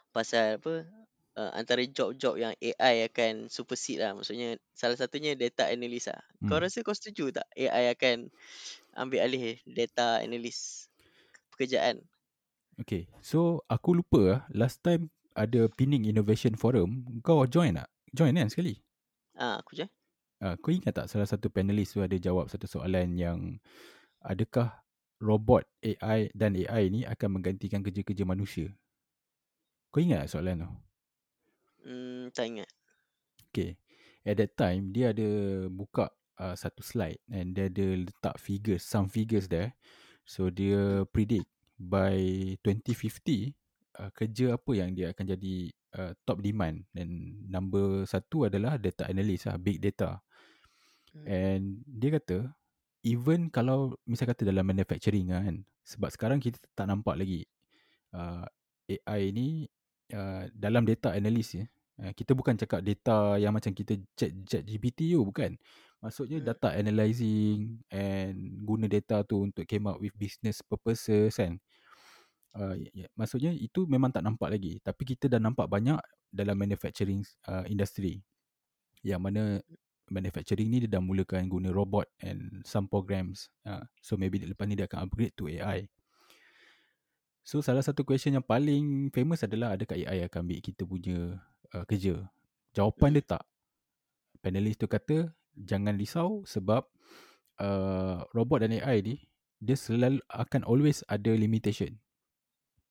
Pasal 0.09 0.57
apa? 0.57 0.89
Uh, 1.31 1.47
antara 1.55 1.79
job-job 1.87 2.35
yang 2.35 2.51
AI 2.59 3.07
akan 3.07 3.47
supersede 3.47 4.03
lah. 4.03 4.11
Maksudnya 4.17 4.59
salah 4.75 4.97
satunya 4.99 5.37
data 5.37 5.69
analyst 5.69 6.11
lah. 6.11 6.19
Kau 6.43 6.57
Hmm. 6.57 6.65
rasa 6.67 6.83
kau 6.83 6.91
setuju 6.91 7.31
tak 7.31 7.47
AI 7.55 7.93
akan 7.95 8.27
ambil 8.97 9.23
alih 9.23 9.55
data 9.63 10.19
analyst 10.19 10.91
pekerjaan? 11.55 12.03
Okay 12.81 13.05
so 13.23 13.61
aku 13.69 13.93
lupa 13.95 14.19
lah 14.19 14.41
last 14.51 14.81
time 14.83 15.07
ada 15.37 15.71
Pinning 15.71 16.03
Innovation 16.03 16.59
Forum 16.59 17.07
kau 17.23 17.47
join 17.47 17.79
tak? 17.79 17.87
Join 18.11 18.35
kan 18.35 18.51
sekali? 18.51 18.75
Ah, 19.39 19.63
aku 19.63 19.79
je. 19.79 19.87
Uh, 20.41 20.57
kau 20.59 20.73
ingat 20.73 20.91
tak 20.91 21.07
salah 21.07 21.29
satu 21.29 21.47
panelis 21.47 21.95
tu 21.95 22.03
ada 22.03 22.17
jawab 22.17 22.49
satu 22.51 22.65
soalan 22.67 23.15
yang 23.15 23.61
adakah 24.25 24.73
robot 25.21 25.63
AI 25.79 26.33
dan 26.33 26.57
AI 26.57 26.89
ni 26.89 27.01
akan 27.07 27.39
menggantikan 27.39 27.79
kerja-kerja 27.79 28.25
manusia? 28.27 28.67
Kau 29.93 30.01
ingat 30.01 30.25
tak 30.25 30.31
soalan 30.33 30.65
tu? 30.65 30.71
Hmm, 31.87 32.23
tak 32.35 32.45
ingat. 32.51 32.69
Okay. 33.47 33.77
At 34.27 34.37
that 34.41 34.57
time 34.59 34.91
dia 34.91 35.13
ada 35.15 35.29
buka 35.71 36.11
uh, 36.41 36.57
satu 36.57 36.83
slide 36.83 37.21
and 37.31 37.53
dia 37.53 37.69
ada 37.69 38.01
letak 38.01 38.35
figures, 38.41 38.83
some 38.83 39.07
figures 39.07 39.47
there. 39.47 39.77
So 40.27 40.49
dia 40.51 41.05
predict 41.09 41.47
by 41.79 42.17
2050 42.65 43.60
uh, 43.99 44.11
kerja 44.13 44.55
apa 44.55 44.71
yang 44.75 44.95
dia 44.95 45.11
akan 45.11 45.25
jadi 45.35 45.55
uh, 45.97 46.11
top 46.23 46.39
demand 46.39 46.85
dan 46.95 47.07
number 47.47 48.05
satu 48.07 48.47
adalah 48.47 48.77
data 48.77 49.07
analyst 49.09 49.49
lah, 49.49 49.57
big 49.57 49.81
data. 49.81 50.21
Hmm. 51.11 51.25
And 51.27 51.63
dia 51.87 52.15
kata 52.19 52.51
even 53.03 53.49
kalau 53.49 53.97
misal 54.05 54.29
kata 54.29 54.47
dalam 54.47 54.63
manufacturing 54.63 55.33
lah 55.33 55.41
kan 55.43 55.65
sebab 55.81 56.09
sekarang 56.13 56.39
kita 56.39 56.61
tak 56.77 56.87
nampak 56.87 57.17
lagi 57.17 57.43
uh, 58.13 58.45
AI 58.87 59.33
ni 59.33 59.65
uh, 60.13 60.45
dalam 60.53 60.85
data 60.85 61.11
analyst 61.11 61.57
ya 61.57 61.65
uh, 62.05 62.13
kita 62.13 62.37
bukan 62.37 62.55
cakap 62.55 62.85
data 62.85 63.41
yang 63.41 63.51
macam 63.51 63.73
kita 63.73 63.97
chat 64.13 64.31
chat 64.45 64.61
GPT 64.61 65.17
tu 65.17 65.25
bukan 65.25 65.57
Maksudnya 66.01 66.41
Hmm. 66.41 66.47
data 66.49 66.69
analyzing 66.73 67.77
and 67.93 68.65
guna 68.65 68.89
data 68.89 69.21
tu 69.21 69.45
untuk 69.45 69.69
came 69.69 69.85
up 69.85 70.01
with 70.01 70.17
business 70.17 70.65
purposes 70.65 71.37
kan. 71.37 71.61
Uh, 72.51 72.75
ya, 72.91 73.07
maksudnya 73.15 73.55
itu 73.55 73.87
memang 73.87 74.11
tak 74.11 74.27
nampak 74.27 74.51
lagi. 74.51 74.79
Tapi 74.83 75.15
kita 75.15 75.31
dah 75.31 75.39
nampak 75.39 75.71
banyak 75.71 75.99
dalam 76.31 76.55
manufacturing 76.59 77.23
uh, 77.47 77.63
industry. 77.67 78.19
Yang 79.01 79.21
mana 79.23 79.43
manufacturing 80.11 80.67
ni 80.67 80.83
dia 80.83 80.99
dah 80.99 81.03
mulakan 81.03 81.47
guna 81.47 81.71
robot 81.71 82.05
and 82.19 82.61
some 82.67 82.85
programs. 82.91 83.47
Uh, 83.63 83.81
so 84.03 84.19
maybe 84.19 84.43
lepas 84.43 84.67
ni 84.67 84.75
dia 84.75 84.85
akan 84.85 85.07
upgrade 85.07 85.31
to 85.39 85.47
AI. 85.47 85.87
So 87.41 87.63
salah 87.63 87.81
satu 87.81 88.05
question 88.05 88.37
yang 88.37 88.45
paling 88.45 89.09
famous 89.09 89.41
adalah 89.41 89.73
adakah 89.73 89.97
AI 89.97 90.27
akan 90.27 90.45
ambil 90.45 90.59
kita 90.61 90.83
punya 90.85 91.39
uh, 91.73 91.85
kerja? 91.87 92.27
Jawapan 92.75 93.09
Hmm. 93.11 93.17
dia 93.17 93.25
tak. 93.25 93.43
Panelis 94.43 94.77
tu 94.77 94.85
kata 94.85 95.31
jangan 95.55 95.97
risau 95.97 96.43
sebab 96.45 96.85
uh, 97.57 98.23
robot 98.35 98.67
dan 98.67 98.77
AI 98.77 99.01
ni 99.01 99.15
dia 99.61 99.77
selalu 99.77 100.21
akan 100.29 100.61
always 100.65 101.05
ada 101.05 101.33
limitation. 101.33 101.97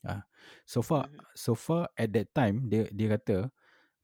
Ah, 0.05 0.25
so 0.65 0.81
far 0.81 1.05
Mhm. 1.05 1.27
so 1.37 1.53
far 1.53 1.85
at 2.01 2.09
that 2.17 2.33
time 2.33 2.65
dia 2.73 2.89
dia 2.89 3.13
kata 3.21 3.53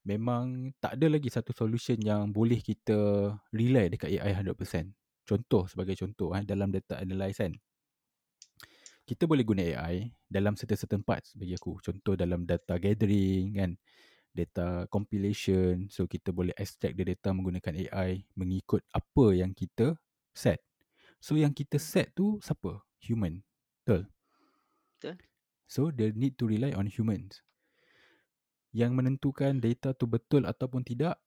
memang 0.07 0.73
tak 0.83 0.97
ada 1.01 1.07
lagi 1.13 1.29
satu 1.33 1.53
solution 1.57 1.99
yang 2.03 2.31
boleh 2.35 2.61
kita 2.65 3.31
rely 3.55 3.89
dekat 3.93 4.11
AI 4.19 4.33
100%. 4.37 4.93
Contoh 5.29 5.67
sebagai 5.71 5.97
contoh 5.99 6.33
eh 6.37 6.45
dalam 6.47 6.71
data 6.75 6.99
analyze 7.01 7.41
kan. 7.43 7.55
Kita 9.07 9.31
boleh 9.31 9.47
guna 9.47 9.63
AI 9.63 10.11
dalam 10.27 10.59
certain-certain 10.59 11.07
parts 11.07 11.39
bagi 11.39 11.55
aku. 11.55 11.79
Contoh 11.79 12.19
dalam 12.19 12.43
data 12.43 12.75
gathering 12.75 13.55
kan. 13.55 13.71
Data 14.33 14.87
compilation. 14.91 15.91
So 15.93 16.07
kita 16.11 16.33
boleh 16.33 16.55
extract 16.57 16.97
the 16.99 17.05
data 17.15 17.31
menggunakan 17.37 17.75
AI 17.87 18.11
mengikut 18.39 18.83
apa 18.95 19.27
yang 19.37 19.53
kita 19.55 19.99
set. 20.35 20.63
So 21.23 21.37
yang 21.39 21.55
kita 21.55 21.79
set 21.83 22.15
tu 22.17 22.41
siapa? 22.43 22.83
Human. 23.07 23.43
Betul? 23.85 24.11
Betul. 25.01 25.19
So 25.67 25.91
they 25.91 26.15
need 26.15 26.39
to 26.39 26.47
rely 26.47 26.73
on 26.75 26.87
humans. 26.87 27.43
Yang 28.71 28.93
menentukan 28.95 29.59
data 29.59 29.93
tu 29.93 30.07
betul 30.07 30.47
ataupun 30.47 30.87
tidak 30.87 31.19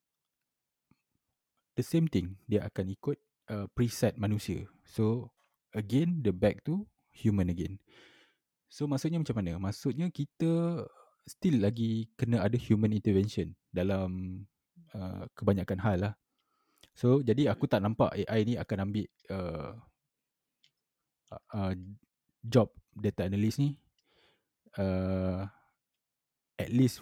the 1.75 1.83
same 1.83 2.07
thing. 2.07 2.39
Dia 2.47 2.67
akan 2.67 2.85
ikut 2.95 3.17
uh, 3.51 3.67
preset 3.75 4.15
manusia. 4.15 4.63
So 4.87 5.35
again 5.75 6.23
the 6.23 6.31
back 6.31 6.63
to 6.67 6.87
human 7.11 7.51
again. 7.51 7.83
So 8.69 8.85
maksudnya 8.85 9.19
macam 9.19 9.35
mana? 9.41 9.57
Maksudnya 9.59 10.07
kita 10.13 10.85
still 11.25 11.61
lagi 11.61 12.09
kena 12.15 12.41
ada 12.45 12.55
human 12.55 12.93
intervention 12.93 13.53
dalam 13.73 14.43
uh, 14.93 15.25
kebanyakan 15.35 15.79
hal 15.81 15.97
lah. 15.99 16.13
So 16.93 17.19
jadi 17.25 17.51
aku 17.51 17.65
tak 17.65 17.81
nampak 17.83 18.13
AI 18.13 18.39
ni 18.45 18.53
akan 18.55 18.77
ambil 18.87 19.05
uh, 19.33 19.73
uh, 21.33 21.73
job 22.45 22.71
data 22.93 23.25
analyst 23.25 23.59
ni 23.59 23.75
uh, 24.77 25.47
at 26.59 26.69
least 26.69 27.01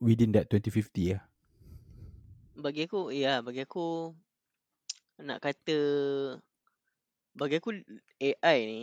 within 0.00 0.32
that 0.32 0.48
2050 0.48 1.18
lah. 1.18 1.22
Bagi 2.60 2.88
aku, 2.88 3.12
ya, 3.12 3.40
bagi 3.40 3.64
aku 3.64 4.12
nak 5.20 5.44
kata 5.44 5.80
bagi 7.36 7.60
aku 7.60 7.76
AI 8.18 8.58
ni 8.66 8.80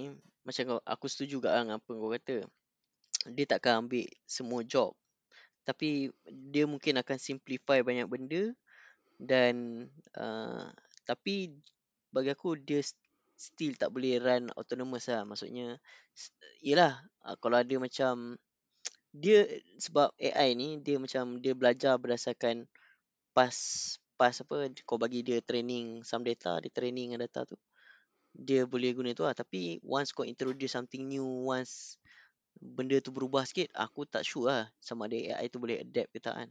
macam 0.47 0.63
kau 0.63 0.79
aku 0.88 1.05
setuju 1.11 1.41
juga 1.41 1.51
lah 1.51 1.61
dengan 1.65 1.77
apa 1.81 1.91
kau 1.91 2.13
kata. 2.13 2.38
Dia 3.27 3.45
takkan 3.45 3.84
ambil 3.85 4.07
semua 4.23 4.63
job. 4.63 4.95
Tapi 5.67 6.07
dia 6.31 6.63
mungkin 6.63 6.95
akan 7.03 7.17
simplify 7.19 7.84
banyak 7.84 8.07
benda 8.07 8.55
dan 9.19 9.85
uh, 10.15 10.71
tapi 11.03 11.51
bagi 12.13 12.31
aku 12.31 12.55
dia 12.55 12.79
still 13.38 13.77
tak 13.77 13.93
boleh 13.93 14.18
run 14.18 14.49
autonomous 14.57 15.07
lah. 15.07 15.23
Maksudnya 15.23 15.77
yelah 16.65 16.97
uh, 17.23 17.38
kalau 17.38 17.61
ada 17.61 17.76
macam 17.77 18.35
dia 19.14 19.45
sebab 19.77 20.11
AI 20.18 20.57
ni 20.57 20.81
dia 20.81 20.97
macam 20.97 21.39
dia 21.39 21.53
belajar 21.53 21.95
berdasarkan 22.01 22.65
pas 23.31 23.53
pas 24.18 24.34
apa 24.34 24.73
kau 24.84 24.97
bagi 24.97 25.22
dia 25.22 25.39
training 25.45 26.01
some 26.01 26.26
data 26.26 26.57
dia 26.57 26.73
training 26.73 27.14
dengan 27.14 27.23
data 27.30 27.45
tu 27.45 27.57
dia 28.38 28.65
boleh 28.69 28.93
guna 28.93 29.14
tu 29.18 29.26
lah. 29.26 29.34
Tapi 29.34 29.81
once 29.81 30.14
kau 30.14 30.26
introduce 30.26 30.73
something 30.73 31.05
new 31.09 31.26
once 31.49 31.97
benda 32.57 32.97
tu 33.01 33.14
berubah 33.14 33.45
sikit 33.45 33.69
aku 33.77 34.05
tak 34.09 34.26
sure 34.26 34.49
lah 34.49 34.65
sama 34.81 35.05
ada 35.05 35.38
AI 35.38 35.49
tu 35.49 35.61
boleh 35.61 35.81
adapt 35.81 36.09
ke 36.14 36.19
tak 36.22 36.35
kan. 36.38 36.49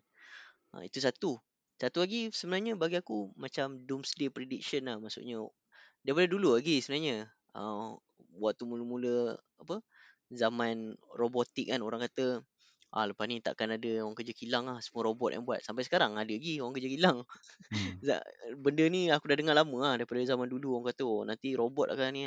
Ha, 0.74 0.86
itu 0.86 0.98
satu. 1.02 1.38
Satu 1.76 1.98
lagi 2.02 2.32
sebenarnya 2.32 2.74
bagi 2.74 2.98
aku 2.98 3.30
macam 3.38 3.78
doomsday 3.86 4.30
prediction 4.30 4.86
lah. 4.90 4.98
Maksudnya 4.98 5.42
daripada 6.06 6.26
dulu 6.30 6.54
lagi 6.54 6.78
sebenarnya. 6.78 7.26
Uh, 7.50 7.98
waktu 8.38 8.62
mula-mula 8.68 9.34
apa 9.58 9.82
zaman 10.30 10.94
robotik 11.16 11.72
kan 11.72 11.80
orang 11.80 12.04
kata 12.04 12.44
ah 12.94 13.04
lepas 13.04 13.26
ni 13.26 13.42
takkan 13.42 13.74
ada 13.74 14.06
orang 14.06 14.14
kerja 14.14 14.32
kilang 14.32 14.70
lah 14.70 14.78
semua 14.78 15.10
robot 15.10 15.34
yang 15.34 15.42
buat. 15.42 15.60
Sampai 15.60 15.82
sekarang 15.82 16.14
ada 16.14 16.30
lagi 16.30 16.62
orang 16.62 16.74
kerja 16.78 16.88
kilang. 16.88 17.18
Hmm. 17.74 17.98
Benda 18.62 18.84
ni 18.86 19.10
aku 19.10 19.26
dah 19.26 19.36
dengar 19.36 19.58
lama 19.58 19.76
lah 19.82 19.92
daripada 19.98 20.22
zaman 20.22 20.46
dulu 20.46 20.78
orang 20.78 20.94
kata 20.94 21.02
oh 21.02 21.26
nanti 21.26 21.58
robot 21.58 21.92
akan 21.92 22.08
ni 22.14 22.22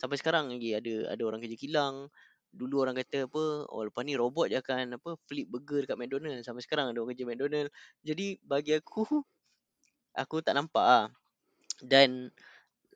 sampai 0.00 0.16
sekarang 0.16 0.48
lagi 0.48 0.72
ada 0.72 1.12
ada 1.12 1.22
orang 1.28 1.44
kerja 1.44 1.56
kilang. 1.60 2.08
Dulu 2.50 2.82
orang 2.82 2.96
kata 2.98 3.30
apa 3.30 3.42
oh 3.68 3.82
lepas 3.86 4.02
ni 4.02 4.18
robot 4.18 4.50
je 4.50 4.58
akan 4.58 4.98
apa 4.98 5.14
flip 5.28 5.46
burger 5.46 5.86
dekat 5.86 5.96
McDonald 6.00 6.42
sampai 6.42 6.62
sekarang 6.64 6.90
ada 6.90 6.98
orang 6.98 7.14
kerja 7.14 7.26
McDonald 7.28 7.68
jadi 8.02 8.26
bagi 8.42 8.74
aku 8.74 9.06
aku 10.18 10.42
tak 10.42 10.58
nampak 10.58 10.82
ah 10.82 11.06
dan 11.86 12.34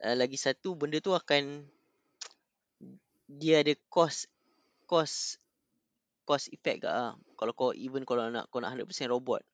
uh, 0.02 0.16
lagi 0.16 0.34
satu 0.40 0.74
benda 0.74 0.98
tu 0.98 1.14
akan 1.14 1.62
dia 3.28 3.62
ada 3.62 3.74
cost 3.88 4.26
cost 4.88 5.38
cost 6.24 6.48
effect 6.52 6.84
ke 6.84 6.88
ah 6.88 7.16
kalau 7.36 7.52
kau 7.52 7.70
even 7.76 8.02
kalau 8.08 8.28
nak 8.32 8.48
kau 8.48 8.60
nak 8.60 8.74
100% 8.76 9.12
robot 9.12 9.44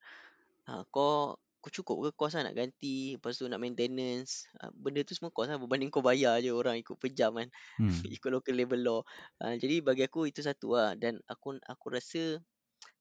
ha, 0.70 0.86
kau 0.90 1.34
kau 1.60 1.70
cukup 1.70 2.08
ke 2.08 2.10
cost 2.16 2.40
lah 2.40 2.48
nak 2.48 2.56
ganti 2.56 3.20
lepas 3.20 3.36
tu 3.36 3.44
nak 3.44 3.60
maintenance 3.60 4.48
ha, 4.58 4.72
benda 4.72 5.04
tu 5.04 5.12
semua 5.12 5.34
cost 5.34 5.52
lah 5.52 5.58
berbanding 5.60 5.92
kau 5.92 6.00
bayar 6.00 6.40
je 6.40 6.50
orang 6.50 6.80
ikut 6.80 6.96
per 6.96 7.12
jam 7.12 7.36
kan 7.36 7.48
Hmm. 7.76 7.90
ikut 8.16 8.30
local 8.32 8.54
labor 8.54 8.80
law 8.80 9.00
ha, 9.42 9.54
jadi 9.58 9.82
bagi 9.84 10.06
aku 10.06 10.30
itu 10.30 10.40
satu 10.40 10.78
lah 10.78 10.96
dan 10.96 11.20
aku 11.28 11.58
aku 11.66 11.86
rasa 11.92 12.40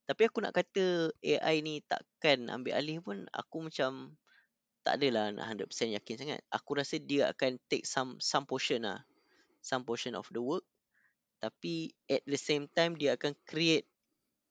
tapi 0.10 0.26
aku 0.26 0.42
nak 0.42 0.58
kata 0.58 1.14
AI 1.22 1.62
ni 1.62 1.86
takkan 1.86 2.50
ambil 2.50 2.74
alih 2.74 2.98
pun 2.98 3.30
aku 3.30 3.70
macam 3.70 4.18
tak 4.82 5.00
adalah 5.02 5.30
nak 5.34 5.46
100% 5.70 5.96
yakin 6.00 6.16
sangat. 6.18 6.40
Aku 6.50 6.78
rasa 6.78 6.98
dia 6.98 7.30
akan 7.32 7.60
take 7.68 7.84
some 7.84 8.16
some 8.18 8.48
portion 8.48 8.88
lah. 8.88 9.04
Some 9.60 9.84
portion 9.84 10.16
of 10.16 10.26
the 10.32 10.40
work. 10.40 10.64
Tapi 11.40 11.92
at 12.08 12.24
the 12.28 12.40
same 12.40 12.68
time 12.72 12.96
dia 12.96 13.16
akan 13.16 13.36
create 13.48 13.88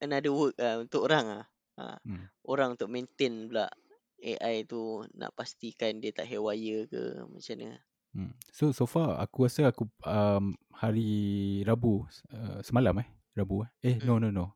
another 0.01 0.33
work 0.33 0.57
lah 0.57 0.81
untuk 0.81 1.09
orang 1.09 1.27
lah. 1.27 1.45
Ha, 1.79 1.95
Hmm. 2.03 2.27
orang 2.43 2.75
untuk 2.75 2.91
maintain 2.91 3.47
pula 3.47 3.71
AI 4.19 4.67
tu 4.67 5.07
nak 5.15 5.31
pastikan 5.39 6.03
dia 6.03 6.11
tak 6.11 6.27
haywire 6.27 6.91
ke 6.91 7.23
macam 7.31 7.55
mana. 7.55 7.79
Hmm. 8.17 8.33
So 8.51 8.75
so 8.75 8.83
far 8.89 9.15
aku 9.21 9.47
rasa 9.47 9.71
aku 9.71 9.87
um, 10.03 10.59
hari 10.75 11.63
Rabu 11.63 12.03
uh, 12.35 12.59
semalam 12.67 12.99
eh? 12.99 13.09
Rabu 13.39 13.63
eh? 13.63 13.71
Eh 13.85 13.97
no 14.03 14.19
Hmm. 14.19 14.27
no 14.27 14.29
no. 14.35 14.47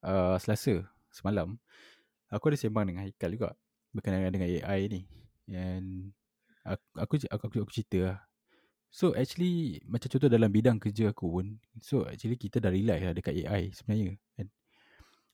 Uh, 0.00 0.40
Selasa 0.40 0.80
semalam 1.12 1.60
aku 2.32 2.48
ada 2.48 2.56
sembang 2.56 2.88
dengan 2.88 3.04
Haikal 3.04 3.36
juga 3.36 3.52
berkenaan 3.96 4.28
dengan 4.28 4.48
AI 4.60 4.80
ni 4.92 5.02
and 5.48 6.12
aku 6.62 6.84
aku 7.00 7.14
aku, 7.32 7.44
aku, 7.64 7.72
cerita 7.72 7.98
lah 8.12 8.18
So 8.96 9.12
actually 9.12 9.82
macam 9.84 10.08
contoh 10.08 10.30
dalam 10.32 10.48
bidang 10.48 10.80
kerja 10.80 11.12
aku 11.12 11.28
pun 11.28 11.60
so 11.84 12.08
actually 12.08 12.40
kita 12.40 12.64
dah 12.64 12.72
rely 12.72 13.04
lah 13.04 13.12
dekat 13.12 13.44
AI 13.44 13.68
sebenarnya 13.74 14.16
kan. 14.38 14.48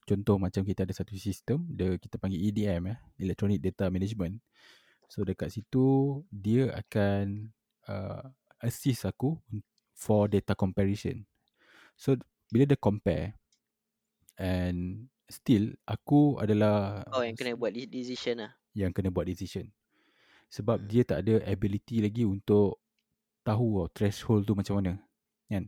Contoh 0.03 0.35
macam 0.35 0.67
kita 0.67 0.83
ada 0.83 0.91
satu 0.91 1.15
sistem 1.15 1.63
dia 1.71 1.95
kita 1.95 2.19
panggil 2.19 2.43
EDM 2.43 2.91
eh 2.91 2.97
Electronic 3.23 3.63
Data 3.63 3.87
Management. 3.87 4.35
So 5.07 5.23
dekat 5.23 5.55
situ 5.55 6.19
dia 6.27 6.75
akan 6.75 7.55
uh, 7.87 8.27
assist 8.59 9.07
aku 9.07 9.39
for 9.95 10.27
data 10.27 10.59
comparison. 10.59 11.23
So 11.95 12.19
bila 12.51 12.67
dia 12.67 12.75
compare 12.75 13.39
and 14.35 15.07
still 15.29 15.73
aku 15.87 16.37
adalah 16.39 17.03
Kau 17.07 17.23
yang 17.23 17.37
kena 17.37 17.55
buat 17.55 17.71
de- 17.71 17.89
decision 17.89 18.43
lah. 18.43 18.51
yang 18.73 18.91
kena 18.91 19.13
buat 19.13 19.25
decision. 19.25 19.69
Sebab 20.49 20.81
Hmm. 20.81 20.87
dia 20.89 21.03
tak 21.05 21.25
ada 21.25 21.41
ability 21.45 22.01
lagi 22.01 22.23
untuk 22.25 22.81
tahu 23.41 23.85
oh, 23.85 23.89
threshold 23.93 24.45
tu 24.45 24.53
macam 24.53 24.81
mana. 24.81 24.93
Kan? 25.49 25.65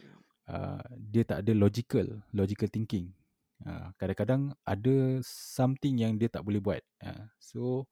Hmm. 0.00 0.18
Uh, 0.48 0.82
dia 0.96 1.22
tak 1.24 1.44
ada 1.44 1.52
logical, 1.56 2.20
logical 2.32 2.68
thinking. 2.68 3.12
Uh, 3.62 3.94
kadang-kadang 3.94 4.50
ada 4.66 5.22
something 5.24 6.02
yang 6.02 6.18
dia 6.18 6.26
tak 6.26 6.42
boleh 6.42 6.58
buat. 6.58 6.82
Uh, 6.98 7.30
so 7.38 7.86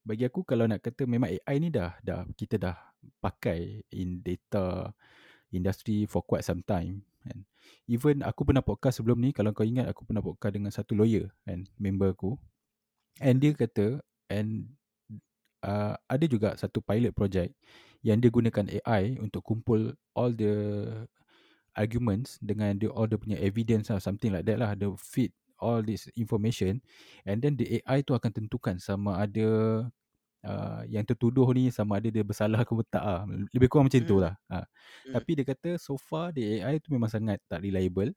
bagi 0.00 0.24
aku 0.24 0.42
kalau 0.42 0.64
nak 0.64 0.80
kata 0.80 1.04
memang 1.04 1.28
AI 1.30 1.56
ni 1.60 1.68
dah 1.68 1.92
dah 2.00 2.24
kita 2.34 2.56
dah 2.56 2.76
pakai 3.20 3.84
in 3.92 4.24
data 4.24 4.88
industry 5.52 6.08
for 6.08 6.24
quite 6.24 6.40
some 6.40 6.64
time 6.64 7.04
kan. 7.22 7.44
Even 7.90 8.22
aku 8.22 8.46
pernah 8.46 8.64
podcast 8.64 9.02
sebelum 9.02 9.18
ni 9.20 9.34
kalau 9.34 9.50
kau 9.52 9.66
ingat 9.66 9.90
aku 9.90 10.06
pernah 10.06 10.22
podcast 10.22 10.52
dengan 10.54 10.72
satu 10.72 10.92
lawyer 10.94 11.28
kan 11.44 11.66
member 11.76 12.14
aku 12.14 12.38
and 13.20 13.42
dia 13.42 13.52
kata 13.52 14.00
and 14.32 14.70
uh, 15.64 15.94
ada 16.08 16.24
juga 16.24 16.56
satu 16.56 16.80
pilot 16.80 17.12
project 17.12 17.52
yang 18.00 18.18
dia 18.18 18.32
gunakan 18.32 18.64
AI 18.80 19.20
untuk 19.20 19.44
kumpul 19.44 19.92
all 20.16 20.32
the 20.32 20.54
arguments 21.76 22.40
dengan 22.40 22.74
the 22.80 22.88
all 22.88 23.06
the 23.06 23.20
punya 23.20 23.36
evidence 23.38 23.92
lah 23.92 24.00
something 24.00 24.32
like 24.32 24.48
that 24.48 24.56
lah 24.56 24.72
the 24.72 24.88
feed 24.96 25.30
all 25.60 25.84
this 25.84 26.08
information 26.16 26.80
and 27.28 27.44
then 27.44 27.54
the 27.60 27.80
AI 27.80 28.00
tu 28.00 28.16
akan 28.16 28.32
tentukan 28.32 28.80
sama 28.80 29.20
ada 29.20 29.48
uh, 30.44 30.82
yang 30.88 31.04
tertuduh 31.04 31.48
ni 31.52 31.68
sama 31.68 32.00
ada 32.00 32.08
dia 32.08 32.24
bersalah 32.24 32.64
ke 32.64 32.72
tak 32.88 33.02
ah 33.02 33.24
lebih 33.52 33.68
kurang 33.68 33.88
macam 33.88 34.00
hmm. 34.00 34.10
tu 34.10 34.16
lah 34.20 34.34
ha. 34.48 34.64
hmm. 34.64 35.14
tapi 35.16 35.30
dia 35.40 35.44
kata 35.44 35.70
so 35.76 35.96
far 36.00 36.32
the 36.32 36.60
AI 36.60 36.80
tu 36.80 36.92
memang 36.92 37.10
sangat 37.10 37.40
tak 37.48 37.60
reliable 37.60 38.12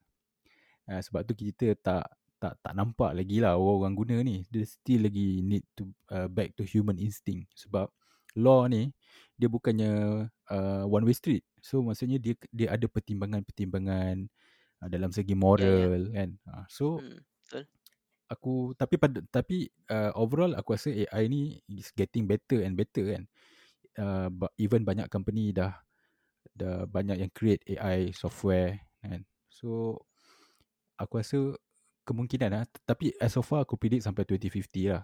uh, 0.88 1.02
sebab 1.02 1.24
tu 1.28 1.34
kita 1.36 1.76
tak 1.80 2.08
tak 2.40 2.60
tak 2.60 2.74
nampak 2.76 3.16
lagi 3.16 3.40
lah 3.40 3.56
orang-orang 3.56 3.96
guna 3.96 4.16
ni 4.20 4.44
dia 4.52 4.68
still 4.68 5.08
lagi 5.08 5.40
need 5.40 5.64
to 5.80 5.88
uh, 6.12 6.28
back 6.28 6.52
to 6.60 6.68
human 6.68 7.00
instinct 7.00 7.48
sebab 7.56 7.88
law 8.36 8.68
ni 8.68 8.92
dia 9.40 9.48
bukannya 9.48 10.26
uh, 10.52 10.84
one 10.84 11.08
way 11.08 11.16
street 11.16 11.44
so 11.64 11.80
maksudnya 11.80 12.20
dia 12.20 12.36
dia 12.52 12.76
ada 12.76 12.84
pertimbangan-pertimbangan 12.92 14.28
uh, 14.84 14.88
dalam 14.92 15.16
segi 15.16 15.32
moral 15.38 15.88
yeah, 15.88 16.04
yeah. 16.04 16.12
kan 16.12 16.30
uh, 16.52 16.66
so 16.68 17.00
hmm, 17.00 17.24
betul 17.48 17.64
aku 18.34 18.74
tapi 18.74 18.98
pada 18.98 19.22
tapi 19.30 19.70
uh, 19.94 20.12
overall 20.18 20.58
aku 20.58 20.74
rasa 20.74 20.90
AI 20.90 21.30
ni 21.30 21.42
is 21.70 21.94
getting 21.94 22.26
better 22.26 22.66
and 22.66 22.74
better 22.74 23.06
kan 23.06 23.24
uh, 24.02 24.30
even 24.58 24.82
banyak 24.82 25.06
company 25.08 25.54
dah 25.54 25.78
dah 26.54 26.90
banyak 26.90 27.22
yang 27.22 27.32
create 27.32 27.62
AI 27.70 28.10
software 28.14 28.82
kan 29.00 29.22
so 29.48 30.02
aku 30.98 31.22
rasa 31.22 31.58
kemungkinan 32.04 32.52
lah. 32.52 32.64
Tapi 32.84 33.16
as 33.18 33.36
of 33.40 33.48
far 33.48 33.64
aku 33.64 33.80
predict 33.80 34.06
sampai 34.06 34.28
2050 34.28 34.94
lah. 34.94 35.04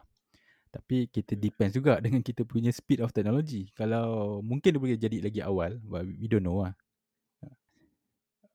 Tapi 0.69 1.09
kita 1.09 1.33
hmm. 1.33 1.41
depends 1.41 1.73
juga 1.73 1.97
dengan 2.03 2.21
kita 2.21 2.45
punya 2.45 2.69
speed 2.69 3.01
of 3.01 3.15
technology. 3.15 3.71
Kalau 3.73 4.39
mungkin 4.45 4.75
dia 4.75 4.81
boleh 4.81 4.99
jadi 4.99 5.17
lagi 5.23 5.41
awal. 5.41 5.79
But 5.81 6.05
we 6.05 6.29
don't 6.29 6.45
know 6.45 6.67
lah. 6.67 6.75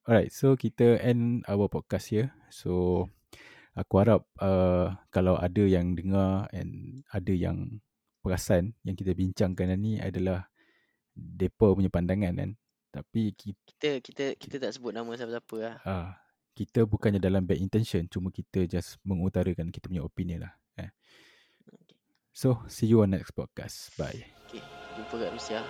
Alright, 0.04 0.36
so 0.36 0.52
kita 0.52 1.00
end 1.00 1.48
our 1.48 1.64
podcast 1.64 2.12
here. 2.12 2.28
So, 2.52 3.08
aku 3.74 3.94
harap 4.00 4.22
uh, 4.40 4.94
kalau 5.10 5.38
ada 5.38 5.62
yang 5.62 5.98
dengar 5.98 6.46
and 6.50 7.02
ada 7.10 7.34
yang 7.34 7.82
perasan 8.24 8.72
yang 8.86 8.96
kita 8.96 9.12
bincangkan 9.12 9.76
ni 9.76 10.00
adalah 10.00 10.48
depa 11.14 11.74
punya 11.74 11.92
pandangan 11.92 12.34
kan. 12.34 12.50
Tapi 12.94 13.34
kita 13.34 13.58
kita 13.66 13.90
kita, 14.00 14.24
kita 14.38 14.56
tak 14.62 14.70
sebut 14.78 14.94
nama 14.94 15.10
siapa-siapa 15.18 15.56
lah. 15.58 15.76
Ah, 15.82 16.14
kita 16.54 16.86
bukannya 16.86 17.18
dalam 17.18 17.42
bad 17.42 17.58
intention 17.58 18.06
cuma 18.06 18.30
kita 18.30 18.64
just 18.70 19.02
mengutarakan 19.02 19.74
kita 19.74 19.90
punya 19.90 20.06
opinion 20.06 20.46
lah 20.46 20.54
eh. 20.78 20.90
so 22.30 22.62
see 22.70 22.86
you 22.86 23.02
on 23.02 23.10
next 23.10 23.34
podcast 23.34 23.90
bye 23.98 24.22
okay, 24.46 24.62
jumpa 24.94 25.14
kat 25.18 25.30
Rusia 25.34 25.60